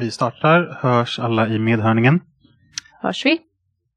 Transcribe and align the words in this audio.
Vi 0.00 0.10
startar. 0.10 0.78
Hörs 0.80 1.18
alla 1.18 1.48
i 1.48 1.58
medhörningen? 1.58 2.20
Hörs 3.02 3.26
vi? 3.26 3.38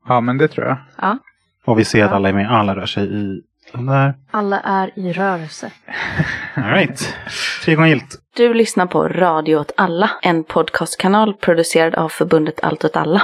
Ja, 0.08 0.22
men 0.22 0.38
det 0.38 0.48
tror 0.48 0.68
jag. 0.68 0.78
Ja. 1.02 1.18
Och 1.66 1.80
vi 1.80 1.86
ser 1.86 2.06
att 2.06 2.12
alla 2.12 2.30
är 2.30 2.34
med. 2.34 2.52
Alla 2.52 2.76
rör 2.76 2.86
sig 2.86 3.04
i 3.04 3.42
de 3.72 3.86
där. 3.86 4.14
Alla 4.32 4.60
är 4.60 5.00
i 5.00 5.14
rörelse. 5.14 5.72
All 6.56 6.64
right. 6.64 7.18
Tre 7.66 7.76
gånger 7.76 7.90
gilt. 7.90 8.22
Du 8.36 8.54
lyssnar 8.54 8.86
på 8.86 9.08
Radio 9.08 9.56
åt 9.56 9.72
alla, 9.78 10.12
en 10.22 10.44
podcastkanal 10.44 11.34
producerad 11.34 11.96
av 11.96 12.10
förbundet 12.10 12.60
Allt 12.64 12.86
åt 12.86 12.98
alla. 12.98 13.22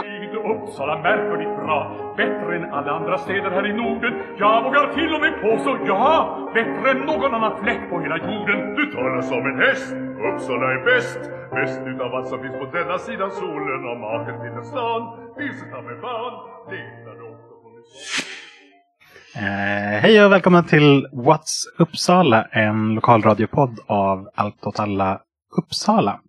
Uppsala 0.63 0.95
märkvärdigt 1.01 1.55
bra. 1.65 2.13
Bättre 2.17 2.55
än 2.55 2.73
alla 2.73 2.91
andra 2.91 3.17
städer 3.17 3.51
här 3.51 3.69
i 3.69 3.73
Norden. 3.73 4.13
Jag 4.39 4.63
vågar 4.63 4.93
till 4.93 5.13
och 5.15 5.21
med 5.21 5.41
påstå, 5.41 5.85
ja, 5.87 6.51
bättre 6.53 6.91
än 6.91 6.97
någon 6.97 7.33
annan 7.33 7.63
fläck 7.63 7.89
på 7.89 7.99
hela 8.01 8.17
jorden. 8.17 8.75
Du 8.75 8.91
talar 8.93 9.21
som 9.21 9.45
en 9.45 9.59
häst. 9.59 10.08
Uppsala 10.27 10.71
är 10.73 10.85
bäst. 10.85 11.19
Bäst 11.51 11.81
utav 11.87 12.15
allt 12.15 12.27
som 12.27 12.41
finns 12.41 12.55
på 12.55 12.65
denna 12.65 12.97
sidan 12.97 13.31
solen. 13.31 13.85
Och 13.89 13.99
maken 13.99 14.41
till 14.41 14.51
en 14.51 14.65
stan. 14.65 15.01
Vilse 15.37 15.65
ta 15.65 15.81
med 15.81 16.01
fan. 16.01 16.33
Letar 16.71 17.15
du 17.19 17.23
också 17.33 17.53
på? 17.61 17.69
Eh, 19.35 20.01
hej 20.01 20.25
och 20.25 20.31
välkomna 20.31 20.63
till 20.63 21.07
What's 21.13 21.65
Uppsala, 21.77 22.43
en 22.43 22.95
lokalradiopodd 22.95 23.79
av 23.87 24.29
Allt 24.35 24.65
åt 24.65 24.79
alla 24.79 25.21
Uppsala. 25.57 26.19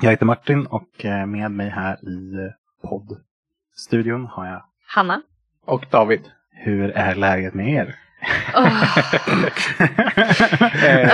Jag 0.00 0.10
heter 0.10 0.26
Martin 0.26 0.66
och 0.66 1.04
eh, 1.04 1.26
med 1.26 1.50
mig 1.50 1.68
här 1.68 1.94
i 2.08 2.50
poddstudion 2.82 4.26
har 4.26 4.46
jag 4.46 4.62
Hanna? 4.86 5.22
Och 5.66 5.86
David. 5.90 6.20
Hur 6.52 6.90
är 6.90 7.14
läget 7.14 7.54
med 7.54 7.68
er? 7.68 7.94
Ja, 8.52 8.62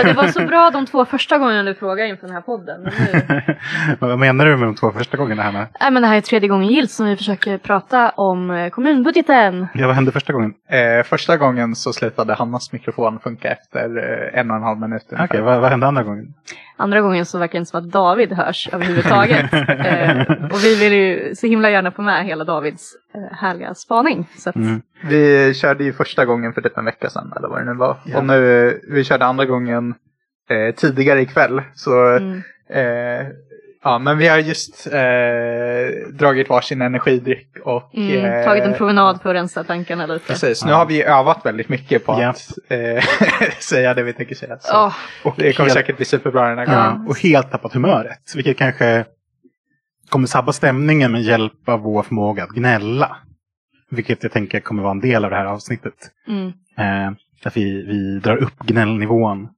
det 0.05 0.13
var 0.13 0.27
så 0.27 0.47
bra 0.47 0.71
de 0.71 0.87
två 0.87 1.05
första 1.05 1.39
gångerna 1.39 1.63
du 1.63 1.75
frågade 1.75 2.09
inför 2.09 2.27
den 2.27 2.35
här 2.35 2.43
podden. 2.43 2.83
Men 2.83 2.93
nu... 3.13 3.23
Vad 3.99 4.19
menar 4.19 4.47
du 4.47 4.57
med 4.57 4.69
de 4.69 4.75
två 4.75 4.91
första 4.91 5.17
gångerna 5.17 5.43
Hanna? 5.43 5.67
Nej, 5.81 5.91
men 5.91 6.03
det 6.03 6.09
här 6.09 6.17
är 6.17 6.21
tredje 6.21 6.49
gången 6.49 6.69
gillt 6.69 6.91
som 6.91 7.07
vi 7.07 7.17
försöker 7.17 7.59
prata 7.59 8.11
om 8.11 8.51
eh, 8.51 8.69
kommunbudgeten. 8.71 9.67
Ja, 9.75 9.87
vad 9.87 9.95
hände 9.97 10.13
första 10.13 10.33
gången? 10.33 10.55
Eh, 10.71 11.03
första 11.05 11.37
gången 11.37 11.75
så 11.75 11.93
slutade 11.93 12.35
Hannas 12.35 12.73
mikrofon 12.73 13.21
funka 13.21 13.49
efter 13.49 13.97
eh, 14.33 14.41
en 14.41 14.51
och 14.51 14.57
en 14.57 14.63
halv 14.63 14.81
minut. 14.81 15.03
Okej, 15.07 15.17
ungefär. 15.19 15.41
vad, 15.41 15.61
vad 15.61 15.71
hände 15.71 15.87
andra 15.87 16.03
gången? 16.03 16.35
Andra 16.77 17.01
gången 17.01 17.27
så 17.27 17.39
verkar 17.39 17.53
det 17.53 17.59
inte 17.59 17.71
som 17.71 17.81
att 17.81 17.93
David 17.93 18.33
hörs 18.33 18.69
överhuvudtaget. 18.73 19.53
eh, 19.53 20.45
och 20.53 20.65
vi 20.65 20.77
vill 20.81 20.93
ju 20.93 21.35
så 21.35 21.47
himla 21.47 21.71
gärna 21.71 21.91
få 21.91 22.03
med 22.03 22.25
hela 22.25 22.45
Davids 22.45 22.93
eh, 23.15 23.37
härliga 23.37 23.75
spaning. 23.75 24.29
Så 24.37 24.51
att, 24.51 24.57
Mm. 24.57 24.83
Vi 25.03 25.55
körde 25.55 25.85
ju 25.85 25.93
första 25.93 26.25
gången 26.25 26.53
för 26.53 26.61
typ 26.61 26.79
en 26.79 26.85
vecka 26.85 27.11
sedan 27.11 27.33
eller 27.37 27.49
vad 27.49 27.61
det 27.61 27.65
nu 27.65 27.79
var. 27.79 27.97
Ja. 28.05 28.19
Och 28.19 28.25
nu, 28.25 28.81
vi 28.89 29.05
körde 29.05 29.25
andra 29.25 29.45
gången 29.45 29.95
eh, 30.51 30.75
tidigare 30.75 31.21
ikväll. 31.21 31.63
Så, 31.75 32.07
mm. 32.07 32.43
eh, 32.71 33.27
ja, 33.83 33.99
men 33.99 34.19
vi 34.19 34.29
har 34.29 34.39
just 34.39 34.87
eh, 34.87 36.09
dragit 36.13 36.49
varsin 36.49 36.83
energidryck 36.83 37.57
och 37.65 37.95
Mm, 37.95 38.25
eh, 38.25 38.45
tagit 38.45 38.65
en 38.65 38.75
promenad 38.75 39.23
för 39.23 39.31
att 39.31 39.35
rensa 39.37 39.65
tankarna 39.65 40.07
lite. 40.07 40.27
Precis, 40.27 40.65
nu 40.65 40.71
Ja. 40.71 40.77
har 40.77 40.87
vi 40.87 41.03
övat 41.03 41.47
väldigt 41.47 41.69
mycket 41.69 42.07
på 42.07 42.13
Ja. 42.21 42.29
att 42.29 42.53
eh, 42.69 43.05
säga 43.61 43.95
det 43.95 44.03
vi 44.03 44.13
tänker 44.13 44.35
säga. 44.35 44.59
Så. 44.61 44.77
Åh, 44.87 44.95
Och 45.25 45.35
Det 45.37 45.53
kommer 45.53 45.69
helt- 45.71 45.79
säkert 45.79 45.97
bli 45.97 46.05
superbra 46.05 46.49
den 46.49 46.59
här 46.59 46.67
gången. 46.67 46.81
Ja. 46.81 47.01
Ja, 47.05 47.11
och 47.11 47.19
helt 47.19 47.51
tappat 47.51 47.73
humöret. 47.73 48.33
Vilket 48.35 48.57
kanske 48.59 49.05
kommer 50.09 50.27
sabba 50.27 50.53
stämningen 50.53 51.13
med 51.13 51.23
hjälp 51.23 51.69
av 51.69 51.81
vår 51.81 52.03
förmåga 52.03 52.45
att 52.45 52.51
gnälla. 52.51 53.17
Vilket 53.91 54.23
jag 54.23 54.33
tänker 54.33 54.61
kommer 54.61 54.83
vara 54.83 54.91
en 54.93 55.01
del 55.01 55.25
av 55.25 55.31
det 55.31 55.37
här 55.37 55.45
avsnittet. 55.47 55.95
mm, 56.29 56.53
Eh, 56.79 57.13
att 57.45 57.57
vi, 57.57 57.83
vi 57.83 58.19
drar 58.19 58.37
upp 58.37 58.59
gnällnivån 58.67 59.49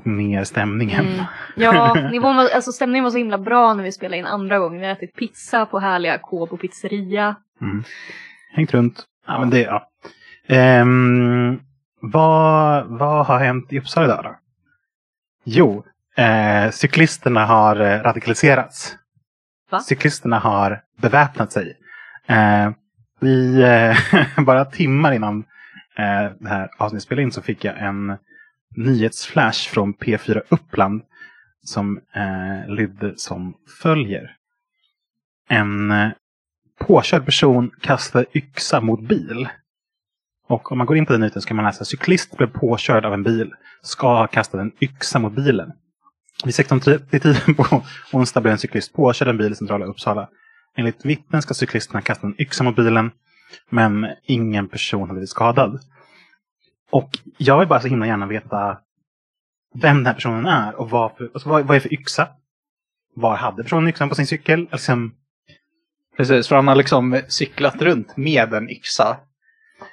och 0.00 0.06
ner 0.06 0.44
stämningen. 0.44 1.06
mm. 1.06 1.24
Ja, 1.56 1.94
nivån 2.12 2.36
var, 2.36 2.48
alltså 2.54 2.72
stämningen 2.72 3.04
var 3.04 3.10
så 3.10 3.18
himla 3.18 3.38
bra 3.38 3.74
när 3.74 3.84
vi 3.84 3.92
spelade 3.92 4.16
in 4.16 4.26
andra 4.26 4.58
gången. 4.58 4.80
Vi 4.80 4.86
har 4.86 4.92
ätit 4.92 5.14
pizza 5.14 5.66
på 5.66 5.78
härliga 5.78 6.18
K 6.18 6.46
på 6.46 6.56
pizzeria. 6.56 7.36
Mm. 7.60 7.84
Hängt 8.52 8.74
runt. 8.74 9.04
Ja, 9.26 9.40
men 9.40 9.50
det, 9.50 9.60
ja. 9.60 9.88
Ehm, 10.46 11.60
vad, 12.00 12.86
vad 12.86 13.26
har 13.26 13.38
hänt 13.38 13.72
i 13.72 13.78
Uppsala 13.78 14.06
idag 14.06 14.24
då? 14.24 14.36
Jo, 15.44 15.84
eh, 16.16 16.70
cyklisterna 16.70 17.46
har 17.46 17.80
eh, 17.80 18.02
radikaliserats. 18.02 18.96
Va? 19.70 19.80
Cyklisterna 19.80 20.38
har 20.38 20.80
beväpnat 20.96 21.52
sig. 21.52 21.76
Eh, 22.26 22.70
vi, 23.20 23.62
eh, 23.62 23.96
bara 24.44 24.64
timmar 24.64 25.12
innan 25.12 25.44
eh, 25.98 26.32
det 26.40 26.48
här 26.48 26.68
avsnittet 26.78 27.04
spelade 27.04 27.22
in 27.22 27.32
så 27.32 27.42
fick 27.42 27.64
jag 27.64 27.78
en 27.78 28.16
nyhetsflash 28.76 29.70
från 29.70 29.94
P4 29.94 30.42
Uppland 30.48 31.02
som 31.62 32.00
eh, 32.14 32.74
lydde 32.74 33.12
som 33.16 33.54
följer. 33.82 34.36
En 35.48 35.90
eh, 35.90 36.10
påkörd 36.80 37.24
person 37.24 37.70
kastar 37.80 38.26
yxa 38.34 38.80
mot 38.80 39.00
bil. 39.00 39.48
Och 40.48 40.72
om 40.72 40.78
man 40.78 40.86
går 40.86 40.96
in 40.96 41.06
på 41.06 41.12
den 41.12 41.20
nyheten 41.20 41.42
så 41.42 41.48
kan 41.48 41.56
man 41.56 41.64
läsa 41.64 41.84
cyklist 41.84 42.36
blev 42.36 42.46
påkörd 42.46 43.04
av 43.04 43.14
en 43.14 43.22
bil. 43.22 43.52
Ska 43.82 44.18
ha 44.18 44.26
kastat 44.26 44.60
en 44.60 44.72
yxa 44.80 45.18
mot 45.18 45.32
bilen. 45.32 45.72
Vid 46.44 46.54
16.30 46.54 47.54
på 47.54 47.82
onsdag 48.12 48.40
blev 48.40 48.52
en 48.52 48.58
cyklist 48.58 48.92
påkörd 48.92 49.28
av 49.28 49.32
en 49.34 49.38
bil 49.38 49.52
i 49.52 49.54
centrala 49.54 49.86
Uppsala. 49.86 50.28
Enligt 50.76 51.04
vittnen 51.04 51.42
ska 51.42 51.54
cyklisterna 51.54 52.02
kasta 52.02 52.26
en 52.26 52.40
yxa 52.40 52.64
mot 52.64 52.76
bilen. 52.76 53.10
Men 53.70 54.06
ingen 54.24 54.68
person 54.68 55.00
hade 55.00 55.12
blivit 55.12 55.30
skadad. 55.30 55.80
Och 56.90 57.10
jag 57.38 57.58
vill 57.58 57.68
bara 57.68 57.80
så 57.80 57.88
himla 57.88 58.06
gärna 58.06 58.26
veta 58.26 58.78
vem 59.74 59.96
den 59.96 60.06
här 60.06 60.14
personen 60.14 60.46
är 60.46 60.74
och 60.80 60.90
vad, 60.90 61.16
för, 61.16 61.24
alltså 61.34 61.48
vad, 61.48 61.64
vad 61.66 61.76
är 61.76 61.80
för 61.80 61.92
yxa. 61.92 62.28
Var 63.14 63.36
hade 63.36 63.62
personen 63.62 63.88
yxan 63.88 64.08
på 64.08 64.14
sin 64.14 64.26
cykel? 64.26 64.68
Liksom, 64.72 65.14
Precis, 66.16 66.48
för 66.48 66.56
han 66.56 66.68
har 66.68 66.74
liksom 66.74 67.20
cyklat 67.28 67.82
runt 67.82 68.16
med 68.16 68.54
en 68.54 68.70
yxa. 68.70 69.16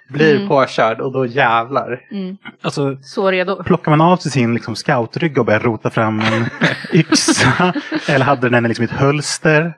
Blir 0.09 0.35
Mm. 0.35 0.47
påkörd 0.47 1.01
och 1.01 1.11
då 1.13 1.25
jävlar. 1.25 2.01
Mm. 2.11 2.37
alltså, 2.61 2.97
Så 3.01 3.31
redo. 3.31 3.63
plockar 3.63 3.91
man 3.91 4.01
av 4.01 4.17
sig 4.17 4.31
sin 4.31 4.53
liksom, 4.53 4.75
scoutrygg 4.75 5.37
och 5.37 5.45
börjar 5.45 5.59
rota 5.59 5.89
fram 5.89 6.19
en 6.19 6.45
yxa? 6.93 7.73
Eller 8.09 8.25
hade 8.25 8.49
den 8.49 8.63
liksom 8.63 8.85
ett 8.85 8.91
hölster? 8.91 9.73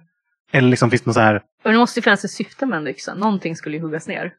Eller 0.52 0.70
liksom 0.70 0.90
finns 0.90 1.02
det 1.02 1.08
något 1.08 1.16
så 1.16 1.22
här... 1.22 1.36
Och 1.64 1.72
det 1.72 1.78
måste 1.78 2.00
ju 2.00 2.04
finnas 2.04 2.26
ett 2.26 2.32
syfte 2.32 2.66
med 2.66 2.78
en 2.78 2.88
yxa. 2.88 3.14
Någonting 3.16 3.56
skulle 3.56 3.78
ju 3.78 3.84
huggas 3.84 4.08
ner. 4.08 4.34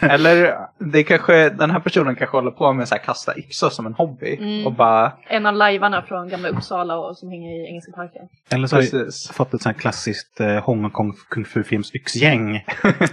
Eller 0.00 0.56
det 0.78 1.02
kanske, 1.02 1.50
den 1.50 1.70
här 1.70 1.80
personen 1.80 2.16
kanske 2.16 2.36
håller 2.36 2.50
på 2.50 2.72
med 2.72 2.88
så 2.88 2.94
här 2.94 3.02
kasta 3.02 3.38
yxor 3.38 3.70
som 3.70 3.86
en 3.86 3.94
hobby. 3.94 4.36
Mm. 4.36 4.66
Och 4.66 4.72
bara, 4.72 5.12
En 5.28 5.46
av 5.46 5.54
lajvarna 5.54 6.02
från 6.02 6.28
gamla 6.28 6.48
Uppsala 6.48 6.96
och 6.96 7.16
som 7.18 7.30
hänger 7.30 7.50
i 7.50 7.66
Engelska 7.68 7.92
parken. 7.92 8.22
Eller 8.50 8.66
så 8.66 8.76
har 8.76 8.82
vi 8.82 8.90
precis. 8.90 9.30
fått 9.30 9.54
ett 9.54 9.62
sånt 9.62 9.76
här 9.76 9.80
klassiskt 9.80 10.40
eh, 10.40 10.64
Hongkong 10.64 11.14
kung 11.30 11.44
fu 11.44 11.62
films 11.62 11.94
yxgäng 11.94 12.64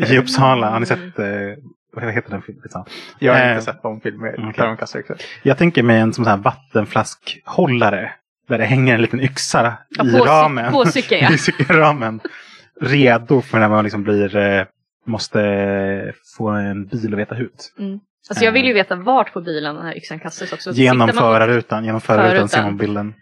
i 0.09 0.17
Uppsala. 0.17 0.69
Har 0.69 0.79
ni 0.79 0.85
Mm. 0.91 1.11
sett, 1.11 1.19
eh, 1.19 1.63
vad 1.93 2.13
heter 2.13 2.29
den 2.31 2.41
filmen? 2.41 2.63
Jag 3.19 3.33
har 3.33 3.41
Eh, 3.41 3.51
inte 3.51 3.61
sett 3.65 3.81
de 3.81 4.01
filmer 4.01 4.53
där 4.57 4.67
de 4.67 4.77
kastar 4.77 4.99
yxor. 4.99 5.17
Jag 5.43 5.57
tänker 5.57 5.83
mig 5.83 5.99
en 5.99 6.13
som 6.13 6.23
så 6.23 6.29
här 6.29 6.37
vattenflaskhållare. 6.37 8.11
Där 8.49 8.57
det 8.57 8.65
hänger 8.65 8.93
en 8.95 9.01
liten 9.01 9.19
yxa 9.21 9.73
Ja, 9.89 10.05
i 10.05 10.11
på 10.11 10.17
cy- 10.17 10.25
ramen. 10.27 10.71
på 10.71 10.85
cykeln, 10.85 11.21
ja. 11.29 11.31
I 11.33 11.37
cykelramen. 11.37 12.19
Redo 12.81 13.41
för 13.41 13.59
när 13.59 13.69
man 13.69 13.83
liksom 13.83 14.03
blir, 14.03 14.35
eh, 14.35 14.65
måste 15.07 16.13
få 16.37 16.49
en 16.49 16.87
bil 16.87 17.13
att 17.13 17.19
veta 17.19 17.37
ut. 17.37 17.73
Alltså 18.29 18.45
jag 18.45 18.51
vill 18.51 18.65
ju 18.65 18.73
veta 18.73 18.95
vart 18.95 19.33
på 19.33 19.41
bilen 19.41 19.75
den 19.75 19.85
här 19.85 19.97
yxan 19.97 20.19
kastas 20.19 20.53
också. 20.53 20.71
Genom 20.71 21.09
förarrutan. 21.09 21.85
Genom 21.85 22.01
förarrutan 22.01 22.49
ser 22.49 22.63
man 22.63 22.77
bilden. 22.77 23.13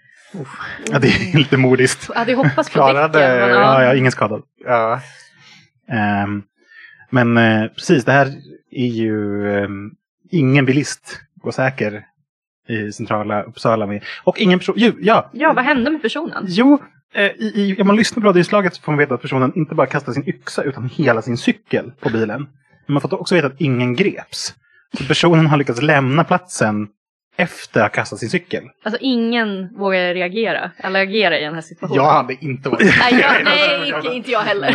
Ja, 0.91 0.99
det 0.99 1.07
är 1.07 1.37
lite 1.37 1.57
modiskt. 1.57 2.05
Jag 2.09 2.15
hade 2.19 2.33
hoppats 2.33 2.69
på 2.69 2.73
Klarade- 2.73 3.19
däcken. 3.19 3.39
Men, 3.39 3.49
Ja, 3.49 3.81
ja. 3.81 3.83
ja, 3.83 3.95
ingen 3.95 4.11
skadad. 4.11 4.41
Ja, 4.65 5.01
Ehm, 5.91 6.43
men 7.09 7.37
eh, 7.37 7.67
precis, 7.67 8.05
det 8.05 8.11
här 8.11 8.27
är 8.71 8.85
ju 8.87 9.49
ehm, 9.57 9.91
ingen 10.31 10.65
bilist 10.65 11.19
går 11.35 11.51
säker 11.51 12.03
i 12.69 12.91
centrala 12.91 13.43
Uppsala. 13.43 13.85
Med. 13.87 14.03
Och 14.23 14.39
ingen 14.39 14.59
person, 14.59 14.75
ja, 14.99 15.29
ja, 15.33 15.53
vad 15.53 15.63
hände 15.65 15.91
med 15.91 16.01
personen? 16.01 16.45
jo, 16.47 16.73
eh, 16.73 16.79
i, 17.21 17.51
i, 17.55 17.81
om 17.81 17.87
man 17.87 17.95
lyssnar 17.95 18.21
på 18.21 18.27
radioinslaget 18.27 18.75
så 18.75 18.81
får 18.81 18.91
man 18.91 18.99
veta 18.99 19.13
att 19.13 19.21
personen 19.21 19.51
inte 19.55 19.75
bara 19.75 19.87
kastar 19.87 20.13
sin 20.13 20.29
yxa 20.29 20.63
utan 20.63 20.89
hela 20.89 21.21
sin 21.21 21.37
cykel 21.37 21.91
på 21.99 22.09
bilen. 22.09 22.47
Men 22.85 22.93
man 22.93 23.01
får 23.01 23.21
också 23.21 23.35
veta 23.35 23.47
att 23.47 23.61
ingen 23.61 23.95
greps. 23.95 24.53
Så 24.97 25.03
personen 25.03 25.47
har 25.47 25.57
lyckats 25.57 25.81
lämna 25.81 26.23
platsen 26.23 26.87
efter 27.37 27.79
att 27.79 27.85
ha 27.85 27.89
kastat 27.89 28.19
sin 28.19 28.29
cykel. 28.29 28.63
Alltså 28.83 29.01
ingen 29.01 29.77
vågar 29.77 30.13
reagera. 30.13 30.71
Eller 30.77 30.99
agera 30.99 31.39
i 31.39 31.43
den 31.43 31.53
här 31.53 31.61
situationen. 31.61 32.03
jag 32.03 32.11
hade 32.11 32.45
inte 32.45 32.69
varit 32.69 32.95
Nej, 32.99 33.21
jag, 33.21 33.43
nej 33.43 33.93
inte, 33.95 34.15
inte 34.15 34.31
jag 34.31 34.39
heller. 34.39 34.71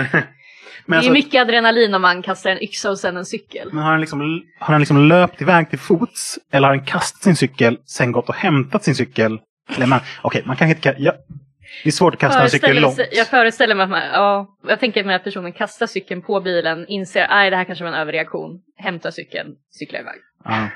Men, 0.87 0.97
det 0.97 0.97
alltså, 0.97 1.11
är 1.11 1.15
mycket 1.15 1.41
adrenalin 1.43 1.94
om 1.94 2.03
man 2.03 2.23
kastar 2.23 2.50
en 2.50 2.62
yxa 2.62 2.91
och 2.91 2.99
sen 2.99 3.17
en 3.17 3.25
cykel. 3.25 3.69
men 3.73 3.82
har, 3.82 3.91
han 3.91 4.00
liksom, 4.00 4.43
har 4.59 4.73
han 4.73 4.81
liksom 4.81 5.09
löpt 5.09 5.43
iväg 5.43 5.70
till 5.70 5.79
fots? 5.79 6.38
Eller 6.53 6.69
har 6.69 6.76
han 6.76 6.85
kastat 6.85 7.23
sin 7.23 7.37
cykel, 7.37 7.79
sen 7.87 8.12
gått 8.12 8.29
och 8.29 8.35
hämtat 8.35 8.85
sin 8.85 8.94
cykel? 8.94 9.38
Eller 9.76 9.87
man, 9.87 10.00
okej, 10.23 10.43
man 10.47 10.56
kanske 10.56 10.76
inte 10.76 10.93
kan... 10.93 11.03
Ja, 11.05 11.12
det 11.84 11.88
är 11.88 11.93
svårt 11.93 12.14
att 12.14 12.20
kasta 12.20 12.43
en 12.43 12.50
cykel 12.50 12.81
långt. 12.81 13.00
Jag 13.12 13.26
föreställer 13.26 13.75
mig 13.75 13.84
att 13.84 13.90
man, 13.90 14.02
ja, 14.02 14.56
jag 14.69 14.81
tänker 14.81 15.05
mig 15.05 15.14
att 15.14 15.25
personen 15.25 15.52
kastar 15.52 15.87
cykeln 15.87 16.22
på 16.22 16.40
bilen, 16.40 16.87
inser 16.88 17.22
att 17.22 17.50
det 17.50 17.56
här 17.56 17.64
kanske 17.64 17.84
var 17.84 17.93
en 17.93 17.99
överreaktion, 18.00 18.61
hämtar 18.76 19.11
cykeln, 19.11 19.55
cyklar 19.70 20.00
iväg. 20.00 20.14
Ja. 20.44 20.69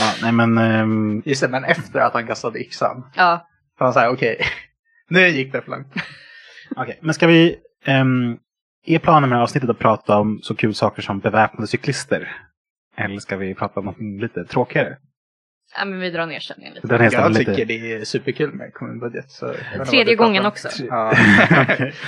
ja, 0.00 0.12
nej 0.22 0.32
men... 0.32 0.58
ehm, 0.58 1.22
Just 1.24 1.42
det, 1.42 1.48
men 1.48 1.64
efter 1.64 2.00
att 2.00 2.12
han 2.12 2.26
kastade 2.26 2.58
yxan. 2.58 3.10
Ja, 3.16 3.46
Så 3.78 3.84
han 3.84 3.92
säger 3.92 4.08
okej, 4.12 4.40
nu 5.08 5.28
gick 5.28 5.52
det 5.52 5.62
för 5.62 5.70
långt. 5.70 5.86
Okej, 6.76 6.98
men 7.02 7.14
ska 7.14 7.26
vi... 7.26 7.56
Um, 7.88 8.38
är 8.86 8.98
planen 8.98 9.30
med 9.30 9.42
avsnittet 9.42 9.70
att 9.70 9.78
prata 9.78 10.16
om 10.18 10.38
så 10.42 10.54
kul 10.54 10.74
saker 10.74 11.02
som 11.02 11.18
beväpnade 11.18 11.66
cyklister? 11.66 12.36
Eller 12.96 13.18
ska 13.18 13.36
vi 13.36 13.54
prata 13.54 13.80
om 13.80 13.86
något 13.86 14.00
lite 14.22 14.44
tråkigare? 14.44 14.96
Ja, 15.78 15.84
men 15.84 16.00
vi 16.00 16.10
drar 16.10 16.26
ner 16.26 16.40
stämningen 16.40 16.74
lite. 16.74 16.86
Den 16.86 17.02
Jag 17.02 17.12
stämmer 17.12 17.34
tycker 17.34 17.52
lite... 17.52 17.64
det 17.64 17.92
är 17.92 18.04
superkul 18.04 18.52
med 18.52 18.74
kommunbudget. 18.74 19.30
Så 19.30 19.54
Tredje 19.86 20.14
gången 20.14 20.42
om. 20.42 20.48
också. 20.48 20.68
Ja. 20.88 21.12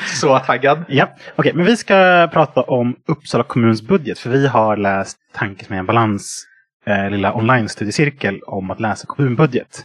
så 0.20 0.38
taggad. 0.38 0.84
Ja, 0.88 1.16
okej, 1.36 1.52
men 1.54 1.66
vi 1.66 1.76
ska 1.76 2.28
prata 2.32 2.62
om 2.62 2.96
Uppsala 3.06 3.44
kommuns 3.44 3.82
budget. 3.82 4.18
För 4.18 4.30
vi 4.30 4.46
har 4.46 4.76
läst 4.76 5.18
Tankesmedjan 5.32 5.86
Balans 5.86 6.46
eh, 6.86 7.10
lilla 7.10 7.34
online-studiecirkel 7.34 8.40
om 8.42 8.70
att 8.70 8.80
läsa 8.80 9.06
kommunbudget. 9.06 9.84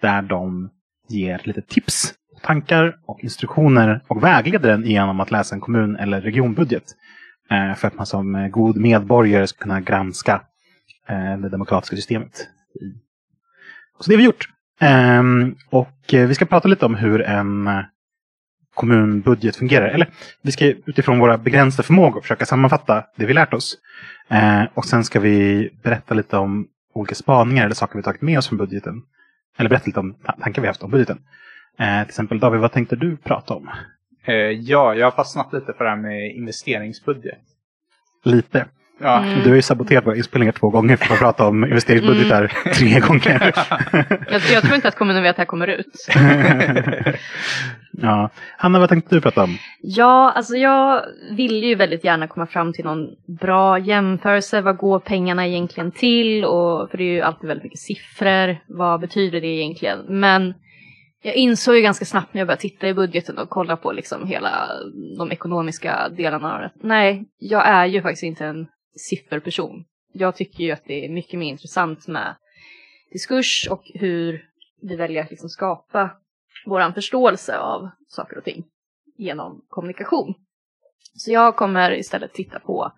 Där 0.00 0.22
de 0.22 0.70
ger 1.08 1.40
lite 1.44 1.62
tips, 1.62 2.14
tankar 2.42 2.96
och 3.06 3.20
instruktioner 3.20 4.00
och 4.08 4.24
vägleder 4.24 4.70
en 4.70 4.84
genom 4.84 5.20
att 5.20 5.30
läsa 5.30 5.54
en 5.54 5.60
kommun 5.60 5.96
eller 5.96 6.20
regionbudget. 6.20 6.84
Eh, 7.50 7.74
för 7.74 7.88
att 7.88 7.94
man 7.94 8.06
som 8.06 8.50
god 8.50 8.76
medborgare 8.76 9.46
ska 9.46 9.62
kunna 9.62 9.80
granska 9.80 10.42
eh, 11.08 11.38
det 11.38 11.48
demokratiska 11.48 11.96
systemet. 11.96 12.48
Så 14.00 14.10
det 14.10 14.14
har 14.14 14.18
vi 14.18 14.24
gjort. 14.24 14.48
Ehm, 14.80 15.54
och 15.70 16.14
eh, 16.14 16.26
vi 16.28 16.34
ska 16.34 16.44
prata 16.44 16.68
lite 16.68 16.86
om 16.86 16.94
hur 16.94 17.22
en 17.22 17.66
eh, 17.66 17.80
kommunbudget 18.74 19.56
fungerar. 19.56 19.88
Eller 19.88 20.08
vi 20.42 20.52
ska 20.52 20.64
utifrån 20.66 21.18
våra 21.18 21.38
begränsade 21.38 21.86
förmågor 21.86 22.20
försöka 22.20 22.46
sammanfatta 22.46 23.04
det 23.16 23.26
vi 23.26 23.32
lärt 23.34 23.54
oss. 23.54 23.74
Eh, 24.28 24.62
och 24.74 24.84
sen 24.84 25.04
ska 25.04 25.20
vi 25.20 25.70
berätta 25.82 26.14
lite 26.14 26.36
om 26.36 26.66
olika 26.94 27.14
spaningar 27.14 27.64
eller 27.64 27.74
saker 27.74 27.96
vi 27.96 28.02
tagit 28.02 28.22
med 28.22 28.38
oss 28.38 28.48
från 28.48 28.58
budgeten. 28.58 29.02
Eller 29.58 29.70
berätta 29.70 29.86
lite 29.86 30.00
om 30.00 30.14
ta- 30.14 30.36
tankar 30.40 30.62
vi 30.62 30.68
haft 30.68 30.82
om 30.82 30.90
budgeten. 30.90 31.18
Eh, 31.78 32.02
till 32.02 32.08
exempel 32.10 32.38
David, 32.40 32.60
vad 32.60 32.72
tänkte 32.72 32.96
du 32.96 33.16
prata 33.16 33.54
om? 33.54 33.70
Eh, 34.24 34.34
ja, 34.34 34.94
jag 34.94 35.06
har 35.06 35.10
fastnat 35.10 35.52
lite 35.52 35.72
för 35.72 35.84
det 35.84 35.90
här 35.90 35.96
med 35.96 36.34
investeringsbudget. 36.36 37.38
Lite. 38.24 38.66
Ja. 39.00 39.22
Mm. 39.22 39.42
Du 39.42 39.48
har 39.48 39.56
ju 39.56 39.62
saboterat 39.62 40.06
våra 40.06 40.16
inspelningar 40.16 40.52
två 40.52 40.70
gånger 40.70 40.96
för 40.96 41.14
att 41.14 41.20
prata 41.20 41.46
om 41.46 41.64
investeringsbudgetar 41.64 42.52
tre 42.74 43.00
gånger. 43.00 43.52
Jag, 44.30 44.42
jag 44.52 44.62
tror 44.62 44.74
inte 44.74 44.88
att 44.88 44.96
kommunen 44.96 45.22
vet 45.22 45.30
att 45.30 45.36
det 45.36 45.40
här 45.40 45.46
kommer 45.46 45.66
ut. 45.66 46.06
ja. 47.92 48.30
Hanna, 48.56 48.78
vad 48.78 48.88
tänkte 48.88 49.14
du 49.14 49.20
prata 49.20 49.42
om? 49.42 49.58
Ja, 49.80 50.32
alltså 50.36 50.56
jag 50.56 51.02
vill 51.30 51.64
ju 51.64 51.74
väldigt 51.74 52.04
gärna 52.04 52.28
komma 52.28 52.46
fram 52.46 52.72
till 52.72 52.84
någon 52.84 53.08
bra 53.40 53.78
jämförelse. 53.78 54.60
Vad 54.60 54.76
går 54.76 55.00
pengarna 55.00 55.46
egentligen 55.46 55.92
till? 55.92 56.44
Och, 56.44 56.90
för 56.90 56.98
det 56.98 57.04
är 57.04 57.14
ju 57.14 57.20
alltid 57.20 57.48
väldigt 57.48 57.64
mycket 57.64 57.80
siffror. 57.80 58.56
Vad 58.66 59.00
betyder 59.00 59.40
det 59.40 59.46
egentligen? 59.46 59.98
Men 60.08 60.54
jag 61.22 61.34
insåg 61.34 61.74
ju 61.74 61.82
ganska 61.82 62.04
snabbt 62.04 62.34
när 62.34 62.40
jag 62.40 62.46
började 62.46 62.62
titta 62.62 62.88
i 62.88 62.94
budgeten 62.94 63.38
och 63.38 63.48
kolla 63.50 63.76
på 63.76 63.92
liksom 63.92 64.26
hela 64.26 64.68
de 65.18 65.32
ekonomiska 65.32 66.08
delarna 66.08 66.54
av 66.54 66.60
det. 66.60 66.70
Nej, 66.82 67.24
jag 67.38 67.68
är 67.68 67.86
ju 67.86 68.02
faktiskt 68.02 68.22
inte 68.22 68.44
en 68.44 68.66
sifferperson. 68.96 69.84
Jag 70.12 70.36
tycker 70.36 70.64
ju 70.64 70.70
att 70.70 70.84
det 70.84 71.04
är 71.04 71.08
mycket 71.08 71.38
mer 71.38 71.48
intressant 71.50 72.06
med 72.08 72.34
diskurs 73.12 73.68
och 73.70 73.82
hur 73.94 74.48
vi 74.82 74.96
väljer 74.96 75.22
att 75.24 75.30
liksom 75.30 75.48
skapa 75.48 76.10
vår 76.66 76.92
förståelse 76.92 77.58
av 77.58 77.90
saker 78.08 78.38
och 78.38 78.44
ting 78.44 78.64
genom 79.16 79.64
kommunikation. 79.68 80.34
Så 81.16 81.32
jag 81.32 81.56
kommer 81.56 81.92
istället 81.92 82.32
titta 82.32 82.58
på 82.60 82.92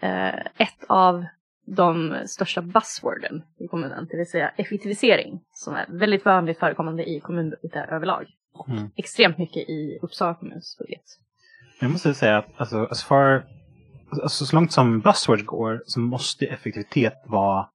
eh, 0.00 0.38
ett 0.38 0.84
av 0.88 1.24
de 1.66 2.16
största 2.26 2.62
buzzworden 2.62 3.42
i 3.58 3.68
kommunen, 3.68 4.06
det 4.10 4.16
vill 4.16 4.30
säga 4.30 4.48
effektivisering, 4.48 5.40
som 5.52 5.74
är 5.74 5.86
väldigt 5.88 6.24
vanligt 6.24 6.58
förekommande 6.58 7.10
i 7.10 7.20
kommunbudgetar 7.20 7.86
överlag. 7.92 8.26
Och 8.52 8.68
Mm. 8.68 8.90
extremt 8.96 9.38
mycket 9.38 9.68
i 9.68 9.98
Uppsala 10.02 10.34
kommuns 10.34 10.78
budget. 10.78 11.02
Jag 11.80 11.90
måste 11.90 12.14
säga 12.14 12.38
att 12.38 12.48
alltså, 12.56 12.86
as 12.90 13.04
far, 13.04 13.46
alltså, 14.10 14.46
så 14.46 14.56
långt 14.56 14.72
som 14.72 15.00
buzzwords 15.00 15.44
går 15.46 15.82
så 15.86 16.00
måste 16.00 16.46
effektivitet 16.46 17.22
vara 17.26 17.68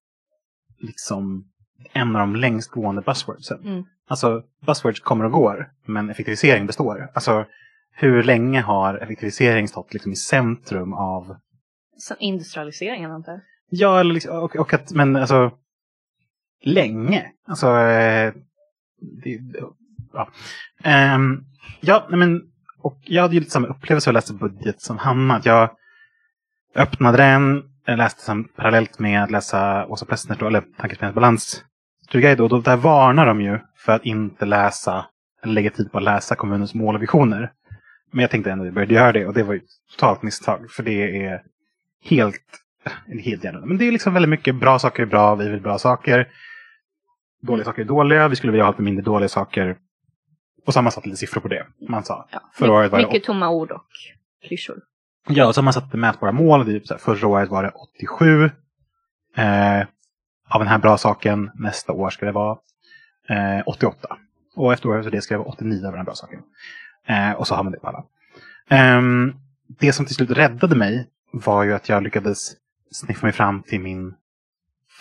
liksom 0.79 1.49
en 1.93 2.15
av 2.15 2.19
de 2.19 2.35
längst 2.35 2.71
gående 2.71 3.01
buzzwordsen. 3.01 3.59
Mm. 3.63 3.83
Alltså 4.07 4.43
buzzwords 4.65 4.99
kommer 4.99 5.25
och 5.25 5.31
går, 5.31 5.71
men 5.85 6.09
effektivisering 6.09 6.65
består. 6.65 7.11
Alltså 7.13 7.45
hur 7.91 8.23
länge 8.23 8.61
har 8.61 8.95
effektivisering 8.95 9.67
stått 9.67 9.93
liksom, 9.93 10.11
i 10.11 10.15
centrum 10.15 10.93
av 10.93 11.35
Sen 11.97 12.17
industrialiseringen 12.19 13.11
antar 13.11 13.31
jag. 13.31 13.41
Ja, 13.69 13.99
eller 13.99 14.13
liksom, 14.13 14.37
och, 14.37 14.55
och 14.55 14.73
att, 14.73 14.91
men 14.91 15.15
alltså 15.15 15.51
länge. 16.63 17.31
Alltså, 17.47 17.67
eh, 17.67 18.33
det, 19.23 19.39
ja. 20.13 20.29
Ehm, 20.83 21.43
ja, 21.81 22.07
men 22.09 22.41
och 22.83 22.97
jag 23.01 23.21
hade 23.21 23.33
ju 23.33 23.39
lite 23.39 23.51
samma 23.51 23.67
upplevelse 23.67 24.09
av 24.09 24.15
att 24.15 24.23
läsa 24.23 24.33
budget 24.33 24.81
som 24.81 24.97
Hanna. 24.97 25.35
Att 25.35 25.45
jag 25.45 25.69
öppnade 26.75 27.17
den, 27.17 27.63
läste 27.87 28.31
den 28.31 28.43
parallellt 28.43 28.99
med 28.99 29.23
att 29.23 29.31
läsa 29.31 29.85
Åsa 29.85 30.05
Plessners, 30.05 30.37
då, 30.37 30.47
eller 30.47 30.61
Tankesmedjans 30.77 31.15
balans 31.15 31.63
studieguide. 32.07 32.41
Och 32.41 32.49
då, 32.49 32.59
där 32.59 32.77
varnar 32.77 33.25
de 33.25 33.41
ju 33.41 33.59
för 33.77 33.91
att 33.91 34.05
inte 34.05 34.45
läsa, 34.45 35.05
eller 35.43 35.53
lägga 35.53 35.69
tid 35.69 35.91
på 35.91 35.97
att 35.97 36.03
läsa 36.03 36.35
kommunens 36.35 36.73
mål 36.73 36.95
och 36.95 37.01
visioner. 37.01 37.51
Men 38.11 38.21
jag 38.21 38.31
tänkte 38.31 38.51
ändå 38.51 38.63
att 38.63 38.67
jag 38.67 38.73
började 38.73 38.93
göra 38.93 39.11
det 39.11 39.25
och 39.25 39.33
det 39.33 39.43
var 39.43 39.53
ju 39.53 39.61
totalt 39.91 40.23
misstag. 40.23 40.71
För 40.71 40.83
det 40.83 41.25
är 41.25 41.41
helt 42.03 42.63
helt 43.23 43.43
gärna. 43.43 43.65
Men 43.65 43.77
det 43.77 43.87
är 43.87 43.91
liksom 43.91 44.13
väldigt 44.13 44.29
mycket 44.29 44.55
bra 44.55 44.79
saker 44.79 45.03
är 45.03 45.07
bra, 45.07 45.35
vi 45.35 45.49
vill 45.49 45.61
bra 45.61 45.77
saker. 45.77 46.27
Dåliga 47.41 47.65
saker 47.65 47.81
är 47.81 47.85
dåliga, 47.85 48.27
vi 48.27 48.35
skulle 48.35 48.51
vilja 48.51 48.63
ha 48.63 48.71
lite 48.71 48.81
mindre 48.81 49.03
dåliga 49.03 49.29
saker. 49.29 49.77
Och 50.65 50.73
så 50.73 50.79
har 50.79 50.83
man 50.83 50.91
satt 50.91 51.05
lite 51.05 51.17
siffror 51.17 51.41
på 51.41 51.47
det. 51.47 51.65
Man 51.89 52.03
sa. 52.03 52.27
Ja. 52.31 52.41
Förra 52.53 52.71
året 52.71 52.91
var 52.91 52.99
det 52.99 53.05
mycket 53.05 53.23
tomma 53.23 53.49
ord 53.49 53.71
och 53.71 53.87
klyschor. 54.47 54.77
Ja, 55.27 55.47
och 55.47 55.55
så 55.55 55.61
har 55.61 55.63
man 55.63 55.73
satt 55.73 55.93
mätbara 55.93 56.31
mål. 56.31 56.65
Typ 56.65 56.87
så 56.87 56.93
här, 56.93 56.99
förra 56.99 57.27
året 57.27 57.49
var 57.49 57.63
det 57.63 57.69
87 57.69 58.45
eh, 59.37 59.79
av 60.49 60.59
den 60.59 60.67
här 60.67 60.77
bra 60.77 60.97
saken. 60.97 61.51
Nästa 61.55 61.91
år 61.91 62.09
ska 62.09 62.25
det 62.25 62.31
vara 62.31 62.57
eh, 63.29 63.63
88. 63.65 64.17
Och 64.55 64.73
efter 64.73 64.89
året 64.89 65.03
så 65.03 65.09
det 65.09 65.21
ska 65.21 65.33
det 65.33 65.37
vara 65.37 65.49
89 65.49 65.85
av 65.85 65.91
den 65.91 65.99
här 65.99 66.05
bra 66.05 66.15
saken. 66.15 66.39
Eh, 67.07 67.31
och 67.31 67.47
så 67.47 67.55
har 67.55 67.63
man 67.63 67.71
det 67.71 67.79
på 67.79 67.87
alla. 67.87 68.03
Ehm, 68.69 69.33
det 69.67 69.93
som 69.93 70.05
till 70.05 70.15
slut 70.15 70.31
räddade 70.31 70.75
mig 70.75 71.09
var 71.31 71.63
ju 71.63 71.73
att 71.73 71.89
jag 71.89 72.03
lyckades 72.03 72.51
sniffa 72.91 73.25
mig 73.25 73.33
fram 73.33 73.63
till 73.63 73.79
min 73.79 74.13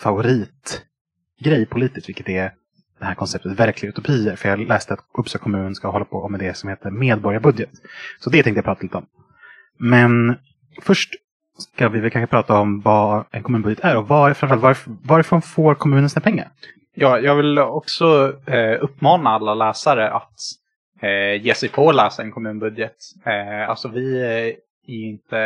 favoritgrej 0.01 1.65
politiskt, 1.69 2.09
vilket 2.09 2.29
är 2.29 2.53
det 2.99 3.05
här 3.05 3.15
konceptet 3.15 3.59
verkliga 3.59 3.89
utopier. 3.89 4.35
För 4.35 4.49
jag 4.49 4.59
läste 4.59 4.93
att 4.93 5.05
Uppsala 5.17 5.43
kommun 5.43 5.75
ska 5.75 5.87
hålla 5.87 6.05
på 6.05 6.29
med 6.29 6.39
det 6.39 6.57
som 6.57 6.69
heter 6.69 6.91
medborgarbudget. 6.91 7.69
Så 8.19 8.29
det 8.29 8.43
tänkte 8.43 8.57
jag 8.57 8.65
prata 8.65 8.81
lite 8.81 8.97
om. 8.97 9.05
Men 9.77 10.35
först 10.81 11.13
ska 11.57 11.89
vi 11.89 11.99
väl 11.99 12.11
kanske 12.11 12.27
prata 12.27 12.59
om 12.59 12.81
vad 12.81 13.25
en 13.31 13.43
kommunbudget 13.43 13.83
är 13.85 13.97
och 13.97 14.07
var, 14.07 14.33
framförallt 14.33 14.63
varif- 14.63 14.97
varifrån 15.03 15.41
får 15.41 15.75
kommunen 15.75 16.09
sina 16.09 16.21
pengar? 16.21 16.47
Ja, 16.95 17.19
jag 17.19 17.35
vill 17.35 17.59
också 17.59 18.33
eh, 18.45 18.83
uppmana 18.83 19.29
alla 19.29 19.53
läsare 19.53 20.11
att 20.11 20.39
eh, 21.01 21.41
ge 21.45 21.53
sig 21.53 21.69
på 21.69 21.89
att 21.89 21.95
läsa 21.95 22.21
en 22.21 22.31
kommunbudget. 22.31 22.95
Eh, 23.25 23.69
alltså 23.69 23.87
vi 23.87 24.23
är 24.23 24.45
ju 24.87 25.09
inte 25.09 25.39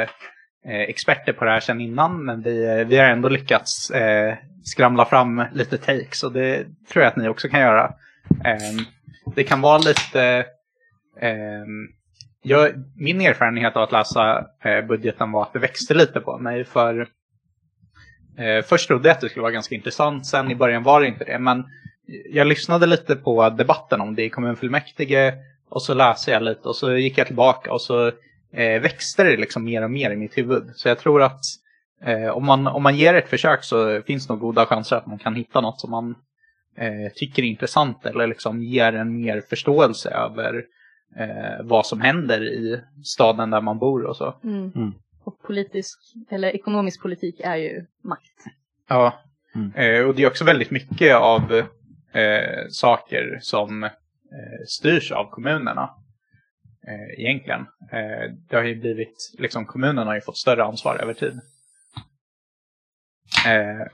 eh, 0.65 0.81
experter 0.81 1.33
på 1.33 1.45
det 1.45 1.51
här 1.51 1.59
sedan 1.59 1.81
innan, 1.81 2.25
men 2.25 2.41
vi, 2.41 2.83
vi 2.87 2.97
har 2.97 3.05
ändå 3.05 3.29
lyckats 3.29 3.91
eh, 3.91 4.35
skramla 4.63 5.05
fram 5.05 5.43
lite 5.53 5.77
takes 5.77 6.23
och 6.23 6.31
det 6.31 6.63
tror 6.63 7.03
jag 7.03 7.11
att 7.11 7.15
ni 7.17 7.27
också 7.29 7.47
kan 7.49 7.59
göra. 7.59 7.93
Eh, 8.45 8.81
det 9.35 9.43
kan 9.43 9.61
vara 9.61 9.77
lite... 9.77 10.45
Eh, 11.21 11.65
jag, 12.47 12.71
min 12.95 13.21
erfarenhet 13.21 13.75
av 13.75 13.83
att 13.83 13.91
läsa 13.91 14.45
eh, 14.63 14.85
budgeten 14.87 15.31
var 15.31 15.41
att 15.41 15.53
det 15.53 15.59
växte 15.59 15.93
lite 15.93 16.19
på 16.19 16.37
mig 16.37 16.63
för 16.63 17.07
Eh, 18.37 18.63
först 18.63 18.87
trodde 18.87 19.09
jag 19.09 19.15
att 19.15 19.21
det 19.21 19.29
skulle 19.29 19.41
vara 19.41 19.51
ganska 19.51 19.75
intressant, 19.75 20.25
sen 20.25 20.51
i 20.51 20.55
början 20.55 20.83
var 20.83 21.01
det 21.01 21.07
inte 21.07 21.23
det. 21.23 21.39
Men 21.39 21.65
jag 22.29 22.47
lyssnade 22.47 22.85
lite 22.85 23.15
på 23.15 23.49
debatten 23.49 24.01
om 24.01 24.15
det 24.15 24.23
i 24.23 24.29
kommunfullmäktige 24.29 25.33
och 25.69 25.83
så 25.83 25.93
läste 25.93 26.31
jag 26.31 26.43
lite 26.43 26.67
och 26.67 26.75
så 26.75 26.97
gick 26.97 27.17
jag 27.17 27.27
tillbaka 27.27 27.73
och 27.73 27.81
så 27.81 28.07
eh, 28.53 28.81
växte 28.81 29.23
det 29.23 29.37
liksom 29.37 29.63
mer 29.63 29.83
och 29.83 29.91
mer 29.91 30.11
i 30.11 30.15
mitt 30.15 30.37
huvud. 30.37 30.71
Så 30.75 30.87
jag 30.87 30.99
tror 30.99 31.23
att 31.23 31.41
eh, 32.03 32.29
om, 32.29 32.45
man, 32.45 32.67
om 32.67 32.83
man 32.83 32.95
ger 32.95 33.13
ett 33.13 33.29
försök 33.29 33.63
så 33.63 34.01
finns 34.01 34.27
det 34.27 34.33
nog 34.33 34.41
goda 34.41 34.65
chanser 34.65 34.95
att 34.95 35.07
man 35.07 35.19
kan 35.19 35.35
hitta 35.35 35.61
något 35.61 35.79
som 35.79 35.91
man 35.91 36.15
eh, 36.77 37.11
tycker 37.15 37.43
är 37.43 37.47
intressant 37.47 38.05
eller 38.05 38.27
liksom 38.27 38.63
ger 38.63 38.93
en 38.93 39.21
mer 39.21 39.41
förståelse 39.49 40.09
över 40.09 40.63
eh, 41.15 41.63
vad 41.63 41.85
som 41.85 42.01
händer 42.01 42.41
i 42.43 42.81
staden 43.03 43.49
där 43.49 43.61
man 43.61 43.79
bor 43.79 44.03
och 44.05 44.17
så. 44.17 44.35
Mm. 44.43 44.71
Mm. 44.75 44.93
Och 45.23 45.41
politisk, 45.41 45.99
eller 46.29 46.47
ekonomisk 46.55 47.01
politik 47.01 47.39
är 47.39 47.55
ju 47.55 47.85
makt. 48.03 48.43
Ja, 48.89 49.13
Mm. 49.55 49.71
eh, 49.75 50.05
och 50.07 50.15
det 50.15 50.23
är 50.23 50.27
också 50.27 50.43
väldigt 50.45 50.71
mycket 50.71 51.15
av 51.15 51.51
eh, 52.11 52.67
saker 52.69 53.39
som 53.41 53.83
eh, 53.83 53.89
styrs 54.67 55.11
av 55.11 55.29
kommunerna. 55.29 55.89
Eh, 56.87 57.19
egentligen. 57.25 57.59
Eh, 57.91 58.33
det 58.49 58.55
har 58.55 58.63
ju 58.63 58.75
blivit, 58.75 59.35
liksom 59.37 59.65
kommunerna 59.65 60.05
har 60.05 60.15
ju 60.15 60.21
fått 60.21 60.37
större 60.37 60.63
ansvar 60.63 60.95
över 61.01 61.13
tid. 61.13 61.39
Eh, 63.47 63.87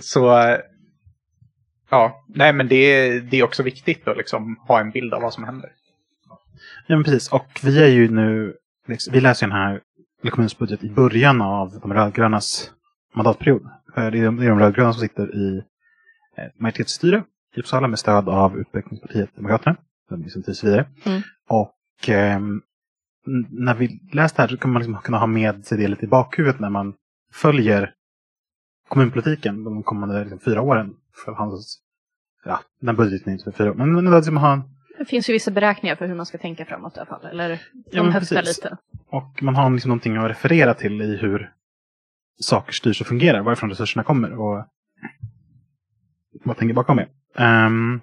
så, 0.00 0.56
ja, 1.90 2.24
nej 2.28 2.52
men 2.52 2.68
det, 2.68 2.76
är- 2.76 3.20
det 3.20 3.36
är 3.38 3.42
också 3.44 3.62
viktigt 3.62 4.08
att 4.08 4.16
liksom 4.16 4.56
ha 4.68 4.80
en 4.80 4.90
bild 4.90 5.14
av 5.14 5.22
vad 5.22 5.34
som 5.34 5.44
händer. 5.44 5.70
Ja, 6.86 6.96
men 6.96 7.04
precis. 7.04 7.32
Och 7.32 7.60
vi 7.62 7.82
är 7.82 7.88
ju 7.88 8.08
nu, 8.08 8.56
liksom, 8.88 9.12
vi 9.12 9.20
läser 9.20 9.46
den 9.46 9.56
här 9.56 9.80
kommunens 10.30 10.82
i 10.82 10.90
början 10.90 11.42
av 11.42 11.80
de 11.82 11.94
rödgrönas 11.94 12.70
mandatperiod. 13.14 13.68
För 13.94 14.10
det 14.10 14.18
är 14.18 14.24
de, 14.24 14.36
det 14.36 14.44
är 14.44 14.48
de 14.50 14.58
rödgröna 14.58 14.92
som 14.92 15.00
sitter 15.00 15.34
i 15.34 15.64
majoritetsstyre 16.58 17.24
i 17.56 17.60
Uppsala 17.60 17.88
med 17.88 17.98
stöd 17.98 18.28
av 18.28 18.58
Utvecklingspartiet 18.58 19.36
Demokraterna. 19.36 19.76
De 20.08 20.24
är 20.24 20.28
som 20.28 20.42
tills 20.42 20.64
vidare. 20.64 20.86
Mm. 21.04 21.22
Och 21.48 22.08
eh, 22.08 22.40
när 23.50 23.74
vi 23.74 24.00
läser 24.12 24.36
det 24.36 24.42
här 24.42 24.48
så 24.48 24.56
kan 24.56 24.72
man 24.72 24.82
liksom 24.82 25.02
kunna 25.02 25.18
ha 25.18 25.26
med 25.26 25.66
sig 25.66 25.78
det 25.78 25.88
lite 25.88 26.04
i 26.04 26.08
bakhuvudet 26.08 26.60
när 26.60 26.70
man 26.70 26.94
följer 27.32 27.94
kommunpolitiken 28.88 29.64
de 29.64 29.82
kommande 29.82 30.20
liksom, 30.20 30.40
fyra 30.40 30.62
åren. 30.62 30.94
För 31.24 31.32
hans, 31.32 31.78
ja, 32.44 32.60
den 32.80 32.96
budgeten 32.96 33.28
är 33.28 33.32
inte 33.32 33.44
för 33.44 33.52
fyra 33.52 33.70
år. 33.70 33.74
Men, 33.74 33.94
men 33.94 34.16
liksom 34.16 34.36
ha 34.36 34.62
det 35.02 35.06
finns 35.06 35.28
ju 35.28 35.32
vissa 35.32 35.50
beräkningar 35.50 35.96
för 35.96 36.06
hur 36.06 36.14
man 36.14 36.26
ska 36.26 36.38
tänka 36.38 36.64
framåt 36.64 36.96
i 36.96 37.00
alla 37.00 37.06
fall. 37.06 37.26
Eller 37.26 37.48
de 37.48 37.58
Ja, 37.90 38.10
höftar 38.10 38.42
lite. 38.42 38.76
Och 39.06 39.42
man 39.42 39.56
har 39.56 39.70
liksom 39.70 39.88
någonting 39.88 40.16
att 40.16 40.30
referera 40.30 40.74
till 40.74 41.02
i 41.02 41.16
hur 41.16 41.52
saker 42.40 42.72
styrs 42.72 43.00
och 43.00 43.06
fungerar, 43.06 43.40
varifrån 43.42 43.70
resurserna 43.70 44.04
kommer 44.04 44.32
och 44.32 44.64
vad 46.44 46.56
tänker 46.56 46.74
bakom 46.74 46.96
det. 46.96 47.08
Ehm, 47.36 48.00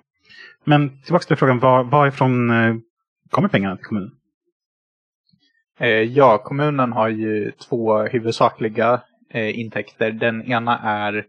men 0.64 1.02
tillbaka 1.02 1.26
till 1.26 1.36
frågan, 1.36 1.60
var, 1.60 1.84
varifrån 1.84 2.50
eh, 2.50 2.76
kommer 3.30 3.50
pengarna 3.50 3.76
till 3.76 3.86
kommunen? 3.86 4.12
Eh, 5.80 5.90
ja, 5.90 6.38
kommunen 6.38 6.92
har 6.92 7.10
ju 7.10 7.52
två 7.52 8.04
huvudsakliga 8.04 9.02
eh, 9.30 9.60
intäkter. 9.60 10.12
Den 10.12 10.52
ena 10.52 10.80
är 10.80 11.26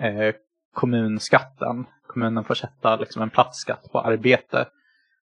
eh, 0.00 0.34
kommunskatten. 0.74 1.86
Kommunen 2.06 2.44
får 2.44 2.54
sätta 2.54 2.96
liksom, 2.96 3.22
en 3.22 3.30
platsskatt 3.30 3.92
på 3.92 4.00
arbete. 4.00 4.66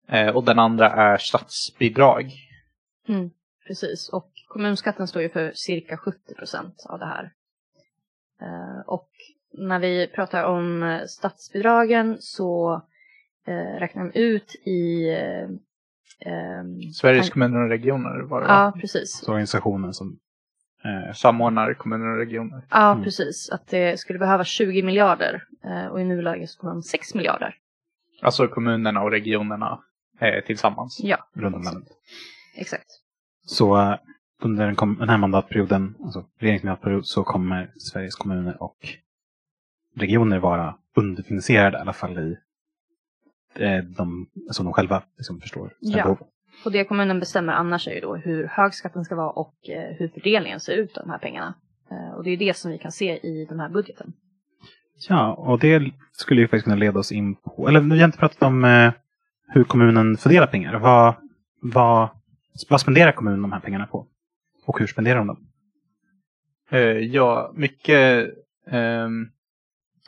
Eh, 0.08 0.36
och 0.36 0.44
den 0.44 0.58
andra 0.58 0.90
är 0.90 1.18
statsbidrag. 1.18 2.32
Mm, 3.08 3.30
precis. 3.66 4.08
Och 4.08 4.30
kommunskatten 4.48 5.06
står 5.06 5.22
ju 5.22 5.28
för 5.28 5.52
cirka 5.54 5.96
70 5.96 6.34
procent 6.34 6.86
av 6.88 6.98
det 6.98 7.06
här. 7.06 7.32
Eh, 8.42 8.80
och 8.86 9.08
när 9.52 9.78
vi 9.78 10.06
pratar 10.06 10.44
om 10.44 10.82
eh, 10.82 11.04
statsbidragen 11.06 12.16
så 12.20 12.82
eh, 13.46 13.78
räknar 13.80 14.04
de 14.04 14.18
ut 14.20 14.54
i... 14.54 15.08
Eh, 15.10 15.48
ehm, 16.32 16.82
Sveriges 16.92 17.30
kommuner 17.30 17.60
och 17.62 17.68
regioner 17.68 18.20
var 18.20 18.40
det 18.40 18.46
va? 18.46 18.72
Ja, 18.74 18.80
precis. 18.80 19.18
Så 19.24 19.30
organisationen 19.32 19.94
som 19.94 20.18
eh, 20.84 21.12
Samordnar 21.14 21.74
kommuner 21.74 22.06
och 22.06 22.16
regioner. 22.18 22.62
Ja, 22.70 22.90
Mm. 22.92 23.04
precis. 23.04 23.50
Att 23.50 23.66
det 23.66 24.00
skulle 24.00 24.18
behöva 24.18 24.44
20 24.44 24.82
miljarder 24.82 25.44
eh, 25.64 25.86
och 25.86 26.00
i 26.00 26.04
nuläget 26.04 26.50
så 26.50 26.60
får 26.60 26.68
de 26.68 26.82
6 26.82 27.14
miljarder. 27.14 27.54
Alltså 28.22 28.48
kommunerna 28.48 29.02
och 29.02 29.10
regionerna 29.10 29.80
eh, 30.18 30.44
tillsammans. 30.44 31.00
Ja, 31.02 31.18
runt 31.32 31.56
om 31.56 31.62
landet. 31.62 31.88
exakt. 32.56 32.86
Så 33.46 33.80
eh, 33.80 33.98
under 34.42 34.66
den, 34.66 34.76
kom, 34.76 34.96
den 34.98 35.08
här 35.08 35.18
mandatperioden, 35.18 35.94
alltså 36.04 36.24
regeringsmandatperiod, 36.38 37.06
så 37.06 37.24
kommer 37.24 37.72
Sveriges 37.78 38.14
kommuner 38.14 38.62
och 38.62 38.76
regioner 39.96 40.38
vara 40.38 40.74
underfinansierade 40.96 41.78
i 41.78 41.80
alla 41.80 41.92
fall 41.92 42.18
i 42.18 42.36
eh, 43.54 43.78
de, 43.84 44.26
som 44.50 44.64
de 44.64 44.74
själva 44.74 45.02
liksom 45.16 45.40
förstår. 45.40 45.74
Ja. 45.80 46.02
behov. 46.02 46.18
Och 46.64 46.72
det 46.72 46.84
kommunen 46.84 47.20
bestämmer 47.20 47.52
annars 47.52 47.88
är 47.88 47.92
ju 47.92 48.00
då 48.00 48.16
hur 48.16 48.46
hög 48.46 48.74
skatten 48.74 49.04
ska 49.04 49.14
vara 49.14 49.30
och 49.30 49.68
eh, 49.68 49.96
hur 49.96 50.08
fördelningen 50.08 50.60
ser 50.60 50.72
ut 50.72 50.96
av 50.96 51.04
de 51.04 51.10
här 51.10 51.18
pengarna. 51.18 51.54
Eh, 51.90 52.14
och 52.14 52.24
det 52.24 52.30
är 52.30 52.36
det 52.36 52.56
som 52.56 52.70
vi 52.70 52.78
kan 52.78 52.92
se 52.92 53.18
i 53.26 53.46
den 53.48 53.60
här 53.60 53.68
budgeten. 53.68 54.12
Ja, 55.08 55.34
och 55.34 55.58
det 55.58 55.92
skulle 56.12 56.40
ju 56.40 56.48
faktiskt 56.48 56.64
kunna 56.64 56.76
leda 56.76 56.98
oss 56.98 57.12
in 57.12 57.34
på, 57.34 57.68
eller 57.68 57.80
vi 57.80 57.98
har 57.98 58.04
inte 58.04 58.18
pratat 58.18 58.42
om 58.42 58.64
eh, 58.64 58.92
hur 59.48 59.64
kommunen 59.64 60.16
fördelar 60.16 60.46
pengar. 60.46 60.78
Vad, 60.78 61.14
vad, 61.60 62.08
vad 62.68 62.80
spenderar 62.80 63.12
kommunen 63.12 63.42
de 63.42 63.52
här 63.52 63.60
pengarna 63.60 63.86
på? 63.86 64.06
Och 64.66 64.78
hur 64.78 64.86
spenderar 64.86 65.18
de 65.18 65.26
dem? 65.26 65.48
Eh, 66.70 66.80
ja, 66.80 67.52
mycket... 67.54 68.28
ehm, 68.70 69.28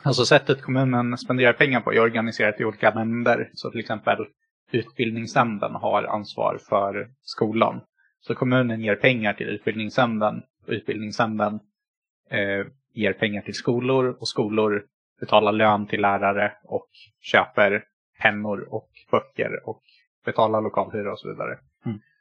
alltså 0.03 0.25
sättet 0.25 0.61
kommunen 0.61 1.17
spenderar 1.17 1.53
pengar 1.53 1.81
på 1.81 1.93
är 1.93 1.99
organiserat 1.99 2.59
i 2.59 2.65
olika 2.65 2.93
nämnder. 2.93 3.49
Så 3.53 3.71
till 3.71 3.79
exempel 3.79 4.25
utbildningsnämnden 4.71 5.75
har 5.75 6.03
ansvar 6.03 6.59
för 6.69 7.09
skolan. 7.21 7.81
Så 8.19 8.35
kommunen 8.35 8.81
ger 8.81 8.95
pengar 8.95 9.33
till 9.33 9.47
utbildningsnämnden. 9.47 10.41
Och 10.67 10.73
utbildningsnämnden 10.73 11.59
eh, 12.29 12.65
ger 12.93 13.13
pengar 13.13 13.41
till 13.41 13.53
skolor. 13.53 14.17
Och 14.19 14.27
skolor 14.27 14.83
betalar 15.19 15.51
lön 15.51 15.87
till 15.87 16.01
lärare 16.01 16.53
och 16.63 16.89
köper 17.21 17.83
pennor 18.21 18.67
och 18.73 18.89
böcker 19.11 19.69
och 19.69 19.81
betalar 20.25 20.61
lokalhyra 20.61 21.11
och 21.11 21.19
så 21.19 21.29
vidare. 21.29 21.59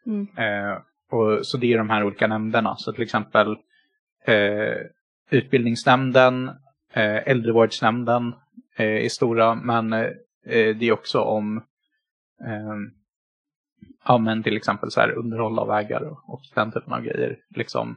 Mm. 0.06 0.28
Eh, 0.36 0.78
och, 1.10 1.46
så 1.46 1.56
det 1.56 1.72
är 1.72 1.78
de 1.78 1.90
här 1.90 2.04
olika 2.04 2.26
nämnderna. 2.26 2.76
Så 2.76 2.92
till 2.92 3.02
exempel 3.02 3.56
eh, 4.24 4.76
utbildningsnämnden, 5.30 6.48
eh, 6.92 7.28
äldrevårdsnämnden 7.28 8.34
eh, 8.76 9.04
är 9.04 9.08
stora, 9.08 9.54
men 9.54 9.92
eh, 9.92 10.08
det 10.44 10.82
är 10.82 10.92
också 10.92 11.20
om 11.20 11.56
eh, 12.46 12.76
ja, 14.04 14.18
men 14.18 14.42
till 14.42 14.56
exempel 14.56 14.90
så 14.90 15.00
här 15.00 15.10
underhåll 15.12 15.58
av 15.58 15.68
vägar 15.68 16.02
och, 16.02 16.34
och 16.34 16.40
den 16.54 16.72
typen 16.72 16.92
av 16.92 17.00
grejer. 17.00 17.38
Liksom, 17.56 17.96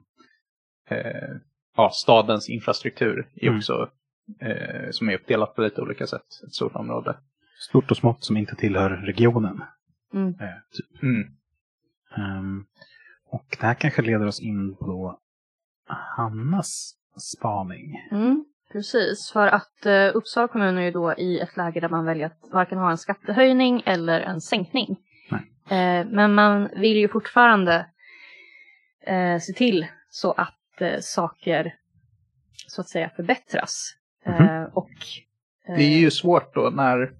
eh, 0.90 1.30
ja, 1.78 1.90
stadens 1.94 2.50
infrastruktur 2.50 3.28
är 3.36 3.48
Mm. 3.48 3.58
också 3.58 3.90
eh, 4.40 4.90
som 4.92 5.10
är 5.10 5.16
uppdelat 5.16 5.56
på 5.56 5.62
lite 5.62 5.82
olika 5.82 6.08
sätt, 6.08 6.26
ett 6.48 6.54
stort 6.54 6.76
område. 6.76 7.18
Stort 7.60 7.92
och 7.92 7.98
smått 7.98 8.24
som 8.24 8.38
inte 8.38 8.56
tillhör 8.56 8.90
regionen. 8.90 9.64
Mm. 10.14 10.28
Eh, 10.28 10.48
typ. 10.72 11.04
Mm. 11.04 11.28
Ehm, 12.18 12.66
och 13.26 13.58
det 13.60 13.66
här 13.66 13.74
kanske 13.74 14.02
leder 14.02 14.26
oss 14.26 14.42
in 14.42 14.76
på 14.76 15.20
Hannas 16.18 16.96
spaning. 17.18 18.08
Mm, 18.12 18.46
precis, 18.72 19.32
för 19.32 19.48
att 19.48 19.86
eh, 19.86 20.12
Uppsala 20.14 20.48
kommun 20.48 20.78
är 20.78 20.82
ju 20.82 20.92
då 20.92 21.14
i 21.14 21.40
ett 21.40 21.58
läge 21.58 21.80
där 21.80 21.90
man 21.90 22.06
väljer 22.06 22.26
att 22.26 22.50
varken 22.52 22.78
ha 22.78 22.92
en 22.92 22.98
skattehöjning 22.98 23.84
eller 23.86 24.22
en 24.22 24.42
sänkning. 24.42 24.98
Eh, 25.70 26.06
men 26.06 26.34
man 26.34 26.70
vill 26.76 26.98
ju 26.98 27.08
fortfarande 27.08 27.86
eh, 29.08 29.40
se 29.40 29.54
till 29.54 29.88
så 30.10 30.32
att 30.32 30.82
eh, 30.82 31.00
saker 31.00 31.76
så 32.68 32.82
att 32.82 32.90
säga 32.90 33.10
förbättras. 33.16 33.96
Eh, 34.26 34.64
och, 34.64 34.90
eh, 35.68 35.76
Det 35.76 35.84
är 35.84 35.98
ju 36.00 36.12
svårt 36.12 36.56
då 36.56 36.70
när 36.70 37.14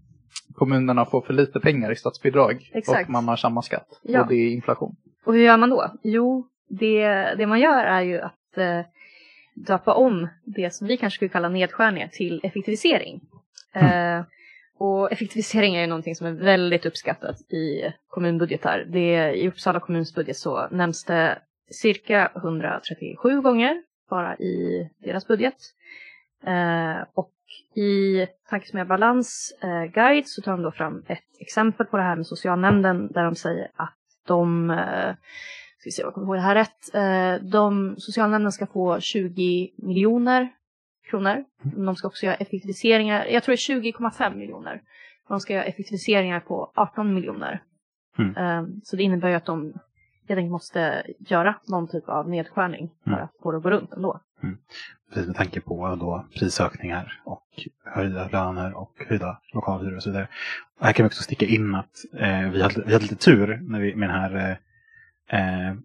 kommunerna 0.56 1.06
får 1.06 1.22
för 1.22 1.34
lite 1.34 1.60
pengar 1.60 1.92
i 1.92 1.96
statsbidrag 1.96 2.72
Exakt. 2.74 3.06
och 3.08 3.12
man 3.12 3.28
har 3.28 3.36
samma 3.36 3.62
skatt 3.62 4.00
Ja. 4.02 4.22
och 4.22 4.28
det 4.28 4.36
är 4.36 4.50
inflation. 4.50 4.96
Och 5.26 5.34
hur 5.34 5.42
gör 5.44 5.58
man 5.58 5.70
då? 5.70 5.92
Jo, 6.04 6.48
det, 6.70 7.08
det 7.38 7.48
man 7.48 7.60
gör 7.60 7.84
är 7.86 8.02
ju 8.02 8.20
att 8.20 8.58
eh, 8.58 8.80
döpa 9.54 9.94
om 9.94 10.28
det 10.44 10.74
som 10.74 10.88
vi 10.88 10.98
kanske 10.98 11.16
skulle 11.16 11.30
kalla 11.30 11.50
nedskärningar 11.50 12.08
till 12.08 12.40
effektivisering. 12.44 13.22
Eh, 13.74 14.22
och 14.78 15.12
effektivisering 15.12 15.76
är 15.76 15.82
ju 15.82 15.88
någonting 15.88 16.16
som 16.16 16.28
är 16.28 16.32
väldigt 16.32 16.86
uppskattat 16.86 17.42
i 17.42 17.94
kommunbudgetar. 18.08 18.86
Det, 18.88 19.34
I 19.34 19.48
Uppsala 19.48 19.80
kommuns 19.80 20.16
budget 20.16 20.38
så 20.38 20.68
nämns 20.72 21.04
det 21.04 21.40
cirka 21.72 22.32
137 22.36 23.42
gånger 23.42 23.84
bara 24.10 24.36
i 24.38 24.90
deras 24.98 25.28
budget. 25.28 25.56
Eh, 26.46 27.06
och 27.14 27.32
i 27.76 28.28
Tankesmedja 28.50 28.86
Balans 28.86 29.54
eh, 29.62 29.84
guide 29.84 30.28
så 30.28 30.42
tar 30.42 30.52
de 30.52 30.62
då 30.62 30.72
fram 30.72 31.04
ett 31.08 31.24
exempel 31.40 31.86
på 31.86 31.98
det 31.98 32.04
här 32.04 32.16
med 32.16 32.28
socialnämnden 32.28 33.08
där 33.12 33.24
de 33.24 33.36
säger 33.36 33.68
att 33.76 33.98
de, 34.28 34.70
eh, 34.72 35.16
ska 35.78 35.86
vi 35.86 35.92
se 35.92 36.04
om 36.04 36.08
jag 36.08 36.14
kommer 36.14 36.28
ihåg 36.28 36.36
det 36.36 36.42
här 36.42 36.56
rätt, 36.56 36.96
eh, 36.96 37.50
de, 37.50 37.96
socialnämnden 37.98 38.52
ska 38.52 38.68
få 38.68 39.00
20 39.00 39.72
miljoner 39.78 40.50
kronor. 41.10 41.46
De 41.62 41.96
ska 41.96 42.08
också 42.08 42.26
göra 42.26 42.36
effektiviseringar, 42.36 43.26
jag 43.26 43.44
tror 43.44 43.54
det 43.54 43.56
är 43.56 43.92
20,5 43.92 44.38
miljoner. 44.38 44.82
De 45.28 45.40
ska 45.40 45.54
göra 45.54 45.64
effektiviseringar 45.64 46.40
på 46.40 46.72
18 46.76 47.14
miljoner. 47.14 47.62
Mm. 48.18 48.38
Eh, 48.38 48.68
så 48.84 48.96
det 48.96 49.04
innebär 49.04 49.30
ju 49.30 49.36
att 49.36 49.46
de 49.46 49.74
helt 50.28 50.38
enkelt 50.38 50.52
måste 50.52 51.04
göra 51.20 51.56
någon 51.68 51.88
typ 51.88 52.10
av 52.10 52.30
nedskärning 52.30 52.90
för 53.04 53.12
Mm. 53.12 53.24
att 53.24 53.32
få 53.44 53.52
det 53.52 53.58
att 53.58 53.64
gå 53.64 53.70
runt 53.70 53.94
ändå. 53.94 54.20
Precis 54.42 55.03
med 55.16 55.36
tanke 55.36 55.62
på 55.62 55.96
då 55.96 56.26
prisökningar 56.36 57.22
och 57.26 57.48
höjda 57.86 58.28
löner 58.28 58.74
och 58.74 58.92
höjda 59.10 59.42
lokalhyror 59.54 59.96
och 59.96 60.04
så 60.04 60.10
vidare. 60.10 60.28
Och 60.80 60.86
här 60.86 60.94
kan 60.94 61.04
vi 61.04 61.08
också 61.08 61.24
sticka 61.24 61.46
in 61.46 61.76
att 61.76 62.06
eh, 62.20 62.50
vi, 62.50 62.62
hade, 62.62 62.84
vi 62.86 62.94
hade 62.94 63.04
lite 63.04 63.16
tur 63.16 63.60
när 63.62 63.80
vi, 63.80 63.96
med 63.96 64.10
den 64.10 64.20
här 64.20 64.60
eh, 65.28 65.40
eh 65.40 65.76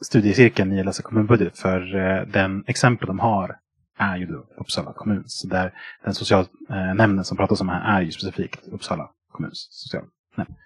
studiecirkeln 0.00 0.72
i 0.72 0.84
Läsa 0.84 1.02
kommunbudget. 1.02 1.58
För 1.58 1.96
eh, 1.96 2.26
den 2.26 2.64
exempel 2.66 3.06
de 3.06 3.18
har 3.18 3.58
är 3.98 4.16
ju 4.16 4.26
då 4.26 4.46
Uppsala 4.56 4.92
kommun. 4.92 5.24
Så 5.26 5.48
där 5.48 5.74
den 6.04 6.14
socialnämnden 6.14 7.18
eh, 7.18 7.22
som 7.22 7.36
pratas 7.36 7.60
om 7.60 7.68
här 7.68 7.98
är 7.98 8.00
ju 8.00 8.12
specifikt 8.12 8.68
Uppsala 8.68 9.10
kommuns 9.32 9.68
socialnämnd. 9.70 10.56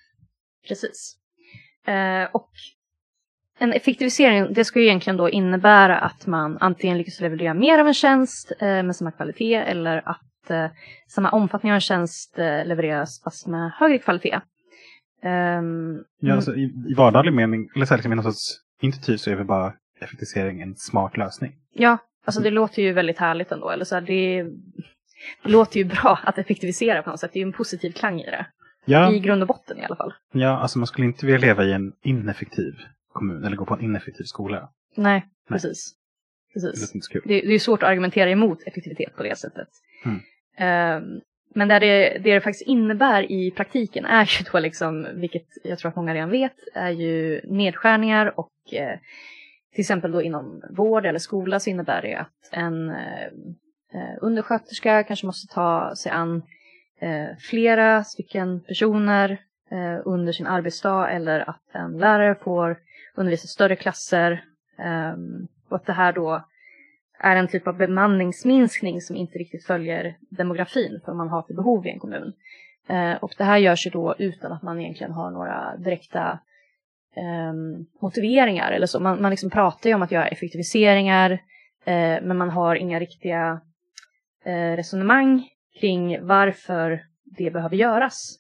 Precis. 0.69 1.17
Eh, 1.87 2.29
och 2.33 2.51
en 3.59 3.73
effektivisering, 3.73 4.53
det 4.55 4.65
ska 4.65 4.79
ju 4.81 4.85
egentligen 4.87 5.17
då 5.17 5.31
innebära 5.31 5.99
att 5.99 6.27
man 6.27 6.59
antingen 6.61 6.99
lyckas 6.99 7.21
leverera 7.21 7.55
mer 7.55 7.79
av 7.79 7.87
en 7.87 7.95
tjänst 7.95 8.53
eh, 8.61 8.83
med 8.83 8.97
samma 8.97 9.11
kvalitet 9.13 9.55
eller 9.55 10.09
att 10.09 10.51
eh, 10.51 10.67
samma 11.09 11.31
omfattning 11.31 11.73
av 11.73 11.75
en 11.75 11.81
tjänst 11.81 12.39
eh, 12.39 12.67
levereras 12.67 13.23
fast 13.25 13.47
med 13.47 13.73
högre 13.79 13.99
kvalitet. 13.99 14.41
Ehm, 15.23 15.99
Ja, 16.21 16.35
alltså, 16.35 16.55
i, 16.55 16.63
I 16.89 16.95
vardaglig 16.97 17.33
mening, 17.33 17.69
eller 17.77 17.87
så 17.87 17.91
här, 17.95 17.99
liksom, 17.99 18.13
i 18.13 18.17
någon 18.17 18.25
sorts 18.25 18.61
intuitivt 18.83 19.21
så 19.21 19.31
är 19.31 19.35
väl 19.35 19.47
bara 19.47 19.73
effektivisering 20.01 20.61
en 20.61 20.77
smart 20.77 21.17
lösning. 21.17 21.53
Ja, 21.73 21.99
alltså 22.25 22.41
det 22.41 22.51
låter 22.51 22.83
ju 22.83 22.93
väldigt 22.93 23.19
härligt 23.19 23.53
ändå. 23.53 23.71
Eller 23.71 23.85
så 23.85 23.95
här, 23.95 24.03
det, 24.03 24.43
det 25.43 25.49
låter 25.49 25.79
ju 25.79 25.85
bra 25.85 26.19
att 26.25 26.39
effektivisera 26.39 27.03
på 27.03 27.11
något 27.11 27.21
sätt. 27.21 27.31
Det 27.33 27.39
är 27.39 27.41
ju 27.41 27.47
en 27.47 27.53
positiv 27.53 27.93
klang 27.93 28.21
i 28.21 28.25
det. 28.31 28.47
Ja, 28.85 29.13
I 29.13 29.19
grund 29.19 29.43
och 29.43 29.49
botten 29.49 29.79
i 29.79 29.85
alla 29.85 29.97
fall. 29.97 30.13
ja, 30.33 30.49
alltså 30.59 30.79
man 30.79 30.87
skulle 30.87 31.07
inte 31.07 31.27
vilja 31.27 31.41
leva 31.41 31.65
i 31.65 31.73
en 31.73 31.93
ineffektiv 32.03 32.73
kommun 33.15 33.45
eller 33.45 33.57
gå 33.57 33.65
på 33.65 33.75
en 33.75 33.81
ineffektiv 33.81 34.25
skola. 34.25 34.69
Nej, 34.97 35.27
precis. 35.49 35.95
Det 36.55 36.61
precis. 36.61 36.95
inte 36.95 37.05
så 37.05 37.13
kul. 37.13 37.23
Det, 37.25 37.41
det 37.41 37.55
är 37.55 37.59
svårt 37.59 37.83
att 37.83 37.89
argumentera 37.89 38.31
emot 38.31 38.63
effektivitet 38.67 39.17
på 39.17 39.23
det 39.23 39.39
sättet. 39.39 39.69
Mm. 40.05 40.21
Ehm, 40.57 41.21
men 41.55 41.69
det 41.69 41.79
det, 41.79 42.19
det 42.19 42.35
det 42.35 42.41
faktiskt 42.41 42.69
innebär 42.69 43.33
i 43.33 43.51
praktiken 43.51 44.05
är 44.05 44.25
ju 44.25 44.45
då 44.53 44.59
liksom, 44.59 45.07
vilket 45.15 45.47
jag 45.65 45.79
tror 45.79 45.89
att 45.89 45.97
många 45.97 46.15
redan 46.15 46.31
vet, 46.31 46.57
är 46.75 46.91
ju 46.91 47.41
nedskärningar 47.45 48.39
och 48.41 48.53
eh, 48.73 48.99
till 49.73 49.81
exempel 49.81 50.13
då 50.13 50.23
inom 50.23 50.63
vård 50.71 51.07
eller 51.07 51.19
skola 51.19 51.61
så 51.61 51.71
innebär 51.71 52.03
det 52.03 52.15
att 52.15 52.49
en 52.53 52.91
eh, 52.91 53.25
eh, 53.95 54.19
undersköterska 54.21 55.03
kanske 55.03 55.27
måste 55.27 55.55
ta 55.55 55.95
sig 55.97 56.13
an 56.13 56.43
eh, 57.01 57.37
flera 57.51 58.05
stycken 58.05 58.61
personer 58.61 59.39
eh, 59.71 60.01
under 60.05 60.33
sin 60.33 60.47
arbetsdag 60.47 61.11
eller 61.11 61.51
att 61.51 61.63
en 61.73 61.99
lärare 61.99 62.35
får 62.35 62.77
undervisa 63.15 63.47
större 63.47 63.77
klasser 63.77 64.45
ehm, 64.79 65.49
och 65.69 65.77
att 65.77 65.87
det 65.87 65.93
här 65.93 66.13
då 66.13 66.45
är 67.19 67.37
en 67.37 67.49
typ 67.49 67.67
av 67.67 67.77
bemanningsminskning 67.77 69.01
som 69.01 69.17
inte 69.17 69.39
riktigt 69.39 69.65
följer 69.65 70.17
demografin 70.31 71.01
för 71.05 71.15
man 71.15 71.29
har 71.29 71.43
för 71.43 71.55
behov 71.55 71.87
i 71.87 71.91
en 71.91 71.99
kommun. 71.99 72.33
Eh, 72.89 73.15
och 73.15 73.35
det 73.39 73.45
här 73.45 73.59
görs 73.59 73.87
ju 73.87 73.91
då 73.91 74.15
utan 74.19 74.53
att 74.53 74.63
man 74.63 74.81
egentligen 74.81 75.13
har 75.13 75.31
några 75.31 75.77
direkta 75.77 76.39
ehm, 77.17 77.87
motiveringar 78.01 78.73
eller 78.73 78.87
så. 78.87 79.01
Man, 79.01 79.23
man 79.23 79.31
liksom 79.31 79.51
pratar 79.51 79.91
ju 79.91 79.95
om 79.95 80.03
att 80.03 80.13
göra 80.13 80.29
effektiviseringar 80.29 81.31
eh, 81.85 82.23
men 82.23 82.37
man 82.37 82.51
har 82.51 82.77
inga 82.77 83.01
riktiga 83.01 83.61
eh, 84.45 84.77
resonemang 84.77 85.49
kring 85.81 86.27
varför 86.27 87.05
det 87.25 87.51
behöver 87.51 87.77
göras. 87.77 88.39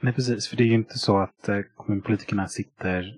Nej, 0.00 0.12
precis. 0.12 0.48
För 0.48 0.56
det 0.56 0.62
är 0.62 0.68
ju 0.68 0.74
inte 0.74 0.98
så 0.98 1.18
att 1.18 1.48
kommunpolitikerna 1.76 2.48
sitter 2.48 3.14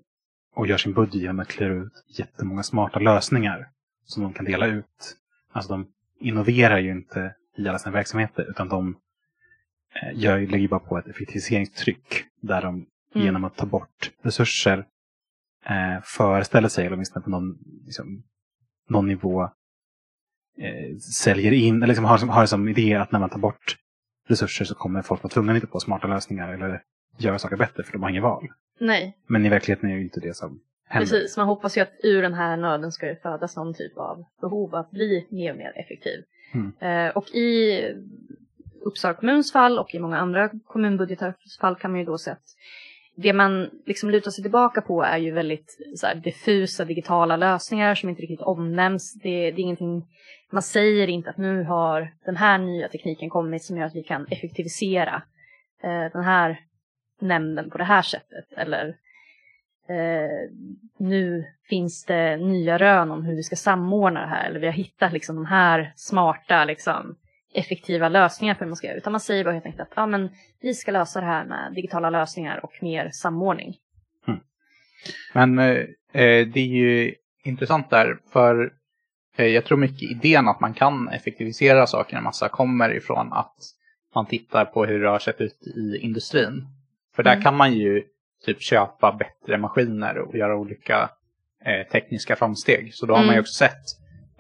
och 0.55 0.67
gör 0.67 0.77
sin 0.77 0.93
budget 0.93 1.23
genom 1.23 1.41
att 1.41 1.49
klura 1.49 1.75
ut 1.75 2.05
jättemånga 2.19 2.63
smarta 2.63 2.99
lösningar 2.99 3.69
som 4.05 4.23
de 4.23 4.33
kan 4.33 4.45
dela 4.45 4.67
ut. 4.67 5.17
Alltså 5.53 5.73
de 5.73 5.87
innoverar 6.21 6.79
ju 6.79 6.91
inte 6.91 7.35
i 7.57 7.69
alla 7.69 7.79
sina 7.79 7.93
verksamheter 7.93 8.51
utan 8.51 8.69
de 8.69 8.97
eh, 9.95 10.19
gör, 10.19 10.41
lägger 10.47 10.69
bara 10.69 10.81
på 10.81 10.99
ett 10.99 11.09
effektiviseringstryck 11.09 12.25
där 12.41 12.63
de 12.63 12.87
Mm. 13.15 13.25
genom 13.27 13.45
att 13.45 13.57
ta 13.57 13.67
bort 13.67 14.11
resurser 14.23 14.87
eh, 15.67 16.03
föreställer 16.03 16.69
sig, 16.69 16.87
eller 16.87 16.97
åtminstone 16.97 17.25
på 17.25 17.31
någon, 17.31 17.59
liksom, 17.85 18.23
någon 18.89 19.07
nivå, 19.07 19.43
eh, 20.59 20.97
säljer 20.99 21.53
in, 21.53 21.77
eller 21.77 21.87
liksom 21.87 22.05
har, 22.05 22.19
har 22.19 22.47
som 22.47 22.69
idé 22.69 22.95
att 22.95 23.13
när 23.13 23.21
man 23.21 23.31
tar 23.31 23.39
bort 23.39 23.77
resurser 24.29 24.65
så 24.65 24.75
kommer 24.75 25.03
folk 25.03 25.23
vara 25.23 25.33
tvungna 25.33 25.53
att 25.53 25.57
hitta 25.57 25.67
på 25.67 25.81
smarta 25.81 26.09
lösningar 26.09 26.49
eller 26.53 26.83
göra 27.25 27.39
saker 27.39 27.57
bättre 27.57 27.83
för 27.83 27.93
de 27.93 28.03
har 28.03 28.11
inget 28.11 28.23
val. 28.23 28.49
Nej, 28.79 29.17
Men 29.27 29.47
i 29.47 29.49
verkligheten 29.49 29.89
är 29.89 29.95
det 29.95 29.99
ju 29.99 30.05
inte 30.05 30.21
det 30.21 30.37
som 30.37 30.61
händer. 30.89 31.11
precis. 31.11 31.37
Man 31.37 31.47
hoppas 31.47 31.77
ju 31.77 31.81
att 31.81 31.93
ur 32.03 32.23
den 32.23 32.35
här 32.35 32.57
nöden 32.57 32.93
ska 32.93 33.07
det 33.07 33.23
födas 33.23 33.57
någon 33.57 33.75
typ 33.75 33.99
av 33.99 34.25
behov 34.41 34.75
att 34.75 34.91
bli 34.91 35.27
mer 35.31 35.51
och 35.51 35.59
mer 35.59 35.73
effektiv. 35.77 36.25
Mm. 36.55 36.73
Eh, 36.81 37.17
och 37.17 37.29
i 37.29 37.81
Uppsala 38.83 39.15
kommuns 39.15 39.53
fall 39.53 39.79
och 39.79 39.95
i 39.95 39.99
många 39.99 40.19
andra 40.19 40.51
kommunbudgetars 40.67 41.59
fall 41.61 41.77
kan 41.77 41.91
man 41.91 42.01
ju 42.01 42.07
då 42.07 42.19
se 42.19 42.31
att 42.31 42.45
det 43.17 43.33
man 43.33 43.71
liksom 43.87 44.11
lutar 44.11 44.31
sig 44.31 44.43
tillbaka 44.43 44.81
på 44.81 45.03
är 45.03 45.19
ju 45.19 45.31
väldigt 45.31 45.79
här, 46.03 46.15
diffusa 46.15 46.85
digitala 46.85 47.37
lösningar 47.37 47.95
som 47.95 48.09
inte 48.09 48.23
riktigt 48.23 48.41
omnämns. 48.41 49.15
Det, 49.15 49.51
det 49.51 49.61
är 49.61 49.61
ingenting, 49.61 50.07
man 50.51 50.63
säger 50.63 51.09
inte 51.09 51.31
att 51.31 51.37
nu 51.37 51.65
har 51.65 52.15
den 52.25 52.37
här 52.37 52.59
nya 52.59 52.89
tekniken 52.89 53.31
kommit 53.31 53.65
som 53.65 53.77
gör 53.77 53.87
att 53.87 53.95
vi 53.95 54.03
kan 54.03 54.27
effektivisera 54.31 55.23
eh, 55.83 56.13
den 56.13 56.25
här 56.25 56.61
nämnden 57.21 57.71
på 57.71 57.79
det 57.79 57.85
här 57.85 58.03
sättet. 58.03 58.53
Eller 58.57 58.89
eh, 59.89 60.51
nu 60.99 61.45
finns 61.69 62.05
det 62.05 62.37
nya 62.37 62.79
rön 62.79 63.11
om 63.11 63.25
hur 63.25 63.37
vi 63.37 63.43
ska 63.43 63.57
samordna 63.57 64.21
det 64.21 64.27
här. 64.27 64.47
Eller 64.47 64.61
vi 64.61 64.67
har 64.67 64.73
hittat 64.73 65.13
liksom 65.13 65.37
de 65.37 65.47
här 65.47 65.93
smarta, 65.97 66.65
liksom, 66.65 67.17
effektiva 67.55 68.09
lösningar 68.09 68.55
för 68.55 68.61
hur 68.61 68.71
man 68.71 68.77
ska 68.77 68.87
göra. 68.87 68.97
Utan 68.97 69.13
man 69.13 69.21
säger 69.21 69.45
bara 69.45 69.55
helt 69.55 69.67
enkelt 69.67 69.89
att 69.89 69.97
ja, 69.97 70.07
men 70.07 70.31
vi 70.61 70.75
ska 70.75 70.93
lösa 70.93 71.21
det 71.21 71.27
här 71.27 71.45
med 71.45 71.73
digitala 71.75 72.11
lösningar 72.11 72.65
och 72.65 72.73
mer 72.81 73.11
samordning. 73.13 73.77
Mm. 74.27 74.41
Men 75.33 75.59
eh, 75.59 75.77
eh, 76.13 76.47
det 76.47 76.61
är 76.61 76.67
ju 76.67 77.15
intressant 77.45 77.91
där, 77.91 78.19
för 78.33 78.73
eh, 79.37 79.47
jag 79.47 79.65
tror 79.65 79.79
mycket 79.79 80.11
idén 80.11 80.49
att 80.49 80.61
man 80.61 80.75
kan 80.75 81.09
effektivisera 81.09 81.87
saker 81.87 82.17
en 82.17 82.25
massa 82.25 82.49
kommer 82.49 82.95
ifrån 82.95 83.33
att 83.33 83.57
man 84.15 84.27
tittar 84.27 84.65
på 84.65 84.85
hur 84.85 85.03
det 85.03 85.09
har 85.09 85.19
sett 85.19 85.41
ut 85.41 85.67
i 85.77 85.97
industrin. 85.97 86.67
För 87.21 87.25
där 87.25 87.33
Mm. 87.33 87.43
kan 87.43 87.57
man 87.57 87.73
ju 87.75 88.03
typ 88.47 88.63
köpa 88.63 89.13
bättre 89.13 89.59
maskiner 89.59 90.19
och 90.19 90.35
göra 90.37 90.57
olika 90.57 91.11
eh, 91.65 91.87
tekniska 91.93 92.37
framsteg. 92.37 92.95
Så 92.95 93.07
då 93.07 93.15
har 93.15 93.21
man 93.21 93.27
ju 93.27 93.33
Mm. 93.33 93.41
också 93.41 93.55
sett, 93.55 93.85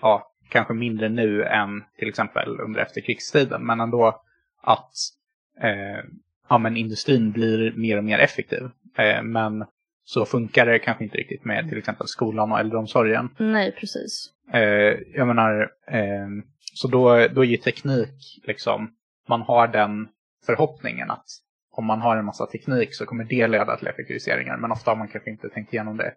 ja, 0.00 0.32
kanske 0.48 0.74
mindre 0.74 1.08
nu 1.08 1.44
än 1.44 1.84
till 1.98 2.08
exempel 2.08 2.60
under 2.60 2.80
efterkrigstiden, 2.80 3.66
men 3.66 3.80
ändå 3.80 4.22
att 4.62 4.92
eh, 5.62 6.04
ja, 6.48 6.58
men 6.58 6.76
industrin 6.76 7.32
blir 7.32 7.72
mer 7.76 7.96
och 7.98 8.04
mer 8.04 8.18
effektiv. 8.18 8.62
Eh, 8.98 9.22
men 9.22 9.64
så 10.04 10.24
funkar 10.24 10.66
det 10.66 10.78
kanske 10.78 11.04
inte 11.04 11.16
riktigt 11.16 11.44
med 11.44 11.68
till 11.68 11.78
exempel 11.78 12.06
skolan 12.06 12.52
och 12.52 12.60
äldreomsorgen. 12.60 13.28
Nej, 13.38 13.72
precis. 13.72 14.30
Eh, 14.52 14.98
jag 15.14 15.26
menar, 15.26 15.70
eh, 15.86 16.28
så 16.74 16.88
då, 16.88 17.28
då 17.28 17.40
är 17.44 17.48
ju 17.48 17.56
teknik 17.56 18.40
liksom, 18.44 18.94
man 19.28 19.42
har 19.42 19.68
den 19.68 20.08
förhoppningen 20.46 21.10
att 21.10 21.26
om 21.80 21.86
man 21.86 22.00
har 22.00 22.16
en 22.16 22.24
massa 22.24 22.46
teknik 22.46 22.94
så 22.94 23.06
kommer 23.06 23.24
det 23.24 23.46
leda 23.46 23.76
till 23.76 23.88
effektiviseringar. 23.88 24.56
Men 24.56 24.72
ofta 24.72 24.90
har 24.90 24.96
man 24.96 25.08
kanske 25.08 25.30
inte 25.30 25.48
tänkt 25.48 25.72
igenom 25.72 25.96
det. 25.96 26.12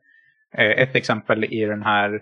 Eh, 0.58 0.72
ett 0.84 0.96
exempel 0.96 1.44
i 1.44 1.66
den 1.66 1.84
här, 1.84 2.14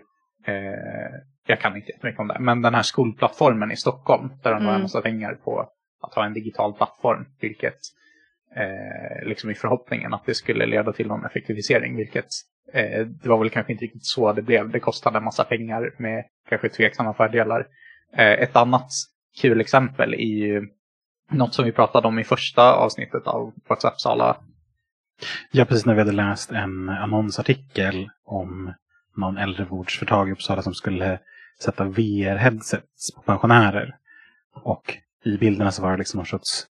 eh, 0.45 1.11
jag 1.47 1.59
kan 1.59 1.75
inte 1.75 1.91
jättemycket 1.91 2.19
om 2.19 2.27
det, 2.27 2.37
men 2.39 2.61
den 2.61 2.75
här 2.75 2.81
skolplattformen 2.81 3.71
i 3.71 3.75
Stockholm 3.75 4.29
där 4.43 4.51
de 4.51 4.55
har 4.55 4.59
en 4.59 4.69
Mm. 4.69 4.81
massa 4.81 5.01
pengar 5.01 5.33
på 5.43 5.69
att 6.01 6.13
ha 6.13 6.25
en 6.25 6.33
digital 6.33 6.73
plattform. 6.73 7.25
Vilket 7.41 7.77
eh, 8.55 9.27
liksom 9.27 9.49
i 9.51 9.55
förhoppningen 9.55 10.13
att 10.13 10.25
det 10.25 10.33
skulle 10.35 10.65
leda 10.65 10.93
till 10.93 11.07
någon 11.07 11.25
effektivisering. 11.25 11.95
Vilket 11.97 12.27
eh, 12.73 13.05
det 13.05 13.29
var 13.29 13.37
väl 13.37 13.49
kanske 13.49 13.71
inte 13.71 13.85
riktigt 13.85 14.05
så 14.05 14.33
det 14.33 14.41
blev. 14.41 14.69
Det 14.69 14.79
kostade 14.79 15.17
en 15.17 15.23
massa 15.23 15.43
pengar 15.43 15.93
med 15.97 16.25
kanske 16.49 16.69
tveksamma 16.69 17.13
fördelar. 17.13 17.67
Eh, 18.17 18.31
ett 18.31 18.55
annat 18.55 18.89
kul 19.41 19.61
exempel 19.61 20.13
är 20.13 20.17
ju 20.17 20.67
något 21.31 21.53
som 21.53 21.65
vi 21.65 21.71
pratade 21.71 22.07
om 22.07 22.19
i 22.19 22.23
första 22.23 22.73
avsnittet 22.73 23.27
av 23.27 23.53
WhatsApp-sala. 23.69 24.37
Ja, 25.51 25.65
precis 25.65 25.85
när 25.85 25.93
vi 25.93 25.99
hade 25.99 26.11
läst 26.11 26.51
en 26.51 26.89
annonsartikel 26.89 28.09
om 28.25 28.73
någon 29.15 29.37
äldrevårdsföretag 29.37 30.29
i 30.29 30.31
Uppsala 30.31 30.61
som 30.61 30.73
skulle 30.73 31.19
sätta 31.63 31.83
VR-headsets 31.83 33.15
på 33.15 33.21
pensionärer. 33.21 33.95
Och 34.53 34.97
i 35.23 35.37
bilderna 35.37 35.71
så 35.71 35.81
var 35.81 35.91
det 35.91 35.97
liksom 35.97 36.17
någon 36.17 36.25
sorts 36.25 36.67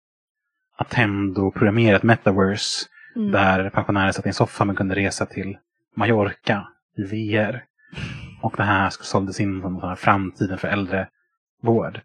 Attendo-programmerat 0.77 2.03
metaverse 2.03 2.85
Mm. 3.15 3.31
där 3.31 3.69
pensionärer 3.69 4.11
satt 4.11 4.25
i 4.25 4.29
en 4.29 4.33
soffa 4.33 4.65
men 4.65 4.75
kunde 4.75 4.95
resa 4.95 5.25
till 5.25 5.57
Mallorca 5.95 6.67
i 6.97 7.03
VR. 7.03 7.63
Och 8.41 8.53
det 8.57 8.63
här 8.63 8.89
såldes 8.89 9.39
in 9.39 9.61
som 9.61 9.73
den 9.73 9.89
här 9.89 9.95
framtiden 9.95 10.57
för 10.57 10.67
äldrevård. 10.67 12.01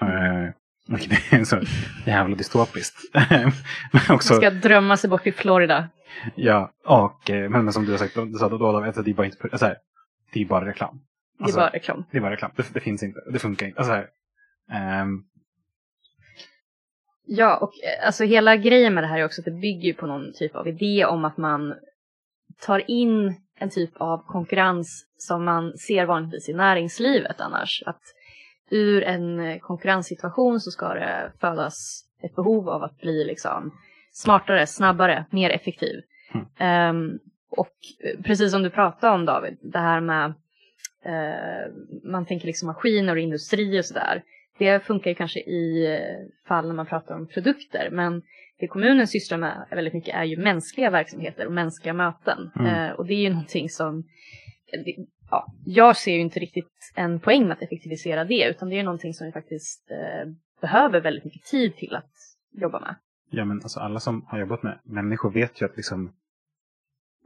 Och 0.00 0.08
det 0.88 1.36
är 1.36 1.44
så 1.44 1.60
jävla 2.06 2.36
dystopiskt. 2.36 2.96
men 3.92 4.02
också, 4.08 4.32
Man 4.32 4.40
ska 4.40 4.50
drömma 4.50 4.96
sig 4.96 5.10
bort 5.10 5.22
till 5.22 5.34
Florida. 5.34 5.88
Ja, 6.34 6.70
och 6.84 7.30
eh, 7.30 7.50
men, 7.50 7.72
som 7.72 7.84
du 7.84 7.90
har 7.90 7.98
sagt, 7.98 8.14
du 8.14 8.38
sa 8.38 8.48
då, 8.48 8.76
alltså, 8.76 9.02
det 9.02 9.10
är 9.10 9.14
bara 9.14 9.26
inte, 9.26 9.38
alltså, 9.42 9.66
här, 9.66 9.76
det 10.32 10.40
är 10.40 10.44
bara 10.44 10.66
reklam. 10.66 11.00
Det 11.38 11.42
är 11.42 11.44
Alltså, 11.44 11.60
bara 11.60 11.70
reklam. 11.70 12.04
det 12.10 12.16
är 12.16 12.20
bara 12.20 12.32
reklam. 12.32 12.50
Det, 12.56 12.74
det 12.74 12.80
finns 12.80 13.02
inte, 13.02 13.20
det 13.32 13.38
funkar 13.38 13.66
inte. 13.66 13.78
Alltså, 13.78 13.94
ehm, 14.72 15.24
Ja, 17.30 17.56
och 17.56 17.72
eh, 17.84 18.06
alltså 18.06 18.24
hela 18.24 18.56
grejen 18.56 18.94
med 18.94 19.04
det 19.04 19.08
här 19.08 19.18
är 19.18 19.24
också 19.24 19.40
att 19.40 19.44
det 19.44 19.60
bygger 19.60 19.92
på 19.92 20.06
någon 20.06 20.32
typ 20.32 20.56
av 20.56 20.68
idé 20.68 21.04
om 21.04 21.24
att 21.24 21.36
man 21.36 21.74
tar 22.60 22.90
in 22.90 23.34
en 23.58 23.70
typ 23.70 23.90
av 23.96 24.26
konkurrens 24.26 25.06
som 25.18 25.44
man 25.44 25.78
ser 25.78 26.06
vanligtvis 26.06 26.48
i 26.48 26.52
näringslivet 26.52 27.40
annars. 27.40 27.82
Att 27.86 28.00
ur 28.70 29.02
en 29.02 29.40
eh, 29.40 29.58
konkurrenssituation 29.58 30.60
så 30.60 30.70
ska 30.70 30.94
det 30.94 31.32
födas 31.40 32.04
ett 32.22 32.34
behov 32.34 32.68
av 32.68 32.82
att 32.82 33.00
bli 33.00 33.24
liksom 33.24 33.78
smartare, 34.12 34.66
snabbare, 34.66 35.24
mer 35.30 35.50
effektiv. 35.50 36.00
Mm. 36.34 36.46
Ehm, 36.58 37.18
och 37.50 37.76
eh, 38.04 38.22
precis 38.22 38.50
som 38.50 38.62
du 38.62 38.70
pratade 38.70 39.14
om 39.14 39.24
David, 39.24 39.58
det 39.60 39.78
här 39.78 40.00
med 40.00 40.34
eh, 41.04 41.72
man 42.04 42.26
tänker 42.26 42.46
liksom 42.46 42.66
maskiner 42.66 43.12
och 43.12 43.20
industri 43.20 43.80
och 43.80 43.84
sådär. 43.84 44.22
Det 44.58 44.80
funkar 44.80 45.10
ju 45.10 45.14
kanske 45.14 45.40
i 45.40 46.00
fall 46.48 46.66
när 46.66 46.74
man 46.74 46.86
pratar 46.86 47.14
om 47.14 47.26
produkter, 47.26 47.88
men 47.92 48.22
det 48.58 48.68
kommunen 48.68 49.06
sysslar 49.06 49.38
med 49.38 49.66
väldigt 49.70 49.94
mycket 49.94 50.14
är 50.14 50.24
ju 50.24 50.36
mänskliga 50.36 50.90
verksamheter 50.90 51.46
och 51.46 51.52
mänskliga 51.52 51.92
möten. 51.92 52.50
Mm. 52.58 52.74
Eh, 52.74 52.90
och 52.90 53.06
det 53.06 53.14
är 53.14 53.22
ju 53.22 53.30
någonting 53.30 53.68
som, 53.68 54.04
ja, 55.30 55.52
jag 55.66 55.96
ser 55.96 56.12
ju 56.12 56.20
inte 56.20 56.40
riktigt 56.40 56.92
en 56.94 57.20
poäng 57.20 57.42
med 57.42 57.52
att 57.52 57.62
effektivisera 57.62 58.24
det, 58.24 58.48
utan 58.50 58.68
det 58.68 58.74
är 58.74 58.76
ju 58.76 58.82
någonting 58.82 59.14
som 59.14 59.26
vi 59.26 59.32
faktiskt 59.32 59.90
eh, 59.90 60.32
behöver 60.60 61.00
väldigt 61.00 61.24
mycket 61.24 61.42
tid 61.42 61.76
till 61.76 61.96
att 61.96 62.12
jobba 62.52 62.80
med. 62.80 62.94
Ja, 63.30 63.44
men 63.44 63.56
alltså 63.62 63.80
alla 63.80 64.00
som 64.00 64.24
har 64.28 64.38
jobbat 64.38 64.62
med 64.62 64.78
människor 64.84 65.30
vet 65.30 65.60
ju 65.60 65.66
att 65.66 65.76
liksom, 65.76 66.12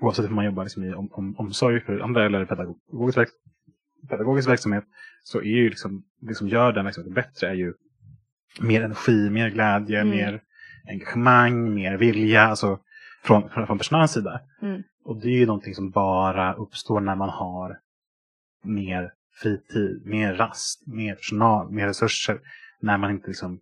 oavsett 0.01 0.27
om 0.27 0.35
man 0.35 0.45
jobbar 0.45 0.63
liksom 0.65 0.85
i 0.85 0.95
om, 0.95 1.09
om, 1.13 1.35
omsorg 1.39 1.81
för 1.81 1.99
andra 2.01 2.27
eller 2.27 2.45
pedagogisk, 2.45 3.19
verk, 3.19 3.29
pedagogisk 4.09 4.49
verksamhet, 4.49 4.85
så 5.23 5.39
är 5.39 5.45
ju 5.45 5.69
liksom, 5.69 6.05
det 6.21 6.35
som 6.35 6.49
gör 6.49 6.73
den 6.73 6.85
verksamheten 6.85 7.15
bättre 7.15 7.49
är 7.49 7.55
ju 7.55 7.75
mer 8.61 8.83
energi, 8.83 9.31
mer 9.31 9.51
glädje, 9.51 10.01
Mm. 10.01 10.17
mer 10.17 10.43
engagemang, 10.89 11.75
mer 11.75 11.97
vilja, 11.97 12.43
alltså 12.43 12.79
från, 13.23 13.49
från, 13.49 13.67
från 13.67 13.79
personalens 13.79 14.13
sida. 14.13 14.41
Mm. 14.63 14.83
Och 15.05 15.21
det 15.21 15.29
är 15.29 15.39
ju 15.39 15.47
någonting 15.47 15.75
som 15.75 15.91
bara 15.91 16.55
uppstår 16.55 17.01
när 17.01 17.17
man 17.17 17.29
har 17.29 17.79
mer 18.65 19.13
fritid, 19.43 20.03
mer 20.07 20.35
rast, 20.35 20.87
mer 20.87 21.15
personal, 21.15 21.71
mer 21.71 21.87
resurser. 21.87 22.41
När 22.81 22.99
man 22.99 23.11
inte 23.11 23.27
liksom 23.29 23.61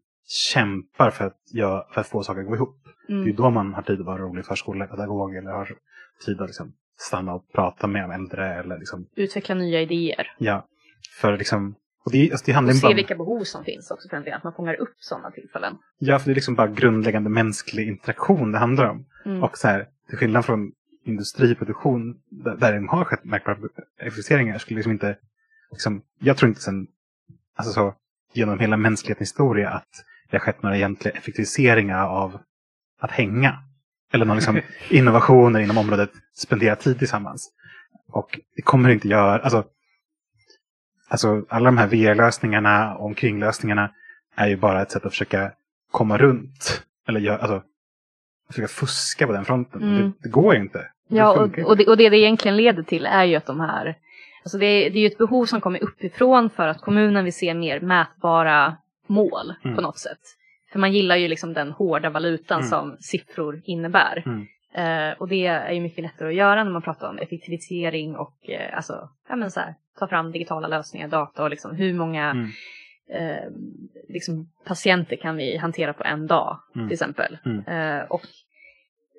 kämpar 0.53 1.11
för 1.11 1.25
att, 1.25 1.39
göra, 1.53 1.85
för 1.95 2.01
att 2.01 2.07
få 2.07 2.23
saker 2.23 2.41
att 2.41 2.47
gå 2.47 2.55
ihop. 2.55 2.77
Det 3.07 3.13
är 3.15 3.23
Mm. 3.23 3.37
då 3.37 3.51
man 3.51 3.75
har 3.75 3.83
tid 3.83 4.01
att 4.01 4.07
vara 4.07 4.19
rolig 4.19 4.45
förskolepedagog 4.45 5.37
eller 5.37 5.51
har 5.51 5.73
tid 6.27 6.41
att 6.41 6.49
liksom 6.49 6.73
stanna 6.99 7.35
och 7.35 7.53
prata 7.53 7.87
med 7.87 8.11
äldre. 8.11 8.55
Eller 8.55 8.79
liksom, 8.79 9.07
Utveckla 9.17 9.55
nya 9.55 9.81
idéer 9.81 10.33
ja, 10.39 10.67
för 11.21 11.37
liksom, 11.39 11.75
och 12.05 12.13
det, 12.13 12.31
alltså 12.31 12.47
det 12.47 12.53
handlar 12.53 12.73
och 12.73 12.77
se 12.77 12.87
bara 12.87 12.95
vilka 12.95 13.15
behov 13.17 13.45
som 13.45 13.65
finns 13.65 13.91
också 13.91 14.09
för 14.09 14.17
en 14.17 14.23
del, 14.25 14.35
att 14.35 14.45
man 14.45 14.53
fångar 14.53 14.75
upp 14.75 14.95
sådana 14.97 15.31
tillfällen. 15.31 15.79
ja, 15.99 16.19
för 16.19 16.27
det 16.27 16.33
är 16.33 16.35
liksom 16.35 16.55
bara 16.55 16.69
grundläggande 16.69 17.31
mänsklig 17.31 17.89
interaktion 17.89 18.53
det 18.53 18.59
handlar 18.59 18.85
om. 18.91 19.07
Mm. 19.25 19.43
Och 19.43 19.59
så 19.59 19.69
här, 19.69 19.87
till 20.09 20.19
skillnad 20.19 20.45
från 20.45 20.73
industriproduktion 21.13 22.21
där, 22.31 22.57
där 22.57 22.73
det 22.73 22.87
har 22.89 23.05
skett 23.05 23.25
märkbara 23.25 23.57
effektiviseringar 23.99 24.59
skulle 24.59 24.77
liksom 24.77 24.93
inte, 24.93 25.17
liksom, 25.71 26.03
jag 26.19 26.37
tror 26.37 26.49
inte 26.49 26.61
sen, 26.61 26.87
alltså 27.57 27.73
så, 27.73 27.95
genom 28.33 28.59
hela 28.59 28.77
mänsklighetens 28.77 29.29
historia 29.29 29.71
att 29.71 30.05
det 30.31 30.37
har 30.37 30.41
skett 30.41 30.63
några 30.63 30.77
egentliga 30.77 31.15
effektiviseringar 31.15 32.07
av 32.07 32.41
att 33.01 33.11
hänga. 33.11 33.63
Eller 34.13 34.25
någon 34.25 34.37
liksom 34.37 34.61
innovationer 34.89 35.61
inom 35.61 35.79
området 35.79 36.11
spendera 36.35 36.77
tid 36.77 36.99
tillsammans. 36.99 37.53
Och 38.09 38.41
det 38.57 38.63
kommer 38.63 38.89
inte 38.89 39.09
göra, 39.09 39.39
alltså, 39.39 39.65
alltså 41.09 41.45
alla 41.49 41.65
de 41.65 41.79
här 41.79 41.87
VR-lösningarna 41.87 42.95
och 42.95 43.07
omkringlösningarna 43.07 43.91
är 44.37 44.49
ju 44.49 44.57
bara 44.57 44.83
ett 44.83 44.91
sätt 44.91 45.05
att 45.05 45.13
försöka 45.13 45.53
komma 45.91 46.19
runt. 46.19 46.83
Eller 47.09 47.21
gör, 47.21 47.39
alltså, 47.39 47.63
försöka 48.49 48.69
fuska 48.69 49.27
på 49.27 49.33
den 49.33 49.45
fronten. 49.45 49.83
Mm. 49.83 50.03
Det, 50.03 50.13
det 50.23 50.29
går 50.29 50.55
ju 50.55 50.61
inte. 50.61 50.87
Ja, 51.11 51.31
och, 51.33 51.59
och, 51.59 51.77
det, 51.77 51.87
och 51.87 51.97
det 51.97 52.09
det 52.09 52.17
egentligen 52.19 52.57
leder 52.57 52.83
till 52.83 53.07
är 53.07 53.25
ju 53.25 53.37
att 53.37 53.47
de 53.47 53.61
här, 53.61 53.95
alltså 54.45 54.59
det, 54.59 54.67
är- 54.67 54.91
det 54.91 54.99
är 54.99 55.01
ju 55.01 55.07
ett 55.07 55.19
behov 55.19 55.45
som 55.47 55.61
kommer 55.61 55.83
uppifrån 55.83 56.51
för 56.51 56.69
att 56.69 56.81
kommunen 56.81 57.25
vill 57.25 57.33
se 57.35 57.55
mer 57.55 57.81
mätbara 57.81 58.77
mål 59.07 59.55
Mm. 59.65 59.77
på 59.77 59.83
något 59.83 59.99
sätt. 59.99 60.19
För 60.73 60.79
man 60.79 60.93
gillar 60.93 61.17
ju 61.17 61.29
liksom 61.29 61.53
den 61.53 61.71
hårda 61.73 62.11
valutan 62.11 62.59
Mm. 62.59 62.69
som 62.71 62.97
siffror 63.01 63.63
innebär. 63.65 64.23
Mm. 64.27 64.47
Eh, 64.75 65.15
och 65.19 65.29
det 65.29 65.47
är 65.47 65.73
ju 65.73 65.81
mycket 65.81 66.03
lättare 66.05 66.29
att 66.29 66.35
göra 66.35 66.65
när 66.65 66.71
man 66.71 66.83
pratar 66.83 67.09
om 67.09 67.19
effektivisering 67.19 68.17
och 68.17 68.51
eh, 68.51 68.77
alltså, 68.77 69.09
ja 69.29 69.37
men 69.37 69.51
så 69.51 69.61
här, 69.61 69.75
ta 69.99 70.07
fram 70.09 70.33
digitala 70.33 70.69
lösningar, 70.69 71.09
data 71.09 71.43
och 71.43 71.51
liksom 71.51 71.75
hur 71.77 71.95
många 71.95 72.31
Mm. 72.31 72.47
eh, 73.13 73.45
liksom 74.09 74.49
patienter 74.65 75.17
kan 75.17 75.37
vi 75.37 75.57
hantera 75.57 75.93
på 75.93 76.05
en 76.05 76.27
dag 76.27 76.59
Mm. 76.75 76.89
till 76.89 76.93
exempel. 76.95 77.39
Mm. 77.45 77.59
Eh, 77.99 78.05
och 78.05 78.23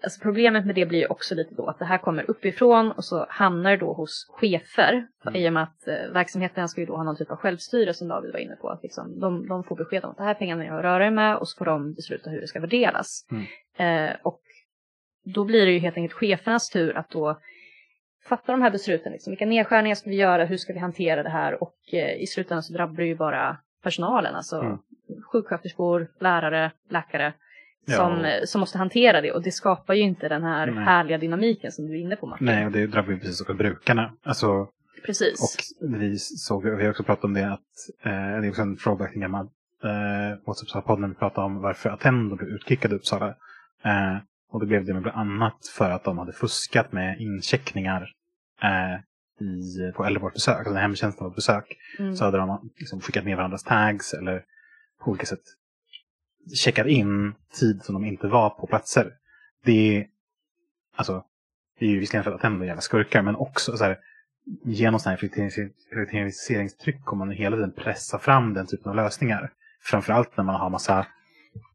alltså 0.04 0.22
problemet 0.22 0.66
med 0.66 0.76
det 0.76 0.86
blir 0.86 1.00
ju 1.00 1.06
också 1.06 1.36
lite 1.36 1.56
då 1.56 1.66
att 1.68 1.80
det 1.80 1.86
här 1.86 1.98
kommer 1.98 2.30
uppifrån 2.30 2.92
och 2.92 3.06
så 3.06 3.26
hamnar 3.30 3.72
det 3.72 3.78
då 3.78 3.94
hos 3.94 4.28
chefer. 4.30 5.08
Mm. 5.26 5.36
I 5.36 5.50
och 5.50 5.54
med 5.54 5.64
att 5.64 5.88
eh, 5.88 6.14
verksamheten 6.14 6.68
ska 6.70 6.82
ju 6.82 6.88
då 6.88 6.96
ha 6.96 7.04
någon 7.04 7.16
typ 7.18 7.32
av 7.32 7.38
självstyre 7.38 7.94
som 7.94 8.08
David 8.08 8.32
var 8.34 8.40
inne 8.40 8.56
på. 8.56 8.70
Att 8.70 8.84
liksom, 8.84 9.20
de, 9.20 9.48
de 9.48 9.64
får 9.64 9.76
besked 9.76 10.04
om 10.04 10.12
att 10.12 10.18
det 10.18 10.24
här 10.24 10.30
är 10.30 10.36
pengarna 10.36 10.66
jag 10.66 10.84
rör 10.84 11.00
er 11.00 11.12
med 11.12 11.38
och 11.38 11.48
så 11.48 11.58
får 11.58 11.66
de 11.66 11.94
besluta 11.94 12.30
hur 12.30 12.42
det 12.42 12.48
ska 12.48 12.60
värderas. 12.60 13.28
Mm. 13.32 14.10
Eh, 14.10 14.16
och 14.24 14.42
då 15.24 15.46
blir 15.46 15.66
det 15.66 15.72
ju 15.72 15.80
helt 15.80 15.98
enkelt 15.98 16.14
chefernas 16.20 16.70
tur 16.70 16.98
att 16.98 17.10
då 17.10 17.40
fatta 18.30 18.52
de 18.52 18.62
här 18.62 18.72
besluten. 18.72 19.12
Liksom. 19.12 19.32
Vilka 19.32 19.46
nedskärningar 19.46 19.96
ska 19.96 20.10
vi 20.10 20.16
göra? 20.16 20.46
Hur 20.46 20.58
ska 20.58 20.74
vi 20.74 20.80
hantera 20.80 21.24
det 21.24 21.30
här? 21.30 21.64
Och 21.64 21.76
eh, 21.94 22.22
i 22.22 22.28
slutändan 22.28 22.64
så 22.64 22.74
drabbar 22.74 22.96
det 22.96 23.06
ju 23.06 23.16
bara 23.16 23.58
personalen. 23.84 24.36
Alltså 24.36 24.62
Mm. 24.62 24.78
sjuksköterskor, 25.32 26.08
lärare, 26.20 26.72
läkare. 26.90 27.34
Ja. 27.86 27.96
Som, 27.96 28.26
eh, 28.26 28.44
som 28.46 28.60
måste 28.60 28.78
hantera 28.78 29.22
det 29.22 29.32
och 29.32 29.42
det 29.42 29.52
skapar 29.52 29.94
ju 29.94 30.02
inte 30.02 30.30
den 30.30 30.44
här 30.44 30.68
Nej. 30.68 30.84
härliga 30.84 31.18
dynamiken 31.18 31.72
som 31.72 31.88
du 31.88 31.94
är 31.94 32.02
inne 32.02 32.16
på 32.16 32.28
Martin. 32.28 32.46
Nej, 32.46 32.66
och 32.66 32.72
det 32.72 32.88
drabbar 32.88 33.12
ju 33.12 33.20
precis 33.20 33.42
också 33.42 33.54
brukarna. 33.54 34.14
Alltså, 34.24 34.68
Precis. 35.06 35.42
Och 35.42 35.90
vi 36.00 36.18
såg, 36.18 36.64
vi 36.64 36.84
har 36.84 36.90
också 36.90 37.04
pratat 37.04 37.24
om 37.24 37.34
det, 37.34 37.52
att 37.54 37.60
eh, 38.04 38.12
det 38.12 38.48
är 38.48 38.50
också 38.50 38.62
en 38.62 38.78
throwback 38.78 39.12
till 39.12 39.18
en 39.18 39.22
gammal 39.22 39.46
eh, 39.84 40.40
WhatsApp-podd 40.46 41.00
när 41.00 41.08
vi 41.08 41.14
pratade 41.14 41.46
om 41.46 41.62
varför 41.62 41.90
Attendo 41.90 42.36
blev 42.36 42.50
utkickade 42.50 42.96
i 42.96 42.98
Uppsala. 42.98 43.28
Eh, 43.84 44.18
och 44.52 44.60
då 44.60 44.66
blev 44.66 44.86
det 44.86 44.94
med 44.94 45.02
bland 45.02 45.18
annat 45.18 45.68
för 45.78 45.90
att 45.90 46.04
de 46.04 46.18
hade 46.18 46.34
fuskat 46.34 46.92
med 46.92 47.22
incheckningar 47.22 48.08
eh, 48.64 49.00
i, 49.48 49.92
på 49.96 50.06
äldrevårdsbesök, 50.06 50.58
alltså 50.58 50.74
när 50.74 50.82
hemtjänsten 50.82 51.24
var 51.24 51.32
på 51.32 51.36
besök. 51.36 51.78
Mm. 52.00 52.16
Så 52.16 52.26
hade 52.26 52.38
de 52.38 52.72
liksom 52.78 53.02
skickat 53.02 53.26
med 53.26 53.38
varandras 53.38 53.64
tags 53.64 54.14
eller 54.14 54.44
på 55.04 55.12
olika 55.12 55.26
sätt 55.26 55.44
checkat 56.56 56.88
in 56.88 57.34
tid 57.60 57.82
som 57.84 57.94
de 57.94 58.06
inte 58.06 58.28
var 58.28 58.50
på 58.50 58.68
platser. 58.68 59.14
Det 59.66 59.98
är, 59.98 60.06
alltså, 60.96 61.24
det 61.80 61.86
är 61.86 61.90
ju 61.90 62.00
visserligen 62.00 62.24
för 62.24 62.32
att 62.32 62.42
är 62.62 62.66
jävla 62.66 62.82
skurkar, 62.82 63.22
men 63.22 63.36
också 63.36 63.78
så 63.78 63.84
här, 63.84 63.98
genom 64.64 65.00
sådana 65.00 65.18
här 65.18 65.28
effektivis- 65.28 65.72
effektiviseringstryck 65.92 67.06
kommer 67.06 67.26
man 67.26 67.36
hela 67.36 67.56
tiden 67.56 67.72
pressa 67.72 68.20
fram 68.20 68.54
den 68.54 68.68
typen 68.68 68.90
av 68.90 68.96
lösningar. 68.96 69.52
Framförallt 69.84 70.38
när 70.38 70.44
man 70.44 70.56
har 70.56 70.70
massa 70.70 71.06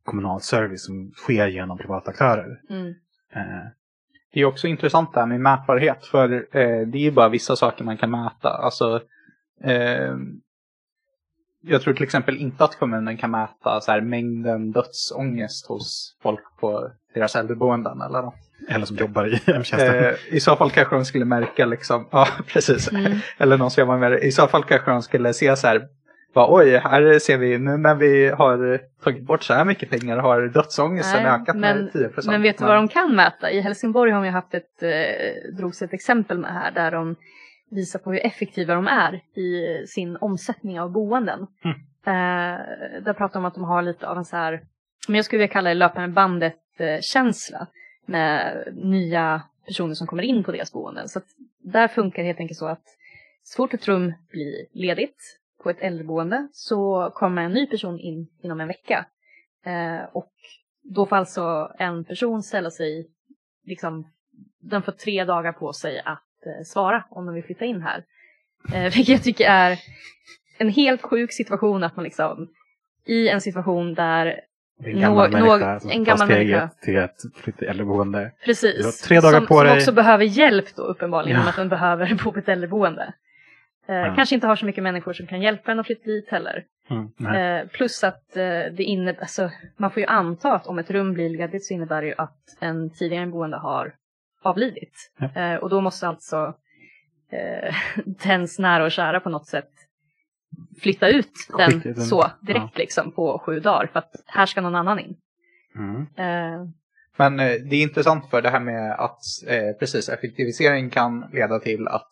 kommunal 0.05 0.41
service 0.41 0.85
som 0.87 1.13
sker 1.17 1.47
genom 1.47 1.79
privata 1.79 2.11
aktörer. 2.11 2.61
Mm. 2.71 2.89
Eh, 3.33 3.67
Det 4.33 4.41
är 4.41 4.45
också 4.45 4.67
intressant 4.69 5.15
det 5.15 5.21
här 5.21 5.27
med 5.27 5.41
mätbarhet, 5.41 6.07
för 6.07 6.33
eh, 6.35 6.87
det 6.87 6.99
är 6.99 7.03
ju 7.03 7.11
bara 7.11 7.29
vissa 7.29 7.57
saker 7.57 7.85
man 7.85 7.97
kan 7.97 8.11
mäta. 8.11 8.49
Alltså, 8.49 9.03
eh, 9.63 10.17
jag 11.67 11.83
tror 11.83 11.95
till 11.95 12.03
exempel 12.05 12.37
inte 12.37 12.65
att 12.65 12.79
kommunen 12.79 13.17
kan 13.17 13.31
mäta 13.31 13.81
så 13.81 13.93
här, 13.93 14.01
mängden 14.01 14.73
dödsångest 14.73 15.67
hos 15.67 16.17
folk 16.23 16.41
på 16.61 16.91
deras 17.15 17.37
äldreboenden 17.37 18.01
eller 18.01 18.23
något. 18.23 18.35
eller 18.69 18.87
som 18.87 18.97
jobbar 18.97 19.27
i 19.27 19.41
hemtjänsten. 19.53 20.05
Eh, 20.05 20.13
I 20.31 20.41
så 20.41 20.57
fall 20.57 20.71
kanske 20.71 20.95
de 20.97 21.05
skulle 21.05 21.25
märka 21.25 21.67
liksom, 21.67 22.09
ja 22.13 22.29
precis, 22.47 22.93
Mm. 22.93 23.13
eller 23.39 23.59
någon 23.59 23.71
som 23.71 23.81
jobbar 23.81 23.99
med 23.99 24.13
det. 24.13 24.19
I 24.21 24.33
så 24.33 24.47
fall 24.47 24.65
kanske 24.65 24.91
de 24.91 25.03
skulle 25.03 25.33
se 25.35 25.57
så 25.57 25.67
här, 25.67 25.83
bara, 26.35 26.55
oj, 26.55 26.77
här 26.77 27.19
ser 27.19 27.39
vi 27.39 27.59
nu 27.59 27.77
när 27.77 27.95
vi 27.95 28.29
har 28.29 28.81
tagit 29.05 29.23
bort 29.27 29.43
så 29.43 29.55
här 29.55 29.65
mycket 29.65 29.91
pengar 29.91 30.17
har 30.19 30.43
dödsångesten 30.49 31.23
Nej, 31.23 31.33
ökat 31.33 31.57
men, 31.57 31.79
med 31.83 31.93
10 31.93 32.09
procent. 32.09 32.33
men 32.33 32.43
vet 32.43 32.59
du 32.59 32.65
vad 32.65 32.77
de 32.77 32.89
kan 32.89 33.17
mäta? 33.17 33.51
I 33.51 33.61
Helsingborg 33.61 34.11
har 34.11 34.21
de 34.21 34.27
ju 34.27 34.33
haft 34.33 34.55
ett, 34.55 34.83
eh, 34.83 35.55
drogs 35.59 35.83
ett 35.83 35.93
exempel 35.93 36.39
med 36.39 36.53
här 36.53 36.71
där 36.71 36.91
de 36.91 37.17
visar 37.71 37.99
på 37.99 38.13
hur 38.13 38.27
effektiva 38.27 38.75
de 38.75 38.87
är 38.87 39.15
i 39.39 39.87
sin 39.87 40.17
omsättning 40.17 40.81
av 40.81 40.93
boenden. 40.93 41.47
Mm. 41.65 41.77
Eh, 42.07 42.61
där 43.03 43.13
pratar 43.13 43.33
de 43.33 43.39
om 43.39 43.45
att 43.45 43.55
de 43.55 43.65
har 43.65 43.83
lite 43.83 44.09
av 44.09 44.17
en 44.19 44.25
så 44.25 44.37
här, 44.37 44.61
men 45.09 45.17
jag 45.17 45.25
skulle 45.25 45.39
vilja 45.39 45.53
kalla 45.53 45.69
det 45.69 45.75
löpande 45.75 46.09
bandet-känsla 46.09 47.67
med 48.07 48.63
nya 48.73 49.43
personer 49.67 49.95
som 49.95 50.07
kommer 50.07 50.23
in 50.23 50.45
på 50.45 50.53
deras 50.53 50.73
boenden. 50.73 51.09
Så 51.09 51.19
att 51.19 51.27
där 51.59 51.89
funkar 51.89 52.23
det 52.23 52.27
helt 52.27 52.41
enkelt 52.41 52.59
så 52.59 52.67
att 52.67 52.85
så 53.43 53.57
fort 53.57 53.75
ett 53.75 53.89
rum 53.89 54.13
blir 54.31 54.67
ledigt 54.73 55.39
på 55.63 55.71
ett 55.71 55.81
äldreboende 55.81 56.49
så 56.53 57.11
kommer 57.15 57.43
en 57.43 57.53
ny 57.53 57.67
person 57.67 57.99
in 57.99 58.29
inom 58.43 58.61
en 58.61 58.69
vecka. 58.69 59.07
Eh, 59.65 60.05
och 60.13 60.33
då 60.83 61.07
får 61.07 61.17
alltså 61.17 61.73
en 61.79 62.05
person 62.05 62.43
ställa 62.43 62.71
sig, 62.71 63.11
liksom, 63.65 64.11
den 64.61 64.83
får 64.83 64.93
tre 64.93 65.25
dagar 65.25 65.53
på 65.53 65.73
sig 65.73 66.03
att 66.05 66.26
svara 66.65 67.05
om 67.11 67.27
de 67.27 67.35
vill 67.35 67.45
flytta 67.45 67.65
in 67.65 67.83
här. 67.83 68.05
Eh, 68.75 68.83
vilket 68.95 69.09
jag 69.09 69.23
tycker 69.23 69.51
är 69.51 69.79
en 70.59 70.69
helt 70.69 71.03
sjuk 71.03 71.33
situation 71.33 71.85
att 71.85 71.97
man 71.97 72.05
liksom, 72.05 72.49
i 73.07 73.29
en 73.29 73.41
situation 73.41 73.95
där, 73.95 74.41
en 74.85 75.01
gammal 75.01 75.31
människa 75.33 75.81
som 75.81 75.91
en 75.91 76.05
gammal 76.05 76.29
människa. 76.29 76.71
till 76.83 76.99
att 76.99 77.17
flytta 77.37 77.65
i 77.65 77.69
äldreboende. 77.69 78.19
Du 78.19 78.25
har 78.25 78.31
precis, 78.47 79.01
tre 79.03 79.21
dagar 79.21 79.39
som, 79.39 79.47
på 79.47 79.55
som 79.55 79.65
dig. 79.67 79.77
också 79.77 79.93
behöver 79.93 80.25
hjälp 80.25 80.77
då 80.77 80.83
uppenbarligen, 80.83 81.37
Ja. 81.37 81.43
om 81.43 81.49
att 81.49 81.57
den 81.57 81.69
behöver 81.69 82.15
bo 82.25 82.33
på 82.33 82.39
ett 82.39 82.49
äldreboende. 82.49 83.13
Eh, 83.89 83.95
Ja. 83.97 84.15
Kanske 84.15 84.35
inte 84.35 84.47
har 84.47 84.57
så 84.57 84.67
mycket 84.67 84.83
människor 84.83 85.13
som 85.13 85.27
kan 85.27 85.43
hjälpa 85.43 85.73
en 85.73 85.81
att 85.81 85.87
flytta 85.87 86.05
dit 86.11 86.29
heller. 86.29 86.65
Mm. 86.91 87.35
Eh, 87.35 87.67
plus 87.69 88.05
att 88.05 88.37
eh, 88.37 88.43
det 88.73 88.83
innebär, 88.83 89.21
alltså, 89.21 89.51
man 89.77 89.91
får 89.91 90.01
ju 90.01 90.07
anta 90.07 90.53
att 90.53 90.67
om 90.67 90.79
ett 90.79 90.91
rum 90.91 91.13
blir 91.15 91.31
ledigt 91.31 91.65
så 91.65 91.75
innebär 91.75 92.01
det 92.03 92.09
ju 92.09 92.15
att 92.19 92.39
en 92.61 92.91
tidigare 92.91 93.27
boende 93.27 93.57
har 93.57 93.93
avlidit. 94.43 95.13
Ja. 95.19 95.43
Eh, 95.43 95.57
och 95.57 95.71
då 95.71 95.81
måste 95.81 96.09
alltså 96.09 96.55
eh, 97.33 97.75
dens 98.05 98.59
nära 98.59 98.85
och 98.85 98.93
kära 98.93 99.21
på 99.21 99.29
något 99.29 99.47
sätt 99.47 99.71
flytta 100.81 101.09
ut 101.09 101.33
den 101.59 101.81
den. 101.81 101.97
så 101.97 102.31
direkt 102.41 102.79
liksom 102.79 103.13
på 103.13 103.43
sju 103.47 103.61
dagar 103.61 103.87
för 103.93 103.99
att 103.99 104.13
här 104.27 104.47
ska 104.47 104.61
någon 104.61 104.75
annan 104.75 104.99
in. 104.99 105.17
Mm. 105.75 106.01
Eh, 106.01 106.69
Men 107.17 107.41
eh, 107.41 107.53
det 107.53 107.77
är 107.77 107.83
intressant 107.83 108.31
för 108.31 108.43
det 108.43 108.51
här 108.51 108.61
med 108.61 108.93
att 108.93 109.21
eh, 109.47 109.79
precis 109.79 110.09
effektivisering 110.09 110.91
kan 110.91 111.25
leda 111.33 111.59
till 111.59 111.89
att 111.89 112.11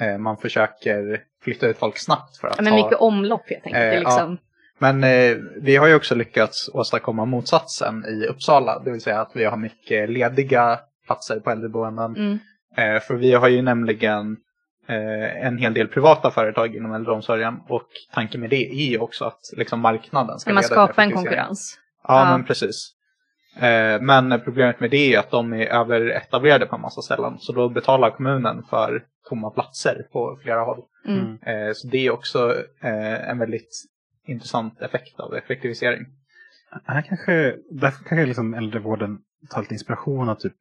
eh, 0.00 0.18
man 0.18 0.36
försöker 0.36 1.22
flytta 1.42 1.66
ut 1.66 1.78
folk 1.78 1.98
snabbt 1.98 2.36
för 2.36 2.48
att 2.48 2.56
ja, 2.56 2.62
men 2.62 2.72
ha... 2.72 2.84
mycket 2.84 2.98
omlopp 2.98 3.50
helt 3.50 3.66
enkelt. 3.66 3.94
Eh, 3.94 4.00
liksom, 4.00 4.38
Men 4.78 5.04
eh, 5.04 5.36
vi 5.56 5.76
har 5.76 5.86
ju 5.86 5.94
också 5.94 6.14
lyckats 6.14 6.70
åstadkomma 6.72 7.24
motsatsen 7.24 8.04
i 8.04 8.26
Uppsala, 8.26 8.82
det 8.84 8.90
vill 8.90 9.00
säga 9.00 9.20
att 9.20 9.32
vi 9.34 9.44
har 9.44 9.56
mycket 9.56 10.10
lediga 10.10 10.80
platser 11.08 11.40
på 11.40 11.50
äldreboenden. 11.50 12.16
mm, 12.16 12.38
Eh, 12.76 13.00
för 13.00 13.14
vi 13.14 13.32
har 13.32 13.48
ju 13.48 13.62
nämligen 13.62 14.36
eh, 14.88 15.46
en 15.46 15.58
hel 15.58 15.74
del 15.74 15.88
privata 15.88 16.30
företag 16.30 16.76
inom 16.76 16.92
äldreomsorgen 16.92 17.60
och 17.68 17.88
tanken 18.14 18.40
med 18.40 18.50
det 18.50 18.70
är 18.70 18.90
ju 18.90 18.98
också 18.98 19.24
att 19.24 19.40
liksom, 19.56 19.80
marknaden 19.80 20.38
ska 20.38 20.50
man 20.50 20.56
leda 20.56 20.68
till 20.68 20.74
skapa 20.74 21.02
en 21.02 21.12
konkurrens. 21.12 21.78
Ja, 22.08 22.24
Ja. 22.24 22.30
men 22.36 22.44
precis. 22.46 22.94
Eh, 23.56 24.00
men 24.00 24.40
problemet 24.44 24.80
med 24.80 24.90
det 24.90 25.14
är 25.14 25.18
att 25.18 25.30
de 25.30 25.52
är 25.52 25.66
överetablerade 25.66 26.66
på 26.66 26.76
en 26.76 26.82
massa 26.82 27.02
ställen. 27.02 27.38
Så 27.38 27.52
då 27.52 27.68
betalar 27.68 28.10
kommunen 28.10 28.62
för 28.70 29.04
tomma 29.28 29.50
platser 29.50 30.06
på 30.12 30.38
flera 30.42 30.60
håll. 30.60 30.82
Mm. 31.06 31.20
Mm. 31.20 31.66
Eh, 31.68 31.72
så 31.74 31.88
det 31.88 32.06
är 32.06 32.10
också 32.10 32.54
eh, 32.82 33.30
en 33.30 33.38
väldigt 33.38 33.84
intressant 34.26 34.82
effekt 34.82 35.20
av 35.20 35.34
effektivisering. 35.34 36.06
Här 36.84 37.02
kanske, 37.02 37.56
därför 37.70 38.04
kanske 38.04 38.26
liksom 38.26 38.54
äldrevården 38.54 39.18
tar 39.50 39.60
lite 39.60 39.74
inspiration 39.74 40.28
av 40.28 40.34
typ 40.34 40.56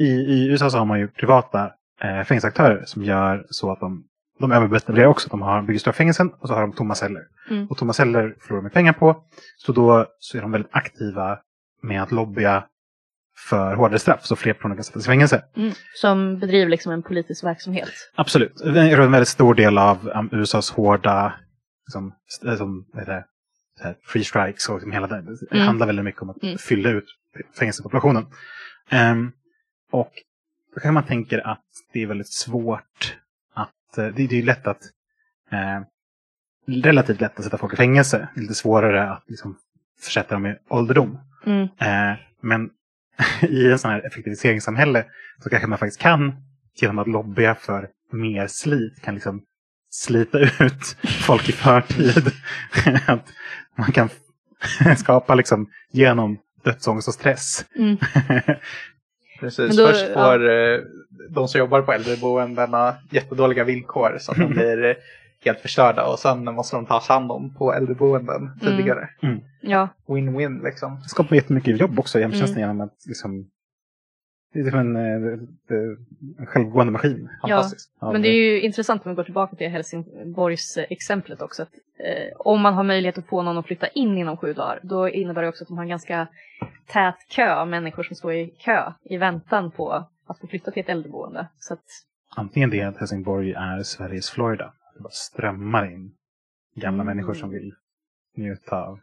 i, 0.00 0.08
I 0.10 0.48
USA 0.48 0.70
så 0.70 0.78
har 0.78 0.84
man 0.84 0.98
ju 1.00 1.08
privata 1.08 1.70
eh, 2.02 2.22
fängelseaktörer 2.24 2.84
som 2.84 3.02
gör 3.04 3.46
så 3.50 3.72
att 3.72 3.80
de, 3.80 4.04
de 4.40 4.52
överetablerar 4.52 5.06
också. 5.06 5.28
De 5.28 5.42
har, 5.42 5.62
bygger 5.62 5.80
stora 5.80 5.92
fängelsen 5.92 6.30
och 6.40 6.48
så 6.48 6.54
har 6.54 6.60
de 6.60 6.72
tomma 6.72 6.94
celler. 6.94 7.22
Mm. 7.50 7.66
Och 7.66 7.78
tomma 7.78 7.92
celler 7.92 8.34
förlorar 8.40 8.62
de 8.62 8.70
pengar 8.70 8.92
på. 8.92 9.24
Så 9.56 9.72
då 9.72 10.06
så 10.18 10.38
är 10.38 10.42
de 10.42 10.50
väldigt 10.52 10.70
aktiva 10.74 11.38
med 11.82 12.02
att 12.02 12.12
lobbya 12.12 12.64
för 13.48 13.74
hårdare 13.74 13.98
straff 13.98 14.24
så 14.24 14.36
fler 14.36 14.52
personer 14.52 14.74
kan 14.74 14.84
sättas 14.84 15.02
i 15.04 15.06
fängelse. 15.06 15.44
Mm. 15.56 15.72
Som 15.94 16.38
bedriver 16.38 16.70
liksom 16.70 16.92
en 16.92 17.02
politisk 17.02 17.44
verksamhet. 17.44 17.90
Absolut. 18.14 18.56
Det 18.64 18.80
är 18.80 19.00
en 19.00 19.12
väldigt 19.12 19.28
stor 19.28 19.54
del 19.54 19.78
av 19.78 20.10
um, 20.14 20.28
USAs 20.32 20.70
hårda 20.70 21.32
liksom, 21.86 22.12
st- 22.28 22.56
som, 22.56 22.84
det, 22.92 23.24
här, 23.82 23.94
free 24.06 24.24
strikes 24.24 24.68
och 24.68 24.74
liksom 24.74 24.92
hela 24.92 25.06
det. 25.06 25.22
Det 25.22 25.54
Mm. 25.56 25.66
handlar 25.66 25.86
väldigt 25.86 26.04
mycket 26.04 26.22
om 26.22 26.30
att 26.30 26.42
Mm. 26.42 26.58
fylla 26.58 26.90
ut 26.90 27.04
fängelsepopulationen. 27.58 28.26
Ehm, 28.90 29.32
och 29.90 30.12
då 30.74 30.80
kanske 30.80 30.90
man 30.90 31.06
tänker 31.06 31.46
att 31.46 31.64
det 31.92 32.02
är 32.02 32.06
väldigt 32.06 32.32
svårt 32.32 33.18
att, 33.54 33.98
eh, 33.98 34.04
det, 34.04 34.10
det 34.12 34.32
är 34.32 34.40
ju 34.40 34.44
lätt 34.44 34.66
att, 34.66 34.82
eh, 35.50 35.80
relativt 36.66 37.20
lätt 37.20 37.38
att 37.38 37.44
sätta 37.44 37.58
folk 37.58 37.72
i 37.72 37.76
fängelse. 37.76 38.28
Det 38.34 38.40
är 38.40 38.42
lite 38.42 38.54
svårare 38.54 39.10
att 39.10 39.24
liksom, 39.26 39.58
försätta 40.00 40.34
dem 40.34 40.46
i 40.46 40.56
ålderdom. 40.68 41.18
Mm. 41.46 41.62
Eh, 41.62 42.18
men 42.40 42.70
i 43.42 43.70
en 43.70 43.78
sån 43.78 43.90
här 43.90 44.06
effektiviseringssamhälle 44.06 45.04
så 45.42 45.50
kanske 45.50 45.68
man 45.68 45.78
faktiskt 45.78 46.00
kan 46.00 46.36
genom 46.74 46.98
att 46.98 47.08
lobbya 47.08 47.54
för 47.54 47.88
mer 48.12 48.46
slit 48.46 49.02
kan 49.02 49.14
liksom 49.14 49.42
slita 49.90 50.38
ut 50.64 50.96
folk 51.26 51.48
i 51.48 51.52
förtid. 51.52 52.32
att 53.06 53.32
man 53.76 53.92
kan 53.92 54.08
skapa 54.96 55.34
liksom 55.34 55.70
genom 55.90 56.38
dödsångest 56.64 57.08
och 57.08 57.14
stress. 57.14 57.64
Mm. 57.76 57.96
Precis, 59.40 59.76
då- 59.76 59.86
först 59.86 60.12
får 60.12 60.50
eh, 60.50 60.78
de 61.30 61.48
som 61.48 61.58
jobbar 61.58 61.82
på 61.82 61.92
äldreboendena 61.92 62.94
jättedåliga 63.10 63.64
villkor 63.64 64.16
så 64.20 64.32
att 64.32 64.38
de 64.38 64.46
blir 64.50 64.84
eh, 64.84 64.94
helt 65.44 65.60
förstörda 65.60 66.06
och 66.06 66.18
sen 66.18 66.44
måste 66.44 66.76
de 66.76 66.86
tas 66.86 67.08
hand 67.08 67.32
om 67.32 67.54
på 67.54 67.74
äldreboenden 67.74 68.50
tidigare. 68.60 69.08
Ja, 69.60 69.88
Win-win 70.08 70.64
liksom. 70.64 71.00
Det 71.02 71.08
skapar 71.08 71.36
jättemycket 71.36 71.80
jobb 71.80 71.98
också 71.98 72.18
i 72.18 72.22
hemtjänsten 72.22 72.56
Mm. 72.62 72.68
genom 72.68 72.80
att 72.80 72.94
liksom, 73.06 73.46
det 74.52 74.60
är 74.60 74.70
som 74.70 74.78
en, 74.78 74.96
eh, 74.96 75.38
en 76.38 76.46
självgående 76.46 76.92
maskin. 76.92 77.28
Fantastiskt. 77.40 77.92
Ja, 78.00 78.12
men 78.12 78.22
det 78.22 78.28
är 78.28 78.34
ju 78.52 78.60
intressant 78.60 79.06
om 79.06 79.12
vi 79.12 79.16
går 79.16 79.24
tillbaka 79.24 79.56
till 79.56 79.68
Helsingborgs 79.68 80.76
eh, 80.76 80.84
exemplet 80.90 81.42
också. 81.42 81.62
Att, 81.62 81.72
eh, 81.98 82.36
om 82.38 82.60
man 82.60 82.74
har 82.74 82.84
möjlighet 82.84 83.18
att 83.18 83.26
få 83.26 83.42
någon 83.42 83.58
att 83.58 83.66
flytta 83.66 83.88
in 83.88 84.18
inom 84.18 84.36
sju 84.36 84.52
dagar, 84.52 84.80
då 84.82 85.08
innebär 85.08 85.42
det 85.42 85.48
också 85.48 85.64
att 85.64 85.70
man 85.70 85.76
har 85.78 85.84
en 85.84 85.88
ganska 85.88 86.28
tät 86.86 87.16
kö 87.28 87.54
av 87.54 87.68
människor 87.68 88.02
som 88.02 88.16
står 88.16 88.32
i 88.32 88.54
kö 88.58 88.92
i 89.04 89.16
väntan 89.16 89.70
på 89.70 90.06
att 90.26 90.38
få 90.40 90.46
flytta 90.46 90.70
till 90.70 90.80
ett 90.82 90.88
äldreboende. 90.88 91.48
Så 91.58 91.74
att, 91.74 91.84
Antingen 92.36 92.70
det 92.70 92.82
att 92.82 92.96
Helsingborg 92.98 93.52
är 93.52 93.82
Sveriges 93.82 94.30
Florida. 94.30 94.72
Det 94.96 95.02
bara 95.02 95.10
strömmar 95.10 95.92
in 95.92 96.14
gamla 96.74 97.02
Mm. 97.02 97.16
människor 97.16 97.34
som 97.34 97.50
vill 97.50 97.74
njuta 98.36 98.76
av 98.76 99.00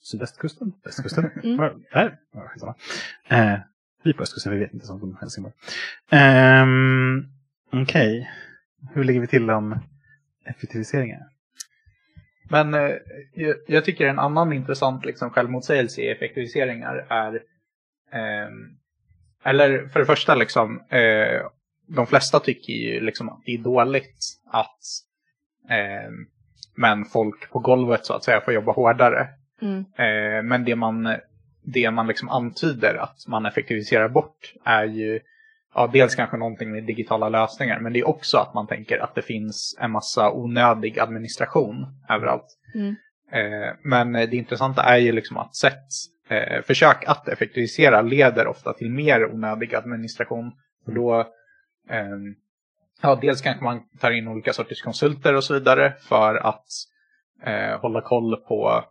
sydvästkusten. 0.00 0.72
Västkusten? 0.84 1.30
Mm. 1.44 1.82
Där? 1.92 2.18
Eh, 3.28 3.58
vi 4.04 4.12
på 4.12 4.22
östkusten, 4.22 4.52
vi 4.52 4.58
vet 4.58 4.74
inte 4.74 4.86
så 4.86 4.94
mycket 4.94 5.04
om 5.04 5.16
Helsingborg. 5.20 5.54
Um, 6.12 7.26
Okej, 7.82 8.30
hur 8.94 9.04
ligger 9.04 9.20
vi 9.20 9.26
till 9.26 9.50
om 9.50 9.78
effektiviseringar? 10.44 11.22
Men 12.50 12.74
eh, 12.74 12.90
jag, 13.34 13.56
jag 13.66 13.84
tycker 13.84 14.06
en 14.06 14.18
annan 14.18 14.52
intressant 14.52 15.04
liksom, 15.04 15.30
självmotsägelse 15.30 16.00
i 16.00 16.08
effektiviseringar 16.08 17.06
är 17.08 17.40
ehm, 18.12 18.76
eller 19.44 19.88
för 19.88 20.00
det 20.00 20.06
första 20.06 20.34
liksom 20.34 20.80
eh, 20.90 21.46
de 21.86 22.06
flesta 22.06 22.40
tycker 22.40 22.72
ju 22.72 23.00
liksom 23.00 23.28
att 23.28 23.42
det 23.46 23.52
är 23.54 23.58
dåligt 23.58 24.40
att 24.46 24.80
ehm, 25.70 26.26
men 26.76 27.04
folk 27.04 27.50
på 27.50 27.58
golvet 27.58 28.06
så 28.06 28.14
att 28.14 28.24
säga 28.24 28.40
får 28.40 28.54
jobba 28.54 28.72
hårdare. 28.72 29.28
mm, 29.62 29.78
Eh, 29.78 30.42
men 30.42 30.64
det 30.64 30.76
man, 30.76 31.16
det 31.64 31.90
man 31.90 32.06
liksom 32.06 32.28
antyder 32.28 32.94
att 32.94 33.26
man 33.28 33.46
effektiviserar 33.46 34.08
bort 34.08 34.54
är 34.64 34.84
ju 34.84 35.20
ja, 35.74 35.90
dels 35.92 36.14
kanske 36.14 36.36
någonting 36.36 36.72
med 36.72 36.84
digitala 36.84 37.28
lösningar 37.28 37.80
men 37.80 37.92
det 37.92 37.98
är 37.98 38.08
också 38.08 38.38
att 38.38 38.54
man 38.54 38.66
tänker 38.66 38.98
att 38.98 39.14
det 39.14 39.22
finns 39.22 39.76
en 39.80 39.90
massa 39.90 40.30
onödig 40.30 40.98
administration 40.98 41.86
överallt. 42.08 42.58
mm, 42.74 42.94
Eh, 43.32 43.76
men 43.82 44.12
det 44.12 44.34
intressanta 44.34 44.82
är 44.82 44.96
ju 44.96 45.12
liksom 45.12 45.36
att 45.36 45.56
sätt, 45.56 45.88
eh, 46.28 46.62
försök 46.62 47.04
att 47.06 47.28
effektivisera 47.28 48.02
leder 48.02 48.46
ofta 48.46 48.72
till 48.72 48.90
mer 48.90 49.26
onödig 49.26 49.74
administration. 49.74 50.52
Och 50.86 50.94
då, 50.94 51.20
ehm, 51.88 52.34
ja, 53.02 53.18
dels 53.20 53.42
kanske 53.42 53.64
man 53.64 53.80
tar 54.00 54.10
in 54.10 54.28
olika 54.28 54.52
sorters 54.52 54.82
konsulter 54.82 55.34
och 55.34 55.44
så 55.44 55.54
vidare 55.54 55.92
för 56.00 56.34
att 56.34 56.66
eh, 57.42 57.80
hålla 57.80 58.00
koll 58.00 58.36
på 58.36 58.68
eh, 58.68 58.84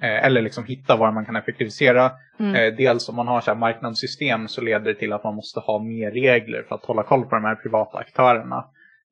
eller 0.00 0.42
liksom 0.42 0.64
hitta 0.64 0.96
var 0.96 1.12
man 1.12 1.24
kan 1.24 1.36
effektivisera. 1.36 2.10
mm, 2.38 2.54
Eh, 2.54 2.74
dels 2.74 3.08
om 3.08 3.16
man 3.16 3.28
har 3.28 3.40
så 3.40 3.50
här 3.50 3.58
marknadssystem 3.58 4.48
så 4.48 4.60
leder 4.60 4.84
det 4.84 4.94
till 4.94 5.12
att 5.12 5.24
man 5.24 5.34
måste 5.34 5.60
ha 5.60 5.78
mer 5.78 6.10
regler 6.10 6.64
för 6.68 6.74
att 6.74 6.84
hålla 6.84 7.02
koll 7.02 7.24
på 7.24 7.34
de 7.34 7.44
här 7.44 7.54
privata 7.54 7.98
aktörerna. 7.98 8.64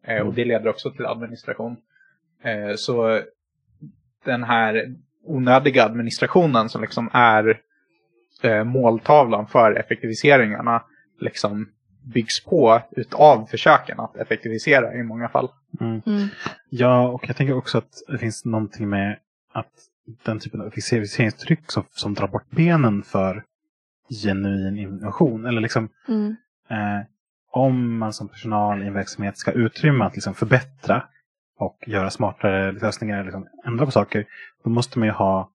Eh, 0.04 0.26
och 0.26 0.34
det 0.34 0.44
leder 0.44 0.68
också 0.68 0.90
till 0.90 1.06
administration. 1.06 1.76
Eh, 2.42 2.74
så 2.76 3.20
den 4.24 4.44
här 4.44 4.94
onödiga 5.24 5.84
administrationen 5.84 6.68
som 6.68 6.80
liksom 6.80 7.10
är 7.12 7.60
eh, 8.42 8.64
måltavlan 8.64 9.46
för 9.46 9.72
effektiviseringarna 9.72 10.82
liksom 11.20 11.68
byggs 12.02 12.44
på 12.44 12.80
utav 12.90 13.46
försöken 13.46 14.00
att 14.00 14.16
effektivisera 14.16 14.94
i 14.94 15.02
många 15.02 15.28
fall. 15.28 15.48
Mm. 15.80 16.02
mm, 16.06 16.28
Ja, 16.68 17.08
och 17.08 17.28
jag 17.28 17.36
tänker 17.36 17.56
också 17.56 17.78
att 17.78 18.02
det 18.08 18.18
finns 18.18 18.44
någonting 18.44 18.88
med 18.88 19.18
att 19.52 19.72
den 20.22 20.38
typen 20.38 20.60
av 20.60 20.66
effektiviseringstryck 20.66 21.70
som, 21.70 21.84
som 21.90 22.14
drar 22.14 22.28
bort 22.28 22.50
benen 22.50 23.02
för 23.02 23.44
genuin 24.22 24.78
innovation. 24.78 25.46
Eller 25.46 25.60
liksom 25.60 25.88
mm, 26.08 26.36
eh, 26.70 27.06
om 27.52 27.98
man 27.98 28.12
som 28.12 28.28
personal 28.28 28.82
i 28.82 28.86
en 28.86 28.94
verksamhet 28.94 29.38
ska 29.38 29.52
utrymme 29.52 30.04
att 30.04 30.14
liksom 30.14 30.34
förbättra 30.34 31.02
och 31.58 31.84
göra 31.86 32.10
smartare 32.10 32.72
lösningar 32.72 33.14
eller 33.14 33.24
liksom 33.24 33.46
ändra 33.66 33.84
på 33.84 33.90
saker. 33.90 34.24
Då 34.64 34.70
måste 34.70 34.98
man 34.98 35.08
ju 35.08 35.12
ha 35.12 35.50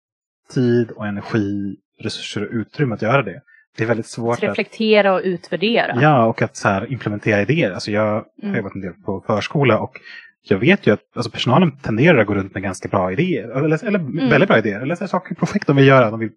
tid 0.54 0.90
och 0.90 1.06
energi, 1.06 1.76
resurser 2.00 2.42
och 2.46 2.52
utrymme 2.52 2.94
att 2.94 3.02
göra 3.02 3.22
det. 3.22 3.40
Det 3.76 3.82
är 3.82 3.88
väldigt 3.88 4.06
svårt 4.06 4.36
att 4.36 4.42
reflektera 4.42 5.14
och 5.14 5.20
utvärdera. 5.24 6.02
Ja, 6.02 6.24
och 6.24 6.42
att 6.42 6.56
så 6.56 6.84
implementera 6.88 7.42
idéer. 7.42 7.70
Alltså 7.72 7.90
jag 7.90 8.02
har 8.02 8.24
Mm. 8.42 8.56
jobbat 8.56 8.74
en 8.74 8.80
del 8.80 8.92
på 8.92 9.24
förskola 9.26 9.78
och 9.80 9.92
jag 10.44 10.58
vet 10.58 10.86
ju 10.86 10.92
att 10.92 11.00
alltså 11.16 11.30
personalen 11.30 11.76
tenderar 11.78 12.18
att 12.18 12.26
gå 12.26 12.34
runt 12.34 12.54
med 12.54 12.62
ganska 12.62 12.88
bra 12.88 13.12
idéer. 13.12 13.64
Eller, 13.64 13.84
eller 13.86 13.98
Mm. 13.98 14.28
väldigt 14.30 14.48
bra 14.48 14.58
idéer. 14.58 14.80
Eller 14.80 14.94
så 14.94 15.08
saker, 15.08 15.34
projekt 15.34 15.66
de 15.66 15.76
vill 15.76 15.86
göra. 15.86 16.10
De 16.10 16.20
vill 16.20 16.30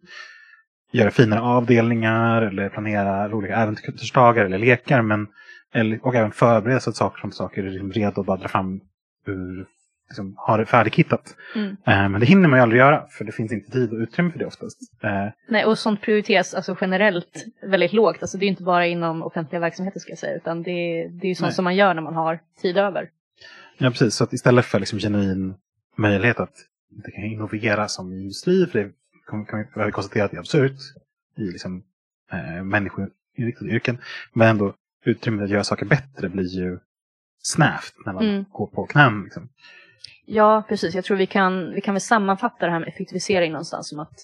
göra 0.92 1.12
finare 1.12 1.42
avdelningar 1.42 2.42
eller 2.42 2.70
planera 2.70 3.30
roliga 3.30 3.56
äventyrsdagar 3.56 4.46
eller 4.46 4.58
lekar. 4.58 5.02
Men, 5.02 5.28
eller, 5.74 6.06
och 6.06 6.16
även 6.16 6.32
förbereda 6.32 6.80
sig 6.80 6.92
att 6.92 6.96
saker 6.96 7.22
som 7.22 7.32
saker 7.32 7.64
är 7.64 7.70
liksom 7.70 7.92
redo 7.92 8.22
att 8.22 8.28
bara 8.28 8.38
dra 8.38 8.48
fram 8.48 8.80
ur, 9.28 9.66
liksom, 10.10 10.36
ha 10.38 10.58
det 10.58 10.66
färdigkittat. 10.66 11.36
Mm. 11.56 11.70
Eh, 11.70 12.10
men 12.10 12.20
det 12.20 12.26
hinner 12.26 12.50
man 12.50 12.60
ju 12.60 12.64
aldrig 12.64 12.80
göra 12.80 13.06
för 13.10 13.26
det 13.26 13.32
finns 13.32 13.52
inte 13.52 13.72
tid 13.72 13.92
och 13.94 13.98
utrymme 14.00 14.32
för 14.32 14.40
det 14.40 14.46
oftast. 14.46 14.80
Eh, 15.04 15.10
Nej, 15.50 15.66
och 15.66 15.78
sånt 15.78 16.02
prioriteras 16.02 16.54
alltså 16.54 16.78
generellt 16.82 17.46
väldigt 17.64 17.94
lågt. 17.94 18.18
Alltså 18.22 18.38
det 18.38 18.46
är 18.46 18.48
inte 18.48 18.64
bara 18.64 18.86
inom 18.88 19.24
offentliga 19.24 19.60
verksamheter 19.60 20.00
ska 20.00 20.12
jag 20.12 20.20
säga, 20.20 20.36
utan 20.36 20.64
det, 20.64 20.72
är- 20.72 21.10
det 21.10 21.28
är 21.28 21.30
ju 21.30 21.36
sånt 21.36 21.48
Nej. 21.48 21.54
som 21.56 21.64
man 21.64 21.76
gör 21.76 21.94
när 21.94 22.02
man 22.02 22.14
har 22.16 22.40
tid 22.62 22.78
över. 22.78 23.10
Ja, 23.78 23.90
precis. 23.90 24.16
Så 24.16 24.24
att 24.24 24.34
istället 24.34 24.66
för 24.66 24.80
liksom 24.80 25.00
genuin 25.00 25.56
möjlighet 25.98 26.40
att 26.40 26.56
det 26.90 27.12
kan 27.12 27.24
innovera 27.24 27.88
som 27.88 28.14
industri, 28.14 28.66
för 28.66 28.80
det 28.80 28.92
kan, 29.28 29.46
kan 29.46 29.86
vi 29.86 29.92
konstatera 29.92 30.26
att 30.26 30.32
det 30.32 30.38
är 30.38 30.40
absurt 30.40 30.80
i 31.38 31.42
liksom, 31.42 31.84
eh, 32.32 32.64
människoinriktade 32.64 33.72
yrken. 33.72 33.98
Men 34.34 34.48
ändå 34.48 34.74
utrymmet 35.06 35.44
att 35.44 35.50
göra 35.50 35.64
saker 35.64 35.86
bättre 35.86 36.30
blir 36.30 36.48
ju 36.60 36.80
snävt 37.44 37.94
när 38.06 38.14
man 38.14 38.30
Mm. 38.30 38.46
går 38.52 38.68
på 38.68 38.86
knän. 38.86 39.24
Liksom. 39.24 39.50
Ja, 40.26 40.64
precis. 40.70 40.96
Jag 40.96 41.06
tror 41.06 41.18
vi 41.18 41.28
kan, 41.28 41.72
vi 41.74 41.82
kan 41.82 41.94
väl 41.94 42.02
sammanfatta 42.02 42.66
det 42.66 42.72
här 42.72 42.80
med 42.80 42.88
effektivisering 42.88 43.52
någonstans 43.52 43.90
som 43.90 44.00
att 44.00 44.20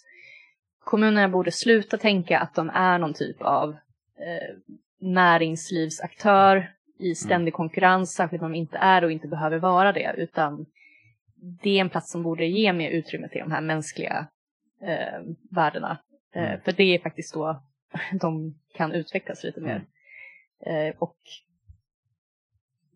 kommunerna 0.83 1.29
borde 1.29 1.51
sluta 1.51 1.97
tänka 1.97 2.39
att 2.39 2.55
de 2.55 2.69
är 2.69 2.97
någon 2.97 3.13
typ 3.13 3.41
av 3.41 3.69
eh, 3.69 4.57
näringslivsaktör 4.99 6.71
i 7.01 7.15
ständig 7.15 7.53
konkurrens, 7.53 8.13
särskilt 8.13 8.43
om 8.43 8.51
de 8.51 8.57
inte 8.57 8.77
är 8.77 9.03
och 9.03 9.11
inte 9.11 9.27
behöver 9.27 9.59
vara 9.59 9.91
det, 9.91 10.13
utan 10.17 10.65
det 11.35 11.69
är 11.69 11.81
en 11.81 11.89
plats 11.89 12.11
som 12.11 12.23
borde 12.23 12.45
ge 12.45 12.73
mer 12.73 12.89
utrymme 12.89 13.29
till 13.29 13.39
de 13.39 13.51
här 13.51 13.61
mänskliga 13.61 14.27
eh, 14.81 15.21
värdena. 15.51 15.97
Eh, 16.35 16.43
Mm. 16.43 16.61
För 16.61 16.71
det 16.71 16.83
är 16.83 16.99
faktiskt 16.99 17.33
då 17.33 17.63
de 18.21 18.55
kan 18.75 18.91
utvecklas 18.91 19.43
lite 19.43 19.61
mer. 19.61 19.85
Eh, 20.65 20.95
och 20.97 21.17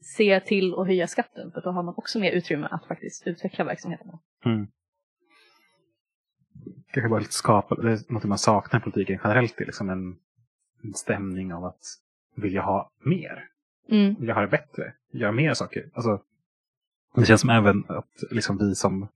se 0.02 0.40
till 0.40 0.74
att 0.74 0.88
höja 0.88 1.08
skatten, 1.08 1.52
för 1.52 1.62
då 1.62 1.72
har 1.72 1.84
man 1.84 1.94
också 1.98 2.20
mer 2.20 2.32
utrymme 2.32 2.68
att 2.72 2.86
faktiskt 2.86 3.28
utveckla 3.28 3.66
verksamheterna. 3.66 4.20
Mm. 4.46 4.68
Kanske 6.92 7.10
bara 7.10 7.20
lite 7.20 7.34
skapa, 7.34 7.76
det 7.76 7.92
är 7.92 8.14
något 8.14 8.24
man 8.24 8.38
saknar 8.38 8.80
i 8.80 8.84
politiken 8.84 9.20
generellt, 9.24 9.58
det 9.58 9.64
är 9.64 9.66
liksom 9.66 9.90
en, 9.90 10.18
en 10.84 10.94
stämning 10.94 11.54
av 11.54 11.66
att 11.66 11.84
vilja 12.36 12.62
ha 12.62 12.92
mer. 13.06 13.50
Mm. 13.90 14.30
Ha 14.30 14.42
det 14.42 14.48
bättre. 14.48 14.94
Göra 15.12 15.32
mer 15.32 15.54
saker. 15.54 15.90
Alltså, 15.94 16.22
det 17.16 17.26
känns 17.26 17.42
som 17.42 17.50
även 17.50 17.84
att 17.88 18.24
liksom 18.32 18.58
vi 18.58 18.76
som, 18.76 19.08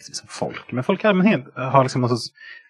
som 0.00 0.28
folk, 0.28 0.72
men 0.72 0.84
folk 0.84 1.04
i 1.04 1.06
allmänhet 1.06 1.44
har 1.54 1.82
liksom 1.82 2.08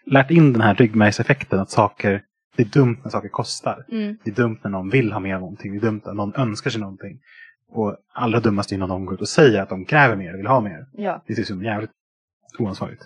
lärt 0.07 0.31
in 0.31 0.53
den 0.53 0.63
här 0.63 0.75
ryggmärgseffekten 0.75 1.59
att 1.61 1.71
saker, 1.71 2.23
det 2.57 2.63
är 2.63 2.67
dumt 2.67 2.97
när 3.03 3.11
saker 3.11 3.29
kostar. 3.29 3.85
Mm. 3.89 4.19
Det 4.25 4.31
är 4.31 4.35
dumt 4.35 4.59
när 4.63 4.71
någon 4.71 4.91
vill 4.91 5.13
ha 5.13 5.21
mer 5.21 5.35
av 5.35 5.41
någonting. 5.41 5.73
Det 5.73 5.79
är 5.79 5.91
dumt 5.91 6.01
när 6.05 6.15
någon 6.15 6.35
önskar 6.37 6.71
sig 6.71 6.81
någonting. 6.81 7.21
Och 7.69 7.97
allra 8.13 8.41
dummast 8.41 8.73
är 8.73 8.79
när 8.79 8.87
någon 8.87 9.05
går 9.05 9.15
ut 9.15 9.21
och 9.21 9.29
säger 9.29 9.63
att 9.63 9.69
de 9.69 9.85
kräver 9.85 10.17
mer 10.17 10.33
och 10.33 10.39
vill 10.39 10.47
ha 10.47 10.61
mer. 10.61 10.87
Ja, 10.93 11.23
Det 11.27 11.35
ser 11.35 11.43
som 11.43 11.65
jävligt 11.65 11.91
oansvarigt. 12.59 13.03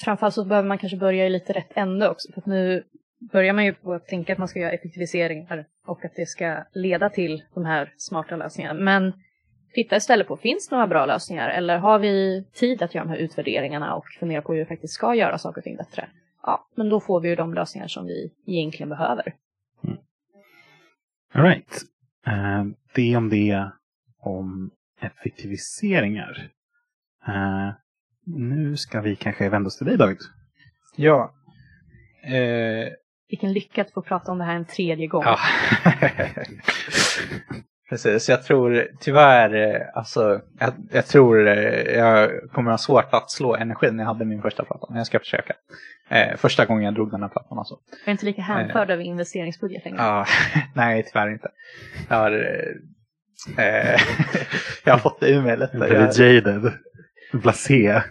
framförallt 0.00 0.34
så 0.34 0.44
behöver 0.44 0.68
man 0.68 0.78
kanske 0.78 0.96
börja 0.98 1.26
i 1.26 1.30
lite 1.30 1.52
rätt 1.52 1.70
ände 1.74 2.08
också. 2.08 2.32
För 2.32 2.40
att 2.40 2.46
nu 2.46 2.84
börjar 3.20 3.52
man 3.52 3.64
ju 3.64 3.74
på 3.74 3.92
att 3.92 4.06
tänka 4.06 4.32
att 4.32 4.38
man 4.38 4.48
ska 4.48 4.58
göra 4.58 4.72
effektiviseringar 4.72 5.66
och 5.86 6.04
att 6.04 6.12
det 6.16 6.26
ska 6.26 6.64
leda 6.72 7.10
till 7.10 7.42
de 7.54 7.64
här 7.64 7.92
smarta 7.96 8.36
lösningarna. 8.36 8.80
Men 8.80 9.12
titta 9.74 9.96
istället 9.96 10.28
på, 10.28 10.36
finns 10.36 10.68
det 10.68 10.74
några 10.74 10.86
bra 10.86 11.06
lösningar? 11.06 11.48
Eller 11.48 11.78
har 11.78 11.98
vi 11.98 12.44
tid 12.52 12.82
att 12.82 12.94
göra 12.94 13.04
de 13.04 13.10
här 13.10 13.18
utvärderingarna 13.18 13.94
och 13.94 14.04
fundera 14.20 14.42
på 14.42 14.52
hur 14.52 14.60
vi 14.60 14.66
faktiskt 14.66 14.94
ska 14.94 15.14
göra 15.14 15.38
saker 15.38 15.60
och 15.60 15.64
ting 15.64 15.76
bättre? 15.76 16.08
Ja, 16.42 16.68
men 16.74 16.88
då 16.88 17.00
får 17.00 17.20
vi 17.20 17.28
ju 17.28 17.36
de 17.36 17.54
lösningar 17.54 17.88
som 17.88 18.06
vi 18.06 18.32
egentligen 18.46 18.88
behöver. 18.88 19.34
All 21.34 21.42
right. 21.44 21.82
Eh, 22.26 22.64
det 22.94 23.16
om 23.16 23.28
det 23.28 23.70
om 24.20 24.70
effektiviseringar. 25.00 26.50
Eh, 27.26 27.70
nu 28.24 28.76
ska 28.76 29.00
vi 29.00 29.16
kanske 29.16 29.48
vända 29.48 29.66
oss 29.66 29.78
till 29.78 29.86
dig 29.86 29.96
David. 29.96 30.18
Ja. 30.96 31.34
Eh, 32.22 32.92
Vilken 33.28 33.52
lycka 33.52 33.82
att 33.82 33.90
få 33.90 34.02
prata 34.02 34.32
om 34.32 34.38
det 34.38 34.44
här 34.44 34.54
en 34.54 34.64
tredje 34.64 35.06
gång. 35.06 35.24
ja. 35.24 35.38
Precis, 37.88 38.28
jag 38.28 38.42
tror 38.44 38.88
tyvärr, 39.00 39.54
eh, 39.54 39.80
alltså, 39.94 40.40
jag, 40.58 40.72
jag 40.92 41.06
tror 41.06 41.48
eh, 41.48 41.98
jag 41.98 42.30
kommer 42.52 42.70
ha 42.70 42.78
svårt 42.78 43.08
att 43.14 43.30
slå 43.30 43.56
energin 43.56 43.98
jag 43.98 44.06
hade 44.06 44.24
min 44.24 44.42
första 44.42 44.64
platta, 44.64 44.86
men 44.88 44.98
jag 44.98 45.06
ska 45.06 45.18
försöka. 45.18 45.54
Eh, 46.08 46.36
första 46.36 46.64
gången 46.64 46.84
jag 46.84 46.94
drog 46.94 47.10
den 47.10 47.22
här 47.22 47.28
plattan 47.28 47.58
alltså. 47.58 47.74
Jag 47.90 48.08
är 48.08 48.12
inte 48.12 48.26
lika 48.26 48.42
hänförd 48.42 48.90
över 48.90 49.02
investeringsbudget 49.02 49.84
längre. 49.84 49.98
Ja, 49.98 50.26
nej 50.74 51.02
tyvärr 51.02 51.30
inte. 51.30 51.48
Jag 52.08 52.16
har, 52.16 52.32
eh, 53.58 53.64
eh, 53.64 54.00
jag 54.84 54.92
har 54.92 54.98
fått 54.98 55.20
det 55.20 55.30
ur 55.30 55.42
mig 55.42 55.56
lite. 55.56 55.76
Jag, 55.76 55.88
Väldigt 55.88 56.18
jaded. 56.18 56.72
Blasé. 57.32 58.02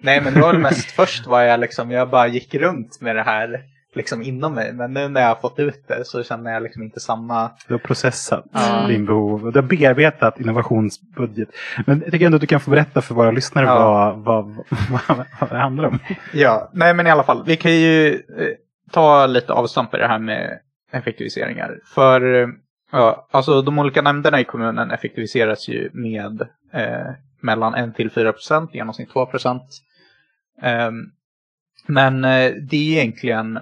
nej 0.00 0.20
men 0.20 0.34
det 0.34 0.40
var 0.40 0.52
väl 0.52 0.62
mest 0.62 0.90
först 0.90 1.26
var 1.26 1.42
jag 1.42 1.60
liksom, 1.60 1.90
jag 1.90 2.10
bara 2.10 2.26
gick 2.26 2.54
runt 2.54 3.00
med 3.00 3.16
det 3.16 3.22
här 3.22 3.60
liksom 3.94 4.22
inom 4.22 4.54
mig. 4.54 4.72
Men 4.72 4.92
nu 4.92 5.08
när 5.08 5.20
jag 5.20 5.28
har 5.28 5.34
fått 5.34 5.58
ut 5.58 5.84
det 5.88 6.04
så 6.04 6.22
känner 6.22 6.52
jag 6.52 6.62
liksom 6.62 6.82
inte 6.82 7.00
samma. 7.00 7.50
Du 7.68 7.74
har 7.74 7.78
processat 7.78 8.44
Ja. 8.52 8.86
din 8.88 9.06
behov. 9.06 9.46
och 9.46 9.52
Du 9.52 9.60
har 9.60 9.66
bearbetat 9.68 10.40
innovationsbudget. 10.40 11.48
Men 11.86 12.00
jag 12.04 12.12
tycker 12.12 12.26
ändå 12.26 12.36
att 12.36 12.40
du 12.40 12.46
kan 12.46 12.60
få 12.60 12.70
berätta 12.70 13.00
för 13.02 13.14
våra 13.14 13.30
lyssnare 13.30 13.66
Ja. 13.66 14.12
vad, 14.14 14.24
vad, 14.24 14.44
vad, 14.90 15.26
vad 15.40 15.50
det 15.50 15.58
handlar 15.58 15.84
om. 15.84 15.98
Ja, 16.32 16.70
nej 16.72 16.94
men 16.94 17.06
i 17.06 17.10
alla 17.10 17.22
fall. 17.22 17.44
Vi 17.46 17.56
kan 17.56 17.72
ju 17.72 18.14
eh, 18.14 18.48
ta 18.92 19.26
lite 19.26 19.52
avstamp 19.52 19.94
i 19.94 19.98
det 19.98 20.08
här 20.08 20.18
med 20.18 20.58
effektiviseringar. 20.92 21.78
För 21.94 22.42
eh, 22.42 22.48
ja, 22.92 23.28
alltså 23.30 23.62
de 23.62 23.78
olika 23.78 24.02
nämnderna 24.02 24.40
i 24.40 24.44
kommunen 24.44 24.90
effektiviseras 24.90 25.68
ju 25.68 25.90
med 25.92 26.40
eh, 26.72 27.06
mellan 27.40 27.74
1 27.74 27.96
till 27.96 28.10
4 28.10 28.32
procent, 28.32 28.74
i 28.74 28.76
genomsnitt 28.76 29.10
2 29.12 29.26
procent. 29.26 29.62
Ehm, 30.62 30.94
men 31.86 32.24
eh, 32.24 32.52
det 32.70 32.76
är 32.76 32.98
egentligen, 33.00 33.58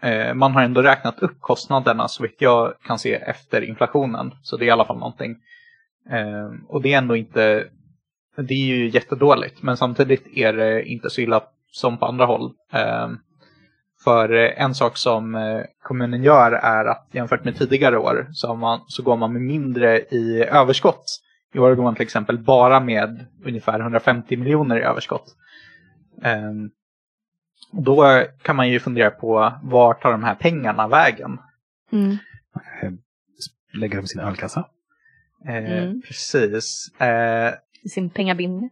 Eh, 0.00 0.34
man 0.34 0.52
har 0.52 0.62
ändå 0.62 0.82
räknat 0.82 1.18
upp 1.18 1.40
kostnaderna 1.40 2.08
så 2.08 2.22
vitt 2.22 2.36
jag 2.38 2.74
kan 2.86 2.98
se 2.98 3.14
efter 3.14 3.62
inflationen. 3.62 4.34
Så 4.42 4.56
det 4.56 4.64
är 4.64 4.66
i 4.66 4.70
alla 4.70 4.84
fall 4.84 4.98
någonting. 4.98 5.36
Eh, 6.10 6.50
och 6.68 6.82
det 6.82 6.94
är 6.94 6.98
ändå 6.98 7.16
inte, 7.16 7.64
det 8.36 8.54
är 8.54 8.66
ju 8.66 8.88
jättedåligt. 8.88 9.62
Men 9.62 9.76
samtidigt 9.76 10.26
är 10.26 10.52
det 10.52 10.88
inte 10.88 11.10
så 11.10 11.20
illa 11.20 11.42
som 11.72 11.98
på 11.98 12.06
andra 12.06 12.24
håll. 12.24 12.52
Eh, 12.72 13.08
för 14.04 14.28
en 14.34 14.74
sak 14.74 14.96
som 14.96 15.36
kommunen 15.82 16.22
gör 16.22 16.52
är 16.52 16.84
att 16.84 17.08
jämfört 17.12 17.44
med 17.44 17.58
tidigare 17.58 17.98
år 17.98 18.26
så, 18.32 18.54
man, 18.54 18.80
så 18.86 19.02
går 19.02 19.16
man 19.16 19.32
med 19.32 19.42
mindre 19.42 19.98
i 20.00 20.44
överskott. 20.50 21.04
I 21.54 21.58
år 21.58 21.74
går 21.74 21.82
man 21.82 21.94
till 21.94 22.02
exempel 22.02 22.38
bara 22.38 22.80
med 22.80 23.26
ungefär 23.44 23.80
150 23.80 24.36
miljoner 24.36 24.76
i 24.76 24.82
överskott. 24.82 25.24
Och 27.72 27.82
då 27.82 28.24
kan 28.42 28.56
man 28.56 28.68
ju 28.68 28.80
fundera 28.80 29.10
på 29.10 29.52
vart 29.62 30.02
tar 30.02 30.12
de 30.12 30.24
här 30.24 30.34
pengarna 30.34 30.88
vägen? 30.88 31.38
Mm. 31.92 32.10
Eh, 32.82 32.90
Lägger 33.74 33.96
dem 33.96 34.04
i 34.04 34.08
sin 34.08 34.20
ölkassa. 34.20 34.64
Eh, 35.48 35.54
Mm. 35.82 36.02
Precis. 36.02 36.90
Eh, 37.00 37.54
I 37.84 37.88
sin 37.88 38.10
pengabinge. 38.10 38.68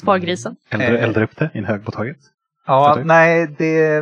Spargrisen. 0.00 0.56
Eldar, 0.70 0.92
Eh. 0.94 1.02
eldar 1.04 1.22
upp 1.22 1.36
det 1.36 1.50
i 1.54 1.58
en 1.58 1.64
hög 1.64 1.84
på 1.84 1.90
taget. 1.90 2.16
Ja, 2.66 3.02
nej, 3.04 3.54
det 3.58 3.96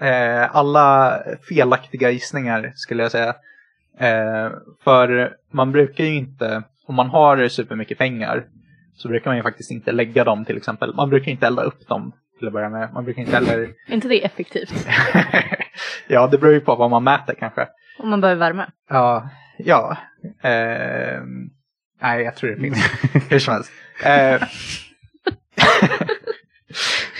eh, 0.00 0.56
alla 0.56 1.18
felaktiga 1.48 2.10
gissningar 2.10 2.72
skulle 2.74 3.02
jag 3.02 3.12
säga. 3.12 3.34
Eh, 3.98 4.50
för 4.84 5.36
man 5.50 5.72
brukar 5.72 6.04
ju 6.04 6.14
inte, 6.14 6.62
om 6.86 6.94
man 6.94 7.08
har 7.10 7.48
supermycket 7.48 7.98
pengar, 7.98 8.46
så 8.94 9.08
brukar 9.08 9.30
man 9.30 9.36
ju 9.36 9.42
faktiskt 9.42 9.70
inte 9.70 9.92
lägga 9.92 10.24
dem 10.24 10.44
till 10.44 10.56
exempel. 10.56 10.94
Man 10.94 11.10
brukar 11.10 11.30
inte 11.32 11.46
elda 11.46 11.62
upp 11.62 11.88
dem 11.88 12.12
till 12.38 12.46
att 12.46 12.52
börja 12.52 12.68
med. 12.68 12.92
Man 12.92 13.04
brukar 13.04 13.22
inte 13.22 13.34
heller... 13.34 13.58
Är 13.58 13.94
inte 13.94 14.08
det 14.08 14.24
effektivt? 14.24 14.86
ja, 16.08 16.26
det 16.26 16.38
beror 16.38 16.52
ju 16.54 16.60
på 16.60 16.74
vad 16.74 16.90
man 16.90 17.04
mäter 17.04 17.34
kanske. 17.38 17.68
Om 17.98 18.08
man 18.10 18.20
behöver 18.20 18.38
värme. 18.40 18.66
Ja, 18.88 19.30
ja. 19.58 19.96
Eh, 20.42 21.20
nej, 22.02 22.22
jag 22.24 22.36
tror 22.36 22.50
det 22.50 22.60
finns. 22.60 22.90
Hur 23.30 23.38
som 23.38 23.54
helst. 23.54 23.72
Eh, 24.04 24.42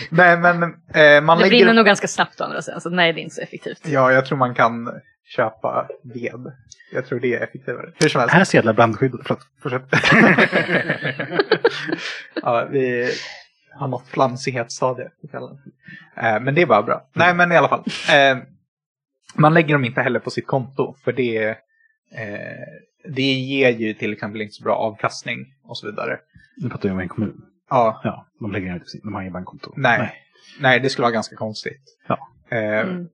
nej, 0.09 0.37
men 0.37 0.63
eh, 0.93 1.21
man 1.21 1.37
Det 1.37 1.43
lägger... 1.43 1.49
brinner 1.57 1.73
nog 1.73 1.85
ganska 1.85 2.07
snabbt 2.07 2.41
å 2.41 2.43
andra 2.43 2.61
sidan, 2.61 2.81
så 2.81 2.89
nej 2.89 3.13
det 3.13 3.19
är 3.19 3.23
inte 3.23 3.35
så 3.35 3.41
effektivt. 3.41 3.87
Ja, 3.87 4.11
jag 4.11 4.25
tror 4.25 4.37
man 4.37 4.55
kan 4.55 4.89
köpa 5.25 5.87
ved. 6.03 6.51
Jag 6.93 7.05
tror 7.05 7.19
det 7.19 7.35
är 7.35 7.43
effektivare. 7.43 7.91
Hur 7.99 8.09
som 8.09 8.19
helst. 8.21 8.33
Här 8.35 8.43
sedlar 8.43 8.73
brandskyddet. 8.73 9.19
Förlåt, 9.23 9.41
fortsätt. 9.63 9.83
ja, 12.41 12.67
vi 12.71 13.11
har 13.77 13.87
nått 13.87 14.07
flamsighetsstadiet. 14.07 15.11
Eh, 16.15 16.39
men 16.39 16.55
det 16.55 16.61
är 16.61 16.65
bara 16.65 16.83
bra. 16.83 17.09
Nej, 17.13 17.33
men 17.35 17.51
i 17.51 17.55
alla 17.55 17.69
fall. 17.69 17.83
Eh, 18.11 18.37
man 19.35 19.53
lägger 19.53 19.73
dem 19.73 19.85
inte 19.85 20.01
heller 20.01 20.19
på 20.19 20.29
sitt 20.29 20.47
konto. 20.47 20.95
För 21.03 21.11
det, 21.11 21.47
eh, 21.47 21.55
det 23.13 23.21
ger 23.33 23.69
ju 23.69 23.93
till 23.93 24.13
exempel 24.13 24.41
inte 24.41 24.53
så 24.53 24.63
bra 24.63 24.75
avkastning 24.75 25.45
och 25.63 25.77
så 25.77 25.85
vidare. 25.87 26.19
Nu 26.57 26.69
pratar 26.69 26.89
vi 26.89 26.93
om 26.93 26.99
en 26.99 27.07
kommun. 27.09 27.41
Ja, 27.69 28.01
Ja, 28.03 28.27
de 28.39 28.51
lägger 28.51 28.67
inte 28.67 28.79
på 28.79 28.85
sin, 28.89 29.01
de 29.03 29.13
har 29.13 29.21
inget 29.21 29.33
bankkonto. 29.33 29.73
nej. 29.75 30.13
nej. 30.59 30.79
det 30.79 30.89
skulle 30.89 31.03
vara 31.03 31.13
ganska 31.13 31.35
konstigt. 31.35 31.81
Ja. 32.07 32.17
Eh, 32.57 32.87
Mm. 32.87 33.07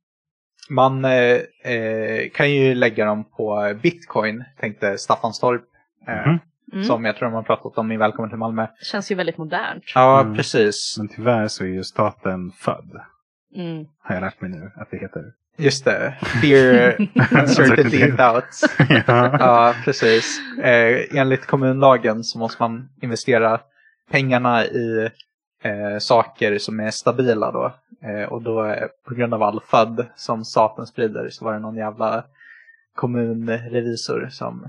Man 0.69 1.05
eh, 1.05 1.11
eh, 1.73 2.29
kan 2.33 2.51
ju 2.51 2.75
lägga 2.75 3.05
dem 3.05 3.23
på 3.23 3.73
bitcoin, 3.83 4.43
tänkte 4.59 4.97
Staffanstorp. 4.97 5.63
Eh, 6.07 6.27
Mhm. 6.27 6.39
Mm. 6.73 6.83
Som 6.83 7.05
jag 7.05 7.15
tror 7.15 7.29
de 7.29 7.35
har 7.35 7.43
pratat 7.43 7.77
om 7.77 7.91
i 7.91 7.97
Välkommen 7.97 8.29
till 8.29 8.39
Malmö. 8.39 8.61
Det 8.79 8.85
känns 8.85 9.11
ju 9.11 9.15
väldigt 9.15 9.37
modernt. 9.37 9.83
Ja, 9.95 10.21
Mm. 10.21 10.35
precis. 10.35 10.95
Men 10.97 11.07
tyvärr 11.07 11.47
så 11.47 11.63
är 11.63 11.67
ju 11.67 11.83
staten 11.83 12.51
född. 12.51 12.91
Mm. 13.55 13.85
Har 14.01 14.15
jag 14.15 14.21
lärt 14.21 14.41
mig 14.41 14.49
nu 14.51 14.71
att 14.75 14.91
det 14.91 14.97
heter. 14.97 15.23
Just 15.57 15.85
det. 15.85 16.13
Fear 16.41 16.95
uncertainty 17.41 18.03
and 18.09 18.17
doubts. 18.17 18.61
ja. 18.89 19.37
Ja, 19.39 19.75
precis. 19.85 20.39
Eh, 20.63 21.17
enligt 21.19 21.45
kommunlagen 21.45 22.23
så 22.23 22.39
måste 22.39 22.63
man 22.63 22.89
investera 23.01 23.59
pengarna 24.11 24.65
i 24.65 25.09
eh, 25.63 25.97
saker 25.99 26.57
som 26.57 26.79
är 26.79 26.91
stabila 26.91 27.51
då. 27.51 27.73
Eh, 28.07 28.23
och 28.31 28.41
då 28.41 28.75
på 29.07 29.13
grund 29.13 29.33
av 29.33 29.43
all 29.43 29.61
FUD 29.61 30.05
som 30.15 30.45
staten 30.45 30.85
sprider 30.87 31.29
så 31.29 31.45
var 31.45 31.53
det 31.53 31.59
någon 31.59 31.75
jävla 31.75 32.23
kommunrevisor 32.95 34.27
som 34.31 34.67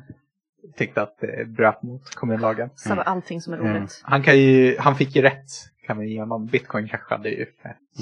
tyckte 0.77 1.03
att 1.03 1.19
det 1.21 1.49
bröt 1.49 1.83
mot 1.83 2.15
kommunlagen. 2.15 2.71
Så 2.75 2.93
mm. 2.93 3.05
allting 3.07 3.41
som 3.41 3.53
är 3.53 3.57
roligt. 3.57 3.77
Mm. 3.77 3.89
Han, 4.03 4.23
kan 4.23 4.39
ju, 4.39 4.77
han 4.79 4.97
fick 4.97 5.17
ju 5.17 5.23
rätt 5.23 5.51
kan 5.87 5.99
vi 5.99 6.13
ge 6.13 6.21
honom. 6.21 6.47
Bitcoin 6.47 6.89
kraschade 6.89 7.29
ju 7.29 7.47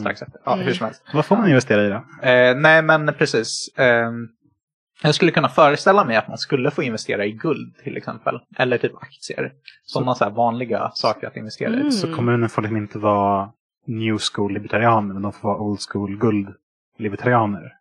strax 0.01 0.23
efter. 0.23 0.41
Ja, 0.45 0.55
hur 0.55 0.73
som 0.73 0.85
helst. 0.85 1.03
Vad 1.15 1.27
får 1.27 1.37
man 1.37 1.49
investera 1.49 1.87
i 1.87 1.89
då? 1.89 2.29
Eh, 2.29 2.57
nej 2.57 2.83
men 2.83 3.15
precis. 3.19 3.69
Eh, 3.77 4.11
jag 5.03 5.15
skulle 5.15 5.31
kunna 5.31 5.49
föreställa 5.49 6.05
mig 6.05 6.17
att 6.17 6.29
man 6.29 6.39
skulle 6.39 6.71
få 6.71 6.83
investera 6.83 7.27
i 7.27 7.33
guld 7.33 7.77
till 7.77 7.97
exempel. 7.97 8.41
Eller 8.57 8.79
typ 8.79 8.93
aktier. 9.03 9.53
Sådana 9.85 10.15
så, 10.15 10.25
så 10.25 10.31
vanliga 10.31 10.91
saker 10.95 11.27
att 11.27 11.37
investera 11.37 11.71
i. 11.71 11.81
Mm. 11.81 11.91
Så 11.91 12.15
kommunen 12.15 12.49
får 12.49 12.63
liksom 12.63 12.77
inte 12.77 12.99
vara 12.99 13.53
new 13.87 14.19
school 14.19 14.53
libertarianer 14.53 15.15
men 15.15 15.23
de 15.23 15.33
får 15.33 15.49
vara 15.49 15.59
old 15.59 15.81
school 15.81 16.19
guld 16.19 16.55
libertarianer. 16.99 17.73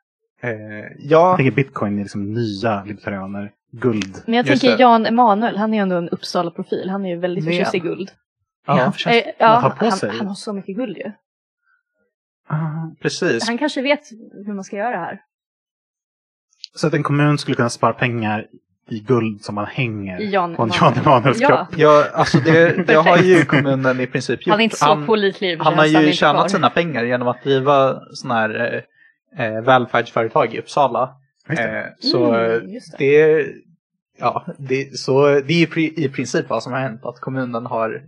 Eh, 0.43 0.49
ja. 0.49 0.87
Jag 0.99 1.37
tänker 1.37 1.51
bitcoin 1.51 1.97
är 1.99 2.01
liksom 2.03 2.33
nya 2.33 2.83
libertarianer. 2.83 3.51
Guld. 3.71 4.23
Men 4.25 4.35
jag 4.35 4.45
tänker 4.45 4.79
Jan 4.79 5.05
Emanuel, 5.05 5.57
han 5.57 5.73
är 5.73 5.77
ju 5.77 5.81
ändå 5.81 5.95
en 5.95 6.09
Uppsala-profil. 6.09 6.89
Han 6.89 7.05
är 7.05 7.09
ju 7.09 7.19
väldigt 7.19 7.45
förtjust 7.45 7.75
i 7.75 7.79
guld. 7.79 8.11
Ja, 8.67 8.73
han, 8.73 9.13
eh, 9.13 9.23
ja, 9.39 9.73
han, 9.79 9.91
han, 10.11 10.27
har 10.27 10.35
så 10.35 10.53
mycket 10.53 10.75
guld 10.75 10.97
ju. 10.97 11.11
Ah, 12.47 12.95
precis. 13.01 13.47
Han 13.47 13.57
kanske 13.57 13.81
vet 13.81 14.01
hur 14.45 14.53
man 14.53 14.63
ska 14.63 14.75
göra 14.75 14.97
här. 14.97 15.21
Så 16.75 16.87
att 16.87 16.93
en 16.93 17.03
kommun 17.03 17.37
skulle 17.37 17.55
kunna 17.55 17.69
spara 17.69 17.93
pengar 17.93 18.47
i 18.89 18.99
guld 18.99 19.41
som 19.41 19.55
man 19.55 19.65
hänger 19.65 20.19
Jan 20.19 20.55
på 20.55 20.63
en 20.63 20.71
Jan 20.81 20.93
Emanuels 20.93 21.41
ja. 21.41 21.47
kropp. 21.47 21.79
Ja, 21.79 22.05
alltså 22.13 22.37
det, 22.39 22.87
det 22.87 22.93
har 22.93 23.17
ju 23.17 23.45
kommunen 23.45 23.99
i 23.99 24.07
princip 24.07 24.47
gjort. 24.47 24.51
Han 24.51 24.59
är 24.59 24.63
inte 24.63 24.75
så 24.75 24.85
han, 24.85 25.05
pålitlig. 25.05 25.57
Han 25.57 25.73
har 25.73 25.85
ju 25.85 26.11
tjänat 26.11 26.51
sina 26.51 26.69
pengar 26.69 27.03
genom 27.03 27.27
att 27.27 27.43
driva 27.43 27.99
sådana 28.13 28.39
här 28.39 28.85
eh, 29.37 29.61
välfärdsföretag 29.61 30.53
i 30.53 30.59
Uppsala. 30.59 31.15
Eh, 31.49 31.85
så 31.99 32.33
mm, 32.33 32.71
det. 32.71 32.97
det, 32.97 33.47
ja, 34.17 34.45
det, 34.57 34.97
så 34.97 35.27
det 35.27 35.53
är 35.63 35.77
i 35.79 36.09
princip 36.09 36.49
vad 36.49 36.63
som 36.63 36.73
har 36.73 36.79
hänt. 36.79 37.05
Att 37.05 37.19
kommunen 37.19 37.65
har 37.65 38.03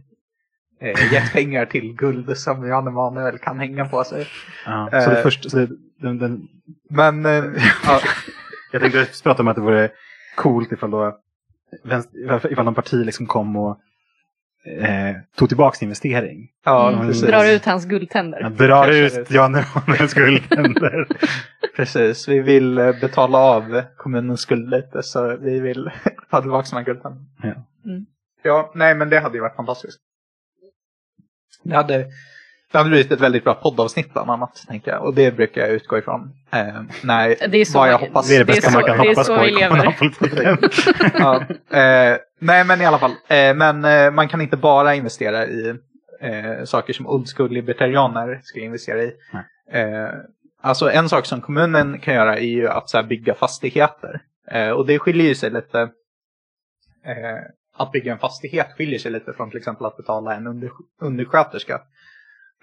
eh, 0.82 1.14
gett 1.14 1.34
pengar 1.34 1.66
till 1.66 1.96
guld 1.96 2.38
som 2.38 2.68
Jan 2.68 2.88
Emanuel 2.88 3.38
kan 3.38 3.60
hänga 3.60 3.86
på 3.86 4.04
sig. 4.04 4.28
Ja, 4.66 4.90
så 4.92 5.10
det 5.10 5.18
eh, 5.18 5.24
först, 5.24 5.52
så 5.52 5.58
det, 5.58 5.70
den, 6.02 6.20
den... 6.20 6.48
Men, 6.90 7.26
eh, 7.26 7.32
ja. 7.86 8.00
Jag 8.72 8.82
tänkte 8.82 9.08
prata 9.24 9.42
om 9.42 9.48
att 9.48 9.56
det 9.56 9.62
vore 9.62 9.90
coolt 10.36 10.72
ifall, 10.72 10.92
då, 10.92 11.18
ifall 12.50 12.66
någon 12.66 12.76
parti 12.76 13.06
liksom 13.06 13.26
kom 13.26 13.56
och 13.56 13.80
eh, 14.66 15.16
tog 15.36 15.50
tillbaka 15.50 15.76
sin 15.76 15.86
investering. 15.86 16.50
Ja, 16.66 16.90
mm. 16.90 17.12
Drar 17.12 17.46
ut 17.46 17.66
hans 17.66 17.86
guldtänder. 17.86 18.40
Ja, 18.42 18.50
drar 18.50 18.92
ut 18.92 19.32
Jan 19.32 19.56
Emanuels 19.56 20.14
guldtänder. 20.14 21.08
precis, 21.76 22.28
vi 22.28 22.40
vill 22.40 22.78
eh, 22.78 23.00
betala 23.02 23.38
av 23.38 23.84
kommunens 23.98 24.42
skuld 24.42 24.70
lite 24.70 25.04
så 25.04 25.38
vi 25.38 25.60
vill 25.60 25.92
ta 26.30 26.42
tillbaka 26.42 26.66
sina 26.66 26.84
guldtänder. 26.84 27.22
Ja. 27.44 27.54
Mm. 27.86 28.06
ja, 28.44 28.72
nej 28.76 28.96
men 28.96 29.10
det 29.10 29.20
hade 29.20 29.38
ju 29.38 29.42
varit 29.42 29.56
fantastiskt. 29.56 30.00
Det 31.64 31.76
hade, 31.76 32.06
det 32.74 32.80
hade 32.80 32.90
blivit 32.90 33.12
ett 33.12 33.22
väldigt 33.22 33.44
bra 33.44 33.54
poddavsnitt 33.54 34.14
bland 34.14 34.32
annat, 34.32 34.64
tänker 34.68 34.92
jag. 34.92 35.04
Och 35.04 35.14
det 35.14 35.32
brukar 35.32 35.62
jag 35.62 35.70
utgå 35.70 35.98
ifrån. 35.98 36.32
Eh, 36.52 36.82
nej, 37.04 37.38
det 37.50 37.58
är 37.58 37.66
så 37.66 37.78
vad 37.78 37.90
jag 37.90 37.98
hoppas. 37.98 38.28
Det 38.28 38.36
är 38.36 38.40
det 38.40 38.46
bästa 38.46 38.72
man 38.72 38.84
kan 38.84 39.00
hoppas 39.00 39.28
på 39.28 39.46
i 39.46 39.52
kommunalpolitiken. 39.52 40.58
ja, 41.14 41.42
eh, 41.80 42.18
nej, 42.40 42.66
men 42.66 42.82
i 42.82 42.86
alla 42.86 42.98
fall. 42.98 43.12
Eh, 43.12 43.56
men 43.56 43.86
eh, 43.86 44.12
man 44.12 44.28
kan 44.28 44.42
inte 44.42 44.58
bara 44.58 44.96
investera 44.96 45.46
i 45.46 45.76
eh, 46.22 46.64
saker 46.66 46.94
som 46.94 47.08
old 47.08 47.28
school 47.36 47.52
libertarianer 47.52 48.40
skulle 48.44 48.66
investera 48.66 49.04
i. 49.04 49.12
Eh, 49.72 50.10
alltså 50.62 50.92
en 50.92 51.10
sak 51.10 51.26
som 51.26 51.42
kommunen 51.42 52.00
kan 52.00 52.14
göra 52.14 52.38
är 52.38 52.48
ju 52.48 52.68
att 52.68 52.90
så 52.90 52.98
här, 52.98 53.04
bygga 53.04 53.34
fastigheter. 53.34 54.22
och 54.76 54.86
det 54.86 55.00
skiljer 55.00 55.28
ju 55.28 55.36
sig 55.36 55.50
lite 55.50 55.90
att 57.76 57.92
bygga 57.92 58.12
en 58.12 58.20
fastighet 58.20 58.68
skiljer 58.78 59.00
sig 59.00 59.12
lite 59.12 59.34
från 59.34 59.50
till 59.50 59.58
exempel 59.58 59.86
att 59.86 59.98
betala 59.98 60.36
en 60.36 60.48
under, 60.48 60.70
undersköterska. 61.02 61.82